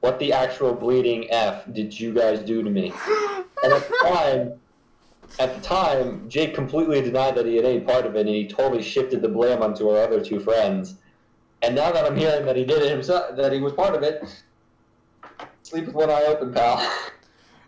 what 0.00 0.18
the 0.18 0.32
actual 0.32 0.74
bleeding 0.74 1.30
f 1.30 1.64
did 1.72 1.98
you 1.98 2.12
guys 2.12 2.40
do 2.40 2.62
to 2.62 2.70
me?" 2.70 2.92
And 3.62 3.72
at 3.72 3.88
the 3.88 3.96
time, 4.02 4.60
at 5.38 5.54
the 5.54 5.60
time, 5.60 6.28
Jake 6.28 6.54
completely 6.54 7.00
denied 7.00 7.34
that 7.36 7.46
he 7.46 7.56
had 7.56 7.64
any 7.64 7.80
part 7.80 8.06
of 8.06 8.16
it, 8.16 8.26
and 8.26 8.28
he 8.28 8.46
totally 8.48 8.82
shifted 8.82 9.22
the 9.22 9.28
blame 9.28 9.62
onto 9.62 9.88
our 9.88 10.02
other 10.02 10.22
two 10.22 10.40
friends. 10.40 10.94
And 11.62 11.74
now 11.74 11.92
that 11.92 12.06
I'm 12.06 12.16
hearing 12.16 12.46
that 12.46 12.56
he 12.56 12.64
did 12.64 12.82
it 12.82 12.90
himself, 12.90 13.36
that 13.36 13.52
he 13.52 13.60
was 13.60 13.72
part 13.72 13.94
of 13.94 14.02
it, 14.02 14.24
sleep 15.62 15.86
with 15.86 15.94
one 15.94 16.10
eye 16.10 16.24
open, 16.24 16.52
pal. 16.52 16.78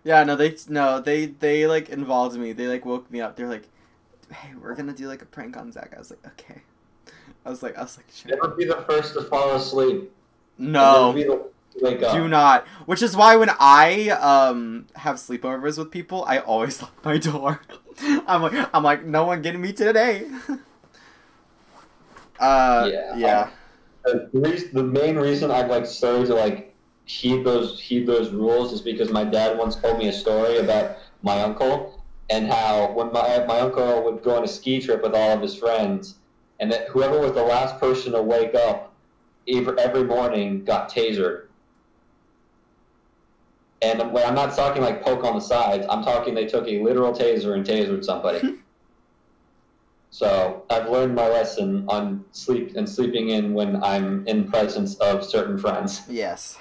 Yeah, 0.04 0.24
no, 0.24 0.34
they 0.34 0.56
no, 0.68 0.98
they 0.98 1.26
they 1.26 1.68
like 1.68 1.88
involved 1.88 2.36
me. 2.36 2.52
They 2.52 2.66
like 2.66 2.84
woke 2.84 3.08
me 3.08 3.20
up. 3.20 3.36
They're 3.36 3.48
like, 3.48 3.68
"Hey, 4.32 4.52
we're 4.60 4.74
gonna 4.74 4.92
do 4.92 5.06
like 5.06 5.22
a 5.22 5.26
prank 5.26 5.56
on 5.56 5.70
Zach." 5.70 5.92
I 5.94 5.98
was 6.00 6.10
like, 6.10 6.26
"Okay." 6.26 6.62
I 7.44 7.50
was 7.50 7.62
like, 7.62 7.76
I 7.76 7.82
was 7.82 7.96
like, 7.96 8.06
sure. 8.12 8.34
Never 8.34 8.48
be 8.48 8.64
the 8.64 8.84
first 8.88 9.14
to 9.14 9.22
fall 9.22 9.54
asleep. 9.54 10.10
"No, 10.58 11.14
Never 11.80 11.80
be 11.80 11.80
the 11.80 11.80
first 11.80 11.80
to 11.80 11.84
wake 11.84 12.02
up. 12.02 12.12
do 12.12 12.28
not." 12.28 12.66
Which 12.86 13.02
is 13.02 13.16
why 13.16 13.36
when 13.36 13.50
I 13.58 14.10
um 14.10 14.86
have 14.96 15.16
sleepovers 15.16 15.78
with 15.78 15.90
people, 15.90 16.24
I 16.26 16.38
always 16.38 16.80
lock 16.82 17.04
my 17.04 17.18
door. 17.18 17.60
I'm 18.26 18.42
like, 18.42 18.68
I'm 18.74 18.82
like, 18.82 19.04
no 19.04 19.24
one 19.24 19.42
getting 19.42 19.60
me 19.60 19.72
today. 19.72 20.28
uh, 22.40 22.90
Yeah. 22.90 23.14
yeah, 23.14 23.50
the, 24.04 24.28
reason, 24.32 24.70
the 24.72 24.82
main 24.82 25.16
reason 25.16 25.50
I've 25.50 25.70
like 25.70 25.86
started 25.86 26.26
to 26.28 26.34
like 26.34 26.74
heed 27.04 27.44
those 27.44 27.80
heed 27.80 28.06
those 28.06 28.30
rules 28.30 28.72
is 28.72 28.80
because 28.80 29.10
my 29.10 29.24
dad 29.24 29.58
once 29.58 29.76
told 29.76 29.98
me 29.98 30.08
a 30.08 30.12
story 30.12 30.58
about 30.58 30.96
my 31.22 31.42
uncle 31.42 32.02
and 32.30 32.46
how 32.46 32.92
when 32.92 33.12
my 33.12 33.44
my 33.46 33.60
uncle 33.60 34.02
would 34.04 34.22
go 34.22 34.36
on 34.36 34.44
a 34.44 34.48
ski 34.48 34.80
trip 34.80 35.02
with 35.02 35.14
all 35.14 35.32
of 35.32 35.42
his 35.42 35.54
friends 35.54 36.16
and 36.60 36.70
that 36.72 36.88
whoever 36.88 37.20
was 37.20 37.32
the 37.32 37.42
last 37.42 37.78
person 37.80 38.12
to 38.12 38.22
wake 38.22 38.54
up 38.54 38.94
every, 39.48 39.78
every 39.78 40.04
morning 40.04 40.64
got 40.64 40.90
tasered. 40.90 41.41
And 43.82 44.00
I'm, 44.00 44.16
I'm 44.16 44.34
not 44.34 44.54
talking 44.54 44.82
like 44.82 45.02
poke 45.02 45.24
on 45.24 45.34
the 45.34 45.40
sides. 45.40 45.86
I'm 45.90 46.04
talking 46.04 46.34
they 46.34 46.46
took 46.46 46.66
a 46.68 46.82
literal 46.82 47.12
taser 47.12 47.54
and 47.54 47.66
tasered 47.66 48.04
somebody. 48.04 48.58
So 50.12 50.62
I've 50.68 50.90
learned 50.90 51.14
my 51.14 51.26
lesson 51.26 51.86
on 51.88 52.26
sleep 52.32 52.76
and 52.76 52.86
sleeping 52.86 53.30
in 53.30 53.54
when 53.54 53.82
I'm 53.82 54.26
in 54.28 54.46
presence 54.46 54.94
of 54.96 55.24
certain 55.24 55.56
friends. 55.56 56.02
yes. 56.06 56.58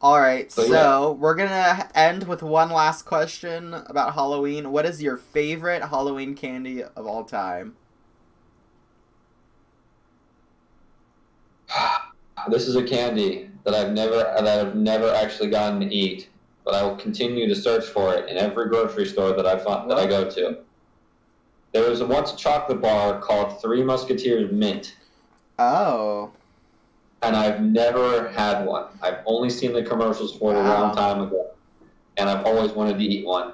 All 0.00 0.20
right, 0.20 0.50
So, 0.52 0.62
so, 0.62 0.70
yeah. 0.70 1.08
we're 1.08 1.34
gonna 1.34 1.90
end 1.96 2.28
with 2.28 2.44
one 2.44 2.70
last 2.70 3.02
question 3.02 3.74
about 3.74 4.14
Halloween. 4.14 4.70
What 4.70 4.86
is 4.86 5.02
your 5.02 5.16
favorite 5.16 5.82
Halloween 5.82 6.36
candy 6.36 6.84
of 6.84 7.04
all 7.04 7.24
time? 7.24 7.74
This 12.50 12.66
is 12.66 12.76
a 12.76 12.82
candy 12.82 13.50
that 13.64 13.74
I've 13.74 13.92
never 13.92 14.16
that 14.16 14.46
I've 14.46 14.74
never 14.74 15.12
actually 15.14 15.50
gotten 15.50 15.80
to 15.80 15.86
eat, 15.94 16.28
but 16.64 16.74
I 16.74 16.82
will 16.82 16.96
continue 16.96 17.48
to 17.48 17.54
search 17.54 17.84
for 17.84 18.14
it 18.14 18.28
in 18.28 18.36
every 18.36 18.68
grocery 18.68 19.06
store 19.06 19.32
that 19.32 19.46
I 19.46 19.58
find 19.58 19.90
that 19.90 19.98
I 19.98 20.06
go 20.06 20.28
to. 20.30 20.58
There 21.72 21.88
was 21.90 22.02
once 22.02 22.32
a 22.32 22.36
chocolate 22.36 22.80
bar 22.80 23.20
called 23.20 23.60
Three 23.60 23.82
Musketeers 23.82 24.50
Mint, 24.50 24.96
Oh, 25.58 26.30
and 27.22 27.36
I've 27.36 27.60
never 27.60 28.28
had 28.28 28.64
one. 28.64 28.86
I've 29.02 29.18
only 29.26 29.50
seen 29.50 29.72
the 29.72 29.82
commercials 29.82 30.36
for 30.38 30.52
it 30.54 30.56
a 30.56 30.62
long 30.62 30.94
time 30.94 31.20
ago, 31.20 31.50
and 32.16 32.30
I've 32.30 32.46
always 32.46 32.70
wanted 32.72 32.98
to 32.98 33.04
eat 33.04 33.26
one, 33.26 33.52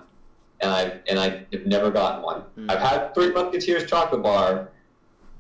and 0.61 0.71
I 0.71 1.01
and 1.09 1.19
I 1.19 1.45
have 1.53 1.67
never 1.67 1.91
gotten 1.91 2.23
one. 2.23 2.43
Hmm. 2.43 2.71
I've 2.71 2.79
had 2.79 3.15
Three 3.15 3.33
Musketeers 3.33 3.91
chocolate 3.91 4.23
bar, 4.23 4.69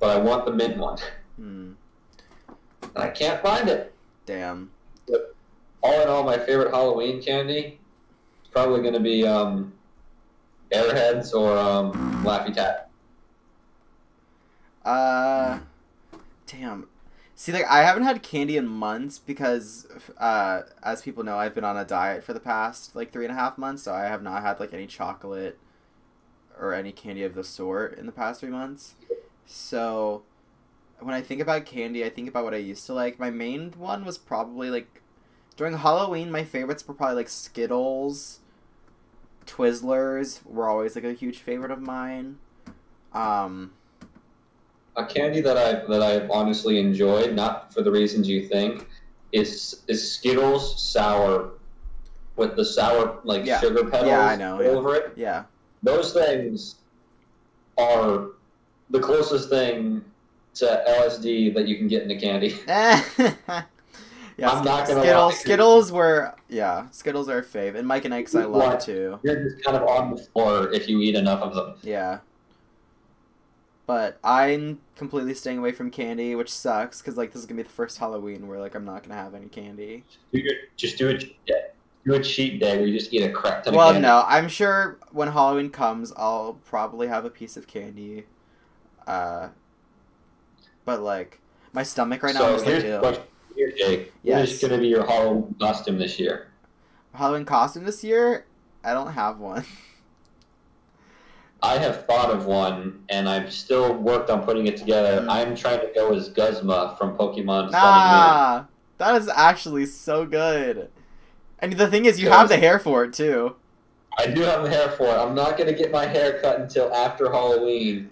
but 0.00 0.10
I 0.10 0.18
want 0.18 0.44
the 0.44 0.52
mint 0.52 0.76
one, 0.76 0.98
hmm. 1.36 1.63
I 2.96 3.08
can't 3.08 3.42
find 3.42 3.68
it. 3.68 3.92
damn. 4.26 4.70
All 5.82 6.00
in 6.00 6.08
all, 6.08 6.24
my 6.24 6.38
favorite 6.38 6.70
Halloween 6.70 7.22
candy 7.22 7.78
is 8.42 8.48
probably 8.50 8.80
going 8.80 8.94
to 8.94 9.00
be 9.00 9.26
um, 9.26 9.72
Airheads 10.72 11.34
or 11.34 11.56
um, 11.58 11.92
Laffy 12.24 12.54
Taffy. 12.54 12.84
Uh, 14.84 15.58
damn. 16.46 16.88
See, 17.36 17.52
like 17.52 17.66
I 17.68 17.82
haven't 17.82 18.04
had 18.04 18.22
candy 18.22 18.56
in 18.56 18.66
months 18.66 19.18
because, 19.18 19.86
uh, 20.18 20.62
as 20.82 21.02
people 21.02 21.24
know, 21.24 21.36
I've 21.36 21.54
been 21.54 21.64
on 21.64 21.76
a 21.76 21.84
diet 21.84 22.22
for 22.22 22.32
the 22.32 22.40
past 22.40 22.94
like 22.94 23.12
three 23.12 23.24
and 23.24 23.32
a 23.32 23.36
half 23.36 23.58
months, 23.58 23.82
so 23.82 23.92
I 23.92 24.04
have 24.04 24.22
not 24.22 24.42
had 24.42 24.60
like 24.60 24.72
any 24.72 24.86
chocolate 24.86 25.58
or 26.58 26.72
any 26.72 26.92
candy 26.92 27.24
of 27.24 27.34
the 27.34 27.44
sort 27.44 27.98
in 27.98 28.06
the 28.06 28.12
past 28.12 28.40
three 28.40 28.50
months. 28.50 28.94
So, 29.46 30.22
when 31.04 31.14
I 31.14 31.20
think 31.20 31.40
about 31.40 31.66
candy, 31.66 32.04
I 32.04 32.08
think 32.08 32.28
about 32.28 32.44
what 32.44 32.54
I 32.54 32.58
used 32.58 32.86
to 32.86 32.94
like. 32.94 33.18
My 33.18 33.30
main 33.30 33.72
one 33.76 34.04
was 34.04 34.16
probably 34.18 34.70
like 34.70 35.02
during 35.56 35.76
Halloween. 35.76 36.30
My 36.30 36.44
favorites 36.44 36.86
were 36.88 36.94
probably 36.94 37.16
like 37.16 37.28
Skittles, 37.28 38.40
Twizzlers 39.46 40.44
were 40.46 40.68
always 40.68 40.94
like 40.94 41.04
a 41.04 41.12
huge 41.12 41.38
favorite 41.38 41.70
of 41.70 41.80
mine. 41.80 42.38
Um. 43.12 43.72
A 44.96 45.04
candy 45.04 45.40
that 45.40 45.56
I 45.58 45.86
that 45.90 46.02
I've 46.02 46.30
honestly 46.30 46.78
enjoyed, 46.78 47.34
not 47.34 47.74
for 47.74 47.82
the 47.82 47.90
reasons 47.90 48.28
you 48.28 48.46
think, 48.48 48.86
is 49.32 49.82
is 49.88 50.12
Skittles 50.14 50.80
sour 50.82 51.50
with 52.36 52.56
the 52.56 52.64
sour 52.64 53.18
like 53.24 53.44
Yeah. 53.44 53.60
sugar 53.60 53.84
petals 53.84 54.08
Yeah, 54.08 54.26
I 54.26 54.36
know, 54.36 54.60
yeah. 54.60 54.68
over 54.68 54.94
it. 54.94 55.12
Yeah. 55.16 55.44
Those 55.82 56.12
things 56.12 56.76
are 57.76 58.28
the 58.90 59.00
closest 59.00 59.48
thing 59.50 60.04
to 60.54 60.84
LSD 60.88 61.54
that 61.54 61.66
you 61.68 61.76
can 61.76 61.88
get 61.88 62.02
in 62.02 62.10
a 62.10 62.18
candy. 62.18 62.56
yeah, 62.68 63.02
I'm 64.50 64.64
not 64.64 64.86
gonna 64.88 65.00
Skittles, 65.00 65.32
lie. 65.32 65.38
Skittles 65.38 65.92
were 65.92 66.34
yeah, 66.48 66.88
Skittles 66.90 67.28
are 67.28 67.38
a 67.38 67.44
fave, 67.44 67.74
and 67.76 67.86
Mike 67.86 68.04
and 68.04 68.14
Ike's 68.14 68.34
I 68.34 68.44
love 68.44 68.82
too. 68.84 69.18
You're 69.22 69.48
just 69.48 69.64
kind 69.64 69.76
of 69.76 69.82
on 69.88 70.10
the 70.14 70.22
floor 70.22 70.72
if 70.72 70.88
you 70.88 71.00
eat 71.00 71.14
enough 71.14 71.40
of 71.40 71.54
them. 71.54 71.74
Yeah, 71.82 72.18
but 73.86 74.18
I'm 74.24 74.80
completely 74.96 75.34
staying 75.34 75.58
away 75.58 75.72
from 75.72 75.90
candy, 75.90 76.34
which 76.34 76.50
sucks 76.50 77.00
because 77.00 77.16
like 77.16 77.32
this 77.32 77.40
is 77.40 77.46
gonna 77.46 77.58
be 77.58 77.62
the 77.64 77.68
first 77.68 77.98
Halloween 77.98 78.48
where 78.48 78.58
like 78.60 78.74
I'm 78.74 78.84
not 78.84 79.02
gonna 79.02 79.20
have 79.20 79.34
any 79.34 79.46
candy. 79.46 80.04
Just 80.76 80.98
do 80.98 81.08
it. 81.08 81.20
day. 81.46 81.60
Do 82.06 82.12
a 82.12 82.22
cheat 82.22 82.60
day 82.60 82.76
where 82.76 82.86
you 82.86 82.98
just 82.98 83.14
eat 83.14 83.22
a 83.22 83.32
crap 83.32 83.64
ton 83.64 83.74
Well, 83.74 83.88
of 83.88 83.94
candy. 83.94 84.06
no, 84.06 84.24
I'm 84.26 84.46
sure 84.48 84.98
when 85.12 85.28
Halloween 85.28 85.70
comes, 85.70 86.12
I'll 86.18 86.58
probably 86.66 87.06
have 87.08 87.24
a 87.24 87.30
piece 87.30 87.56
of 87.56 87.66
candy. 87.66 88.26
Uh, 89.06 89.48
but 90.84 91.00
like 91.00 91.40
my 91.72 91.82
stomach 91.82 92.22
right 92.22 92.34
now 92.34 92.40
so 92.40 92.54
is 92.54 92.62
like 92.64 92.82
here's 92.82 93.22
here, 93.54 93.72
Jake. 93.76 94.00
What 94.06 94.10
Yes. 94.22 94.52
is 94.52 94.60
going 94.60 94.72
to 94.72 94.78
be 94.78 94.88
your 94.88 95.06
Halloween 95.06 95.54
costume 95.60 95.98
this 95.98 96.18
year? 96.18 96.48
Halloween 97.14 97.44
costume 97.44 97.84
this 97.84 98.02
year. 98.02 98.46
I 98.82 98.92
don't 98.92 99.12
have 99.12 99.38
one. 99.38 99.64
I 101.62 101.78
have 101.78 102.04
thought 102.04 102.30
of 102.30 102.44
one, 102.44 103.04
and 103.08 103.26
I've 103.26 103.50
still 103.50 103.94
worked 103.94 104.28
on 104.28 104.42
putting 104.42 104.66
it 104.66 104.76
together. 104.76 105.22
Hmm. 105.22 105.30
I'm 105.30 105.56
trying 105.56 105.80
to 105.80 105.90
go 105.94 106.12
as 106.12 106.28
Guzma 106.28 106.94
from 106.98 107.16
Pokemon 107.16 107.70
Ah, 107.72 108.66
that 108.98 109.14
is 109.20 109.28
actually 109.28 109.86
so 109.86 110.26
good. 110.26 110.90
And 111.60 111.72
the 111.72 111.88
thing 111.88 112.04
is, 112.04 112.20
you 112.20 112.28
have 112.28 112.50
the 112.50 112.58
hair 112.58 112.78
for 112.78 113.04
it 113.04 113.14
too. 113.14 113.56
I 114.18 114.26
do 114.26 114.42
have 114.42 114.62
the 114.62 114.68
hair 114.68 114.90
for 114.90 115.06
it. 115.06 115.18
I'm 115.18 115.34
not 115.34 115.56
going 115.56 115.68
to 115.68 115.76
get 115.76 115.90
my 115.90 116.04
hair 116.06 116.38
cut 116.40 116.60
until 116.60 116.92
after 116.94 117.30
Halloween, 117.32 118.10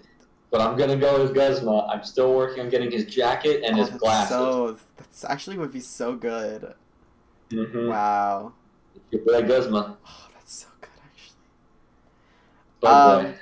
but 0.52 0.60
I'm 0.60 0.76
to 0.90 0.96
go 0.96 1.24
as 1.24 1.32
Guzma. 1.32 1.86
I'm 1.86 2.04
still 2.04 2.34
working 2.34 2.60
on 2.62 2.68
getting 2.68 2.90
his 2.90 3.06
jacket 3.06 3.62
and 3.64 3.74
Oh, 3.74 3.80
his 3.80 3.88
that's 3.88 4.00
glasses. 4.00 4.28
So 4.28 4.76
that's 4.98 5.24
actually 5.24 5.58
would 5.58 5.72
be 5.72 5.80
so 5.80 6.14
good. 6.14 6.74
Mhm. 7.50 7.88
Wow. 7.88 8.52
Your 9.10 9.22
boy 9.22 9.42
Guzma. 9.48 9.96
Oh, 10.06 10.28
that's 10.34 10.52
so 10.52 10.68
good 10.80 10.90
actually. 11.04 11.36
But 12.80 13.26
Um. 13.26 13.34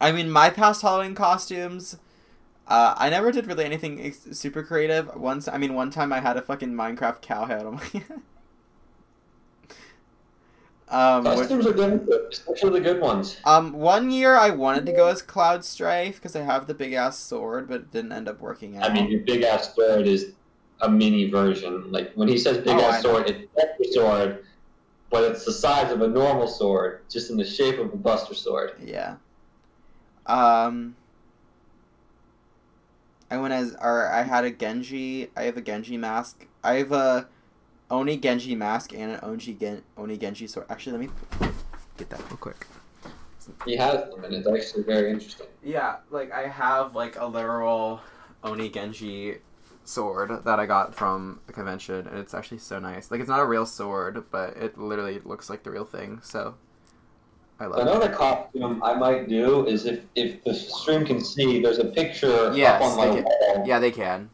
I 0.00 0.12
mean, 0.12 0.30
my 0.30 0.50
past 0.50 0.80
Halloween 0.82 1.14
costumes, 1.14 1.98
Uh, 2.68 2.94
I 2.98 3.10
never 3.10 3.30
did 3.30 3.46
really 3.46 3.64
anything 3.64 4.04
ex- 4.04 4.26
super 4.32 4.62
creative. 4.64 5.14
Once, 5.14 5.46
I 5.46 5.56
mean, 5.56 5.74
one 5.74 5.90
time 5.90 6.12
I 6.12 6.18
had 6.18 6.36
a 6.36 6.42
fucking 6.42 6.72
Minecraft 6.74 7.20
cow 7.22 7.44
head 7.46 7.64
on 7.64 7.74
my. 7.76 8.02
um, 10.88 11.24
which- 11.24 11.34
Costumes 11.38 11.66
are 11.66 11.72
good, 11.72 12.08
especially 12.32 12.70
the 12.70 12.80
good 12.80 13.00
ones. 13.00 13.36
um, 13.44 13.72
one 13.72 14.10
year 14.10 14.36
I 14.36 14.50
wanted 14.50 14.86
to 14.86 14.92
go 14.92 15.08
as 15.08 15.20
Cloud 15.22 15.64
Strife 15.64 16.16
because 16.16 16.36
I 16.36 16.42
have 16.42 16.66
the 16.66 16.74
big 16.74 16.92
ass 16.92 17.18
sword, 17.18 17.68
but 17.68 17.76
it 17.80 17.90
didn't 17.92 18.12
end 18.12 18.28
up 18.28 18.40
working 18.40 18.76
out. 18.76 18.88
I 18.90 18.92
mean, 18.94 19.10
your 19.10 19.20
big 19.20 19.42
ass 19.42 19.74
sword 19.74 20.06
is 20.06 20.32
a 20.82 20.88
mini 20.88 21.30
version. 21.30 21.90
Like 21.90 22.12
when 22.14 22.28
he 22.28 22.38
says 22.38 22.58
big 22.58 22.68
Oh, 22.76 22.80
I 22.80 22.96
ass 22.96 23.02
know. 23.04 23.14
sword, 23.14 23.30
it's 23.30 23.90
a 23.90 23.92
sword, 23.92 24.44
but 25.10 25.24
it's 25.24 25.44
the 25.44 25.52
size 25.52 25.90
of 25.90 26.02
a 26.02 26.08
normal 26.08 26.46
sword, 26.46 27.00
just 27.08 27.30
in 27.30 27.36
the 27.36 27.44
shape 27.44 27.78
of 27.78 27.92
a 27.92 27.96
Buster 27.96 28.34
sword. 28.34 28.72
Yeah. 28.84 29.16
Um. 30.26 30.96
I 33.28 33.38
went 33.38 33.52
as, 33.54 33.74
or 33.82 34.08
I 34.08 34.22
had 34.22 34.44
a 34.44 34.50
Genji. 34.52 35.30
I 35.36 35.42
have 35.44 35.56
a 35.56 35.60
Genji 35.60 35.96
mask. 35.96 36.46
I 36.62 36.74
have 36.74 36.92
a 36.92 37.26
Oni 37.90 38.16
Genji 38.16 38.54
mask 38.54 38.92
and 38.92 39.12
an 39.12 39.20
Oni 39.22 39.38
Gen 39.38 39.82
Oni 39.96 40.16
Genji 40.16 40.46
sword. 40.46 40.66
Actually, 40.68 40.92
let 40.92 41.00
me 41.00 41.08
get 41.96 42.10
that 42.10 42.20
real 42.28 42.36
quick. 42.36 42.66
He 43.64 43.76
has 43.76 44.10
them, 44.10 44.24
and 44.24 44.34
it's 44.34 44.48
actually 44.48 44.82
very 44.82 45.10
interesting. 45.10 45.46
Yeah, 45.62 45.96
like 46.10 46.32
I 46.32 46.48
have 46.48 46.96
like 46.96 47.16
a 47.16 47.26
literal 47.26 48.00
Oni 48.42 48.68
Genji 48.68 49.36
sword 49.84 50.44
that 50.44 50.58
I 50.58 50.66
got 50.66 50.94
from 50.94 51.40
a 51.48 51.52
convention, 51.52 52.08
and 52.08 52.18
it's 52.18 52.34
actually 52.34 52.58
so 52.58 52.80
nice. 52.80 53.10
Like 53.10 53.20
it's 53.20 53.28
not 53.28 53.40
a 53.40 53.46
real 53.46 53.66
sword, 53.66 54.24
but 54.30 54.56
it 54.56 54.76
literally 54.76 55.20
looks 55.24 55.48
like 55.48 55.62
the 55.62 55.70
real 55.70 55.84
thing. 55.84 56.20
So 56.24 56.56
I 57.60 57.66
love 57.66 57.78
it. 57.78 57.82
Another 57.82 58.08
costume 58.12 58.82
I 58.82 58.94
might 58.94 59.28
do 59.28 59.64
is 59.66 59.86
if 59.86 60.00
if 60.16 60.42
the 60.42 60.52
stream 60.52 61.04
can 61.04 61.22
see, 61.22 61.62
there's 61.62 61.78
a 61.78 61.84
picture 61.84 62.52
Yes, 62.52 62.82
up 62.82 62.90
on 62.90 62.96
my 62.96 63.14
they 63.14 63.22
wall. 63.22 63.64
Yeah, 63.64 63.78
they 63.78 63.92
can. 63.92 64.30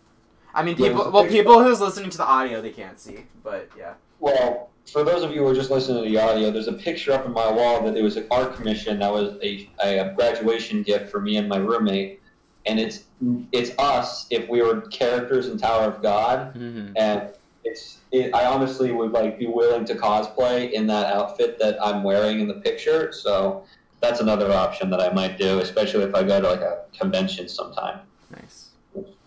I 0.54 0.62
mean, 0.62 0.76
people. 0.76 1.10
Well, 1.10 1.26
people 1.26 1.62
who's 1.62 1.80
listening 1.80 2.10
to 2.10 2.16
the 2.18 2.26
audio, 2.26 2.60
they 2.60 2.70
can't 2.70 2.98
see. 2.98 3.24
But 3.42 3.68
yeah. 3.76 3.94
Well, 4.20 4.70
for 4.90 5.04
those 5.04 5.22
of 5.22 5.30
you 5.32 5.38
who 5.40 5.46
are 5.48 5.54
just 5.54 5.70
listening 5.70 6.02
to 6.04 6.10
the 6.10 6.18
audio, 6.18 6.50
there's 6.50 6.68
a 6.68 6.72
picture 6.72 7.12
up 7.12 7.24
in 7.26 7.32
my 7.32 7.50
wall 7.50 7.82
that 7.84 7.96
it 7.96 8.02
was 8.02 8.16
an 8.16 8.26
art 8.30 8.54
commission 8.56 8.98
that 8.98 9.12
was 9.12 9.36
a, 9.42 9.68
a 9.82 10.12
graduation 10.14 10.82
gift 10.82 11.10
for 11.10 11.20
me 11.20 11.36
and 11.36 11.48
my 11.48 11.56
roommate, 11.58 12.20
and 12.66 12.78
it's 12.78 13.04
it's 13.52 13.70
us 13.78 14.26
if 14.30 14.48
we 14.48 14.60
were 14.62 14.80
characters 14.82 15.48
in 15.48 15.56
Tower 15.58 15.84
of 15.84 16.02
God, 16.02 16.54
Mm-hmm. 16.54 16.92
and 16.96 17.30
it's 17.64 17.98
it, 18.10 18.34
I 18.34 18.44
honestly 18.46 18.90
would 18.92 19.12
like 19.12 19.38
be 19.38 19.46
willing 19.46 19.84
to 19.86 19.94
cosplay 19.94 20.72
in 20.72 20.86
that 20.88 21.06
outfit 21.14 21.58
that 21.60 21.78
I'm 21.82 22.02
wearing 22.02 22.40
in 22.40 22.48
the 22.48 22.54
picture. 22.54 23.12
So 23.12 23.64
that's 24.00 24.20
another 24.20 24.52
option 24.52 24.90
that 24.90 25.00
I 25.00 25.12
might 25.12 25.38
do, 25.38 25.60
especially 25.60 26.02
if 26.02 26.14
I 26.14 26.24
go 26.24 26.40
to 26.40 26.48
like 26.50 26.60
a 26.60 26.82
convention 26.98 27.48
sometime. 27.48 28.00
Nice. 28.32 28.70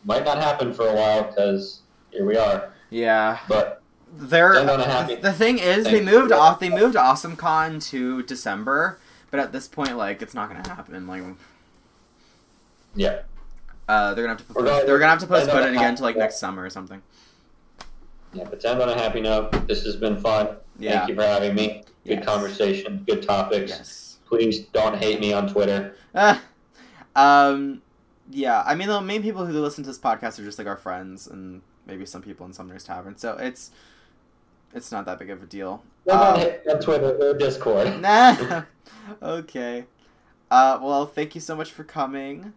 Might 0.06 0.24
not 0.24 0.38
happen 0.38 0.72
for 0.74 0.88
a 0.88 0.94
while 0.94 1.24
because 1.24 1.82
here 2.12 2.26
we 2.26 2.38
are, 2.38 2.72
Yeah, 2.92 3.40
but 3.50 3.82
they're 4.18 4.54
Stand 4.56 4.82
happy- 4.84 5.16
the 5.16 5.34
thing 5.34 5.58
is 5.60 5.84
they 5.86 6.00
moved 6.02 6.30
you. 6.30 6.38
off. 6.38 6.60
They 6.60 6.70
moved 6.70 6.96
AwesomeCon 6.96 7.84
to 7.90 8.22
December, 8.24 9.00
but 9.32 9.40
at 9.40 9.52
this 9.52 9.68
point, 9.68 9.98
like, 9.98 10.22
it's 10.22 10.34
not 10.36 10.48
gonna 10.50 10.68
happen. 10.70 11.08
Like, 11.08 11.24
yeah. 12.96 13.22
uh, 13.90 14.14
they're 14.14 14.24
gonna 14.26 14.38
have 14.38 14.48
to 14.48 14.54
Regardless, 14.54 14.86
they're 14.86 15.00
gonna 15.00 15.10
have 15.10 15.20
to 15.20 15.26
stand 15.26 15.42
postpone 15.46 15.64
it 15.64 15.70
again 15.72 15.82
happy 15.84 15.96
to 15.98 16.04
like 16.04 16.18
next 16.18 16.38
summer 16.40 16.64
or 16.64 16.70
something. 16.70 17.02
Yeah, 18.34 18.44
but 18.50 18.60
to 18.62 18.70
end 18.70 18.82
on 18.82 18.90
a 18.90 18.94
happy 18.96 19.22
note, 19.22 19.68
this 19.68 19.84
has 19.86 19.96
been 19.96 20.18
fun. 20.20 20.58
Yeah. 20.78 20.98
Thank 21.00 21.10
you 21.10 21.16
for 21.16 21.24
having 21.24 21.56
me. 21.56 21.84
Good 22.06 22.18
Yes. 22.20 22.26
conversation, 22.26 23.04
good 23.08 23.24
topics. 23.24 23.72
Yes. 23.72 24.18
Please 24.28 24.60
don't 24.74 24.96
hate 24.98 25.20
me 25.20 25.34
on 25.34 25.48
Twitter. 25.52 25.96
Ah. 26.14 26.42
um. 27.16 27.82
Yeah, 28.30 28.64
I 28.66 28.76
mean 28.76 28.88
the 28.88 29.02
main 29.02 29.22
people 29.22 29.46
who 29.46 29.54
listen 29.62 29.84
to 29.84 29.90
this 29.90 30.00
podcast 30.00 30.40
are 30.40 30.44
just 30.44 30.58
like 30.58 30.68
our 30.68 30.78
friends 30.78 31.28
and 31.28 31.62
maybe 31.86 32.06
some 32.06 32.22
people 32.22 32.46
in 32.46 32.54
Summoner's 32.54 32.84
Tavern. 32.84 33.18
So 33.18 33.38
it's 33.38 33.72
it's 34.74 34.92
not 34.92 35.06
that 35.06 35.20
big 35.20 35.30
of 35.30 35.42
a 35.44 35.46
deal. 35.46 35.84
Don't 36.08 36.20
Um, 36.20 36.50
on 36.70 36.80
Twitter 36.82 37.16
or 37.22 37.34
Discord. 37.38 38.00
Nah. 38.02 38.64
okay. 39.22 39.86
Uh, 40.52 40.80
well, 40.82 41.06
thank 41.06 41.36
you 41.36 41.42
so 41.42 41.56
much 41.56 41.72
for 41.72 41.84
coming. 41.84 42.54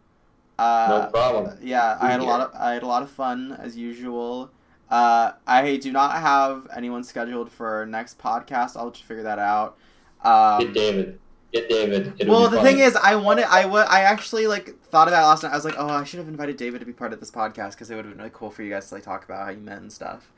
Uh, 0.58 1.04
no 1.04 1.10
problem. 1.10 1.58
yeah, 1.62 1.96
I 2.00 2.10
had 2.10 2.20
a 2.20 2.24
lot 2.24 2.40
of 2.40 2.50
I 2.54 2.72
had 2.74 2.82
a 2.82 2.86
lot 2.86 3.02
of 3.02 3.10
fun 3.10 3.56
as 3.60 3.76
usual. 3.76 4.50
Uh, 4.90 5.32
I 5.46 5.76
do 5.76 5.92
not 5.92 6.12
have 6.14 6.66
anyone 6.74 7.04
scheduled 7.04 7.52
for 7.52 7.66
our 7.68 7.86
next 7.86 8.18
podcast. 8.18 8.76
I'll 8.76 8.90
just 8.90 9.04
figure 9.04 9.22
that 9.24 9.38
out. 9.38 9.76
Get 10.24 10.28
Um, 10.30 10.72
David. 10.72 11.18
Get 11.52 11.68
David. 11.68 12.14
It'll 12.18 12.34
well, 12.40 12.50
the 12.50 12.62
thing 12.62 12.78
is, 12.80 12.96
I 12.96 13.14
wanted 13.16 13.44
I 13.44 13.66
wa- 13.66 13.86
I 13.88 14.00
actually 14.00 14.46
like 14.46 14.74
thought 14.90 15.08
about 15.08 15.22
it 15.22 15.26
last 15.26 15.42
night. 15.42 15.52
I 15.52 15.56
was 15.56 15.64
like, 15.64 15.74
oh, 15.78 15.88
I 15.88 16.04
should 16.04 16.18
have 16.18 16.28
invited 16.28 16.56
David 16.56 16.80
to 16.80 16.86
be 16.86 16.92
part 16.92 17.12
of 17.12 17.20
this 17.20 17.30
podcast 17.30 17.72
because 17.72 17.90
it 17.90 17.96
would 17.96 18.04
have 18.04 18.14
been 18.14 18.18
really 18.18 18.30
cool 18.34 18.50
for 18.50 18.62
you 18.62 18.70
guys 18.70 18.88
to 18.88 18.94
like 18.94 19.04
talk 19.04 19.24
about 19.24 19.44
how 19.44 19.50
you 19.50 19.58
met 19.58 19.78
and 19.78 19.92
stuff. 19.92 20.30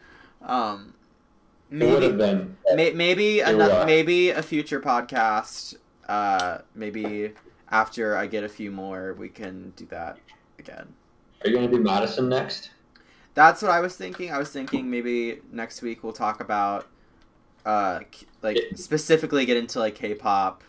Um, 0.43 0.95
it 1.71 1.85
would 1.85 2.03
have 2.03 2.15
maybe 2.15 2.17
been. 2.17 2.57
May- 2.75 2.93
maybe 2.93 3.41
another, 3.41 3.87
maybe 3.87 4.31
a 4.31 4.43
future 4.43 4.81
podcast. 4.81 5.77
Uh, 6.09 6.59
maybe 6.75 7.33
after 7.71 8.17
I 8.17 8.27
get 8.27 8.43
a 8.43 8.49
few 8.49 8.73
more, 8.73 9.15
we 9.15 9.29
can 9.29 9.73
do 9.77 9.87
that 9.87 10.19
again. 10.59 10.93
Are 11.43 11.49
you 11.49 11.57
going 11.57 11.71
to 11.71 11.77
do 11.77 11.83
Madison 11.83 12.29
next? 12.29 12.71
That's 13.35 13.63
what 13.63 13.71
I 13.71 13.81
was 13.81 13.97
thinking. 13.97 14.33
I 14.33 14.39
was 14.39 14.51
thinking 14.51 14.91
maybe 14.91 15.39
next 15.53 15.81
week 15.81 16.03
we'll 16.03 16.13
talk 16.13 16.41
about, 16.41 16.89
uh, 17.65 18.01
like 18.43 18.59
specifically 18.75 19.47
get 19.47 19.57
into 19.57 19.79
like 19.79 19.95
K-pop, 19.95 20.65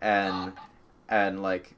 and 0.00 0.52
and 1.08 1.42
like 1.42 1.74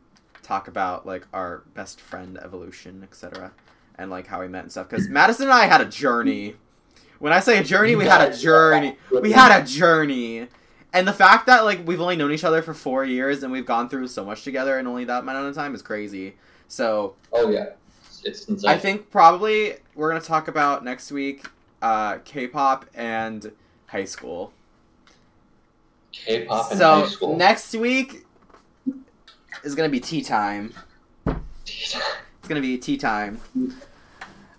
talk 0.47 0.69
about 0.69 1.07
like 1.07 1.27
our 1.33 1.65
best 1.75 2.01
friend 2.01 2.39
evolution, 2.43 3.03
etc., 3.03 3.53
and 3.99 4.11
like 4.11 4.27
how 4.27 4.41
we 4.41 4.49
met 4.49 4.63
and 4.63 4.71
stuff. 4.71 4.89
Because 4.89 5.09
Madison 5.09 5.45
and 5.45 5.53
I 5.53 5.67
had 5.67 5.81
a 5.81 5.87
journey. 5.87 6.57
When 7.19 7.33
I 7.33 7.41
say 7.41 7.59
a 7.59 7.65
journey, 7.65 7.97
we 7.97 8.05
had 8.05 8.31
a 8.31 8.37
journey. 8.37 8.97
We 9.11 9.33
had 9.33 9.63
a 9.63 9.65
journey. 9.65 10.49
And 10.93 11.07
the 11.07 11.13
fact 11.13 11.47
that 11.47 11.65
like 11.65 11.87
we've 11.87 12.01
only 12.01 12.17
known 12.17 12.33
each 12.33 12.45
other 12.45 12.63
for 12.63 12.75
four 12.75 13.05
years 13.05 13.43
and 13.43 13.53
we've 13.53 13.67
gone 13.67 13.89
through 13.89 14.09
so 14.09 14.25
much 14.25 14.45
together 14.45 14.79
in 14.79 14.87
only 14.87 15.05
that 15.05 15.21
amount 15.21 15.47
of 15.47 15.55
time 15.55 15.75
is 15.75 15.83
crazy. 15.83 16.37
So 16.69 17.15
Oh 17.33 17.51
yeah, 17.51 17.71
it's, 18.25 18.47
insane. 18.47 18.71
I 18.71 18.79
think 18.79 19.11
probably 19.11 19.77
we're 19.95 20.09
gonna 20.09 20.21
talk 20.21 20.49
about 20.49 20.85
next 20.85 21.11
week 21.13 21.47
uh, 21.83 22.19
K-pop 22.25 22.87
and 22.95 23.53
high 23.87 24.05
school. 24.05 24.53
K-pop 26.13 26.73
in 26.73 26.79
so 26.79 27.01
high 27.01 27.09
school. 27.09 27.37
next 27.37 27.75
week 27.75 28.26
is 29.67 29.75
gonna 29.75 29.89
be 29.89 30.01
tea 30.01 30.23
time. 30.23 30.73
It's 31.27 32.49
gonna 32.49 32.61
be 32.61 32.79
tea 32.79 32.97
time. 32.97 33.41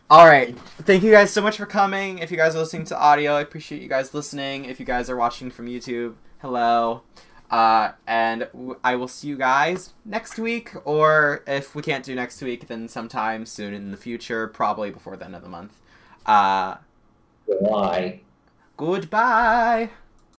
All 0.10 0.26
right. 0.28 0.58
Thank 0.82 1.04
you 1.04 1.12
guys 1.12 1.32
so 1.32 1.42
much 1.42 1.58
for 1.58 1.66
coming. 1.66 2.20
If 2.20 2.30
you 2.32 2.38
guys 2.38 2.56
are 2.56 2.60
listening 2.60 2.86
to 2.86 2.98
audio, 2.98 3.34
I 3.34 3.42
appreciate 3.42 3.82
you 3.82 3.88
guys 3.88 4.14
listening. 4.14 4.66
If 4.66 4.80
you 4.80 4.86
guys 4.86 5.10
are 5.10 5.16
watching 5.16 5.50
from 5.50 5.68
YouTube, 5.68 6.16
hello. 6.42 7.02
Uh, 7.50 7.92
and 8.06 8.42
w- 8.52 8.78
I 8.84 8.96
will 8.96 9.08
see 9.08 9.30
you 9.30 9.38
guys 9.38 9.94
next 10.04 10.38
week, 10.38 10.72
or 10.84 11.44
if 11.48 11.74
we 11.76 11.82
can't 11.82 12.04
do 12.04 12.14
next 12.14 12.42
week, 12.42 12.68
then 12.68 12.90
sometime 12.90 13.46
soon 13.46 13.74
in 13.74 13.92
the 13.92 13.98
future, 13.98 14.48
probably 14.48 14.92
before 14.92 15.16
the 15.16 15.24
end 15.24 15.36
of 15.36 15.42
the 15.42 15.50
month. 15.50 15.74
Uh, 16.26 16.76
Why? 17.46 18.22
goodbye. 18.76 19.90